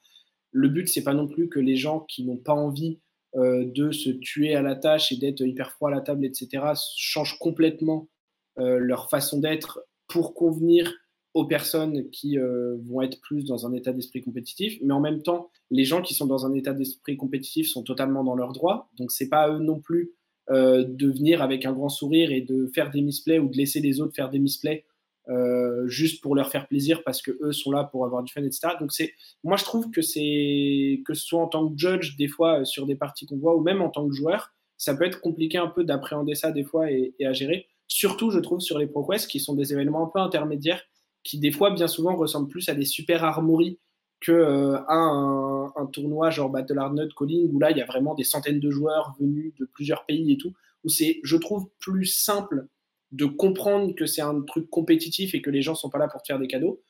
le 0.51 0.69
but, 0.69 0.87
c'est 0.87 1.03
pas 1.03 1.13
non 1.13 1.27
plus 1.27 1.49
que 1.49 1.59
les 1.59 1.75
gens 1.75 2.01
qui 2.01 2.23
n'ont 2.23 2.37
pas 2.37 2.53
envie 2.53 2.99
de 3.33 3.91
se 3.93 4.09
tuer 4.09 4.55
à 4.55 4.61
la 4.61 4.75
tâche 4.75 5.13
et 5.13 5.17
d'être 5.17 5.41
hyper 5.41 5.71
froid 5.71 5.89
à 5.89 5.95
la 5.95 6.01
table, 6.01 6.25
etc., 6.25 6.73
changent 6.95 7.39
complètement 7.39 8.09
leur 8.57 9.09
façon 9.09 9.39
d'être 9.39 9.85
pour 10.07 10.33
convenir 10.33 10.93
aux 11.33 11.45
personnes 11.45 12.09
qui 12.09 12.37
euh, 12.37 12.77
vont 12.85 13.01
être 13.01 13.21
plus 13.21 13.45
dans 13.45 13.65
un 13.65 13.73
état 13.73 13.93
d'esprit 13.93 14.21
compétitif, 14.21 14.77
mais 14.83 14.93
en 14.93 14.99
même 14.99 15.21
temps, 15.21 15.49
les 15.69 15.85
gens 15.85 16.01
qui 16.01 16.13
sont 16.13 16.25
dans 16.25 16.45
un 16.45 16.53
état 16.53 16.73
d'esprit 16.73 17.15
compétitif 17.15 17.67
sont 17.67 17.83
totalement 17.83 18.23
dans 18.23 18.35
leurs 18.35 18.51
droits, 18.51 18.89
donc 18.97 19.11
c'est 19.11 19.29
pas 19.29 19.43
à 19.43 19.49
eux 19.49 19.59
non 19.59 19.79
plus 19.79 20.11
euh, 20.49 20.83
de 20.85 21.09
venir 21.09 21.41
avec 21.41 21.65
un 21.65 21.71
grand 21.71 21.89
sourire 21.89 22.31
et 22.31 22.41
de 22.41 22.67
faire 22.73 22.91
des 22.91 23.01
misplays 23.01 23.39
ou 23.39 23.47
de 23.47 23.55
laisser 23.55 23.79
les 23.79 24.01
autres 24.01 24.13
faire 24.13 24.29
des 24.29 24.39
misplays 24.39 24.85
euh, 25.29 25.87
juste 25.87 26.21
pour 26.21 26.35
leur 26.35 26.49
faire 26.49 26.67
plaisir 26.67 27.03
parce 27.03 27.21
que 27.21 27.31
eux 27.41 27.53
sont 27.53 27.71
là 27.71 27.83
pour 27.85 28.05
avoir 28.05 28.23
du 28.23 28.33
fun, 28.33 28.43
etc. 28.43 28.73
Donc 28.79 28.91
c'est, 28.91 29.13
moi 29.43 29.55
je 29.55 29.63
trouve 29.63 29.91
que 29.91 30.01
c'est 30.01 31.01
que 31.05 31.13
ce 31.13 31.25
soit 31.25 31.41
en 31.41 31.47
tant 31.47 31.69
que 31.69 31.77
judge 31.77 32.17
des 32.17 32.27
fois 32.27 32.65
sur 32.65 32.87
des 32.87 32.95
parties 32.95 33.27
qu'on 33.27 33.37
voit 33.37 33.55
ou 33.55 33.61
même 33.61 33.81
en 33.81 33.89
tant 33.89 34.07
que 34.07 34.13
joueur, 34.13 34.51
ça 34.77 34.95
peut 34.95 35.05
être 35.05 35.21
compliqué 35.21 35.57
un 35.57 35.67
peu 35.67 35.83
d'appréhender 35.83 36.35
ça 36.35 36.51
des 36.51 36.63
fois 36.63 36.91
et, 36.91 37.13
et, 37.19 37.25
à 37.27 37.33
gérer. 37.33 37.67
Surtout 37.87 38.31
je 38.31 38.39
trouve 38.39 38.59
sur 38.59 38.79
les 38.79 38.87
ProQuest 38.87 39.29
qui 39.29 39.39
sont 39.39 39.53
des 39.53 39.71
événements 39.71 40.05
un 40.05 40.09
peu 40.11 40.19
intermédiaires 40.19 40.81
qui 41.23 41.39
des 41.39 41.51
fois 41.51 41.71
bien 41.71 41.87
souvent 41.87 42.15
ressemblent 42.15 42.49
plus 42.49 42.69
à 42.69 42.73
des 42.73 42.85
super 42.85 43.23
armories 43.23 43.79
que 44.19 44.31
euh, 44.31 44.77
un, 44.87 45.71
tournoi 45.91 46.29
genre 46.29 46.49
Battle 46.49 46.77
Hard 46.77 47.09
Calling 47.17 47.49
où 47.51 47.59
là 47.59 47.71
il 47.71 47.77
y 47.77 47.81
a 47.81 47.85
vraiment 47.85 48.13
des 48.13 48.23
centaines 48.23 48.59
de 48.59 48.69
joueurs 48.69 49.15
venus 49.19 49.53
de 49.59 49.65
plusieurs 49.65 50.05
pays 50.05 50.31
et 50.31 50.37
tout 50.37 50.53
où 50.83 50.89
c'est 50.89 51.19
je 51.23 51.37
trouve 51.37 51.69
plus 51.79 52.05
simple 52.05 52.67
de 53.11 53.25
comprendre 53.25 53.93
que 53.95 54.05
c'est 54.05 54.21
un 54.21 54.41
truc 54.41 54.69
compétitif 54.69 55.35
et 55.35 55.41
que 55.41 55.49
les 55.49 55.61
gens 55.61 55.75
sont 55.75 55.89
pas 55.89 55.97
là 55.97 56.07
pour 56.07 56.21
te 56.21 56.27
faire 56.27 56.39
des 56.39 56.47
cadeaux. 56.47 56.81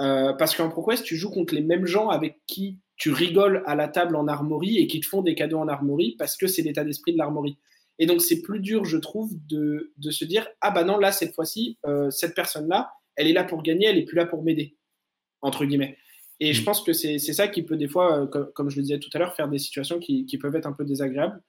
Euh, 0.00 0.34
parce 0.34 0.54
qu'en 0.54 0.68
ProQuest 0.68 1.04
tu 1.04 1.16
joues 1.16 1.30
contre 1.30 1.54
les 1.54 1.62
mêmes 1.62 1.86
gens 1.86 2.10
avec 2.10 2.42
qui 2.46 2.78
tu 2.96 3.10
rigoles 3.12 3.62
à 3.66 3.74
la 3.74 3.88
table 3.88 4.14
en 4.14 4.28
armorie 4.28 4.76
et 4.78 4.86
qui 4.86 5.00
te 5.00 5.06
font 5.06 5.22
des 5.22 5.34
cadeaux 5.34 5.58
en 5.58 5.68
armorie 5.68 6.16
parce 6.18 6.36
que 6.36 6.46
c'est 6.46 6.62
l'état 6.62 6.84
d'esprit 6.84 7.12
de 7.12 7.18
l'armorie. 7.18 7.56
Et 7.98 8.04
donc 8.04 8.20
c'est 8.20 8.42
plus 8.42 8.60
dur 8.60 8.84
je 8.84 8.98
trouve 8.98 9.32
de, 9.48 9.92
de, 9.96 10.10
se 10.10 10.26
dire 10.26 10.46
ah 10.60 10.70
bah 10.70 10.84
non 10.84 10.98
là 10.98 11.12
cette 11.12 11.34
fois-ci 11.34 11.78
euh, 11.86 12.10
cette 12.10 12.34
personne 12.34 12.68
là 12.68 12.92
elle 13.16 13.26
est 13.26 13.32
là 13.32 13.44
pour 13.44 13.62
gagner 13.62 13.86
elle 13.86 13.98
est 13.98 14.04
plus 14.04 14.16
là 14.16 14.26
pour 14.26 14.42
m'aider 14.42 14.76
entre 15.42 15.64
guillemets 15.64 15.96
et 16.38 16.52
je 16.52 16.62
pense 16.62 16.82
que 16.82 16.92
c'est 16.92 17.18
ça 17.18 17.48
qui 17.48 17.62
peut 17.62 17.76
des 17.76 17.88
fois, 17.88 18.22
euh, 18.22 18.26
comme, 18.26 18.52
comme, 18.52 18.70
je 18.70 18.76
le 18.76 18.82
disais 18.82 18.98
tout 18.98 19.08
à 19.14 19.18
l'heure, 19.18 19.34
faire 19.34 19.48
des 19.48 19.58
situations 19.58 19.98
qui, 19.98 20.26
qui, 20.26 20.36
peuvent 20.36 20.54
être 20.54 20.66
un 20.66 20.72
peu 20.72 20.84
désagréables. 20.84 21.42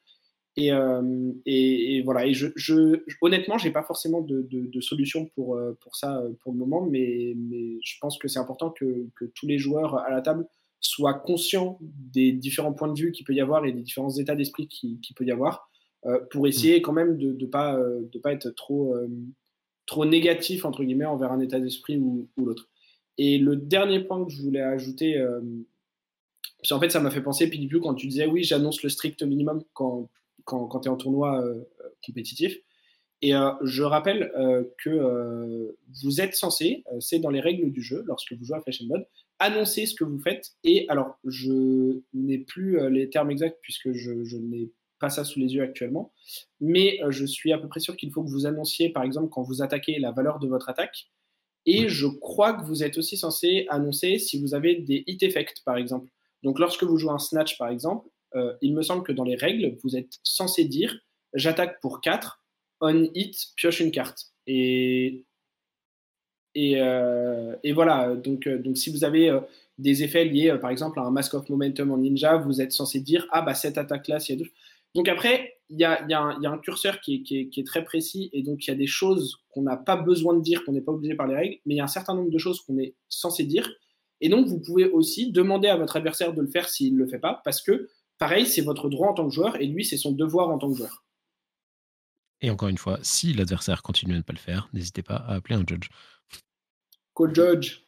Et, 0.55 0.71
euh, 0.71 1.31
et, 1.45 1.97
et 1.97 2.01
voilà. 2.01 2.25
Et 2.25 2.33
je, 2.33 2.47
je 2.55 3.01
honnêtement, 3.21 3.57
j'ai 3.57 3.71
pas 3.71 3.83
forcément 3.83 4.21
de, 4.21 4.41
de, 4.43 4.65
de, 4.65 4.81
solution 4.81 5.25
pour, 5.35 5.59
pour 5.81 5.95
ça 5.95 6.23
pour 6.41 6.53
le 6.53 6.57
moment, 6.57 6.81
mais, 6.81 7.33
mais 7.35 7.77
je 7.83 7.97
pense 7.99 8.17
que 8.17 8.27
c'est 8.27 8.39
important 8.39 8.71
que, 8.71 9.07
que, 9.15 9.25
tous 9.25 9.45
les 9.45 9.59
joueurs 9.59 9.97
à 9.97 10.09
la 10.09 10.21
table 10.21 10.47
soient 10.79 11.13
conscients 11.13 11.77
des 11.81 12.31
différents 12.31 12.73
points 12.73 12.91
de 12.91 12.99
vue 12.99 13.11
qu'il 13.11 13.25
peut 13.25 13.33
y 13.33 13.41
avoir 13.41 13.65
et 13.65 13.71
des 13.71 13.81
différents 13.81 14.15
états 14.15 14.35
d'esprit 14.35 14.67
qu'il 14.67 14.99
qui 15.01 15.13
peut 15.13 15.25
y 15.25 15.31
avoir, 15.31 15.69
euh, 16.05 16.19
pour 16.31 16.47
essayer 16.47 16.81
quand 16.81 16.93
même 16.93 17.17
de 17.17 17.33
ne 17.33 17.45
pas, 17.45 17.77
de 17.77 18.19
pas 18.19 18.31
être 18.31 18.49
trop, 18.51 18.95
euh, 18.95 19.07
trop 19.87 20.05
négatif 20.05 20.65
entre 20.65 20.83
guillemets 20.83 21.05
envers 21.05 21.31
un 21.31 21.39
état 21.39 21.59
d'esprit 21.59 21.97
ou, 21.97 22.29
l'autre. 22.37 22.69
Et 23.17 23.39
le 23.39 23.55
dernier 23.55 24.01
point 24.01 24.23
que 24.23 24.31
je 24.31 24.43
voulais 24.43 24.61
ajouter, 24.61 25.17
euh, 25.17 25.41
parce 26.61 26.79
fait, 26.79 26.91
ça 26.91 26.99
m'a 26.99 27.09
fait 27.09 27.21
penser, 27.21 27.49
Pilipiu, 27.49 27.79
quand 27.79 27.95
tu 27.95 28.07
disais 28.07 28.27
oui, 28.27 28.43
j'annonce 28.43 28.83
le 28.83 28.89
strict 28.89 29.23
minimum 29.23 29.63
quand, 29.73 30.09
quand, 30.43 30.67
quand 30.67 30.81
tu 30.81 30.89
es 30.89 30.91
en 30.91 30.97
tournoi 30.97 31.43
compétitif. 32.05 32.55
Et 33.23 33.31
je 33.63 33.81
rappelle 33.81 34.31
que 34.83 35.75
vous 36.03 36.21
êtes 36.21 36.35
censé, 36.35 36.83
c'est 36.99 37.17
dans 37.17 37.31
les 37.31 37.39
règles 37.39 37.71
du 37.71 37.81
jeu, 37.81 38.03
lorsque 38.05 38.33
vous 38.33 38.43
jouez 38.43 38.57
à 38.57 38.61
Fashion 38.61 38.85
Mode, 38.85 39.07
annoncer 39.39 39.87
ce 39.87 39.95
que 39.95 40.03
vous 40.03 40.19
faites. 40.19 40.51
Et 40.63 40.85
alors, 40.89 41.17
je 41.25 42.01
n'ai 42.13 42.37
plus 42.37 42.77
les 42.91 43.09
termes 43.09 43.31
exacts 43.31 43.57
puisque 43.63 43.91
je, 43.93 44.23
je 44.23 44.37
n'ai 44.37 44.69
pas 44.99 45.09
ça 45.09 45.23
sous 45.23 45.39
les 45.39 45.53
yeux 45.53 45.63
actuellement, 45.63 46.11
mais 46.59 46.99
je 47.09 47.25
suis 47.25 47.53
à 47.53 47.57
peu 47.57 47.67
près 47.67 47.79
sûr 47.79 47.95
qu'il 47.95 48.11
faut 48.11 48.23
que 48.23 48.29
vous 48.29 48.45
annonciez, 48.45 48.89
par 48.89 49.03
exemple, 49.03 49.29
quand 49.29 49.43
vous 49.43 49.61
attaquez, 49.61 49.99
la 49.99 50.11
valeur 50.11 50.39
de 50.39 50.47
votre 50.47 50.69
attaque. 50.69 51.09
Et 51.65 51.89
je 51.89 52.07
crois 52.07 52.53
que 52.53 52.65
vous 52.65 52.83
êtes 52.83 52.97
aussi 52.97 53.17
censé 53.17 53.65
annoncer 53.69 54.19
si 54.19 54.41
vous 54.41 54.55
avez 54.55 54.75
des 54.75 55.03
hit 55.05 55.21
effects, 55.23 55.61
par 55.65 55.77
exemple. 55.77 56.09
Donc, 56.43 56.59
lorsque 56.59 56.83
vous 56.83 56.97
jouez 56.97 57.11
un 57.11 57.19
snatch, 57.19 57.57
par 57.57 57.69
exemple, 57.69 58.07
il 58.61 58.73
me 58.73 58.83
semble 58.83 59.03
que 59.03 59.11
dans 59.11 59.23
les 59.23 59.35
règles, 59.35 59.77
vous 59.83 59.95
êtes 59.97 60.19
censé 60.23 60.65
dire 60.65 60.97
j'attaque 61.33 61.79
pour 61.81 62.01
4 62.01 62.41
on 62.81 63.09
hit, 63.13 63.35
pioche 63.55 63.79
une 63.79 63.91
carte. 63.91 64.27
Et, 64.45 65.25
et, 66.55 66.81
euh, 66.81 67.55
et 67.63 67.73
voilà, 67.73 68.15
donc, 68.15 68.47
euh, 68.47 68.57
donc 68.59 68.77
si 68.77 68.91
vous 68.91 69.03
avez 69.03 69.29
euh, 69.29 69.39
des 69.77 70.03
effets 70.03 70.25
liés, 70.25 70.55
par 70.59 70.69
exemple, 70.69 70.99
à 70.99 71.03
un 71.03 71.11
Mask 71.11 71.33
of 71.33 71.49
Momentum 71.49 71.91
en 71.91 71.97
Ninja, 71.97 72.37
vous 72.37 72.61
êtes 72.61 72.71
censé 72.71 72.99
dire 72.99 73.27
Ah, 73.31 73.41
bah 73.41 73.53
cette 73.53 73.77
attaque-là, 73.77 74.19
s'il 74.19 74.39
y 74.39 74.41
a 74.41 74.43
deux. 74.43 74.51
Donc 74.95 75.09
après, 75.09 75.53
il 75.69 75.79
y 75.79 75.83
a, 75.83 76.01
y, 76.07 76.13
a 76.13 76.37
y 76.41 76.45
a, 76.45 76.51
un 76.51 76.57
curseur 76.57 77.01
qui 77.01 77.15
est, 77.15 77.21
qui, 77.23 77.39
est, 77.39 77.49
qui 77.49 77.59
est, 77.59 77.63
très 77.63 77.83
précis, 77.83 78.29
et 78.33 78.41
donc 78.41 78.65
il 78.65 78.71
y 78.71 78.73
a 78.73 78.77
des 78.77 78.87
choses 78.87 79.37
qu'on 79.49 79.61
n'a 79.61 79.77
pas 79.77 79.95
besoin 79.95 80.33
de 80.33 80.41
dire, 80.41 80.63
qu'on 80.63 80.71
n'est 80.71 80.81
pas 80.81 80.91
obligé 80.91 81.15
par 81.15 81.27
les 81.27 81.35
règles, 81.35 81.57
mais 81.65 81.75
il 81.75 81.77
y 81.77 81.81
a 81.81 81.83
un 81.83 81.87
certain 81.87 82.15
nombre 82.15 82.31
de 82.31 82.37
choses 82.37 82.61
qu'on 82.61 82.77
est 82.79 82.95
censé 83.09 83.43
dire. 83.43 83.69
Et 84.21 84.29
donc, 84.29 84.47
vous 84.47 84.59
pouvez 84.59 84.89
aussi 84.89 85.31
demander 85.31 85.67
à 85.67 85.75
votre 85.75 85.95
adversaire 85.95 86.33
de 86.33 86.41
le 86.41 86.47
faire 86.47 86.69
s'il 86.69 86.95
ne 86.95 86.99
le 86.99 87.07
fait 87.07 87.19
pas, 87.19 87.41
parce 87.43 87.61
que, 87.61 87.89
pareil, 88.17 88.47
c'est 88.47 88.61
votre 88.61 88.89
droit 88.89 89.09
en 89.09 89.13
tant 89.13 89.27
que 89.27 89.33
joueur, 89.33 89.61
et 89.61 89.67
lui, 89.67 89.85
c'est 89.85 89.97
son 89.97 90.11
devoir 90.11 90.49
en 90.49 90.57
tant 90.57 90.71
que 90.71 90.77
joueur. 90.77 91.03
Et 92.41 92.49
encore 92.49 92.69
une 92.69 92.77
fois, 92.77 92.99
si 93.01 93.33
l'adversaire 93.33 93.81
continue 93.81 94.13
à 94.13 94.17
ne 94.17 94.23
pas 94.23 94.33
le 94.33 94.39
faire, 94.39 94.69
n'hésitez 94.73 95.01
pas 95.01 95.15
à 95.15 95.35
appeler 95.35 95.55
un 95.55 95.63
judge. 95.67 95.89
Co-judge. 97.13 97.83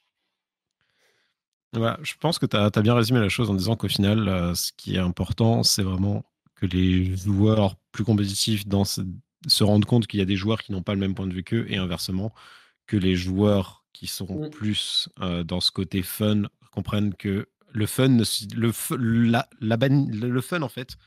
Voilà, 1.73 1.99
je 2.01 2.15
pense 2.19 2.39
que 2.39 2.47
tu 2.47 2.57
as, 2.57 2.69
bien 2.81 2.95
résumé 2.95 3.19
la 3.19 3.29
chose 3.29 3.49
en 3.51 3.53
disant 3.53 3.75
qu'au 3.75 3.87
final, 3.87 4.27
euh, 4.27 4.55
ce 4.55 4.71
qui 4.75 4.95
est 4.95 4.99
important, 4.99 5.61
c'est 5.61 5.83
vraiment 5.83 6.25
que 6.59 6.65
les 6.65 7.15
joueurs 7.15 7.75
plus 7.91 8.03
compétitifs 8.03 8.67
dans 8.67 8.83
se 8.85 9.63
rendent 9.63 9.85
compte 9.85 10.07
qu'il 10.07 10.19
y 10.19 10.23
a 10.23 10.25
des 10.25 10.35
joueurs 10.35 10.61
qui 10.61 10.71
n'ont 10.71 10.83
pas 10.83 10.93
le 10.93 10.99
même 10.99 11.15
point 11.15 11.27
de 11.27 11.33
vue 11.33 11.43
qu'eux 11.43 11.65
et 11.69 11.77
inversement, 11.77 12.33
que 12.87 12.97
les 12.97 13.15
joueurs 13.15 13.85
qui 13.93 14.07
sont 14.07 14.49
plus 14.49 15.09
euh, 15.21 15.43
dans 15.43 15.61
ce 15.61 15.71
côté 15.71 16.01
fun 16.01 16.43
comprennent 16.71 17.13
que 17.13 17.47
le 17.71 17.85
fun, 17.85 18.17
le, 18.55 18.71
la, 19.25 19.47
la, 19.61 19.77
le 19.77 20.41
fun 20.41 20.61
en 20.61 20.69
fait, 20.69 20.97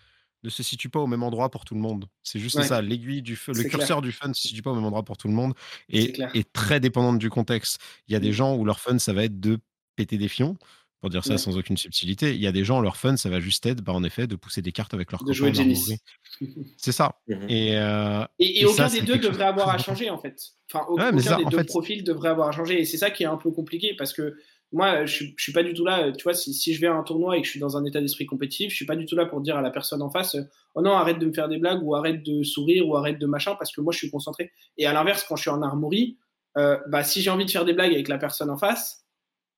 ne 0.44 0.50
se 0.50 0.62
situe 0.62 0.88
pas 0.88 1.00
au 1.00 1.07
même 1.07 1.22
endroit 1.22 1.50
pour 1.50 1.64
tout 1.64 1.74
le 1.74 1.80
monde. 1.80 2.07
C'est 2.22 2.38
juste 2.38 2.61
ça, 2.62 2.82
l'aiguille 2.82 3.22
du 3.22 3.36
feu, 3.36 3.53
le 3.55 3.64
curseur 3.64 4.03
du 4.03 4.12
fun 4.12 4.28
ne 4.28 4.34
se 4.34 4.48
situe 4.48 4.62
pas 4.62 4.70
au 4.70 4.74
même 4.74 4.84
endroit 4.84 5.05
pour 5.05 5.16
tout 5.16 5.28
le 5.28 5.34
monde 5.34 5.55
et 5.88 6.14
est 6.34 6.53
très 6.53 6.80
dépendante 6.80 7.18
du 7.18 7.30
contexte. 7.30 7.80
Il 8.09 8.12
y 8.12 8.16
a 8.16 8.20
des 8.20 8.30
mmh. 8.30 8.32
gens 8.32 8.57
où 8.57 8.64
leur 8.64 8.80
fun, 8.80 8.98
ça 8.98 9.12
va 9.12 9.24
être 9.24 9.38
de 9.38 9.59
péter 9.94 10.18
des 10.18 10.28
fions, 10.28 10.57
pour 11.03 11.11
dire 11.11 11.24
ça 11.24 11.36
sans 11.36 11.59
aucune 11.59 11.76
subtilité. 11.76 12.32
Il 12.32 12.40
y 12.40 12.46
a 12.46 12.53
des 12.53 12.62
gens, 12.62 12.80
leur 12.80 12.96
fun, 12.96 13.16
ça 13.16 13.28
va 13.28 13.40
juste 13.40 13.66
être, 13.66 13.82
bah, 13.82 13.92
en 13.92 14.05
effet, 14.05 14.28
de 14.28 14.36
pousser 14.36 14.62
des 14.62 14.70
cartes 14.70 14.94
avec 14.94 15.11
leur 15.11 15.24
De 15.24 15.32
jouer 15.32 15.53
C'est 16.76 16.92
ça. 16.92 17.16
Mmh 17.26 17.34
et, 17.48 17.76
euh, 17.76 18.24
et, 18.38 18.64
aucun 18.64 18.88
des 18.88 19.00
deux 19.00 19.18
devrait 19.18 19.46
avoir 19.46 19.68
à 19.68 19.78
changer, 19.78 20.11
en 20.11 20.18
fait. 20.18 20.40
Enfin, 20.72 20.86
aucun 20.88 21.11
des 21.11 21.44
deux 21.50 21.64
profils 21.64 22.05
devrait 22.05 22.28
avoir 22.28 22.48
à 22.48 22.53
changer. 22.53 22.80
Et 22.80 22.84
c'est 22.84 22.98
ça 22.98 23.11
qui 23.11 23.24
est 23.24 23.26
un 23.26 23.36
peu 23.36 23.50
compliqué 23.50 23.96
parce 23.98 24.12
que 24.12 24.36
moi, 24.70 25.05
je, 25.05 25.24
je 25.36 25.42
suis 25.42 25.53
pas 25.53 25.64
du 25.64 25.74
tout 25.74 25.84
là. 25.84 26.12
Tu 26.12 26.22
vois, 26.22 26.34
si, 26.34 26.55
si, 26.55 26.72
je 26.72 26.80
vais 26.80 26.86
à 26.86 26.94
un 26.94 27.03
tournoi 27.03 27.36
et 27.36 27.40
que 27.40 27.46
je 27.46 27.50
suis 27.50 27.61
dans 27.61 27.76
un 27.76 27.84
état 27.84 28.00
d'esprit 28.00 28.26
compétitif, 28.26 28.70
je 28.70 28.76
suis 28.76 28.86
pas 28.86 28.94
du 28.94 29.05
tout 29.07 29.16
là 29.16 29.26
pour 29.26 29.40
dire 29.40 29.57
à 29.57 29.61
la 29.61 29.70
personne 29.70 30.03
en 30.03 30.11
face, 30.11 30.36
oh 30.76 30.82
non, 30.82 30.92
arrête 30.92 31.18
de 31.18 31.26
me 31.26 31.32
faire 31.32 31.48
des 31.48 31.59
blagues 31.59 31.82
ou 31.82 31.96
arrête 31.96 32.22
de 32.22 32.44
sourire 32.44 32.86
ou 32.86 32.96
arrête 32.96 33.18
de 33.18 33.26
machin 33.26 33.57
parce 33.57 33.72
que 33.72 33.80
moi, 33.80 33.92
je 33.92 33.98
suis 33.98 34.11
concentré. 34.11 34.53
Et 34.78 34.86
à 34.86 34.92
l'inverse, 34.92 35.24
quand 35.28 35.34
je 35.34 35.42
suis 35.42 35.50
en 35.50 35.62
armorie, 35.62 36.16
euh, 36.57 36.78
bah, 36.86 37.03
si 37.03 37.22
j'ai 37.22 37.30
envie 37.30 37.44
de 37.44 37.50
faire 37.50 37.64
des 37.64 37.72
blagues 37.72 37.92
avec 37.92 38.07
la 38.07 38.18
personne 38.18 38.50
en 38.50 38.57
face, 38.57 39.01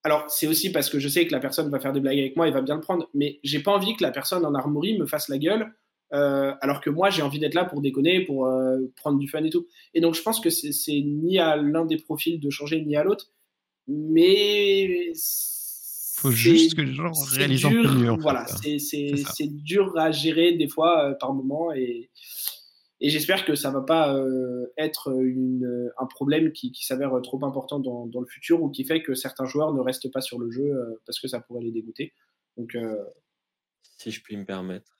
alors 0.04 0.26
c'est 0.28 0.46
aussi 0.46 0.70
parce 0.70 0.90
que 0.90 0.98
je 0.98 1.08
sais 1.08 1.26
que 1.26 1.32
la 1.32 1.40
personne 1.40 1.70
va 1.70 1.80
faire 1.80 1.92
des 1.92 2.00
blagues 2.00 2.18
avec 2.18 2.36
moi 2.36 2.46
et 2.46 2.50
va 2.50 2.60
bien 2.60 2.76
le 2.76 2.80
prendre, 2.80 3.08
mais 3.14 3.40
j'ai 3.42 3.60
pas 3.60 3.72
envie 3.72 3.96
que 3.96 4.02
la 4.02 4.10
personne 4.10 4.44
en 4.44 4.54
armorie 4.54 4.98
me 4.98 5.06
fasse 5.06 5.28
la 5.28 5.38
gueule. 5.38 5.72
Euh, 6.12 6.54
alors 6.60 6.80
que 6.80 6.90
moi 6.90 7.10
j'ai 7.10 7.22
envie 7.22 7.40
d'être 7.40 7.54
là 7.54 7.64
pour 7.64 7.80
déconner, 7.80 8.20
pour 8.20 8.46
euh, 8.46 8.78
prendre 8.94 9.18
du 9.18 9.26
fun 9.26 9.42
et 9.42 9.50
tout. 9.50 9.66
Et 9.94 10.00
donc 10.00 10.14
je 10.14 10.22
pense 10.22 10.38
que 10.38 10.50
c'est 10.50 11.00
ni 11.00 11.38
à 11.38 11.56
l'un 11.56 11.86
des 11.86 11.96
profils 11.96 12.38
de 12.38 12.50
changer 12.50 12.80
ni 12.82 12.94
à 12.94 13.02
l'autre 13.02 13.32
mais 13.86 15.12
faut 16.16 16.30
juste 16.30 16.74
que 16.74 16.80
les 16.80 16.94
gens 16.94 17.12
réalisent 17.12 17.66
dur, 17.66 17.92
mieux. 17.92 18.16
voilà, 18.20 18.46
c'est 18.46 19.46
dur 19.48 19.96
à 19.98 20.10
gérer 20.10 20.52
des 20.52 20.68
fois 20.68 21.10
euh, 21.10 21.14
par 21.14 21.34
moment 21.34 21.72
et, 21.72 22.10
et 23.04 23.10
j'espère 23.10 23.44
que 23.44 23.54
ça 23.54 23.70
va 23.70 23.82
pas 23.82 24.14
euh, 24.14 24.72
être 24.78 25.12
une, 25.12 25.90
un 25.98 26.06
problème 26.06 26.52
qui, 26.52 26.72
qui 26.72 26.84
s'avère 26.84 27.12
trop 27.22 27.44
important 27.44 27.78
dans, 27.78 28.06
dans, 28.06 28.20
le 28.20 28.26
futur 28.26 28.62
ou 28.62 28.70
qui 28.70 28.84
fait 28.84 29.02
que 29.02 29.14
certains 29.14 29.44
joueurs 29.44 29.74
ne 29.74 29.80
restent 29.80 30.10
pas 30.10 30.20
sur 30.20 30.38
le 30.38 30.50
jeu 30.50 30.64
euh, 30.64 31.00
parce 31.06 31.20
que 31.20 31.28
ça 31.28 31.40
pourrait 31.40 31.62
les 31.62 31.72
dégoûter. 31.72 32.12
Donc, 32.56 32.76
si 33.98 34.10
je 34.12 34.22
puis 34.22 34.36
me 34.36 34.44
permettre, 34.44 34.96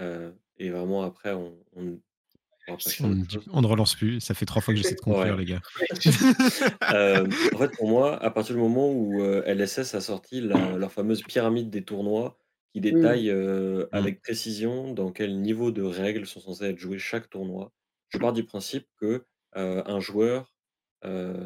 et 0.00 0.70
vraiment 0.70 1.02
après 1.02 1.32
on, 1.32 1.54
on 1.76 1.98
on, 2.68 3.60
ne 3.60 3.66
relance 3.66 3.94
plus. 3.94 4.20
Ça 4.20 4.34
fait 4.34 4.46
trois 4.46 4.62
fois 4.62 4.72
que 4.72 4.80
j'essaie 4.80 4.94
de 4.94 5.00
conclure, 5.00 5.36
les 5.36 5.44
gars. 5.44 5.60
Euh, 6.92 7.26
en 7.54 7.58
fait, 7.58 7.76
pour 7.76 7.88
moi, 7.88 8.22
à 8.22 8.30
partir 8.30 8.54
du 8.54 8.60
moment 8.60 8.90
où 8.90 9.20
euh, 9.22 9.42
LSS 9.46 9.94
a 9.94 10.00
sorti 10.00 10.40
leur 10.40 10.92
fameuse 10.92 11.22
pyramide 11.22 11.70
des 11.70 11.82
tournois 11.82 12.38
qui 12.74 12.80
mmh. 12.80 12.82
détaille 12.82 13.30
euh, 13.30 13.84
mmh. 13.84 13.88
avec 13.92 14.20
précision 14.20 14.92
dans 14.92 15.12
quel 15.12 15.40
niveau 15.40 15.70
de 15.70 15.82
règles 15.82 16.26
sont 16.26 16.40
censés 16.40 16.64
être 16.64 16.78
joués 16.78 16.98
chaque 16.98 17.30
tournoi, 17.30 17.72
je 18.08 18.18
pars 18.18 18.32
du 18.32 18.44
principe 18.44 18.86
que 19.00 19.24
un 19.56 20.00
joueur 20.00 20.52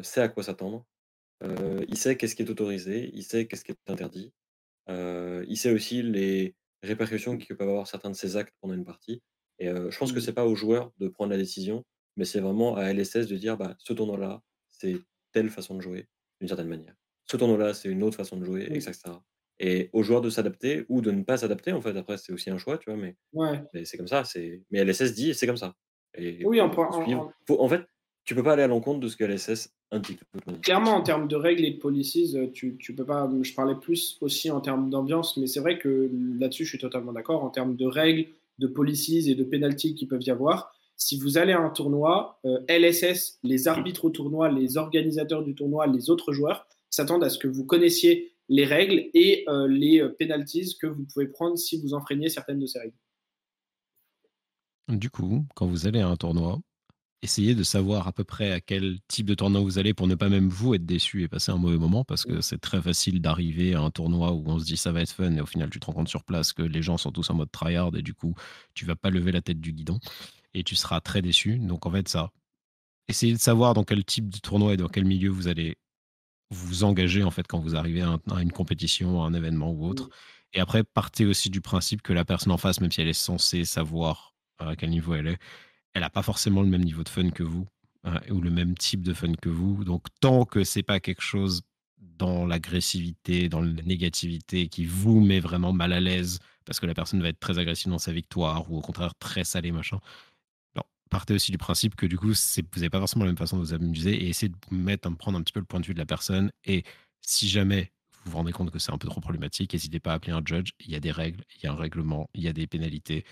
sait 0.01 0.21
à 0.21 0.29
quoi 0.29 0.41
s'attendre. 0.41 0.83
il 1.43 1.95
sait 1.95 2.17
qu'est-ce 2.17 2.35
qui 2.35 2.41
est 2.41 2.49
autorisé, 2.49 3.11
il 3.13 3.23
sait 3.23 3.45
qu'est-ce 3.45 3.63
qui 3.63 3.71
est 3.71 3.91
interdit. 3.91 4.33
il 4.87 5.57
sait 5.57 5.71
aussi 5.71 6.01
les 6.01 6.55
répercussions 6.81 7.37
que 7.37 7.53
peuvent 7.53 7.69
avoir 7.69 7.85
certains 7.85 8.09
de 8.09 8.15
ses 8.15 8.35
actes 8.35 8.55
pendant 8.61 8.73
une 8.73 8.85
partie. 8.85 9.21
Et 9.59 9.67
je 9.67 9.97
pense 9.97 10.11
que 10.11 10.17
mmh. 10.17 10.21
c'est 10.21 10.33
pas 10.33 10.47
aux 10.47 10.55
joueurs 10.55 10.91
de 10.97 11.07
prendre 11.07 11.29
la 11.29 11.37
décision, 11.37 11.85
mais 12.17 12.25
c'est 12.25 12.39
vraiment 12.39 12.75
à 12.75 12.91
LSS 12.91 13.27
de 13.27 13.35
dire 13.35 13.57
bah, 13.57 13.75
ce 13.77 13.93
tournoi-là, 13.93 14.41
c'est 14.71 14.97
telle 15.31 15.51
façon 15.51 15.75
de 15.75 15.81
jouer, 15.81 16.07
d'une 16.39 16.47
certaine 16.47 16.67
manière. 16.67 16.95
Ce 17.25 17.37
tournoi-là, 17.37 17.75
c'est 17.75 17.89
une 17.89 18.01
autre 18.01 18.17
façon 18.17 18.37
de 18.37 18.45
jouer, 18.45 18.65
etc. 18.71 18.93
Et 19.59 19.89
aux 19.91 20.03
joueurs 20.03 20.21
de 20.21 20.29
s'adapter 20.29 20.85
ou 20.87 21.01
de 21.01 21.11
ne 21.11 21.23
pas 21.23 21.37
s'adapter, 21.37 21.73
en 21.73 21.81
fait. 21.81 21.95
Après, 21.97 22.17
c'est 22.17 22.31
aussi 22.31 22.49
un 22.49 22.57
choix, 22.57 22.77
tu 22.77 22.89
vois, 22.89 22.99
mais, 22.99 23.15
mais 23.73 23.85
c'est 23.85 23.97
comme 23.97 24.07
ça. 24.07 24.23
Mais 24.71 24.83
LSS 24.83 25.13
dit 25.13 25.33
c'est 25.33 25.47
comme 25.47 25.57
ça. 25.57 25.75
Et 26.17 26.45
oui, 26.45 26.61
en, 26.61 26.71
en, 26.73 27.31
en 27.49 27.67
fait, 27.69 27.81
tu 28.23 28.35
peux 28.35 28.43
pas 28.43 28.53
aller 28.53 28.63
à 28.63 28.67
l'encontre 28.67 28.99
de 28.99 29.07
ce 29.07 29.17
que 29.17 29.23
LSS 29.23 29.69
indique. 29.91 30.21
Clairement, 30.61 30.91
en 30.91 31.01
termes 31.01 31.27
de 31.27 31.35
règles 31.35 31.65
et 31.65 31.71
de 31.71 31.79
policies, 31.79 32.37
tu, 32.53 32.77
tu 32.77 32.95
peux 32.95 33.05
pas. 33.05 33.29
Je 33.41 33.53
parlais 33.53 33.75
plus 33.75 34.17
aussi 34.21 34.49
en 34.51 34.61
termes 34.61 34.89
d'ambiance, 34.89 35.35
mais 35.37 35.47
c'est 35.47 35.59
vrai 35.59 35.77
que 35.77 36.09
là-dessus, 36.39 36.63
je 36.63 36.69
suis 36.69 36.77
totalement 36.77 37.11
d'accord. 37.11 37.43
En 37.43 37.49
termes 37.49 37.75
de 37.75 37.85
règles, 37.85 38.27
de 38.59 38.67
policies 38.67 39.31
et 39.31 39.35
de 39.35 39.43
pénalties 39.43 39.95
qui 39.95 40.05
peuvent 40.05 40.21
y 40.21 40.31
avoir. 40.31 40.71
Si 40.95 41.17
vous 41.17 41.37
allez 41.37 41.53
à 41.53 41.59
un 41.59 41.69
tournoi, 41.69 42.39
euh, 42.45 42.59
LSS, 42.67 43.39
les 43.43 43.67
arbitres 43.67 44.05
au 44.05 44.09
tournoi, 44.09 44.51
les 44.51 44.77
organisateurs 44.77 45.43
du 45.43 45.55
tournoi, 45.55 45.87
les 45.87 46.09
autres 46.09 46.33
joueurs 46.33 46.67
s'attendent 46.89 47.23
à 47.23 47.29
ce 47.29 47.37
que 47.37 47.47
vous 47.47 47.63
connaissiez 47.65 48.33
les 48.49 48.65
règles 48.65 49.09
et 49.13 49.45
euh, 49.47 49.67
les 49.67 50.01
euh, 50.01 50.15
penalties 50.19 50.75
que 50.79 50.87
vous 50.87 51.05
pouvez 51.05 51.27
prendre 51.27 51.57
si 51.57 51.79
vous 51.79 51.93
enfreignez 51.93 52.29
certaines 52.29 52.59
de 52.59 52.65
ces 52.65 52.79
règles. 52.79 52.97
Du 54.89 55.11
coup, 55.11 55.45
quand 55.55 55.67
vous 55.67 55.85
allez 55.85 55.99
à 55.99 56.07
un 56.07 56.15
tournoi, 56.15 56.59
essayez 57.21 57.53
de 57.53 57.63
savoir 57.63 58.07
à 58.07 58.11
peu 58.11 58.23
près 58.23 58.51
à 58.51 58.59
quel 58.59 58.97
type 59.07 59.27
de 59.27 59.35
tournoi 59.35 59.61
vous 59.61 59.77
allez 59.77 59.93
pour 59.93 60.07
ne 60.07 60.15
pas 60.15 60.29
même 60.29 60.49
vous 60.49 60.73
être 60.73 60.85
déçu 60.85 61.21
et 61.21 61.27
passer 61.27 61.51
un 61.51 61.57
mauvais 61.57 61.77
moment 61.77 62.03
parce 62.03 62.23
que 62.23 62.41
c'est 62.41 62.57
très 62.57 62.81
facile 62.81 63.21
d'arriver 63.21 63.75
à 63.75 63.81
un 63.81 63.91
tournoi 63.91 64.31
où 64.31 64.43
on 64.47 64.57
se 64.57 64.65
dit 64.65 64.77
ça 64.77 64.91
va 64.91 65.01
être 65.01 65.11
fun 65.11 65.35
et 65.35 65.41
au 65.41 65.45
final 65.45 65.69
tu 65.69 65.79
te 65.79 65.85
rends 65.85 65.93
compte 65.93 66.07
sur 66.07 66.23
place 66.23 66.53
que 66.53 66.63
les 66.63 66.81
gens 66.81 66.97
sont 66.97 67.11
tous 67.11 67.29
en 67.29 67.35
mode 67.35 67.51
tryhard 67.51 67.95
et 67.97 68.01
du 68.01 68.13
coup 68.13 68.35
tu 68.73 68.85
vas 68.85 68.95
pas 68.95 69.09
lever 69.09 69.31
la 69.31 69.41
tête 69.41 69.59
du 69.59 69.73
guidon 69.73 69.99
et 70.53 70.63
tu 70.63 70.75
seras 70.75 71.01
très 71.01 71.21
déçu. 71.21 71.59
Donc 71.59 71.85
en 71.85 71.91
fait 71.91 72.07
ça, 72.07 72.31
essayez 73.09 73.33
de 73.33 73.39
savoir 73.39 73.73
dans 73.73 73.83
quel 73.83 74.05
type 74.05 74.29
de 74.29 74.39
tournoi 74.39 74.73
et 74.73 74.77
dans 74.77 74.87
quel 74.87 75.05
milieu 75.05 75.29
vous 75.29 75.47
allez 75.49 75.75
vous 76.51 76.83
engager 76.83 77.23
en 77.23 77.31
fait 77.31 77.47
quand 77.47 77.59
vous 77.59 77.75
arrivez 77.75 78.01
à, 78.01 78.41
une 78.41 78.51
compétition, 78.51 79.23
à 79.23 79.27
un 79.27 79.33
événement 79.33 79.71
ou 79.71 79.87
autre. 79.87 80.09
Et 80.53 80.59
après 80.59 80.83
partez 80.83 81.25
aussi 81.25 81.49
du 81.49 81.61
principe 81.61 82.01
que 82.01 82.13
la 82.13 82.25
personne 82.25 82.51
en 82.51 82.57
face, 82.57 82.81
même 82.81 82.91
si 82.91 83.01
elle 83.01 83.07
est 83.07 83.13
censée 83.13 83.65
savoir 83.65 84.33
à 84.57 84.75
quel 84.75 84.89
niveau 84.89 85.13
elle 85.13 85.27
est, 85.27 85.37
elle 85.93 86.01
n'a 86.01 86.09
pas 86.09 86.23
forcément 86.23 86.61
le 86.61 86.67
même 86.67 86.83
niveau 86.83 87.03
de 87.03 87.09
fun 87.09 87.29
que 87.29 87.43
vous 87.43 87.67
hein, 88.03 88.19
ou 88.31 88.41
le 88.41 88.49
même 88.49 88.75
type 88.75 89.03
de 89.03 89.13
fun 89.13 89.33
que 89.33 89.49
vous. 89.49 89.83
Donc 89.83 90.07
tant 90.19 90.45
que 90.45 90.63
c'est 90.63 90.83
pas 90.83 90.99
quelque 90.99 91.21
chose 91.21 91.61
dans 91.99 92.45
l'agressivité, 92.45 93.49
dans 93.49 93.61
la 93.61 93.83
négativité 93.83 94.67
qui 94.67 94.85
vous 94.85 95.19
met 95.19 95.39
vraiment 95.39 95.73
mal 95.73 95.93
à 95.93 95.99
l'aise 95.99 96.39
parce 96.65 96.79
que 96.79 96.85
la 96.85 96.93
personne 96.93 97.21
va 97.21 97.29
être 97.29 97.39
très 97.39 97.57
agressive 97.57 97.91
dans 97.91 97.99
sa 97.99 98.11
victoire 98.11 98.71
ou 98.71 98.77
au 98.77 98.81
contraire 98.81 99.15
très 99.15 99.43
salée 99.43 99.71
machin. 99.71 99.99
Partez 101.09 101.33
aussi 101.33 101.51
du 101.51 101.57
principe 101.57 101.95
que 101.95 102.05
du 102.05 102.17
coup 102.17 102.27
vous 102.27 102.61
n'avez 102.75 102.89
pas 102.89 102.99
forcément 102.99 103.25
la 103.25 103.31
même 103.31 103.37
façon 103.37 103.57
de 103.57 103.63
vous 103.63 103.73
amuser 103.73 104.13
et 104.13 104.29
essayez 104.29 104.49
de 104.49 104.75
mettre, 104.75 105.09
prendre 105.15 105.37
un 105.37 105.41
petit 105.41 105.53
peu 105.53 105.59
le 105.59 105.65
point 105.65 105.79
de 105.79 105.85
vue 105.85 105.93
de 105.93 105.99
la 105.99 106.05
personne 106.05 106.51
et 106.65 106.83
si 107.21 107.49
jamais 107.49 107.91
vous 108.23 108.31
vous 108.31 108.37
rendez 108.37 108.51
compte 108.51 108.71
que 108.71 108.79
c'est 108.79 108.91
un 108.91 108.97
peu 108.97 109.07
trop 109.07 109.21
problématique, 109.21 109.73
n'hésitez 109.73 109.99
pas 109.99 110.11
à 110.11 110.15
appeler 110.15 110.33
un 110.33 110.41
judge. 110.43 110.71
Il 110.79 110.91
y 110.91 110.95
a 110.95 110.99
des 110.99 111.11
règles, 111.11 111.43
il 111.55 111.63
y 111.63 111.67
a 111.67 111.71
un 111.71 111.75
règlement, 111.75 112.29
il 112.33 112.43
y 112.43 112.47
a 112.47 112.53
des 112.53 112.67
pénalités 112.67 113.23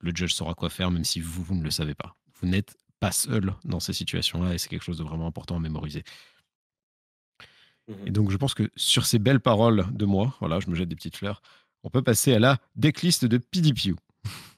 le 0.00 0.12
judge 0.14 0.32
saura 0.32 0.54
quoi 0.54 0.70
faire, 0.70 0.90
même 0.90 1.04
si 1.04 1.20
vous, 1.20 1.42
vous 1.42 1.54
ne 1.54 1.62
le 1.62 1.70
savez 1.70 1.94
pas. 1.94 2.16
Vous 2.40 2.48
n'êtes 2.48 2.76
pas 3.00 3.12
seul 3.12 3.54
dans 3.64 3.80
ces 3.80 3.92
situations-là 3.92 4.54
et 4.54 4.58
c'est 4.58 4.68
quelque 4.68 4.84
chose 4.84 4.98
de 4.98 5.04
vraiment 5.04 5.26
important 5.26 5.56
à 5.56 5.60
mémoriser. 5.60 6.04
Et 7.88 7.92
mmh 7.92 8.12
donc, 8.12 8.30
je 8.30 8.36
pense 8.36 8.54
que 8.54 8.68
sur 8.74 9.06
ces 9.06 9.18
belles 9.18 9.40
paroles 9.40 9.86
de 9.92 10.04
moi, 10.06 10.34
voilà, 10.40 10.58
je 10.60 10.68
me 10.68 10.74
jette 10.74 10.88
des 10.88 10.96
petites 10.96 11.16
fleurs, 11.16 11.40
on 11.84 11.90
peut 11.90 12.02
passer 12.02 12.34
à 12.34 12.38
la 12.38 12.58
decklist 12.74 13.24
de 13.24 13.38
PDPU. 13.38 13.94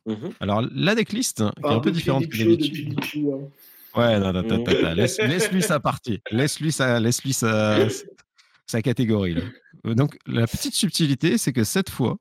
Mmh 0.09 0.31
Alors, 0.41 0.63
la 0.75 0.95
decklist, 0.95 1.37
qui 1.37 1.63
est 1.63 1.67
un 1.67 1.81
peu 1.81 1.91
différente 1.91 2.27
que 2.29 2.37
d'habitude. 2.39 2.97
Hein. 2.99 3.49
Ouais, 3.95 4.19
non, 4.19 4.33
non, 4.33 4.43
mmh. 4.43 4.95
laisse, 4.95 5.53
lui 5.53 5.63
sa 5.63 5.81
partie. 5.81 6.21
Laisse-lui 6.31 6.73
sa, 6.73 6.99
laisse 6.99 7.23
-lui 7.23 7.33
sa, 7.33 7.87
sa 8.67 8.83
catégorie. 8.83 9.35
Là. 9.35 9.43
Euh, 9.87 9.95
donc, 9.95 10.19
la 10.27 10.47
petite 10.47 10.75
subtilité, 10.75 11.37
c'est 11.37 11.53
que 11.53 11.65
cette 11.65 11.91
fois, 11.91 12.17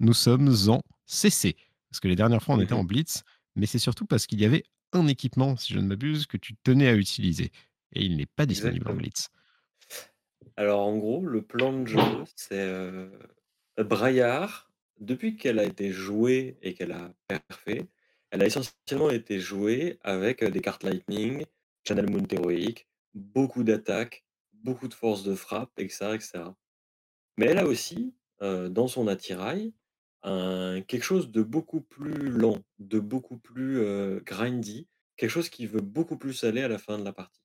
nous 0.00 0.12
sommes 0.12 0.54
en 0.68 0.82
CC. 1.06 1.56
Parce 1.90 2.00
que 2.00 2.08
les 2.08 2.16
dernières 2.16 2.42
fois, 2.42 2.56
on 2.56 2.60
était 2.60 2.74
en 2.74 2.84
Blitz, 2.84 3.22
mais 3.56 3.66
c'est 3.66 3.78
surtout 3.78 4.06
parce 4.06 4.26
qu'il 4.26 4.40
y 4.40 4.44
avait 4.44 4.64
un 4.92 5.06
équipement, 5.06 5.56
si 5.56 5.72
je 5.72 5.78
ne 5.78 5.86
m'abuse, 5.86 6.26
que 6.26 6.36
tu 6.36 6.54
tenais 6.62 6.88
à 6.88 6.94
utiliser. 6.94 7.52
Et 7.94 8.04
il 8.04 8.16
n'est 8.16 8.26
pas 8.26 8.46
disponible 8.46 8.88
en 8.90 8.94
Blitz. 8.94 9.28
Alors, 10.56 10.80
en 10.80 10.96
gros, 10.96 11.24
le 11.24 11.42
plan 11.42 11.72
de 11.72 11.86
jeu, 11.86 12.00
c'est 12.36 12.58
euh, 12.58 13.08
Braillard, 13.78 14.69
depuis 15.00 15.36
qu'elle 15.36 15.58
a 15.58 15.64
été 15.64 15.90
jouée 15.90 16.58
et 16.62 16.74
qu'elle 16.74 16.92
a 16.92 17.12
perfait, 17.26 17.88
elle 18.30 18.42
a 18.42 18.46
essentiellement 18.46 19.10
été 19.10 19.40
jouée 19.40 19.98
avec 20.02 20.44
des 20.44 20.60
cartes 20.60 20.84
Lightning, 20.84 21.44
Channel 21.86 22.08
Moon 22.08 22.26
héroïque, 22.30 22.86
beaucoup 23.14 23.64
d'attaques, 23.64 24.24
beaucoup 24.52 24.88
de 24.88 24.94
force 24.94 25.24
de 25.24 25.34
frappe, 25.34 25.72
etc., 25.78 26.12
etc. 26.14 26.44
Mais 27.36 27.46
elle 27.46 27.58
a 27.58 27.66
aussi, 27.66 28.14
dans 28.40 28.86
son 28.86 29.08
attirail, 29.08 29.72
quelque 30.22 31.02
chose 31.02 31.30
de 31.30 31.42
beaucoup 31.42 31.80
plus 31.80 32.28
lent, 32.28 32.62
de 32.78 33.00
beaucoup 33.00 33.38
plus 33.38 33.82
grindy, 34.24 34.86
quelque 35.16 35.30
chose 35.30 35.48
qui 35.48 35.66
veut 35.66 35.80
beaucoup 35.80 36.18
plus 36.18 36.44
aller 36.44 36.62
à 36.62 36.68
la 36.68 36.78
fin 36.78 36.98
de 36.98 37.04
la 37.04 37.12
partie. 37.12 37.42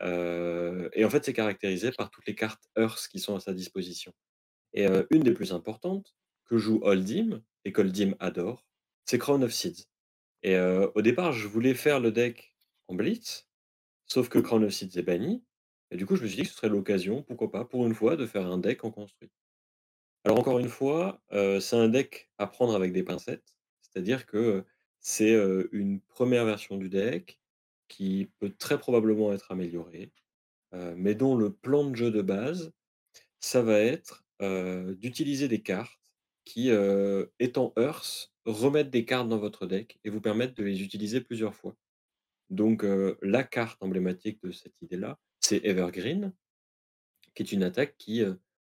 et 0.00 1.04
en 1.04 1.10
fait, 1.10 1.24
c'est 1.24 1.32
caractérisé 1.32 1.92
par 1.92 2.10
toutes 2.10 2.26
les 2.26 2.34
cartes 2.34 2.68
Earth 2.76 3.08
qui 3.08 3.20
sont 3.20 3.36
à 3.36 3.40
sa 3.40 3.54
disposition. 3.54 4.12
Et 4.74 4.86
une 5.10 5.22
des 5.22 5.32
plus 5.32 5.52
importantes, 5.52 6.14
que 6.52 6.58
joue 6.58 6.80
Oldim, 6.82 7.42
et 7.64 7.72
qu'Oldim 7.72 8.14
adore, 8.20 8.66
c'est 9.06 9.16
Crown 9.16 9.42
of 9.42 9.54
Seeds. 9.54 9.86
Et 10.42 10.58
au 10.58 11.00
départ, 11.00 11.32
je 11.32 11.48
voulais 11.48 11.72
faire 11.72 11.98
le 11.98 12.12
deck 12.12 12.54
en 12.88 12.94
Blitz, 12.94 13.48
sauf 14.04 14.28
que 14.28 14.38
Crown 14.38 14.62
of 14.62 14.70
Seeds 14.70 14.98
est 14.98 15.02
banni, 15.02 15.42
et 15.90 15.96
du 15.96 16.04
coup, 16.04 16.14
je 16.14 16.22
me 16.22 16.28
suis 16.28 16.36
dit 16.36 16.42
que 16.42 16.48
ce 16.50 16.54
serait 16.54 16.68
l'occasion, 16.68 17.22
pourquoi 17.22 17.50
pas, 17.50 17.64
pour 17.64 17.86
une 17.86 17.94
fois, 17.94 18.16
de 18.16 18.26
faire 18.26 18.46
un 18.46 18.58
deck 18.58 18.84
en 18.84 18.90
construit. 18.90 19.30
Alors 20.24 20.38
encore 20.38 20.58
une 20.58 20.68
fois, 20.68 21.22
c'est 21.30 21.76
un 21.76 21.88
deck 21.88 22.28
à 22.36 22.46
prendre 22.46 22.74
avec 22.74 22.92
des 22.92 23.02
pincettes, 23.02 23.54
c'est-à-dire 23.80 24.26
que, 24.26 24.66
c'est, 25.00 25.32
une 25.72 26.02
première 26.02 26.44
version 26.44 26.76
du 26.76 26.90
deck 26.90 27.40
qui 27.88 28.30
peut 28.40 28.50
très 28.50 28.78
probablement 28.78 29.32
être 29.32 29.50
améliorée, 29.52 30.12
mais 30.96 31.14
dont 31.14 31.34
le 31.34 31.50
plan 31.50 31.88
de 31.88 31.96
jeu 31.96 32.10
de 32.10 32.20
base, 32.20 32.74
ça 33.40 33.62
va 33.62 33.78
être, 33.78 34.26
d'utiliser 34.98 35.48
des 35.48 35.62
cartes 35.62 36.01
qui, 36.44 36.70
étant 37.38 37.72
Earth, 37.78 38.32
remettent 38.44 38.90
des 38.90 39.04
cartes 39.04 39.28
dans 39.28 39.38
votre 39.38 39.66
deck 39.66 39.98
et 40.04 40.10
vous 40.10 40.20
permettent 40.20 40.56
de 40.56 40.64
les 40.64 40.82
utiliser 40.82 41.20
plusieurs 41.20 41.54
fois. 41.54 41.76
Donc, 42.50 42.84
la 43.22 43.44
carte 43.44 43.82
emblématique 43.82 44.42
de 44.42 44.50
cette 44.50 44.74
idée-là, 44.82 45.18
c'est 45.40 45.64
Evergreen, 45.64 46.32
qui 47.34 47.42
est 47.42 47.52
une 47.52 47.62
attaque 47.62 47.96
qui, 47.98 48.22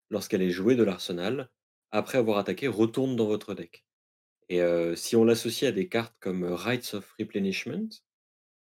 lorsqu'elle 0.09 0.41
est 0.41 0.51
jouée 0.51 0.75
de 0.75 0.83
l'arsenal, 0.83 1.49
après 1.91 2.17
avoir 2.17 2.37
attaqué, 2.37 2.67
retourne 2.67 3.15
dans 3.15 3.25
votre 3.27 3.53
deck. 3.53 3.85
Et 4.49 4.61
si 4.95 5.15
on 5.15 5.23
l'associe 5.23 5.69
à 5.69 5.71
des 5.71 5.87
cartes 5.87 6.15
comme 6.19 6.43
Rights 6.43 6.93
of 6.93 7.11
Replenishment, 7.19 7.89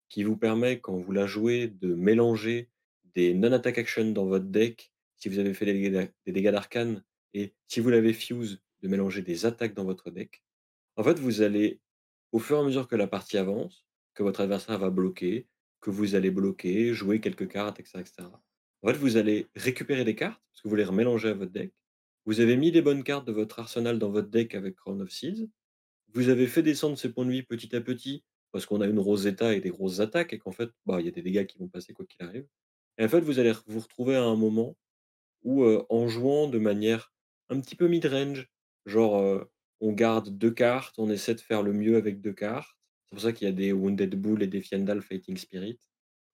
qui 0.08 0.22
vous 0.22 0.36
permet, 0.36 0.80
quand 0.80 0.96
vous 0.96 1.12
la 1.12 1.26
jouez, 1.26 1.68
de 1.68 1.94
mélanger 1.94 2.70
des 3.14 3.34
non-attack 3.34 3.78
actions 3.78 4.10
dans 4.12 4.26
votre 4.26 4.44
deck, 4.44 4.92
si 5.16 5.28
vous 5.28 5.38
avez 5.38 5.54
fait 5.54 5.66
des 5.66 6.10
dégâts 6.26 6.50
d'arcane, 6.50 7.02
et 7.32 7.54
si 7.68 7.80
vous 7.80 7.90
l'avez 7.90 8.12
fuse, 8.12 8.60
de 8.86 8.90
mélanger 8.90 9.22
des 9.22 9.46
attaques 9.46 9.74
dans 9.74 9.84
votre 9.84 10.10
deck. 10.10 10.42
En 10.96 11.02
fait, 11.02 11.18
vous 11.18 11.42
allez, 11.42 11.80
au 12.32 12.38
fur 12.38 12.56
et 12.56 12.60
à 12.60 12.62
mesure 12.62 12.88
que 12.88 12.96
la 12.96 13.06
partie 13.06 13.36
avance, 13.36 13.84
que 14.14 14.22
votre 14.22 14.40
adversaire 14.40 14.78
va 14.78 14.90
bloquer, 14.90 15.46
que 15.80 15.90
vous 15.90 16.14
allez 16.14 16.30
bloquer, 16.30 16.94
jouer 16.94 17.20
quelques 17.20 17.48
cartes, 17.48 17.80
etc., 17.80 17.98
etc. 18.00 18.28
En 18.82 18.88
fait, 18.88 18.96
vous 18.96 19.16
allez 19.16 19.48
récupérer 19.56 20.04
des 20.04 20.14
cartes, 20.14 20.40
parce 20.52 20.62
que 20.62 20.68
vous 20.68 20.76
les 20.76 20.84
remélanger 20.84 21.28
à 21.28 21.34
votre 21.34 21.52
deck. 21.52 21.72
Vous 22.24 22.40
avez 22.40 22.56
mis 22.56 22.70
les 22.70 22.82
bonnes 22.82 23.04
cartes 23.04 23.26
de 23.26 23.32
votre 23.32 23.58
arsenal 23.58 23.98
dans 23.98 24.10
votre 24.10 24.28
deck 24.28 24.54
avec 24.54 24.76
Crown 24.76 25.02
of 25.02 25.10
Seeds. 25.10 25.48
Vous 26.14 26.28
avez 26.28 26.46
fait 26.46 26.62
descendre 26.62 26.96
ces 26.96 27.12
points 27.12 27.26
de 27.26 27.30
vie 27.30 27.42
petit 27.42 27.74
à 27.74 27.80
petit, 27.80 28.24
parce 28.52 28.66
qu'on 28.66 28.80
a 28.80 28.86
une 28.86 28.98
Rosetta 29.00 29.54
et 29.54 29.60
des 29.60 29.70
grosses 29.70 30.00
attaques, 30.00 30.32
et 30.32 30.38
qu'en 30.38 30.52
fait, 30.52 30.70
bah, 30.86 31.00
il 31.00 31.06
y 31.06 31.08
a 31.08 31.12
des 31.12 31.22
dégâts 31.22 31.46
qui 31.46 31.58
vont 31.58 31.68
passer 31.68 31.92
quoi 31.92 32.06
qu'il 32.06 32.24
arrive. 32.24 32.46
Et 32.98 33.04
en 33.04 33.08
fait, 33.08 33.20
vous 33.20 33.38
allez 33.38 33.52
vous 33.66 33.80
retrouver 33.80 34.16
à 34.16 34.22
un 34.22 34.36
moment 34.36 34.76
où, 35.42 35.64
en 35.64 36.08
jouant 36.08 36.48
de 36.48 36.58
manière 36.58 37.12
un 37.48 37.60
petit 37.60 37.76
peu 37.76 37.86
mid-range, 37.86 38.48
genre, 38.86 39.46
on 39.80 39.92
garde 39.92 40.30
deux 40.36 40.50
cartes, 40.50 40.94
on 40.98 41.10
essaie 41.10 41.34
de 41.34 41.40
faire 41.40 41.62
le 41.62 41.72
mieux 41.72 41.96
avec 41.96 42.20
deux 42.20 42.32
cartes. 42.32 42.76
C'est 43.06 43.14
pour 43.14 43.20
ça 43.22 43.32
qu'il 43.32 43.46
y 43.46 43.50
a 43.50 43.54
des 43.54 43.72
Wounded 43.72 44.14
Bull 44.20 44.42
et 44.42 44.46
des 44.46 44.60
Fiendal 44.60 45.02
Fighting 45.02 45.36
Spirit, 45.36 45.78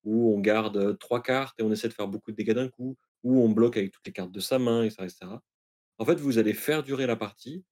où 0.04 0.34
on 0.34 0.40
garde 0.40 0.98
trois 0.98 1.22
cartes 1.22 1.58
et 1.58 1.62
on 1.62 1.72
essaie 1.72 1.88
de 1.88 1.92
faire 1.92 2.08
beaucoup 2.08 2.30
de 2.30 2.36
dégâts 2.36 2.54
d'un 2.54 2.68
coup, 2.68 2.96
ou 3.24 3.40
on 3.42 3.48
bloque 3.48 3.76
avec 3.76 3.92
toutes 3.92 4.06
les 4.06 4.12
cartes 4.12 4.32
de 4.32 4.40
sa 4.40 4.58
main, 4.58 4.84
etc., 4.84 5.04
etc. 5.04 5.32
En 5.98 6.04
fait, 6.04 6.16
vous 6.16 6.38
allez 6.38 6.54
faire 6.54 6.82
durer 6.82 7.06
la 7.06 7.16
partie 7.16 7.64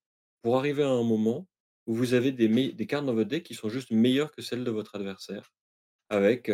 pour 0.43 0.59
arriver 0.59 0.83
à 0.83 0.91
un 0.91 1.03
moment 1.03 1.47
où 1.87 1.95
vous 1.95 2.15
avez 2.15 2.33
des, 2.33 2.87
cartes 2.87 3.07
dans 3.07 3.15
votre 3.15 3.29
deck 3.29 3.43
qui 3.43 3.55
sont 3.55 3.69
juste 3.69 3.91
meilleures 3.91 4.31
que 4.31 4.43
celles 4.43 4.65
de 4.65 4.71
votre 4.71 4.95
adversaire, 4.95 5.53
avec 6.09 6.51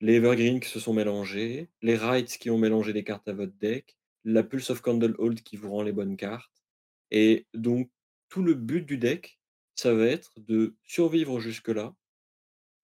les 0.00 0.14
Evergreen 0.14 0.60
qui 0.60 0.68
se 0.68 0.80
sont 0.80 0.92
mélangés, 0.92 1.70
les 1.82 1.96
Rights 1.96 2.38
qui 2.38 2.50
ont 2.50 2.58
mélangé 2.58 2.92
des 2.92 3.04
cartes 3.04 3.28
à 3.28 3.32
votre 3.32 3.56
deck, 3.58 3.96
la 4.24 4.42
Pulse 4.42 4.70
of 4.70 4.82
Candlehold 4.82 5.42
qui 5.42 5.56
vous 5.56 5.70
rend 5.70 5.82
les 5.82 5.92
bonnes 5.92 6.16
cartes. 6.16 6.63
Et 7.10 7.46
donc, 7.54 7.90
tout 8.28 8.42
le 8.42 8.54
but 8.54 8.82
du 8.84 8.98
deck, 8.98 9.40
ça 9.76 9.94
va 9.94 10.06
être 10.06 10.32
de 10.40 10.76
survivre 10.84 11.40
jusque-là, 11.40 11.94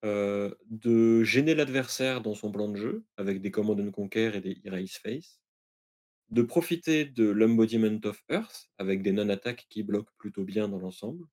de 0.03 1.23
gêner 1.25 1.55
l'adversaire 1.55 2.23
dans 2.23 2.35
son 2.35 2.53
plan 2.53 2.69
de 2.69 2.77
jeu, 2.77 3.05
avec 3.17 3.41
des 3.43 3.51
Command 3.51 3.81
and 3.81 3.91
Conquer 3.93 4.33
et 4.35 4.41
des 4.41 4.61
Erase 4.65 4.93
Face, 5.03 5.41
de 6.31 6.43
profiter 6.43 7.05
de 7.05 7.25
l'Embodiment 7.29 8.01
of 8.05 8.23
Earth, 8.31 8.71
avec 8.79 9.03
des 9.03 9.13
non-attaques 9.13 9.67
qui 9.69 9.83
bloquent 9.83 10.13
plutôt 10.19 10.45
bien 10.45 10.69
dans 10.69 10.79
l'ensemble, 10.79 11.27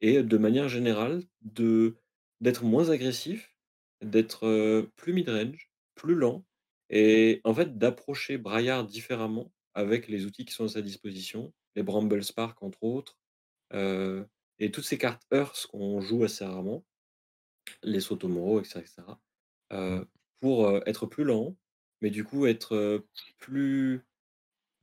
et 0.00 0.22
de 0.22 0.38
manière 0.38 0.68
générale, 0.68 1.22
d'être 1.42 2.64
moins 2.64 2.90
agressif, 2.90 3.54
d'être 4.02 4.90
plus 4.96 5.12
mid-range, 5.12 5.70
plus 5.94 6.14
lent, 6.14 6.46
et 6.90 7.40
en 7.44 7.54
fait 7.54 7.78
d'approcher 7.78 8.38
Braillard 8.38 8.86
différemment 8.86 9.52
avec 9.74 10.08
les 10.08 10.26
outils 10.26 10.44
qui 10.44 10.52
sont 10.54 10.64
à 10.64 10.68
sa 10.68 10.82
disposition, 10.82 11.52
les 11.74 11.82
Bramble 11.82 12.22
Spark 12.24 12.62
entre 12.62 12.82
autres, 12.82 13.18
et 13.72 14.70
toutes 14.70 14.84
ces 14.84 14.98
cartes 14.98 15.26
Earth 15.32 15.66
qu'on 15.66 16.00
joue 16.00 16.24
assez 16.24 16.44
rarement, 16.44 16.84
les 17.82 18.00
Sotomoro, 18.00 18.60
etc., 18.60 18.80
etc., 18.80 19.02
mmh. 19.72 20.02
pour 20.40 20.70
être 20.86 21.06
plus 21.06 21.24
lent, 21.24 21.56
mais 22.00 22.10
du 22.10 22.24
coup 22.24 22.46
être 22.46 23.04
plus 23.38 24.02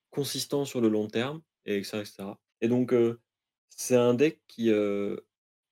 consistant 0.10 0.66
sur 0.66 0.82
le 0.82 0.90
long 0.90 1.08
terme, 1.08 1.42
et 1.66 1.78
etc., 1.78 2.00
etc. 2.00 2.24
Et 2.60 2.68
donc 2.68 2.94
c'est 3.70 3.96
un 3.96 4.14
deck 4.14 4.42
qui 4.48 4.72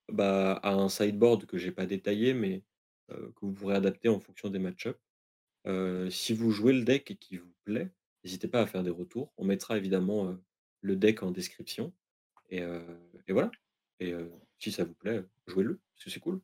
bah, 0.08 0.54
a 0.54 0.74
un 0.74 0.90
sideboard 0.90 1.46
que 1.46 1.58
j'ai 1.58 1.72
pas 1.72 1.86
détaillé, 1.86 2.34
mais 2.34 2.64
que 3.10 3.40
vous 3.42 3.52
pourrez 3.54 3.76
adapter 3.76 4.08
en 4.08 4.20
fonction 4.20 4.50
des 4.50 4.60
match 4.60 4.88
si 6.10 6.34
vous 6.34 6.52
jouez 6.52 6.74
le 6.74 6.84
deck 6.84 7.12
et 7.12 7.16
qu'il 7.16 7.42
vous 7.42 7.54
plaît, 7.64 7.92
n'hésitez 8.24 8.48
pas 8.48 8.62
à 8.62 8.66
faire 8.66 8.84
des 8.84 8.90
retours. 8.90 9.34
On 9.38 9.46
mettra 9.46 9.78
évidemment 9.78 10.38
le 10.82 10.96
deck 10.96 11.24
en 11.24 11.32
description. 11.32 11.94
Et, 12.50 12.62
et 13.28 13.34
voilà. 13.34 13.52
Et 14.00 14.14
si 14.58 14.72
ça 14.72 14.84
vous 14.84 14.94
plaît, 14.94 15.24
jouez-le, 15.48 15.80
parce 15.94 16.06
que 16.06 16.10
c'est 16.10 16.20
cool. 16.20 16.42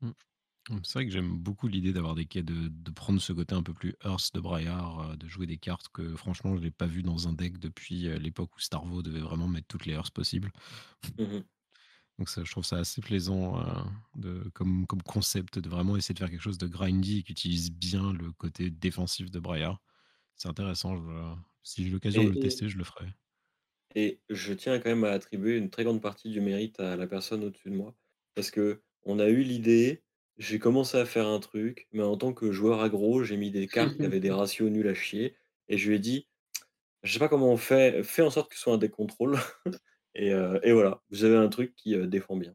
Mmh. 0.00 0.10
Mmh, 0.70 0.78
c'est 0.82 0.94
vrai 0.94 1.06
que 1.06 1.12
j'aime 1.12 1.36
beaucoup 1.38 1.68
l'idée 1.68 1.92
d'avoir 1.92 2.14
des 2.14 2.24
quais, 2.24 2.42
de, 2.42 2.68
de 2.68 2.90
prendre 2.90 3.20
ce 3.20 3.32
côté 3.32 3.54
un 3.54 3.62
peu 3.62 3.74
plus 3.74 3.94
Earth 4.04 4.32
de 4.32 4.40
Braillard, 4.40 5.16
de 5.16 5.28
jouer 5.28 5.46
des 5.46 5.58
cartes 5.58 5.88
que 5.92 6.16
franchement 6.16 6.56
je 6.56 6.62
n'ai 6.62 6.70
pas 6.70 6.86
vu 6.86 7.02
dans 7.02 7.28
un 7.28 7.34
deck 7.34 7.58
depuis 7.58 8.08
l'époque 8.18 8.56
où 8.56 8.60
Starvo 8.60 9.02
devait 9.02 9.20
vraiment 9.20 9.48
mettre 9.48 9.66
toutes 9.68 9.84
les 9.84 9.92
Earths 9.92 10.12
possibles. 10.12 10.52
Mmh 11.18 11.40
Donc 12.18 12.28
ça, 12.28 12.44
je 12.44 12.50
trouve 12.50 12.64
ça 12.64 12.76
assez 12.76 13.00
plaisant 13.00 13.60
de, 14.14 14.48
comme, 14.54 14.86
comme 14.86 15.02
concept 15.02 15.58
de 15.58 15.68
vraiment 15.68 15.96
essayer 15.96 16.14
de 16.14 16.20
faire 16.20 16.30
quelque 16.30 16.40
chose 16.40 16.58
de 16.58 16.68
grindy 16.68 17.18
et 17.18 17.22
qui 17.24 17.32
utilise 17.32 17.72
bien 17.72 18.12
le 18.12 18.30
côté 18.32 18.70
défensif 18.70 19.32
de 19.32 19.40
Braillard. 19.40 19.82
C'est 20.36 20.48
intéressant. 20.48 20.94
Si 21.64 21.84
j'ai 21.84 21.90
l'occasion 21.90 22.22
de 22.22 22.30
le 22.30 22.38
tester, 22.38 22.68
je 22.68 22.78
le 22.78 22.84
ferai. 22.84 23.06
Et 23.96 24.20
je 24.28 24.52
tiens 24.52 24.78
quand 24.78 24.90
même 24.90 25.04
à 25.04 25.10
attribuer 25.10 25.56
une 25.56 25.70
très 25.70 25.84
grande 25.84 26.02
partie 26.02 26.30
du 26.30 26.40
mérite 26.40 26.78
à 26.78 26.96
la 26.96 27.06
personne 27.06 27.42
au-dessus 27.44 27.70
de 27.70 27.76
moi. 27.76 27.94
Parce 28.34 28.50
que 28.50 28.82
on 29.04 29.18
a 29.18 29.28
eu 29.28 29.42
l'idée, 29.42 30.02
j'ai 30.36 30.58
commencé 30.58 30.98
à 30.98 31.04
faire 31.04 31.26
un 31.26 31.40
truc, 31.40 31.88
mais 31.92 32.02
en 32.02 32.16
tant 32.16 32.32
que 32.32 32.52
joueur 32.52 32.82
aggro, 32.82 33.22
j'ai 33.24 33.36
mis 33.36 33.50
des 33.50 33.66
cartes 33.66 33.96
qui 33.96 34.04
avaient 34.04 34.20
des 34.20 34.30
ratios 34.30 34.70
nuls 34.70 34.88
à 34.88 34.94
chier. 34.94 35.36
Et 35.68 35.78
je 35.78 35.88
lui 35.88 35.96
ai 35.96 35.98
dit, 35.98 36.28
je 37.02 37.12
sais 37.12 37.18
pas 37.18 37.28
comment 37.28 37.52
on 37.52 37.56
fait, 37.56 38.02
fais 38.02 38.22
en 38.22 38.30
sorte 38.30 38.50
que 38.50 38.56
ce 38.56 38.62
soit 38.62 38.74
un 38.74 38.78
des 38.78 38.90
contrôles. 38.90 39.38
Et, 40.16 40.28
et, 40.28 40.72
voilà, 40.72 41.02
vous 41.10 41.24
avez 41.24 41.34
un 41.34 41.48
truc 41.48 41.74
qui 41.74 41.96
défend 42.06 42.36
bien. 42.36 42.54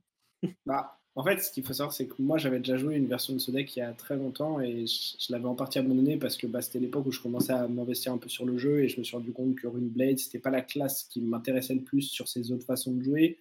bah, 0.65 0.98
en 1.19 1.23
fait, 1.25 1.39
ce 1.39 1.51
qu'il 1.51 1.65
faut 1.65 1.73
savoir, 1.73 1.91
c'est 1.91 2.07
que 2.07 2.13
moi, 2.17 2.37
j'avais 2.37 2.59
déjà 2.59 2.77
joué 2.77 2.95
une 2.95 3.07
version 3.07 3.33
de 3.33 3.39
ce 3.39 3.51
deck 3.51 3.75
il 3.75 3.79
y 3.79 3.81
a 3.81 3.91
très 3.91 4.15
longtemps 4.15 4.61
et 4.61 4.85
je, 4.87 5.33
l'avais 5.33 5.47
en 5.47 5.53
partie 5.53 5.77
abandonné 5.77 6.15
parce 6.15 6.37
que 6.37 6.47
bah, 6.47 6.61
c'était 6.61 6.79
l'époque 6.79 7.07
où 7.07 7.11
je 7.11 7.19
commençais 7.19 7.51
à 7.51 7.67
m'investir 7.67 8.13
un 8.13 8.17
peu 8.17 8.29
sur 8.29 8.45
le 8.45 8.57
jeu 8.57 8.85
et 8.85 8.87
je 8.87 8.97
me 8.97 9.03
suis 9.03 9.17
rendu 9.17 9.33
compte 9.33 9.55
que 9.55 9.67
Runeblade, 9.67 10.17
c'était 10.17 10.39
pas 10.39 10.49
la 10.49 10.61
classe 10.61 11.03
qui 11.03 11.19
m'intéressait 11.19 11.73
le 11.73 11.81
plus 11.81 12.03
sur 12.03 12.29
ces 12.29 12.53
autres 12.53 12.65
façons 12.65 12.93
de 12.93 13.03
jouer, 13.03 13.37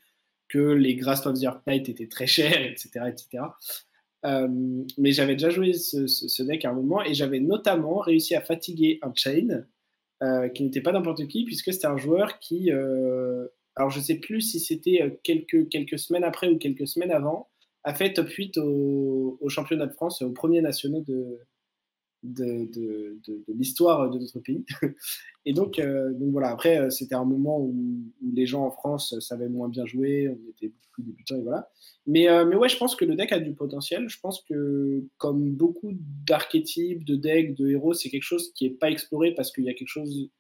que 0.49 0.59
les 0.59 0.97
Grasp 0.97 1.27
of 1.27 1.39
the 1.39 1.47
Knight 1.69 1.89
étaient 1.89 2.09
très 2.09 2.27
chers, 2.27 2.61
etc. 2.67 2.91
etc. 3.07 3.45
Euh, 4.27 4.49
mais 4.99 5.13
j'avais 5.13 5.35
déjà 5.35 5.51
joué 5.51 5.73
ce, 5.73 6.43
deck 6.43 6.65
à 6.65 6.71
un 6.71 6.75
moment 6.75 7.05
et 7.05 7.15
j'avais 7.15 7.39
notamment 7.39 8.01
réussi 8.01 8.35
à 8.35 8.41
fatiguer 8.41 8.99
un 9.03 9.13
Chain 9.15 9.67
euh, 10.25 10.49
qui 10.49 10.65
n'était 10.65 10.81
pas 10.81 10.91
n'importe 10.91 11.29
qui 11.29 11.45
puisque 11.45 11.73
c'était 11.73 11.87
un 11.87 11.97
joueur 11.97 12.41
qui. 12.41 12.73
Euh, 12.73 13.47
alors 13.77 13.91
je 13.91 14.01
sais 14.01 14.17
plus 14.17 14.41
si 14.41 14.59
c'était 14.59 15.21
quelques, 15.23 15.69
quelques 15.69 16.01
semaines 16.01 16.25
après 16.25 16.49
ou 16.49 16.59
quelques 16.59 16.89
semaines 16.89 17.13
avant 17.13 17.49
a 17.85 17.95
fait 17.95 18.13
top 18.13 18.29
8 18.29 18.59
au, 18.59 19.39
championnat 19.49 19.87
de 19.87 19.93
France, 19.93 20.23
au 20.23 20.31
premier 20.31 20.61
national 20.61 21.05
de, 21.05 21.39
de, 22.23 22.69
de, 22.75 23.45
l'histoire 23.49 24.11
de 24.11 24.19
notre 24.19 24.41
pays. 24.41 24.65
Et 25.45 25.53
donc, 25.53 25.79
euh, 25.79 26.13
donc 26.13 26.33
voilà, 26.33 26.51
après, 26.51 26.79
euh, 26.79 26.91
c'était 26.91 27.15
un 27.15 27.25
moment 27.25 27.61
où, 27.61 27.75
les 28.35 28.47
gens 28.47 28.65
en 28.65 28.71
France 28.71 29.19
savaient 29.21 29.49
moins 29.49 29.69
bien 29.69 29.87
jouer, 29.87 30.29
on 30.29 30.51
était 30.51 30.69
beaucoup 30.69 30.89
plus 30.93 31.03
débutants 31.05 31.37
et 31.37 31.43
voilà. 31.43 31.71
Mais, 32.07 32.29
euh, 32.29 32.45
mais 32.45 32.57
ouais, 32.57 32.69
je 32.69 32.77
pense 32.77 32.97
que 32.97 33.05
le 33.05 33.15
deck 33.15 33.33
a 33.33 33.39
du 33.39 33.55
potentiel. 33.55 34.09
Je 34.09 34.19
pense 34.21 34.43
que, 34.43 35.05
comme 35.17 35.53
beaucoup 35.53 35.93
d'archétypes, 36.27 37.05
de 37.05 37.17
decks, 37.17 37.55
de 37.55 37.69
héros, 37.69 37.95
c'est 37.95 38.11
quelque 38.11 38.23
chose 38.23 38.53
qui 38.55 38.65
n'est 38.65 38.75
pas 38.75 38.91
exploré 38.91 39.33
parce 39.35 39.53
qu'il 39.53 39.65
y 39.65 39.71
a 39.71 39.75
quelque 39.75 39.89
chose 39.89 40.31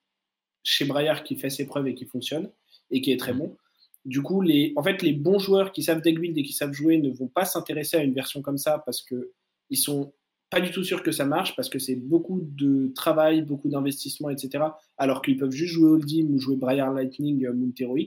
chez 0.64 0.84
Braillard 0.84 1.24
qui 1.24 1.36
fait 1.36 1.51
ses 1.51 1.66
preuves 1.66 1.89
et 1.89 1.95
qui 1.95 2.05
fonctionne 2.05 2.51
et 2.91 3.01
qui 3.01 3.12
est 3.12 3.16
très 3.16 3.32
bon. 3.32 3.57
Du 4.05 4.23
coup, 4.23 4.41
les, 4.41 4.73
en 4.77 4.83
fait, 4.83 5.03
les 5.03 5.13
bons 5.13 5.39
joueurs 5.39 5.73
qui 5.73 5.83
savent 5.83 6.01
deck 6.01 6.19
build 6.19 6.37
et 6.39 6.43
qui 6.43 6.53
savent 6.53 6.73
jouer 6.73 6.99
ne 6.99 7.11
vont 7.11 7.29
pas 7.29 7.45
s'intéresser 7.45 7.97
à 7.97 8.03
une 8.03 8.15
version 8.15 8.43
comme 8.43 8.59
ça 8.59 8.83
parce 8.85 9.03
que 9.03 9.33
ils 9.71 9.77
sont 9.77 10.13
pas 10.51 10.61
du 10.61 10.71
tout 10.71 10.83
sûrs 10.83 11.03
que 11.03 11.13
ça 11.13 11.27
marche 11.27 11.55
parce 11.57 11.69
que 11.69 11.79
c'est 11.79 11.97
beaucoup 11.97 12.41
de 12.43 12.91
travail, 12.95 13.43
beaucoup 13.43 13.69
d'investissement, 13.69 14.31
etc. 14.31 14.65
Alors 14.97 15.21
qu'ils 15.21 15.37
peuvent 15.37 15.51
juste 15.51 15.75
jouer 15.75 15.91
Oldhim 15.91 16.31
ou 16.31 16.39
jouer 16.39 16.57
Briar 16.57 16.93
Lightning 16.93 17.45
euh. 17.45 18.07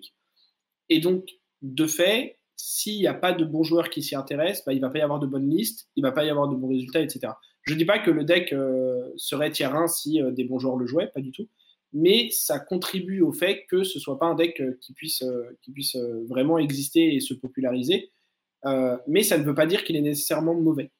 Et 0.90 1.00
donc, 1.00 1.30
de 1.62 1.86
fait, 1.86 2.40
s'il 2.56 3.00
n'y 3.00 3.08
a 3.08 3.14
pas 3.14 3.34
de 3.34 3.46
bons 3.46 3.64
joueurs 3.64 3.90
qui 3.90 4.02
s'y 4.02 4.16
intéressent, 4.16 4.66
bah, 4.66 4.74
il 4.74 4.78
ne 4.78 4.82
va 4.82 4.90
pas 4.90 5.00
y 5.00 5.02
avoir 5.02 5.20
de 5.20 5.28
bonnes 5.28 5.50
listes, 5.50 5.88
il 5.96 6.04
ne 6.04 6.08
va 6.08 6.12
pas 6.12 6.26
y 6.26 6.30
avoir 6.30 6.48
de 6.48 6.56
bons 6.56 6.70
résultats, 6.70 7.02
etc. 7.02 7.34
Je 7.64 7.74
ne 7.74 7.78
dis 7.78 7.86
pas 7.86 8.00
que 8.00 8.10
le 8.10 8.24
deck 8.24 8.54
euh, 8.54 9.12
serait 9.18 9.52
tier 9.52 9.66
1 9.66 9.88
si 9.88 10.22
euh, 10.22 10.32
des 10.32 10.44
bons 10.44 10.58
joueurs 10.58 10.78
le 10.78 10.88
jouaient, 10.88 11.12
pas 11.14 11.22
du 11.22 11.32
tout 11.32 11.48
mais 11.94 12.30
ça 12.32 12.60
contribue 12.60 13.22
au 13.22 13.32
fait 13.32 13.66
que 13.66 13.84
ce 13.84 14.00
soit 14.00 14.18
pas 14.18 14.28
un 14.28 14.36
deck 14.36 14.60
euh, 14.62 14.78
qui 14.82 14.94
puisse, 14.94 15.24
euh, 15.24 15.58
qui 15.62 15.72
puisse 15.72 15.96
euh, 15.96 16.24
vraiment 16.28 16.58
exister 16.58 17.16
et 17.16 17.20
se 17.20 17.34
populariser. 17.34 18.12
mais 19.08 19.24
ça 19.24 19.38
ne 19.38 19.44
veut 19.44 19.56
pas 19.56 19.66
dire 19.66 19.84
qu'il 19.84 19.96
est 19.96 20.02
nécessairement 20.02 20.54
mauvais. 20.54 20.92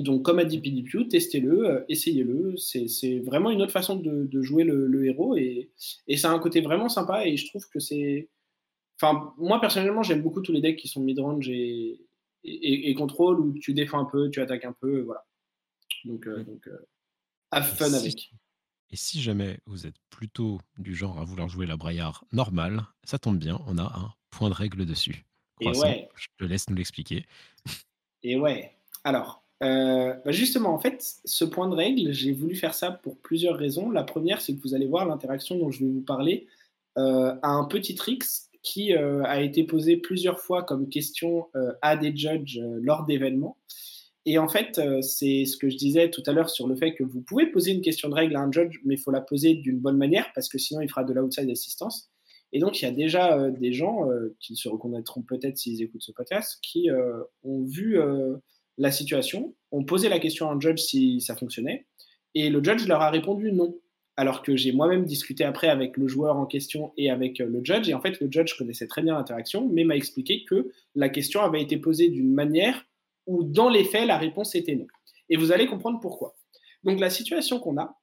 Donc, 0.00 0.24
comme 0.24 0.40
a 0.40 0.44
dit 0.44 0.60
PDPU, 0.60 1.08
testez-le, 1.08 1.84
essayez-le. 1.88 2.56
C'est 2.56 3.18
vraiment 3.20 3.50
une 3.50 3.62
autre 3.62 3.72
façon 3.72 3.96
de, 3.96 4.42
jouer 4.42 4.64
le, 4.64 5.06
héros 5.06 5.36
et, 5.36 5.70
et, 6.08 6.16
ça 6.16 6.30
a 6.30 6.34
un 6.34 6.38
côté 6.38 6.60
vraiment 6.60 6.88
sympa. 6.88 7.26
Et 7.26 7.36
je 7.36 7.46
trouve 7.48 7.68
que 7.68 7.80
c'est. 7.80 8.28
Enfin, 9.00 9.34
moi 9.38 9.60
personnellement, 9.60 10.02
j'aime 10.02 10.22
beaucoup 10.22 10.40
tous 10.40 10.52
les 10.52 10.60
decks 10.60 10.78
qui 10.78 10.88
sont 10.88 11.00
mid-range 11.00 11.48
et, 11.48 12.00
et, 12.44 12.94
contrôle 12.94 13.40
où 13.40 13.52
tu 13.58 13.74
défends 13.74 14.00
un 14.00 14.04
peu, 14.04 14.30
tu 14.30 14.40
attaques 14.40 14.64
un 14.64 14.76
peu, 14.80 15.00
voilà. 15.02 15.24
Donc, 16.04 16.28
donc 16.28 16.68
have 17.50 17.76
fun 17.76 17.92
avec. 17.92 18.30
Et 18.94 18.96
si 18.96 19.20
jamais 19.20 19.58
vous 19.66 19.88
êtes 19.88 19.96
plutôt 20.08 20.60
du 20.78 20.94
genre 20.94 21.18
à 21.18 21.24
vouloir 21.24 21.48
jouer 21.48 21.66
la 21.66 21.76
braillard 21.76 22.24
normale, 22.30 22.84
ça 23.02 23.18
tombe 23.18 23.38
bien, 23.38 23.60
on 23.66 23.76
a 23.76 23.82
un 23.82 24.12
point 24.30 24.48
de 24.48 24.54
règle 24.54 24.86
dessus. 24.86 25.24
Et 25.60 25.66
ouais. 25.66 26.08
Je 26.14 26.28
te 26.38 26.44
laisse 26.44 26.70
nous 26.70 26.76
l'expliquer. 26.76 27.26
Et 28.22 28.38
ouais. 28.38 28.70
Alors, 29.02 29.42
euh, 29.64 30.14
bah 30.24 30.30
justement, 30.30 30.72
en 30.72 30.78
fait, 30.78 31.04
ce 31.24 31.44
point 31.44 31.68
de 31.68 31.74
règle, 31.74 32.12
j'ai 32.12 32.30
voulu 32.30 32.54
faire 32.54 32.72
ça 32.72 32.92
pour 32.92 33.18
plusieurs 33.18 33.56
raisons. 33.56 33.90
La 33.90 34.04
première, 34.04 34.40
c'est 34.40 34.54
que 34.54 34.62
vous 34.62 34.76
allez 34.76 34.86
voir 34.86 35.06
l'interaction 35.06 35.58
dont 35.58 35.72
je 35.72 35.80
vais 35.80 35.90
vous 35.90 36.02
parler 36.02 36.46
euh, 36.96 37.34
à 37.42 37.48
un 37.48 37.64
petit 37.64 37.96
tricks 37.96 38.26
qui 38.62 38.94
euh, 38.94 39.24
a 39.24 39.40
été 39.40 39.64
posé 39.64 39.96
plusieurs 39.96 40.38
fois 40.38 40.62
comme 40.62 40.88
question 40.88 41.48
à 41.82 41.96
des 41.96 42.16
judges 42.16 42.60
lors 42.80 43.04
d'événements. 43.06 43.56
Et 44.26 44.38
en 44.38 44.48
fait, 44.48 44.78
euh, 44.78 45.02
c'est 45.02 45.44
ce 45.44 45.56
que 45.56 45.68
je 45.68 45.76
disais 45.76 46.10
tout 46.10 46.22
à 46.26 46.32
l'heure 46.32 46.48
sur 46.48 46.66
le 46.66 46.74
fait 46.76 46.94
que 46.94 47.04
vous 47.04 47.20
pouvez 47.20 47.46
poser 47.46 47.72
une 47.72 47.82
question 47.82 48.08
de 48.08 48.14
règle 48.14 48.36
à 48.36 48.40
un 48.40 48.50
judge, 48.50 48.80
mais 48.84 48.94
il 48.94 48.98
faut 48.98 49.10
la 49.10 49.20
poser 49.20 49.54
d'une 49.54 49.78
bonne 49.78 49.98
manière 49.98 50.32
parce 50.34 50.48
que 50.48 50.56
sinon 50.58 50.80
il 50.80 50.88
fera 50.88 51.04
de 51.04 51.12
l'outside 51.12 51.50
assistance. 51.50 52.10
Et 52.52 52.60
donc, 52.60 52.80
il 52.80 52.84
y 52.84 52.88
a 52.88 52.92
déjà 52.92 53.36
euh, 53.36 53.50
des 53.50 53.72
gens 53.72 54.08
euh, 54.08 54.34
qui 54.40 54.56
se 54.56 54.68
reconnaîtront 54.68 55.22
peut-être 55.22 55.58
s'ils 55.58 55.82
écoutent 55.82 56.02
ce 56.02 56.12
podcast, 56.12 56.58
qui 56.62 56.88
ont 57.42 57.64
vu 57.64 57.98
la 58.78 58.90
situation, 58.90 59.54
ont 59.72 59.84
posé 59.84 60.08
la 60.08 60.18
question 60.18 60.48
à 60.48 60.54
un 60.54 60.60
judge 60.60 60.80
si 60.80 61.20
ça 61.20 61.36
fonctionnait, 61.36 61.86
et 62.34 62.48
le 62.48 62.62
judge 62.62 62.86
leur 62.86 63.02
a 63.02 63.10
répondu 63.10 63.52
non. 63.52 63.76
Alors 64.16 64.42
que 64.42 64.56
j'ai 64.56 64.70
moi-même 64.70 65.04
discuté 65.04 65.42
après 65.42 65.68
avec 65.68 65.96
le 65.96 66.06
joueur 66.06 66.36
en 66.36 66.46
question 66.46 66.92
et 66.96 67.10
avec 67.10 67.40
le 67.40 67.64
judge, 67.64 67.88
et 67.88 67.94
en 67.94 68.00
fait, 68.00 68.20
le 68.20 68.28
judge 68.30 68.56
connaissait 68.56 68.86
très 68.86 69.02
bien 69.02 69.14
l'interaction, 69.14 69.68
mais 69.68 69.82
m'a 69.82 69.96
expliqué 69.96 70.44
que 70.44 70.70
la 70.94 71.08
question 71.08 71.40
avait 71.42 71.60
été 71.60 71.76
posée 71.76 72.08
d'une 72.08 72.32
manière 72.32 72.86
où 73.26 73.44
dans 73.44 73.68
les 73.68 73.84
faits, 73.84 74.06
la 74.06 74.18
réponse 74.18 74.54
était 74.54 74.74
non. 74.74 74.86
Et 75.28 75.36
vous 75.36 75.52
allez 75.52 75.66
comprendre 75.66 76.00
pourquoi. 76.00 76.34
Donc 76.84 77.00
la 77.00 77.10
situation 77.10 77.58
qu'on 77.58 77.78
a, 77.78 77.98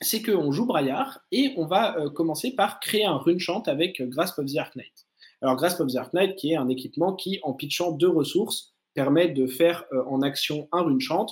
c'est 0.00 0.22
qu'on 0.22 0.52
joue 0.52 0.66
Braillard 0.66 1.20
et 1.32 1.52
on 1.56 1.66
va 1.66 1.98
euh, 1.98 2.10
commencer 2.10 2.54
par 2.54 2.80
créer 2.80 3.04
un 3.04 3.16
rune 3.16 3.38
chant 3.38 3.62
avec 3.62 4.00
euh, 4.00 4.06
Grasp 4.06 4.38
of 4.38 4.46
the 4.46 4.56
Ark 4.56 4.76
Knight. 4.76 5.06
Alors 5.40 5.56
Grasp 5.56 5.80
of 5.80 5.92
the 5.92 5.96
Ark 5.96 6.12
Knight 6.12 6.36
qui 6.36 6.52
est 6.52 6.56
un 6.56 6.68
équipement 6.68 7.14
qui, 7.14 7.40
en 7.42 7.54
pitchant 7.54 7.92
deux 7.92 8.08
ressources, 8.08 8.74
permet 8.94 9.28
de 9.28 9.46
faire 9.46 9.84
euh, 9.92 10.04
en 10.06 10.22
action 10.22 10.68
un 10.72 10.82
rune 10.82 11.00
chant 11.00 11.26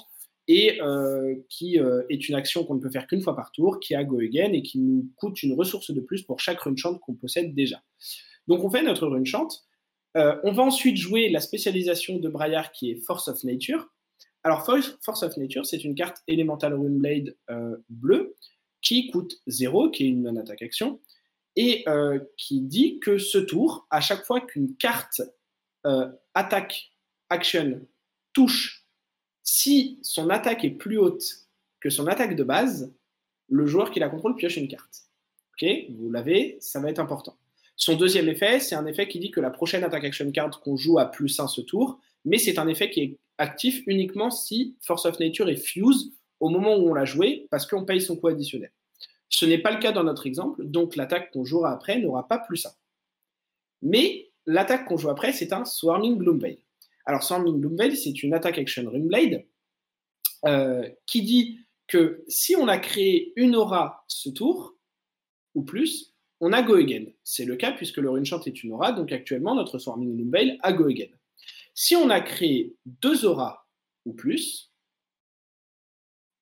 et 0.49 0.81
qui 1.49 1.77
est 1.77 2.29
une 2.29 2.35
action 2.35 2.65
qu'on 2.65 2.75
ne 2.75 2.81
peut 2.81 2.91
faire 2.91 3.07
qu'une 3.07 3.23
fois 3.23 3.37
par 3.37 3.53
tour, 3.53 3.79
qui 3.79 3.95
a 3.95 4.03
Go 4.03 4.19
Again 4.19 4.53
et 4.53 4.63
qui 4.63 4.81
nous 4.81 5.09
coûte 5.17 5.41
une 5.45 5.55
ressource 5.55 5.93
de 5.93 6.01
plus 6.01 6.23
pour 6.23 6.41
chaque 6.41 6.61
rune 6.61 6.77
chant 6.77 6.99
qu'on 6.99 7.15
possède 7.15 7.55
déjà. 7.55 7.81
Donc 8.49 8.65
on 8.65 8.69
fait 8.69 8.83
notre 8.83 9.07
rune 9.07 9.25
chant 9.25 9.47
euh, 10.17 10.37
on 10.45 10.53
va 10.53 10.63
ensuite 10.63 10.97
jouer 10.97 11.29
la 11.29 11.41
spécialisation 11.41 12.19
de 12.19 12.29
Braillard 12.29 12.73
qui 12.73 12.91
est 12.91 12.97
Force 12.97 13.29
of 13.29 13.43
Nature. 13.45 13.89
Alors, 14.45 14.65
Force 14.65 15.23
of 15.23 15.37
Nature, 15.37 15.65
c'est 15.65 15.85
une 15.85 15.95
carte 15.95 16.19
Elemental 16.27 16.75
Runeblade 16.75 17.37
euh, 17.51 17.77
bleue 17.89 18.37
qui 18.81 19.11
coûte 19.11 19.41
0, 19.47 19.91
qui 19.91 20.05
est 20.05 20.09
une 20.09 20.23
non-attaque 20.23 20.63
action, 20.63 21.01
et 21.55 21.85
euh, 21.89 22.19
qui 22.37 22.61
dit 22.61 22.99
que 22.99 23.19
ce 23.19 23.39
tour, 23.39 23.87
à 23.91 24.01
chaque 24.01 24.25
fois 24.25 24.41
qu'une 24.41 24.77
carte 24.77 25.23
attaque 26.35 26.93
action 27.29 27.81
touche, 28.33 28.87
si 29.43 29.99
son 30.03 30.31
attaque 30.31 30.65
est 30.65 30.71
plus 30.71 30.97
haute 30.97 31.25
que 31.81 31.91
son 31.91 32.07
attaque 32.07 32.37
de 32.37 32.45
base, 32.45 32.95
le 33.49 33.67
joueur 33.67 33.91
qui 33.91 33.99
la 33.99 34.09
contrôle 34.09 34.37
pioche 34.37 34.57
une 34.57 34.69
carte. 34.69 35.09
Ok, 35.55 35.69
vous 35.91 36.11
l'avez, 36.11 36.57
ça 36.61 36.79
va 36.79 36.89
être 36.89 37.01
important. 37.01 37.37
Son 37.85 37.97
deuxième 37.97 38.29
effet, 38.29 38.61
c'est 38.61 38.77
un 38.77 38.87
effet 38.87 39.09
qui 39.09 39.19
dit 39.19 39.33
que 39.33 39.41
la 39.41 39.51
prochaine 39.51 39.83
attack 39.83 40.05
action 40.05 40.31
card 40.31 40.61
qu'on 40.61 40.77
joue 40.77 41.01
a 41.01 41.07
plus 41.07 41.41
1 41.41 41.49
ce 41.49 41.61
tour, 41.61 41.99
mais 42.25 42.39
c'est 42.39 42.61
un 42.61 42.69
effet 42.69 42.91
qui 42.91 43.01
est 43.01 43.19
actif 43.39 43.83
uniquement 43.89 44.31
si 44.31 44.77
Force 44.83 45.05
of 45.05 45.19
Nature 45.19 45.49
est 45.49 45.57
fuse 45.57 46.13
au 46.39 46.49
moment 46.49 46.77
où 46.77 46.89
on 46.89 46.95
l'a 46.95 47.05
joué, 47.05 47.49
parce 47.51 47.67
qu'on 47.67 47.85
paye 47.85 48.01
son 48.01 48.15
coût 48.15 48.29
additionnel. 48.29 48.71
Ce 49.29 49.47
n'est 49.47 49.59
pas 49.59 49.73
le 49.73 49.81
cas 49.81 49.91
dans 49.91 50.05
notre 50.05 50.29
exemple, 50.29 50.65
donc 50.65 50.95
l'attaque 50.95 51.33
qu'on 51.33 51.45
jouera 51.45 51.73
après 51.73 51.99
n'aura 51.99 52.29
pas 52.29 52.39
plus 52.39 52.65
1. 52.65 52.71
Mais 53.83 54.31
l'attaque 54.47 54.85
qu'on 54.85 54.97
joue 54.97 55.11
après, 55.11 55.33
c'est 55.33 55.53
un 55.53 55.65
Swarming 55.65 56.19
Gloomveil. 56.19 56.61
Alors 57.05 57.25
Swarming 57.25 57.59
Gloomveil, 57.59 57.97
c'est 57.97 58.23
une 58.23 58.33
attack 58.33 58.59
action 58.59 58.89
Ringblade 58.89 59.45
euh, 60.47 60.89
qui 61.07 61.23
dit 61.23 61.59
que 61.89 62.23
si 62.29 62.55
on 62.55 62.69
a 62.69 62.79
créé 62.79 63.33
une 63.35 63.57
aura 63.57 64.05
ce 64.07 64.29
tour, 64.29 64.77
ou 65.57 65.63
plus, 65.65 66.12
on 66.43 66.53
a 66.53 66.61
Go 66.61 66.75
Again. 66.75 67.05
C'est 67.23 67.45
le 67.45 67.55
cas 67.55 67.71
puisque 67.71 67.99
le 67.99 68.11
Runechant 68.11 68.43
est 68.43 68.63
une 68.65 68.73
aura, 68.73 68.93
donc 68.93 69.13
actuellement 69.13 69.55
notre 69.55 69.79
Swarming 69.79 70.19
Loomveil 70.19 70.59
a 70.63 70.73
Go 70.73 70.87
Again. 70.87 71.09
Si 71.73 71.95
on 71.95 72.11
a 72.11 72.21
créé 72.21 72.75
deux 72.85 73.25
auras 73.25 73.65
ou 74.05 74.13
plus, 74.13 74.73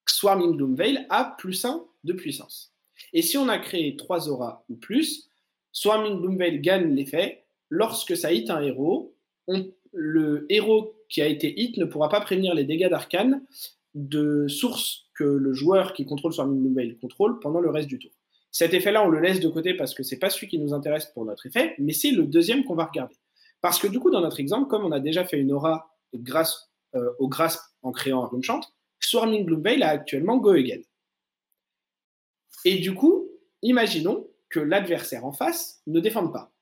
Swarming 0.09 0.57
Loomveil 0.57 1.07
a 1.11 1.37
plus 1.39 1.65
1 1.65 1.85
de 2.05 2.13
puissance. 2.15 2.73
Et 3.13 3.21
si 3.21 3.37
on 3.37 3.49
a 3.49 3.59
créé 3.59 3.95
trois 3.97 4.29
auras 4.31 4.65
ou 4.71 4.75
plus, 4.75 5.29
Swarming 5.73 6.21
Loomveil 6.21 6.61
gagne 6.61 6.95
l'effet. 6.95 7.45
Lorsque 7.69 8.17
ça 8.17 8.33
hit 8.33 8.49
un 8.49 8.63
héros, 8.63 9.15
le 9.93 10.47
héros 10.49 10.95
qui 11.11 11.21
a 11.21 11.27
été 11.27 11.61
hit 11.61 11.77
ne 11.77 11.85
pourra 11.85 12.09
pas 12.09 12.23
prévenir 12.23 12.55
les 12.55 12.65
dégâts 12.65 12.89
d'arcane 12.89 13.45
de 13.95 14.49
source 14.49 15.07
que 15.15 15.25
le 15.25 15.53
joueur 15.53 15.93
qui 15.93 16.07
contrôle 16.07 16.33
Swarming 16.33 16.65
Loomveil 16.65 16.97
contrôle 16.97 17.39
pendant 17.41 17.61
le 17.61 17.69
reste 17.69 17.89
du 17.89 17.99
tour. 17.99 18.11
Cet 18.53 18.75
effet-là, 18.75 19.05
on 19.05 19.09
le 19.09 19.21
laisse 19.21 19.41
de 19.41 19.49
côté 19.49 19.75
parce 19.75 19.95
que 19.95 20.03
c'est 20.03 20.19
pas 20.19 20.31
celui 20.31 20.49
qui 20.49 20.59
nous 20.59 20.75
intéresse 20.75 21.07
pour 21.07 21.25
notre 21.25 21.47
effet, 21.47 21.75
mais 21.79 21.93
c'est 21.93 22.11
le 22.11 22.25
deuxième 22.25 22.65
qu'on 22.65 22.75
va 22.75 22.87
regarder. 22.87 23.17
Parce 23.61 23.79
que 23.79 23.87
du 23.87 24.01
coup, 24.01 24.11
dans 24.11 24.21
notre 24.21 24.41
exemple, 24.41 24.69
comme 24.69 24.85
on 24.85 24.93
a 24.93 25.01
déjà 25.01 25.25
fait 25.25 25.39
une 25.39 25.53
aura 25.53 25.97
grâce 26.15 26.71
euh, 26.95 27.13
au 27.19 27.29
grasp 27.29 27.61
en 27.83 27.93
créant 27.93 28.25
un 28.25 28.27
rune 28.27 28.43
chant, 28.43 28.61
Swarming 28.99 29.49
Veil 29.63 29.83
a 29.83 29.89
actuellement 29.89 30.39
Go 30.39 30.51
Again. 30.51 30.83
Et 32.65 32.79
du 32.79 32.95
coup, 32.95 33.31
imaginons 33.63 34.29
que 34.49 34.61
l'adversaire 34.61 35.25
en 35.25 35.33
face 35.33 35.83
ne 35.87 36.01
défende 36.01 36.33
pas. 36.33 36.53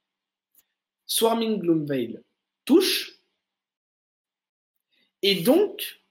Swarming 1.06 1.58
Gloomveil 1.58 2.20
touche. 2.64 3.18
Et 5.22 5.42
donc, 5.42 6.02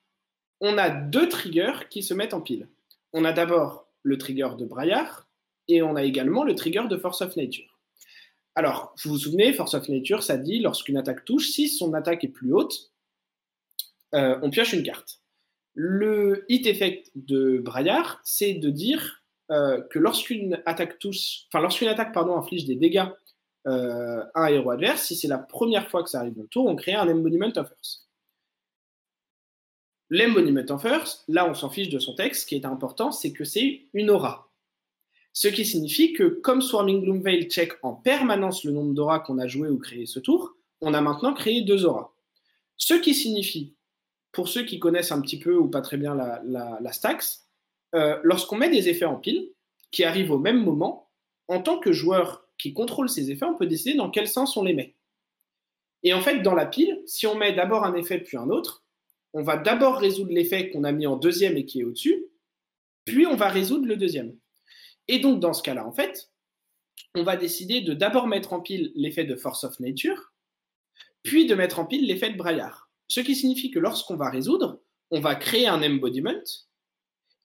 on 0.59 0.77
a 0.77 0.89
deux 0.89 1.29
triggers 1.29 1.87
qui 1.89 2.01
se 2.03 2.13
mettent 2.13 2.33
en 2.33 2.41
pile. 2.41 2.67
On 3.13 3.23
a 3.23 3.31
d'abord 3.31 3.87
le 4.01 4.17
trigger 4.17 4.49
de 4.57 4.65
Braillard 4.65 5.26
et 5.67 5.81
on 5.81 5.95
a 5.95 6.03
également 6.03 6.43
le 6.43 6.55
trigger 6.55 6.83
de 6.89 6.97
Force 6.97 7.21
of 7.21 7.35
Nature. 7.35 7.77
Alors, 8.55 8.95
vous 9.03 9.11
vous 9.11 9.19
souvenez, 9.19 9.53
Force 9.53 9.75
of 9.75 9.87
Nature, 9.87 10.23
ça 10.23 10.37
dit 10.37 10.59
lorsqu'une 10.59 10.97
attaque 10.97 11.25
touche, 11.25 11.49
si 11.49 11.69
son 11.69 11.93
attaque 11.93 12.23
est 12.23 12.29
plus 12.29 12.53
haute, 12.53 12.91
euh, 14.15 14.39
on 14.41 14.49
pioche 14.49 14.73
une 14.73 14.83
carte. 14.83 15.19
Le 15.73 16.45
hit 16.49 16.65
effect 16.65 17.11
de 17.13 17.59
Braillard, 17.59 18.19
c'est 18.23 18.55
de 18.55 18.69
dire 18.69 19.23
euh, 19.51 19.81
que 19.91 19.99
lorsqu'une 19.99 20.61
attaque 20.65 20.97
touche, 20.99 21.45
enfin 21.47 21.61
lorsqu'une 21.61 21.87
attaque 21.87 22.13
pardon 22.13 22.35
inflige 22.35 22.65
des 22.65 22.75
dégâts 22.75 23.05
euh, 23.67 24.23
à 24.33 24.45
un 24.45 24.47
héros 24.47 24.71
adverse, 24.71 25.03
si 25.03 25.15
c'est 25.15 25.27
la 25.27 25.37
première 25.37 25.87
fois 25.89 26.03
que 26.03 26.09
ça 26.09 26.19
arrive 26.21 26.33
dans 26.33 26.41
le 26.41 26.47
tour, 26.47 26.65
on 26.65 26.75
crée 26.75 26.95
un 26.95 27.07
embodiment 27.07 27.51
of 27.55 27.69
Earth. 27.69 28.07
L'embodiment 30.09 30.65
of 30.69 30.83
Earth, 30.83 31.23
là 31.27 31.47
on 31.47 31.53
s'en 31.53 31.69
fiche 31.69 31.89
de 31.89 31.99
son 31.99 32.15
texte, 32.15 32.41
ce 32.41 32.47
qui 32.47 32.55
est 32.55 32.65
important, 32.65 33.11
c'est 33.11 33.33
que 33.33 33.43
c'est 33.43 33.83
une 33.93 34.09
aura. 34.09 34.46
Ce 35.39 35.47
qui 35.47 35.65
signifie 35.65 36.13
que 36.13 36.23
comme 36.23 36.63
Swarming 36.63 37.03
Gloomveil 37.03 37.43
check 37.47 37.73
en 37.83 37.93
permanence 37.93 38.63
le 38.63 38.71
nombre 38.71 38.95
d'auras 38.95 39.19
qu'on 39.19 39.37
a 39.37 39.45
joué 39.45 39.69
ou 39.69 39.77
créé 39.77 40.07
ce 40.07 40.19
tour, 40.19 40.55
on 40.81 40.95
a 40.95 41.01
maintenant 41.01 41.35
créé 41.35 41.61
deux 41.61 41.85
auras. 41.85 42.11
Ce 42.75 42.95
qui 42.95 43.13
signifie 43.13 43.75
pour 44.31 44.47
ceux 44.47 44.63
qui 44.63 44.79
connaissent 44.79 45.11
un 45.11 45.21
petit 45.21 45.37
peu 45.37 45.55
ou 45.55 45.67
pas 45.67 45.81
très 45.81 45.97
bien 45.97 46.15
la, 46.15 46.41
la, 46.81 46.91
stacks, 46.91 47.23
euh, 47.93 48.19
lorsqu'on 48.23 48.57
met 48.57 48.71
des 48.71 48.89
effets 48.89 49.05
en 49.05 49.17
pile 49.17 49.51
qui 49.91 50.03
arrivent 50.03 50.31
au 50.31 50.39
même 50.39 50.63
moment, 50.63 51.11
en 51.47 51.61
tant 51.61 51.77
que 51.77 51.91
joueur 51.91 52.47
qui 52.57 52.73
contrôle 52.73 53.07
ces 53.07 53.29
effets, 53.29 53.45
on 53.45 53.53
peut 53.53 53.67
décider 53.67 53.93
dans 53.93 54.09
quel 54.09 54.27
sens 54.27 54.57
on 54.57 54.63
les 54.63 54.73
met. 54.73 54.95
Et 56.01 56.15
en 56.15 56.21
fait, 56.21 56.41
dans 56.41 56.55
la 56.55 56.65
pile, 56.65 57.03
si 57.05 57.27
on 57.27 57.35
met 57.35 57.53
d'abord 57.53 57.83
un 57.83 57.93
effet 57.93 58.17
puis 58.17 58.37
un 58.37 58.49
autre, 58.49 58.83
on 59.33 59.43
va 59.43 59.55
d'abord 59.55 59.99
résoudre 59.99 60.31
l'effet 60.31 60.71
qu'on 60.71 60.83
a 60.83 60.91
mis 60.91 61.05
en 61.05 61.15
deuxième 61.15 61.57
et 61.57 61.65
qui 61.65 61.81
est 61.81 61.83
au-dessus, 61.83 62.25
puis 63.05 63.27
on 63.27 63.35
va 63.35 63.49
résoudre 63.49 63.85
le 63.85 63.97
deuxième. 63.97 64.35
Et 65.07 65.19
donc, 65.19 65.39
dans 65.39 65.53
ce 65.53 65.63
cas-là, 65.63 65.85
en 65.85 65.91
fait, 65.91 66.31
on 67.15 67.23
va 67.23 67.37
décider 67.37 67.81
de 67.81 67.93
d'abord 67.93 68.27
mettre 68.27 68.53
en 68.53 68.61
pile 68.61 68.91
l'effet 68.95 69.23
de 69.23 69.35
Force 69.35 69.63
of 69.63 69.79
Nature, 69.79 70.33
puis 71.23 71.45
de 71.45 71.55
mettre 71.55 71.79
en 71.79 71.85
pile 71.85 72.05
l'effet 72.05 72.31
de 72.31 72.37
Braillard. 72.37 72.89
Ce 73.07 73.19
qui 73.21 73.35
signifie 73.35 73.71
que 73.71 73.79
lorsqu'on 73.79 74.15
va 74.15 74.29
résoudre, 74.29 74.81
on 75.11 75.19
va 75.19 75.35
créer 75.35 75.67
un 75.67 75.81
embodiment. 75.81 76.43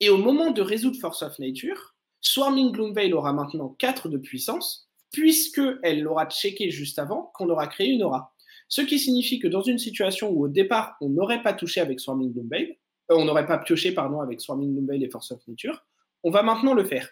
Et 0.01 0.09
au 0.09 0.19
moment 0.19 0.51
de 0.51 0.63
résoudre 0.63 0.99
Force 0.99 1.23
of 1.23 1.39
Nature, 1.39 1.95
Swarming 2.21 2.73
Gloomveil 2.73 3.13
aura 3.13 3.33
maintenant 3.33 3.71
4 3.79 4.09
de 4.09 4.19
puissance, 4.19 4.89
puisqu'elle 5.13 6.03
l'aura 6.03 6.29
checké 6.29 6.71
juste 6.71 6.99
avant 6.99 7.31
qu'on 7.35 7.49
aura 7.51 7.67
créé 7.67 7.89
une 7.89 8.03
aura. 8.03 8.35
Ce 8.69 8.81
qui 8.81 8.99
signifie 8.99 9.39
que 9.39 9.49
dans 9.49 9.63
une 9.63 9.79
situation 9.79 10.31
où 10.31 10.45
au 10.45 10.49
départ 10.49 10.97
on 11.01 11.11
n'aurait 11.11 11.43
pas 11.43 11.53
touché 11.53 11.81
avec 11.81 12.01
Swarming 12.01 12.33
Gloomveil, 12.33 12.79
euh, 13.11 13.17
on 13.17 13.25
n'aurait 13.25 13.47
pas 13.47 13.59
pioché 13.59 13.93
pardon, 13.93 14.21
avec 14.21 14.41
Swarming 14.41 14.73
Gloomveil 14.73 15.05
et 15.05 15.11
Force 15.11 15.31
of 15.33 15.47
Nature, 15.47 15.85
on 16.25 16.31
va 16.31 16.43
maintenant 16.43 16.75
le 16.75 16.85
faire. 16.85 17.09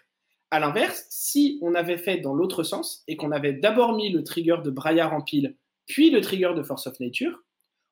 A 0.51 0.59
l'inverse, 0.59 1.05
si 1.09 1.57
on 1.61 1.75
avait 1.75 1.97
fait 1.97 2.17
dans 2.17 2.33
l'autre 2.33 2.63
sens 2.63 3.03
et 3.07 3.15
qu'on 3.15 3.31
avait 3.31 3.53
d'abord 3.53 3.95
mis 3.95 4.11
le 4.11 4.23
trigger 4.23 4.57
de 4.63 4.69
Braillard 4.69 5.13
en 5.13 5.21
pile, 5.21 5.57
puis 5.85 6.09
le 6.09 6.19
trigger 6.19 6.53
de 6.55 6.61
Force 6.61 6.87
of 6.87 6.99
Nature, 6.99 7.39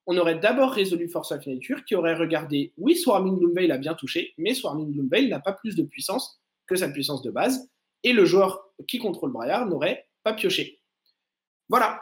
on 0.05 0.17
aurait 0.17 0.39
d'abord 0.39 0.71
résolu 0.71 1.07
Force 1.07 1.31
of 1.31 1.45
Nature 1.47 1.85
qui 1.85 1.95
aurait 1.95 2.15
regardé, 2.15 2.73
oui, 2.77 2.97
Swarming 2.97 3.37
Gloomveil 3.37 3.71
a 3.71 3.77
bien 3.77 3.93
touché, 3.93 4.33
mais 4.37 4.53
Swarming 4.53 4.91
Gloomveil 4.91 5.29
n'a 5.29 5.39
pas 5.39 5.53
plus 5.53 5.75
de 5.75 5.83
puissance 5.83 6.41
que 6.67 6.75
sa 6.75 6.89
puissance 6.89 7.21
de 7.21 7.31
base, 7.31 7.69
et 8.03 8.11
le 8.11 8.25
joueur 8.25 8.61
qui 8.87 8.97
contrôle 8.97 9.31
Braillard 9.31 9.65
n'aurait 9.65 10.09
pas 10.23 10.33
pioché. 10.33 10.81
Voilà. 11.69 12.01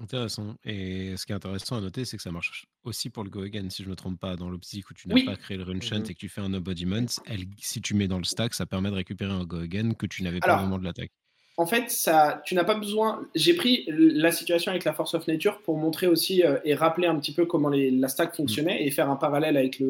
Intéressant. 0.00 0.54
Et 0.64 1.16
ce 1.16 1.26
qui 1.26 1.32
est 1.32 1.34
intéressant 1.34 1.76
à 1.76 1.80
noter, 1.80 2.04
c'est 2.04 2.16
que 2.16 2.22
ça 2.22 2.30
marche 2.30 2.66
aussi 2.84 3.10
pour 3.10 3.24
le 3.24 3.30
Go 3.30 3.42
Again, 3.42 3.68
si 3.68 3.82
je 3.82 3.88
ne 3.88 3.92
me 3.92 3.96
trompe 3.96 4.20
pas, 4.20 4.36
dans 4.36 4.48
l'optique 4.48 4.88
où 4.90 4.94
tu 4.94 5.08
n'as 5.08 5.24
pas 5.24 5.36
créé 5.36 5.56
le 5.56 5.64
Run 5.64 5.80
Shunt 5.80 6.00
mhm. 6.00 6.10
et 6.10 6.14
que 6.14 6.18
tu 6.18 6.28
fais 6.28 6.40
un 6.40 6.54
Embodiment, 6.54 7.06
si 7.58 7.80
tu 7.80 7.94
mets 7.94 8.06
dans 8.06 8.18
le 8.18 8.24
stack, 8.24 8.54
ça 8.54 8.64
permet 8.64 8.90
de 8.90 8.94
récupérer 8.94 9.32
un 9.32 9.44
Go 9.44 9.58
Again 9.58 9.94
que 9.94 10.06
tu 10.06 10.22
n'avais 10.22 10.40
pas 10.40 10.58
au 10.58 10.62
moment 10.62 10.78
de 10.78 10.84
l'attaque 10.84 11.10
en 11.58 11.66
fait, 11.66 11.90
ça, 11.90 12.40
tu 12.44 12.54
n'as 12.54 12.62
pas 12.62 12.76
besoin. 12.76 13.26
J'ai 13.34 13.52
pris 13.52 13.84
la 13.88 14.30
situation 14.30 14.70
avec 14.70 14.84
la 14.84 14.92
Force 14.92 15.14
of 15.14 15.26
Nature 15.26 15.60
pour 15.62 15.76
montrer 15.76 16.06
aussi 16.06 16.44
euh, 16.44 16.60
et 16.64 16.72
rappeler 16.72 17.08
un 17.08 17.18
petit 17.18 17.34
peu 17.34 17.46
comment 17.46 17.68
la 17.68 18.08
stack 18.08 18.36
fonctionnait 18.36 18.86
et 18.86 18.92
faire 18.92 19.10
un 19.10 19.16
parallèle 19.16 19.56
avec 19.56 19.82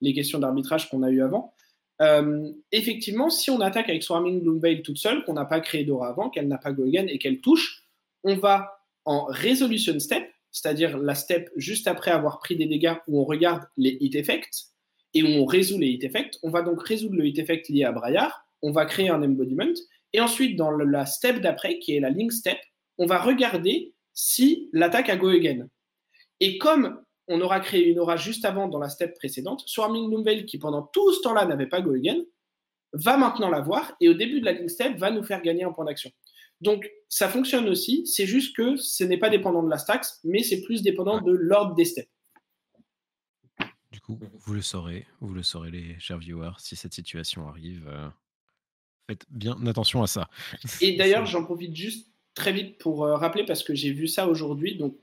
les 0.00 0.14
questions 0.14 0.40
d'arbitrage 0.40 0.90
qu'on 0.90 1.04
a 1.04 1.10
eu 1.10 1.22
avant. 1.22 1.54
Euh, 2.00 2.50
effectivement, 2.72 3.30
si 3.30 3.52
on 3.52 3.60
attaque 3.60 3.88
avec 3.88 4.02
Swarming 4.02 4.42
Gloomveil 4.42 4.82
toute 4.82 4.98
seule, 4.98 5.24
qu'on 5.24 5.34
n'a 5.34 5.44
pas 5.44 5.60
créé 5.60 5.84
d'aura 5.84 6.08
avant, 6.08 6.28
qu'elle 6.28 6.48
n'a 6.48 6.58
pas 6.58 6.72
go 6.72 6.82
again 6.82 7.06
et 7.06 7.18
qu'elle 7.18 7.40
touche, 7.40 7.84
on 8.24 8.34
va 8.34 8.81
en 9.04 9.24
resolution 9.24 9.98
step, 9.98 10.28
c'est-à-dire 10.50 10.98
la 10.98 11.14
step 11.14 11.50
juste 11.56 11.88
après 11.88 12.10
avoir 12.10 12.38
pris 12.38 12.56
des 12.56 12.66
dégâts 12.66 12.96
où 13.08 13.20
on 13.20 13.24
regarde 13.24 13.64
les 13.76 13.96
hit 14.00 14.14
effects 14.14 14.66
et 15.14 15.22
où 15.22 15.26
on 15.26 15.44
résout 15.44 15.78
les 15.78 15.88
hit 15.88 16.04
effects. 16.04 16.38
On 16.42 16.50
va 16.50 16.62
donc 16.62 16.86
résoudre 16.86 17.16
le 17.16 17.26
hit 17.26 17.38
effect 17.38 17.68
lié 17.68 17.84
à 17.84 17.92
Braillard, 17.92 18.44
on 18.62 18.70
va 18.70 18.84
créer 18.84 19.08
un 19.08 19.22
embodiment 19.22 19.74
et 20.12 20.20
ensuite, 20.20 20.56
dans 20.56 20.70
la 20.70 21.06
step 21.06 21.40
d'après, 21.40 21.78
qui 21.78 21.96
est 21.96 22.00
la 22.00 22.10
link 22.10 22.32
step, 22.32 22.58
on 22.98 23.06
va 23.06 23.18
regarder 23.18 23.94
si 24.12 24.68
l'attaque 24.72 25.08
a 25.08 25.16
go 25.16 25.28
again. 25.28 25.68
Et 26.40 26.58
comme 26.58 27.00
on 27.28 27.40
aura 27.40 27.60
créé 27.60 27.86
une 27.86 27.98
aura 27.98 28.16
juste 28.16 28.44
avant 28.44 28.68
dans 28.68 28.78
la 28.78 28.88
step 28.88 29.14
précédente, 29.14 29.62
Swarming 29.66 30.10
Lumvel, 30.10 30.44
qui 30.44 30.58
pendant 30.58 30.82
tout 30.82 31.12
ce 31.12 31.20
temps-là 31.22 31.46
n'avait 31.46 31.68
pas 31.68 31.80
go 31.80 31.94
again, 31.94 32.20
va 32.92 33.16
maintenant 33.16 33.48
l'avoir 33.48 33.94
et 34.00 34.08
au 34.10 34.14
début 34.14 34.40
de 34.40 34.44
la 34.44 34.52
link 34.52 34.68
step 34.68 34.98
va 34.98 35.10
nous 35.10 35.22
faire 35.22 35.40
gagner 35.40 35.64
un 35.64 35.72
point 35.72 35.86
d'action. 35.86 36.10
Donc 36.62 36.88
ça 37.08 37.28
fonctionne 37.28 37.68
aussi, 37.68 38.06
c'est 38.06 38.24
juste 38.24 38.56
que 38.56 38.76
ce 38.76 39.02
n'est 39.02 39.18
pas 39.18 39.30
dépendant 39.30 39.64
de 39.64 39.68
la 39.68 39.78
stacks, 39.78 40.06
mais 40.22 40.44
c'est 40.44 40.62
plus 40.62 40.80
dépendant 40.80 41.20
de 41.20 41.32
l'ordre 41.32 41.74
des 41.74 41.84
steps. 41.84 42.08
Du 43.90 44.00
coup, 44.00 44.18
vous 44.38 44.54
le 44.54 44.62
saurez, 44.62 45.06
vous 45.20 45.34
le 45.34 45.42
saurez 45.42 45.72
les 45.72 45.98
chers 45.98 46.18
viewers, 46.18 46.52
si 46.58 46.76
cette 46.76 46.94
situation 46.94 47.48
arrive. 47.48 47.86
Euh, 47.88 48.08
Faites 49.08 49.26
bien 49.28 49.66
attention 49.66 50.04
à 50.04 50.06
ça. 50.06 50.30
Et 50.80 50.92
d'ailleurs, 50.96 51.26
j'en 51.26 51.44
profite 51.44 51.74
juste 51.74 52.08
très 52.34 52.52
vite 52.52 52.78
pour 52.78 53.04
euh, 53.04 53.16
rappeler, 53.16 53.44
parce 53.44 53.64
que 53.64 53.74
j'ai 53.74 53.92
vu 53.92 54.06
ça 54.06 54.28
aujourd'hui, 54.28 54.76
donc 54.76 54.96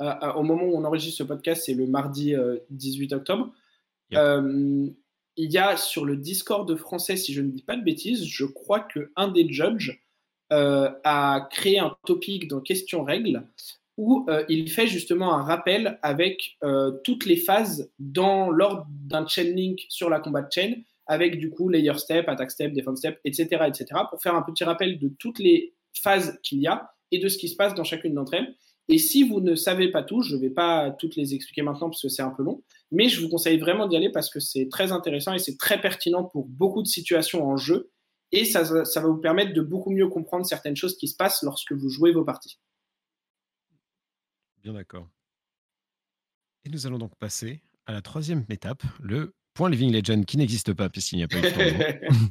au 0.00 0.42
moment 0.42 0.64
où 0.64 0.76
on 0.76 0.84
enregistre 0.84 1.18
ce 1.18 1.22
podcast, 1.22 1.62
c'est 1.66 1.74
le 1.74 1.86
mardi 1.86 2.34
18 2.70 3.12
euh, 3.12 3.16
octobre. 3.16 3.52
Il 4.10 4.96
y 5.36 5.58
a 5.58 5.76
sur 5.76 6.04
le 6.04 6.16
Discord 6.16 6.74
français, 6.74 7.16
si 7.16 7.32
je 7.32 7.40
ne 7.42 7.50
dis 7.50 7.62
pas 7.62 7.76
de 7.76 7.84
bêtises, 7.84 8.24
je 8.24 8.44
crois 8.44 8.80
qu'un 8.80 9.28
des 9.28 9.46
judges 9.52 10.02
a 10.52 11.48
créé 11.50 11.78
un 11.78 11.96
topic 12.06 12.48
dans 12.48 12.60
Question 12.60 13.04
Règles 13.04 13.46
où 13.98 14.26
il 14.48 14.70
fait 14.70 14.86
justement 14.86 15.34
un 15.34 15.42
rappel 15.42 15.98
avec 16.02 16.58
toutes 17.04 17.26
les 17.26 17.36
phases 17.36 17.90
dans 17.98 18.50
l'ordre 18.50 18.86
d'un 18.88 19.26
chain 19.26 19.44
link 19.44 19.80
sur 19.88 20.10
la 20.10 20.20
combat 20.20 20.46
chain 20.50 20.74
avec 21.06 21.38
du 21.38 21.50
coup 21.50 21.68
layer 21.68 21.98
step, 21.98 22.28
attack 22.28 22.50
step, 22.50 22.72
defense 22.72 22.98
step, 23.00 23.18
etc., 23.24 23.48
etc., 23.66 23.86
pour 24.08 24.22
faire 24.22 24.34
un 24.34 24.42
petit 24.42 24.64
rappel 24.64 24.98
de 24.98 25.08
toutes 25.18 25.38
les 25.38 25.74
phases 25.92 26.38
qu'il 26.42 26.60
y 26.60 26.66
a 26.66 26.92
et 27.10 27.18
de 27.18 27.28
ce 27.28 27.36
qui 27.36 27.48
se 27.48 27.56
passe 27.56 27.74
dans 27.74 27.84
chacune 27.84 28.14
d'entre 28.14 28.34
elles. 28.34 28.54
Et 28.88 28.98
si 28.98 29.22
vous 29.22 29.40
ne 29.40 29.54
savez 29.54 29.90
pas 29.90 30.02
tout, 30.02 30.22
je 30.22 30.36
ne 30.36 30.40
vais 30.40 30.50
pas 30.50 30.90
toutes 30.90 31.16
les 31.16 31.34
expliquer 31.34 31.62
maintenant 31.62 31.88
parce 31.88 32.02
que 32.02 32.08
c'est 32.08 32.22
un 32.22 32.30
peu 32.30 32.42
long, 32.42 32.62
mais 32.90 33.08
je 33.08 33.20
vous 33.20 33.28
conseille 33.28 33.58
vraiment 33.58 33.86
d'y 33.86 33.96
aller 33.96 34.10
parce 34.10 34.30
que 34.30 34.40
c'est 34.40 34.68
très 34.68 34.92
intéressant 34.92 35.34
et 35.34 35.38
c'est 35.38 35.56
très 35.56 35.80
pertinent 35.80 36.24
pour 36.24 36.46
beaucoup 36.46 36.82
de 36.82 36.88
situations 36.88 37.44
en 37.46 37.56
jeu 37.56 37.90
et 38.32 38.44
ça, 38.44 38.84
ça 38.84 39.00
va 39.00 39.08
vous 39.08 39.18
permettre 39.18 39.52
de 39.52 39.60
beaucoup 39.60 39.90
mieux 39.90 40.08
comprendre 40.08 40.46
certaines 40.46 40.76
choses 40.76 40.96
qui 40.96 41.06
se 41.06 41.14
passent 41.14 41.42
lorsque 41.42 41.72
vous 41.72 41.88
jouez 41.88 42.12
vos 42.12 42.24
parties. 42.24 42.58
Bien 44.62 44.72
d'accord. 44.72 45.08
Et 46.64 46.70
nous 46.70 46.86
allons 46.86 46.98
donc 46.98 47.14
passer 47.16 47.62
à 47.86 47.92
la 47.92 48.00
troisième 48.00 48.44
étape, 48.48 48.82
le 49.00 49.34
Point 49.54 49.68
Living 49.68 49.92
Legend 49.92 50.24
qui 50.24 50.38
n'existe 50.38 50.72
pas 50.72 50.88
puisqu'il 50.88 51.16
n'y 51.16 51.24
a 51.24 51.28
pas 51.28 51.38
eu 51.38 51.42
de 51.42 51.48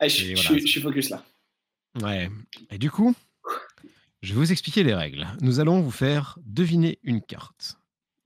ah, 0.00 0.08
je, 0.08 0.34
je, 0.34 0.66
suis 0.66 0.80
focus 0.80 1.10
là. 1.10 1.24
Ouais. 2.00 2.30
Et 2.70 2.78
du 2.78 2.90
coup, 2.90 3.14
je 4.22 4.34
vais 4.34 4.40
vous 4.40 4.52
expliquer 4.52 4.82
les 4.82 4.94
règles. 4.94 5.26
Nous 5.42 5.60
allons 5.60 5.80
vous 5.80 5.90
faire 5.90 6.38
deviner 6.44 6.98
une 7.02 7.20
carte. 7.20 7.76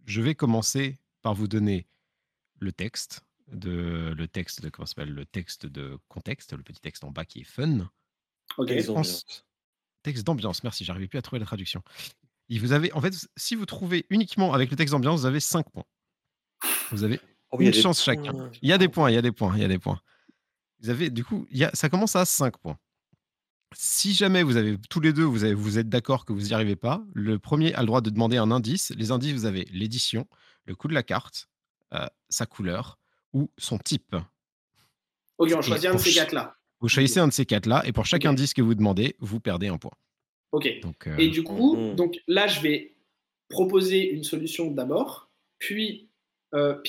Je 0.06 0.22
vais 0.22 0.34
commencer 0.34 0.98
par 1.22 1.34
vous 1.34 1.48
donner 1.48 1.86
le 2.60 2.72
texte 2.72 3.22
de 3.54 4.14
le 4.16 4.28
texte 4.28 4.62
de 4.62 4.68
comment 4.68 4.86
s'appelle 4.86 5.12
le 5.12 5.24
texte 5.26 5.66
de 5.66 5.98
contexte, 6.08 6.52
le 6.52 6.62
petit 6.62 6.80
texte 6.80 7.04
en 7.04 7.10
bas 7.10 7.24
qui 7.24 7.40
est 7.40 7.44
fun. 7.44 7.90
Ok. 8.58 8.72
Texte 10.02 10.24
d'ambiance. 10.26 10.62
Merci, 10.62 10.84
j'arrivais 10.84 11.08
plus 11.08 11.18
à 11.18 11.22
trouver 11.22 11.40
la 11.40 11.46
traduction. 11.46 11.82
Et 12.50 12.58
vous 12.58 12.72
avez, 12.72 12.92
en 12.92 13.00
fait, 13.00 13.14
si 13.36 13.54
vous 13.54 13.64
trouvez 13.64 14.04
uniquement 14.10 14.52
avec 14.52 14.70
le 14.70 14.76
texte 14.76 14.92
d'ambiance, 14.92 15.20
vous 15.20 15.26
avez 15.26 15.40
5 15.40 15.70
points. 15.70 15.86
Vous 16.90 17.04
avez 17.04 17.20
Oh, 17.54 17.60
une 17.60 17.72
chance 17.72 18.02
chacun. 18.02 18.50
Il 18.62 18.68
y 18.68 18.72
a 18.72 18.78
des 18.78 18.88
points, 18.88 19.10
il 19.10 19.14
y 19.14 19.16
a 19.16 19.22
des 19.22 19.30
points, 19.30 19.54
il 19.56 19.62
y 19.62 19.64
a 19.64 19.68
des 19.68 19.78
points. 19.78 20.00
Vous 20.80 20.90
avez, 20.90 21.08
du 21.08 21.24
coup, 21.24 21.46
il 21.50 21.58
y 21.58 21.64
a, 21.64 21.70
ça 21.72 21.88
commence 21.88 22.16
à 22.16 22.24
5 22.24 22.56
points. 22.58 22.76
Si 23.76 24.12
jamais 24.12 24.42
vous 24.42 24.56
avez 24.56 24.76
tous 24.90 25.00
les 25.00 25.12
deux, 25.12 25.22
vous, 25.22 25.44
avez, 25.44 25.54
vous 25.54 25.78
êtes 25.78 25.88
d'accord 25.88 26.24
que 26.24 26.32
vous 26.32 26.40
n'y 26.40 26.52
arrivez 26.52 26.74
pas, 26.74 27.04
le 27.12 27.38
premier 27.38 27.72
a 27.74 27.80
le 27.80 27.86
droit 27.86 28.00
de 28.00 28.10
demander 28.10 28.38
un 28.38 28.50
indice. 28.50 28.90
Les 28.96 29.12
indices, 29.12 29.34
vous 29.34 29.46
avez 29.46 29.66
l'édition, 29.70 30.26
le 30.64 30.74
coût 30.74 30.88
de 30.88 30.94
la 30.94 31.04
carte, 31.04 31.48
euh, 31.92 32.06
sa 32.28 32.44
couleur 32.44 32.98
ou 33.34 33.50
son 33.58 33.78
type. 33.78 34.16
Ok, 35.36 35.52
on 35.54 35.60
choisit 35.60 35.90
un 35.90 35.94
de 35.94 35.98
ces 35.98 36.14
quatre-là. 36.14 36.56
Vous 36.80 36.88
choisissez 36.88 37.20
un 37.20 37.28
de 37.28 37.32
ces 37.32 37.44
quatre-là 37.44 37.82
et 37.86 37.92
pour 37.92 38.06
chaque 38.06 38.24
indice 38.24 38.54
que 38.54 38.62
vous 38.62 38.74
demandez, 38.74 39.16
vous 39.18 39.40
perdez 39.40 39.68
un 39.68 39.76
point. 39.76 39.92
Ok. 40.52 40.68
Et 41.18 41.28
du 41.28 41.42
coup, 41.42 41.76
mhm. 41.76 41.96
donc 41.96 42.20
là, 42.28 42.46
je 42.46 42.60
vais 42.60 42.94
proposer 43.48 44.10
une 44.10 44.24
solution 44.24 44.70
d'abord, 44.70 45.30
puis 45.58 46.08
euh, 46.54 46.80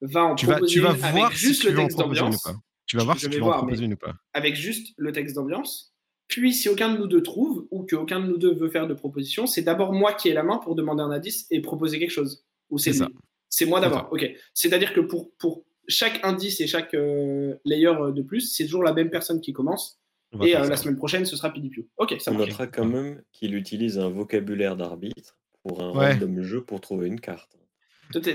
va 0.00 0.24
en 0.24 0.34
proposer 0.34 0.66
tu 0.66 0.80
vas 0.80 0.92
voir 0.92 1.16
avec 1.16 1.36
juste 1.36 1.64
le 1.64 1.74
texte 1.74 1.98
d'ambiance. 1.98 2.48
Tu 2.86 2.96
vas 2.96 3.04
voir 3.04 3.18
si 3.18 3.28
tu 3.28 3.38
vas 3.38 3.46
en 3.46 3.58
proposer 3.58 3.84
une 3.84 3.94
ou 3.94 3.96
pas. 3.96 4.14
Avec 4.32 4.56
juste 4.56 4.94
le 4.96 5.12
texte 5.12 5.36
d'ambiance. 5.36 5.94
Puis, 6.28 6.54
si 6.54 6.70
aucun 6.70 6.94
de 6.94 6.98
nous 6.98 7.06
deux 7.06 7.22
trouve 7.22 7.66
ou 7.70 7.84
qu'aucun 7.84 8.18
de 8.18 8.26
nous 8.26 8.38
deux 8.38 8.54
veut 8.54 8.70
faire 8.70 8.86
de 8.86 8.94
proposition, 8.94 9.46
c'est 9.46 9.62
d'abord 9.62 9.92
moi 9.92 10.14
qui 10.14 10.30
ai 10.30 10.32
la 10.32 10.42
main 10.42 10.56
pour 10.58 10.74
demander 10.74 11.02
un 11.02 11.10
indice 11.10 11.46
et 11.50 11.60
proposer 11.60 11.98
quelque 11.98 12.10
chose. 12.10 12.46
Ou 12.70 12.78
c'est 12.78 12.94
ça. 12.94 13.08
C'est 13.52 13.66
moi 13.66 13.80
d'abord. 13.80 14.08
Ok. 14.10 14.28
C'est-à-dire 14.54 14.94
que 14.94 15.00
pour, 15.00 15.30
pour 15.36 15.62
chaque 15.86 16.24
indice 16.24 16.60
et 16.62 16.66
chaque 16.66 16.94
euh, 16.94 17.54
layer 17.66 17.88
euh, 17.88 18.10
de 18.10 18.22
plus, 18.22 18.40
c'est 18.40 18.64
toujours 18.64 18.82
la 18.82 18.94
même 18.94 19.10
personne 19.10 19.40
qui 19.40 19.52
commence. 19.52 20.00
Et 20.42 20.56
euh, 20.56 20.66
la 20.66 20.78
semaine 20.78 20.96
prochaine, 20.96 21.26
ce 21.26 21.36
sera 21.36 21.52
PDPU. 21.52 21.86
Ok, 21.98 22.16
ça 22.18 22.32
On 22.32 22.36
notera 22.36 22.66
quand 22.66 22.86
même 22.86 23.20
qu'il 23.32 23.54
utilise 23.54 23.98
un 23.98 24.08
vocabulaire 24.08 24.76
d'arbitre 24.76 25.36
pour 25.62 25.82
un 25.82 25.90
random 25.90 26.42
jeu 26.42 26.64
pour 26.64 26.80
trouver 26.80 27.08
une 27.08 27.20
carte. 27.20 27.58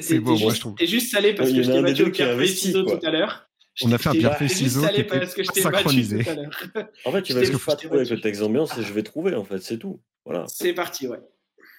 C'est 0.02 0.19
beau, 0.19 0.38
moi, 0.38 0.53
je 0.53 0.60
trouve. 0.60 0.76
T'es 0.76 0.85
juste 0.85 1.11
salé 1.11 1.34
parce 1.34 1.52
que 1.52 1.64
je 1.64 1.72
t'ai 1.72 1.81
battu 1.81 2.03
au 2.03 2.11
pierre 2.11 2.39
ciseaux 2.45 2.84
tout 2.84 3.03
à 3.03 3.10
l'heure. 3.10 3.49
On 3.84 3.91
a 3.91 3.98
fait 3.98 4.10
un 4.10 4.14
pierre 4.14 4.49
ciseaux 4.49 4.88
qui 4.88 5.02
était 5.02 5.61
synchronisé. 5.61 6.23
En 7.06 7.11
fait, 7.11 7.23
tu 7.23 7.34
vas 7.34 7.44
juste 7.44 7.65
pas 7.65 7.76
trouver 7.76 7.98
avec 7.98 8.10
le 8.11 8.22
texte 8.22 8.41
d'ambiance 8.41 8.77
et 8.77 8.84
je 8.84 8.94
vais 8.94 9.03
trouver, 9.03 9.34
en 9.34 9.44
fait, 9.44 9.60
c'est 9.60 9.80
tout. 9.80 9.99
Voilà. 10.26 10.45
C'est 10.48 10.73
parti, 10.73 11.07
ouais. 11.07 11.19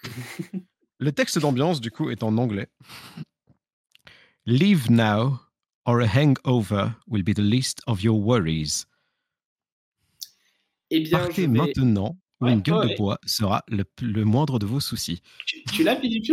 le 0.98 1.12
texte 1.12 1.38
d'ambiance, 1.38 1.80
du 1.80 1.90
coup, 1.90 2.10
est 2.10 2.22
en 2.22 2.36
anglais. 2.38 2.68
Leave 4.46 4.90
now, 4.90 5.40
or 5.84 6.00
a 6.00 6.06
hangover 6.06 6.94
will 7.06 7.22
be 7.22 7.34
the 7.34 7.42
least 7.42 7.80
of 7.86 8.02
your 8.02 8.18
worries. 8.18 8.86
Eh 10.90 11.00
bien, 11.00 11.18
Partez 11.18 11.46
maintenant, 11.46 12.16
ou 12.40 12.46
une 12.46 12.60
gueule 12.60 12.88
de 12.88 12.96
bois 12.96 13.18
sera 13.26 13.62
le, 13.68 13.84
le, 14.00 14.24
moindre 14.24 14.58
de 14.58 14.66
vos 14.66 14.80
soucis. 14.80 15.20
Tu, 15.72 15.82
l'as, 15.82 15.96
Philippe 15.96 16.32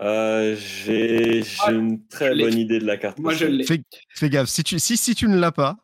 euh, 0.00 0.56
J'ai 0.56 1.42
ah, 1.60 1.72
une 1.72 2.04
très 2.08 2.34
bonne 2.34 2.58
idée 2.58 2.80
de 2.80 2.84
la 2.84 2.96
carte. 2.96 3.18
Moi, 3.18 3.32
je 3.32 3.46
l'ai. 3.46 3.64
Fais, 3.64 4.30
gaffe, 4.30 4.48
si 4.48 4.64
tu, 4.64 4.78
si, 4.78 4.96
si 4.96 5.14
tu 5.14 5.28
ne 5.28 5.38
l'as 5.38 5.52
pas, 5.52 5.76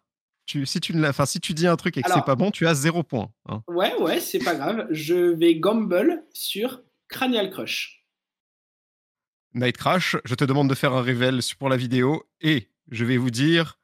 tu, 0.46 0.66
si, 0.66 0.80
tu 0.80 0.96
ne 0.96 1.00
l'as, 1.00 1.26
si 1.26 1.38
tu 1.38 1.54
dis 1.54 1.68
un 1.68 1.76
truc 1.76 1.96
et 1.96 2.02
que 2.02 2.10
c'est 2.12 2.24
pas 2.24 2.34
bon, 2.34 2.50
tu 2.50 2.66
as 2.66 2.74
zéro 2.74 3.04
point. 3.04 3.30
Hein. 3.48 3.62
Ouais, 3.68 3.94
ouais, 4.00 4.18
c'est 4.18 4.40
pas 4.40 4.56
grave. 4.56 4.88
Je 4.90 5.14
vais 5.14 5.54
gamble 5.54 6.24
sur 6.32 6.82
Cranial 7.10 7.50
Crush. 7.50 8.04
Night 9.52 9.76
Crash, 9.76 10.16
je 10.24 10.34
te 10.36 10.44
demande 10.44 10.70
de 10.70 10.74
faire 10.74 10.92
un 10.92 11.02
révèle 11.02 11.40
pour 11.58 11.68
la 11.68 11.76
vidéo 11.76 12.22
et 12.40 12.68
je 12.90 13.04
vais 13.04 13.16
vous 13.16 13.30
dire. 13.30 13.78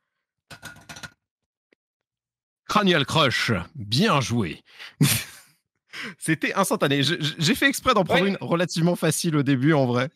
Cranial 2.68 3.04
Crush, 3.04 3.52
bien 3.74 4.20
joué. 4.20 4.62
C'était 6.18 6.54
instantané. 6.54 7.02
J'ai 7.02 7.54
fait 7.54 7.68
exprès 7.68 7.94
d'en 7.94 8.04
prendre 8.04 8.26
une 8.26 8.38
relativement 8.40 8.96
facile 8.96 9.36
au 9.36 9.42
début 9.42 9.72
en 9.72 9.86
vrai. 9.86 10.08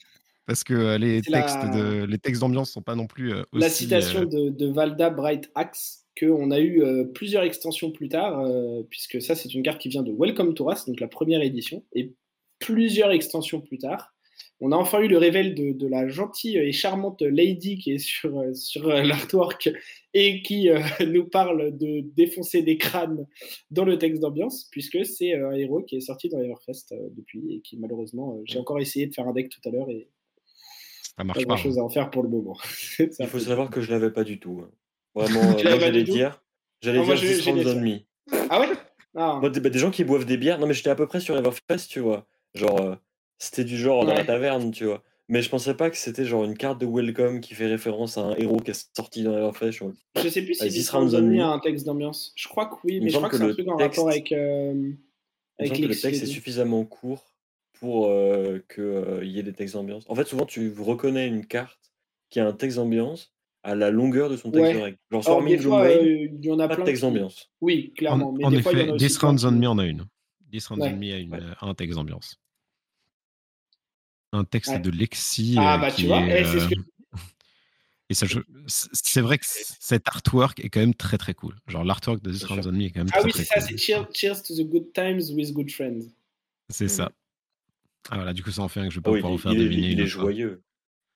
Parce 0.47 0.65
que 0.65 0.75
euh, 0.75 0.99
les 0.99 1.23
textes, 1.23 1.63
de, 1.75 2.05
les 2.05 2.19
textes 2.19 2.41
d'ambiance 2.41 2.73
sont 2.73 2.83
pas 2.83 2.97
non 2.97 3.07
plus 3.07 3.33
aussi, 3.33 3.45
La 3.53 3.69
citation 3.69 4.23
euh, 4.23 4.51
de, 4.51 4.67
Valda 4.67 5.11
Bright 5.11 5.51
Axe, 5.55 6.07
qu'on 6.19 6.51
a 6.51 6.59
eu 6.59 6.83
euh, 6.83 7.05
plusieurs 7.05 7.45
extensions 7.45 7.93
plus 7.93 8.09
tard, 8.09 8.45
puisque 8.89 9.23
ça 9.23 9.37
c'est 9.37 9.55
une 9.55 9.63
carte 9.63 9.81
qui 9.81 9.89
vient 9.89 10.03
de 10.03 10.13
Welcome 10.13 10.55
to 10.55 10.73
Us, 10.73 10.87
donc 10.87 10.99
la 10.99 11.09
première 11.09 11.43
édition, 11.43 11.85
et 11.93 12.15
plusieurs 12.61 13.11
extensions 13.11 13.61
plus 13.61 13.79
tard 13.79 14.13
on 14.61 14.73
a 14.73 14.77
enfin 14.77 15.01
eu 15.01 15.09
le 15.09 15.17
révèle 15.17 15.55
de, 15.55 15.87
la 15.87 16.09
gentille 16.09 16.59
et 16.59 16.73
charmante 16.73 17.23
Lady 17.23 17.79
qui 17.79 17.93
est 17.93 17.99
sur, 17.99 18.39
euh, 18.39 18.53
sur 18.55 18.89
euh, 18.89 19.03
l'artwork 19.03 19.71
et 20.13 20.43
qui 20.43 20.69
euh, 20.69 20.81
nous 21.07 21.25
parle 21.25 21.77
de 21.77 22.01
défoncer 22.15 22.63
des 22.63 22.77
crânes 22.77 23.27
dans 23.71 23.85
le 23.85 23.99
texte 23.99 24.21
d'ambiance, 24.21 24.69
puisque 24.71 25.05
c'est 25.05 25.35
un 25.35 25.53
héros 25.53 25.83
qui 25.83 25.97
est 25.97 26.01
sorti 26.01 26.29
dans 26.29 26.39
Everfest 26.39 26.95
depuis 27.17 27.55
et 27.55 27.61
qui 27.61 27.79
malheureusement, 27.79 28.39
j'ai 28.45 28.59
encore 28.59 28.79
essayé 28.81 29.07
de 29.07 29.15
faire 29.15 29.27
un 29.27 29.33
deck 29.33 29.49
tout 29.49 29.67
à 29.67 29.73
l'heure 29.73 29.89
et 29.89 30.09
ça 31.17 31.25
marche 31.25 31.39
pas 31.39 31.45
grand 31.45 31.57
chose 31.57 31.79
à 31.79 31.83
en 31.83 31.89
faire 31.89 32.11
pour 32.11 32.23
le 32.23 32.29
moment. 32.29 32.57
Il 32.99 33.27
faut 33.27 33.39
savoir 33.39 33.71
que 33.71 33.81
je 33.81 33.91
l'avais 33.91 34.11
pas 34.11 34.25
du 34.25 34.39
tout. 34.39 34.63
Hein. 34.63 34.71
Vraiment, 35.15 35.57
j'allais 35.59 36.05
dire, 36.05 36.43
j'allais 36.83 37.03
dire 37.03 37.17
j'ai 37.17 38.07
Ah 38.51 38.61
ouais? 38.61 38.69
Ah. 39.17 39.41
Bah, 39.43 39.49
des 39.49 39.79
gens 39.79 39.91
qui 39.91 40.05
boivent 40.05 40.25
des 40.25 40.37
bières. 40.37 40.59
Non, 40.59 40.67
mais 40.67 40.75
j'étais 40.75 40.91
à 40.91 40.95
peu 40.95 41.07
près 41.07 41.19
sur 41.19 41.37
Everfest, 41.37 41.89
tu 41.89 41.99
vois. 41.99 42.27
Genre, 42.55 42.97
c'était 43.39 43.65
du 43.65 43.77
genre 43.77 44.05
dans 44.05 44.15
la 44.15 44.25
taverne, 44.25 44.71
tu 44.71 44.85
vois? 44.85 45.03
Mais 45.31 45.43
je 45.43 45.49
pensais 45.49 45.75
pas 45.75 45.91
que 45.91 45.97
c'était 45.97 46.25
genre 46.25 46.43
une 46.43 46.57
carte 46.57 46.81
de 46.81 46.87
welcome 46.87 47.41
qui 47.41 47.55
fait 47.55 47.69
référence 47.69 48.19
à 48.19 48.23
un 48.23 48.35
héros 48.35 48.57
qui 48.57 48.73
est 48.73 48.91
sorti 48.97 49.23
dans 49.23 49.33
Everfest, 49.39 49.71
je 49.71 49.85
Je 50.21 50.29
sais 50.29 50.43
plus 50.43 50.55
si 50.55 50.83
sera 50.83 51.01
mis 51.21 51.41
un 51.41 51.61
texte 51.61 51.87
d'ambiance. 51.87 52.33
Je 52.35 52.49
crois 52.49 52.67
que 52.67 52.75
oui, 52.83 53.01
mais 53.01 53.11
je 53.11 53.17
crois 53.17 53.29
que 53.29 53.37
c'est 53.37 53.45
un 53.45 53.53
truc 53.53 53.69
en 53.69 53.77
rapport 53.77 54.09
avec, 54.09 54.33
euh, 54.33 54.91
avec 55.61 55.81
que 55.81 55.87
le 55.87 55.95
texte 55.95 56.25
est 56.25 56.27
suffisamment 56.27 56.85
court 56.85 57.33
pour, 57.75 58.09
euh, 58.09 58.59
qu'il 58.75 58.83
euh, 58.83 59.25
y 59.25 59.39
ait 59.39 59.45
des 59.45 59.53
textes 59.53 59.77
d'ambiance. 59.77 60.05
En 60.09 60.17
fait, 60.17 60.27
souvent, 60.27 60.47
tu 60.47 60.75
reconnais 60.77 61.29
une 61.29 61.47
carte 61.47 61.93
qui 62.29 62.41
a 62.41 62.47
un 62.49 62.53
texte 62.53 62.79
d'ambiance 62.79 63.33
à 63.63 63.77
la 63.77 63.93
longueur 63.93 64.31
de 64.31 64.37
son 64.37 64.51
texte 64.51 64.75
de 64.75 64.79
règle. 64.81 64.99
Genre 65.13 65.23
sur 65.23 65.45
des 65.45 65.59
fois, 65.59 65.93
il 65.93 66.45
y 66.45 66.51
en 66.51 66.59
a 66.59 66.67
pas 66.67 66.75
de 66.75 66.83
texte 66.83 67.03
d'ambiance. 67.03 67.53
Oui, 67.61 67.93
clairement, 67.97 68.33
mais 68.33 68.45
En 68.47 68.51
des 68.51 68.63
fois, 68.63 68.73
il 68.73 68.81
y 68.81 68.91
en 68.91 68.95
a 68.95 68.97
effet, 68.97 69.25
Rounds 69.25 69.45
on 69.45 69.53
Me 69.53 69.69
en 69.69 69.79
a 69.79 69.87
une. 69.87 70.07
This 70.51 70.67
Rounds 70.67 70.85
on 70.85 70.97
Me 70.97 71.13
a 71.13 71.19
une, 71.19 71.57
un 71.61 71.75
texte 71.75 71.97
d'ambiance 71.97 72.41
un 74.33 74.45
texte 74.45 74.81
de 74.81 74.91
Lexi. 74.91 75.57
Ah, 75.59 75.75
euh, 75.75 75.79
bah 75.79 75.91
tu 75.91 76.07
vois, 76.07 76.23
eh, 76.27 76.45
c'est 76.45 76.61
ce 76.61 76.69
que... 76.69 76.75
Et 78.11 78.15
ça, 78.15 78.27
c'est 78.67 79.21
vrai 79.21 79.39
que 79.39 79.47
cet 79.47 80.09
artwork 80.09 80.59
est 80.65 80.69
quand 80.69 80.81
même 80.81 80.95
très 80.95 81.17
très 81.17 81.33
cool. 81.33 81.55
Genre 81.69 81.85
l'artwork 81.85 82.21
de 82.23 82.33
This 82.33 82.45
Rounds 82.45 82.67
on 82.67 82.73
Me 82.73 82.83
est 82.83 82.91
quand 82.91 83.01
même 83.01 83.11
ah, 83.13 83.21
très, 83.21 83.27
oui, 83.27 83.33
très 83.33 83.45
cool. 83.45 83.53
Ah 83.55 83.61
oui, 83.61 83.67
c'est 83.69 83.77
ça, 83.77 84.01
c'est 84.01 84.13
cheers, 84.13 84.43
to 84.43 84.55
the 84.55 84.69
good 84.69 84.93
times 84.93 85.33
with 85.33 85.53
good 85.53 85.71
friends. 85.71 86.13
C'est 86.69 86.89
ça. 86.89 87.07
Mm. 87.07 87.13
Ah 88.11 88.17
voilà, 88.17 88.33
du 88.33 88.43
coup 88.43 88.51
ça 88.51 88.63
en 88.63 88.69
fait 88.69 88.81
un 88.81 88.89
que 88.89 88.91
je 88.91 88.99
vais 88.99 89.03
pas 89.03 89.13
pouvoir 89.13 89.33
vous 89.33 89.39
faire 89.39 89.55
deviner. 89.55 89.91
Il 89.91 90.01
est 90.01 90.07
joyeux. 90.07 90.63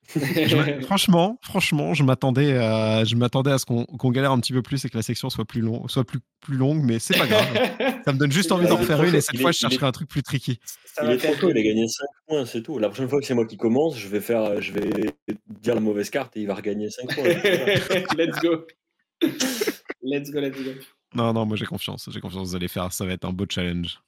franchement, 0.83 1.39
franchement, 1.43 1.95
je 1.95 2.03
m'attendais 2.03 2.57
à, 2.57 3.05
je 3.05 3.15
m'attendais 3.17 3.53
à 3.53 3.59
ce 3.59 3.65
qu'on 3.65 4.11
galère 4.11 4.33
un 4.33 4.41
petit 4.41 4.53
peu 4.53 4.63
plus 4.63 4.85
et 4.85 4.89
que 4.89 4.97
la 4.97 5.03
section 5.03 5.31
soit 5.31 5.45
plus, 5.45 5.61
long, 5.61 5.89
soit 5.89 6.05
plus, 6.05 6.21
plus 6.41 6.57
longue, 6.57 6.83
mais 6.83 6.99
c'est 6.99 7.17
pas 7.17 7.27
grave. 7.27 7.47
ça 8.05 8.13
me 8.13 8.19
donne 8.19 8.33
juste 8.33 8.53
envie 8.53 8.67
d'en 8.67 8.77
refaire 8.77 9.03
une 9.03 9.15
et 9.15 9.21
cette 9.21 9.41
fois, 9.41 9.53
je 9.53 9.59
chercherai 9.59 9.87
un 9.87 9.93
truc 9.93 10.09
plus 10.09 10.23
tricky. 10.23 10.59
il 11.03 11.11
est 11.11 11.17
trop 11.17 11.35
tôt, 11.35 11.51
il 11.51 11.59
a 11.59 11.63
gagné 11.63 11.89
5 11.89 12.07
points, 12.27 12.47
c'est 12.47 12.63
tout. 12.63 12.79
La 12.79 12.89
prochaine 12.89 13.09
fois 13.09 13.21
que 13.21 13.27
c'est 13.27 13.35
moi 13.35 13.47
qui 13.47 13.57
commence, 13.57 13.99
je 13.99 14.09
vais 14.09 14.21
faire, 14.21 14.61
je 14.61 14.73
vais 14.73 15.15
dire 15.49 15.75
la 15.75 15.81
mauvaise 15.81 16.11
carte 16.11 16.37
et 16.37 16.41
il 16.41 16.47
va 16.47 16.55
regagner 16.55 16.91
5 16.91 17.15
points. 17.15 17.25
let's 18.17 18.39
go. 18.41 18.67
Let's 20.03 20.31
go, 20.31 20.41
let's 20.41 20.63
go. 20.63 20.71
Non, 21.15 21.33
non, 21.33 21.47
moi 21.47 21.57
j'ai 21.57 21.67
confiance. 21.67 22.09
J'ai 22.11 22.21
confiance, 22.21 22.49
vous 22.49 22.57
allez 22.57 22.69
faire, 22.69 22.93
ça 22.93 23.07
va 23.07 23.13
être 23.13 23.25
un 23.25 23.33
beau 23.33 23.47
challenge. 23.49 24.01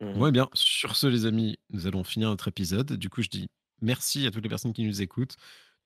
Mmh. 0.00 0.20
Ouais, 0.20 0.30
bien. 0.30 0.48
Sur 0.54 0.96
ce, 0.96 1.06
les 1.06 1.26
amis, 1.26 1.58
nous 1.70 1.86
allons 1.86 2.04
finir 2.04 2.28
notre 2.28 2.48
épisode. 2.48 2.92
Du 2.92 3.10
coup, 3.10 3.22
je 3.22 3.28
dis 3.28 3.48
Merci 3.80 4.26
à 4.26 4.30
toutes 4.30 4.42
les 4.42 4.48
personnes 4.48 4.72
qui 4.72 4.84
nous 4.84 5.02
écoutent. 5.02 5.36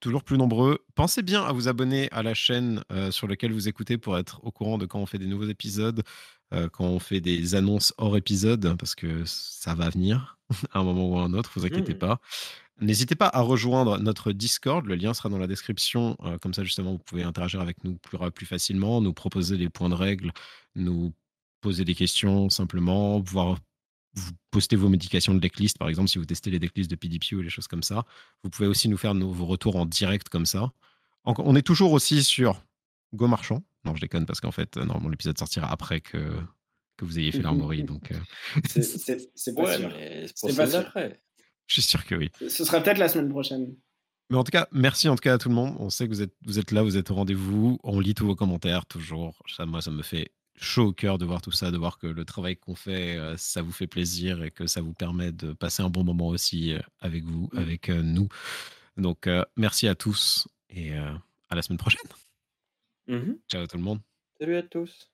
Toujours 0.00 0.24
plus 0.24 0.36
nombreux. 0.36 0.84
Pensez 0.96 1.22
bien 1.22 1.44
à 1.44 1.52
vous 1.52 1.68
abonner 1.68 2.10
à 2.10 2.22
la 2.22 2.34
chaîne 2.34 2.82
euh, 2.90 3.12
sur 3.12 3.28
laquelle 3.28 3.52
vous 3.52 3.68
écoutez 3.68 3.98
pour 3.98 4.18
être 4.18 4.40
au 4.44 4.50
courant 4.50 4.76
de 4.76 4.86
quand 4.86 4.98
on 4.98 5.06
fait 5.06 5.18
des 5.18 5.26
nouveaux 5.26 5.46
épisodes, 5.46 6.02
euh, 6.52 6.68
quand 6.68 6.86
on 6.86 6.98
fait 6.98 7.20
des 7.20 7.54
annonces 7.54 7.94
hors 7.98 8.16
épisode, 8.16 8.76
parce 8.76 8.96
que 8.96 9.22
ça 9.24 9.74
va 9.74 9.90
venir 9.90 10.38
à 10.72 10.80
un 10.80 10.82
moment 10.82 11.08
ou 11.08 11.18
à 11.18 11.22
un 11.22 11.34
autre, 11.34 11.52
vous 11.54 11.64
inquiétez 11.64 11.94
mmh. 11.94 11.98
pas. 11.98 12.20
N'hésitez 12.80 13.14
pas 13.14 13.30
à 13.32 13.42
rejoindre 13.42 13.98
notre 13.98 14.32
Discord, 14.32 14.84
le 14.84 14.96
lien 14.96 15.14
sera 15.14 15.28
dans 15.28 15.38
la 15.38 15.46
description, 15.46 16.16
euh, 16.24 16.36
comme 16.38 16.52
ça 16.52 16.64
justement 16.64 16.92
vous 16.92 16.98
pouvez 16.98 17.22
interagir 17.22 17.60
avec 17.60 17.84
nous 17.84 17.94
plus, 17.94 18.18
plus 18.32 18.46
facilement, 18.46 19.00
nous 19.00 19.12
proposer 19.12 19.56
les 19.56 19.68
points 19.68 19.88
de 19.88 19.94
règle, 19.94 20.32
nous 20.74 21.12
poser 21.60 21.84
des 21.84 21.94
questions 21.94 22.50
simplement, 22.50 23.20
voir 23.20 23.58
vous 24.14 24.32
postez 24.50 24.76
vos 24.76 24.88
médications 24.88 25.34
de 25.34 25.40
decklist, 25.40 25.78
par 25.78 25.88
exemple, 25.88 26.08
si 26.08 26.18
vous 26.18 26.24
testez 26.24 26.50
les 26.50 26.58
decklists 26.58 26.90
de 26.90 26.96
PDP 26.96 27.32
ou 27.32 27.40
les 27.40 27.50
choses 27.50 27.68
comme 27.68 27.82
ça. 27.82 28.04
Vous 28.42 28.50
pouvez 28.50 28.68
aussi 28.68 28.88
nous 28.88 28.98
faire 28.98 29.14
vos 29.14 29.46
retours 29.46 29.76
en 29.76 29.86
direct 29.86 30.28
comme 30.28 30.46
ça. 30.46 30.72
on 31.24 31.56
est 31.56 31.62
toujours 31.62 31.92
aussi 31.92 32.22
sur 32.22 32.62
Go 33.14 33.26
Marchand. 33.26 33.62
Non, 33.84 33.94
je 33.94 34.00
déconne 34.00 34.26
parce 34.26 34.40
qu'en 34.40 34.52
fait, 34.52 34.76
normalement, 34.76 35.08
l'épisode 35.08 35.38
sortira 35.38 35.70
après 35.70 36.00
que, 36.00 36.36
que 36.96 37.04
vous 37.04 37.18
ayez 37.18 37.32
fait 37.32 37.42
l'armorie. 37.42 37.84
donc, 37.84 38.12
euh. 38.12 38.16
c'est 39.34 39.54
pas 39.54 39.78
sûr. 39.78 39.92
C'est 40.34 40.56
pas 40.56 40.76
après. 40.76 41.20
Je 41.66 41.74
suis 41.74 41.82
sûr 41.82 42.04
que 42.04 42.14
oui. 42.14 42.30
Ce 42.48 42.64
sera 42.64 42.80
peut-être 42.80 42.98
la 42.98 43.08
semaine 43.08 43.28
prochaine. 43.28 43.74
Mais 44.30 44.36
en 44.36 44.44
tout 44.44 44.50
cas, 44.50 44.68
merci 44.72 45.08
en 45.08 45.16
tout 45.16 45.20
cas 45.20 45.34
à 45.34 45.38
tout 45.38 45.48
le 45.48 45.54
monde. 45.54 45.74
On 45.78 45.90
sait 45.90 46.06
que 46.06 46.12
vous 46.12 46.22
êtes, 46.22 46.34
vous 46.46 46.58
êtes 46.58 46.70
là, 46.70 46.82
vous 46.82 46.96
êtes 46.96 47.10
au 47.10 47.14
rendez-vous. 47.14 47.78
On 47.82 48.00
lit 48.00 48.14
tous 48.14 48.26
vos 48.26 48.36
commentaires 48.36 48.86
toujours. 48.86 49.42
Ça, 49.56 49.66
moi, 49.66 49.82
ça 49.82 49.90
me 49.90 50.02
fait 50.02 50.30
chaud 50.56 50.88
au 50.88 50.92
cœur 50.92 51.18
de 51.18 51.24
voir 51.24 51.42
tout 51.42 51.50
ça, 51.50 51.70
de 51.70 51.76
voir 51.76 51.98
que 51.98 52.06
le 52.06 52.24
travail 52.24 52.56
qu'on 52.56 52.74
fait, 52.74 53.16
euh, 53.16 53.36
ça 53.36 53.62
vous 53.62 53.72
fait 53.72 53.86
plaisir 53.86 54.42
et 54.42 54.50
que 54.50 54.66
ça 54.66 54.80
vous 54.80 54.94
permet 54.94 55.32
de 55.32 55.52
passer 55.52 55.82
un 55.82 55.90
bon 55.90 56.04
moment 56.04 56.28
aussi 56.28 56.74
euh, 56.74 56.80
avec 57.00 57.24
vous, 57.24 57.48
mmh. 57.52 57.58
avec 57.58 57.88
euh, 57.88 58.02
nous. 58.02 58.28
Donc, 58.96 59.26
merci 59.56 59.88
à 59.88 59.94
tous 59.94 60.46
et 60.68 60.94
à 60.94 61.54
la 61.54 61.62
semaine 61.62 61.78
prochaine. 61.78 62.02
Mmh 63.06 63.32
Ciao 63.50 63.66
tout 63.66 63.78
le 63.78 63.82
monde. 63.82 64.00
Salut 64.38 64.56
à 64.56 64.62
tous. 64.62 65.11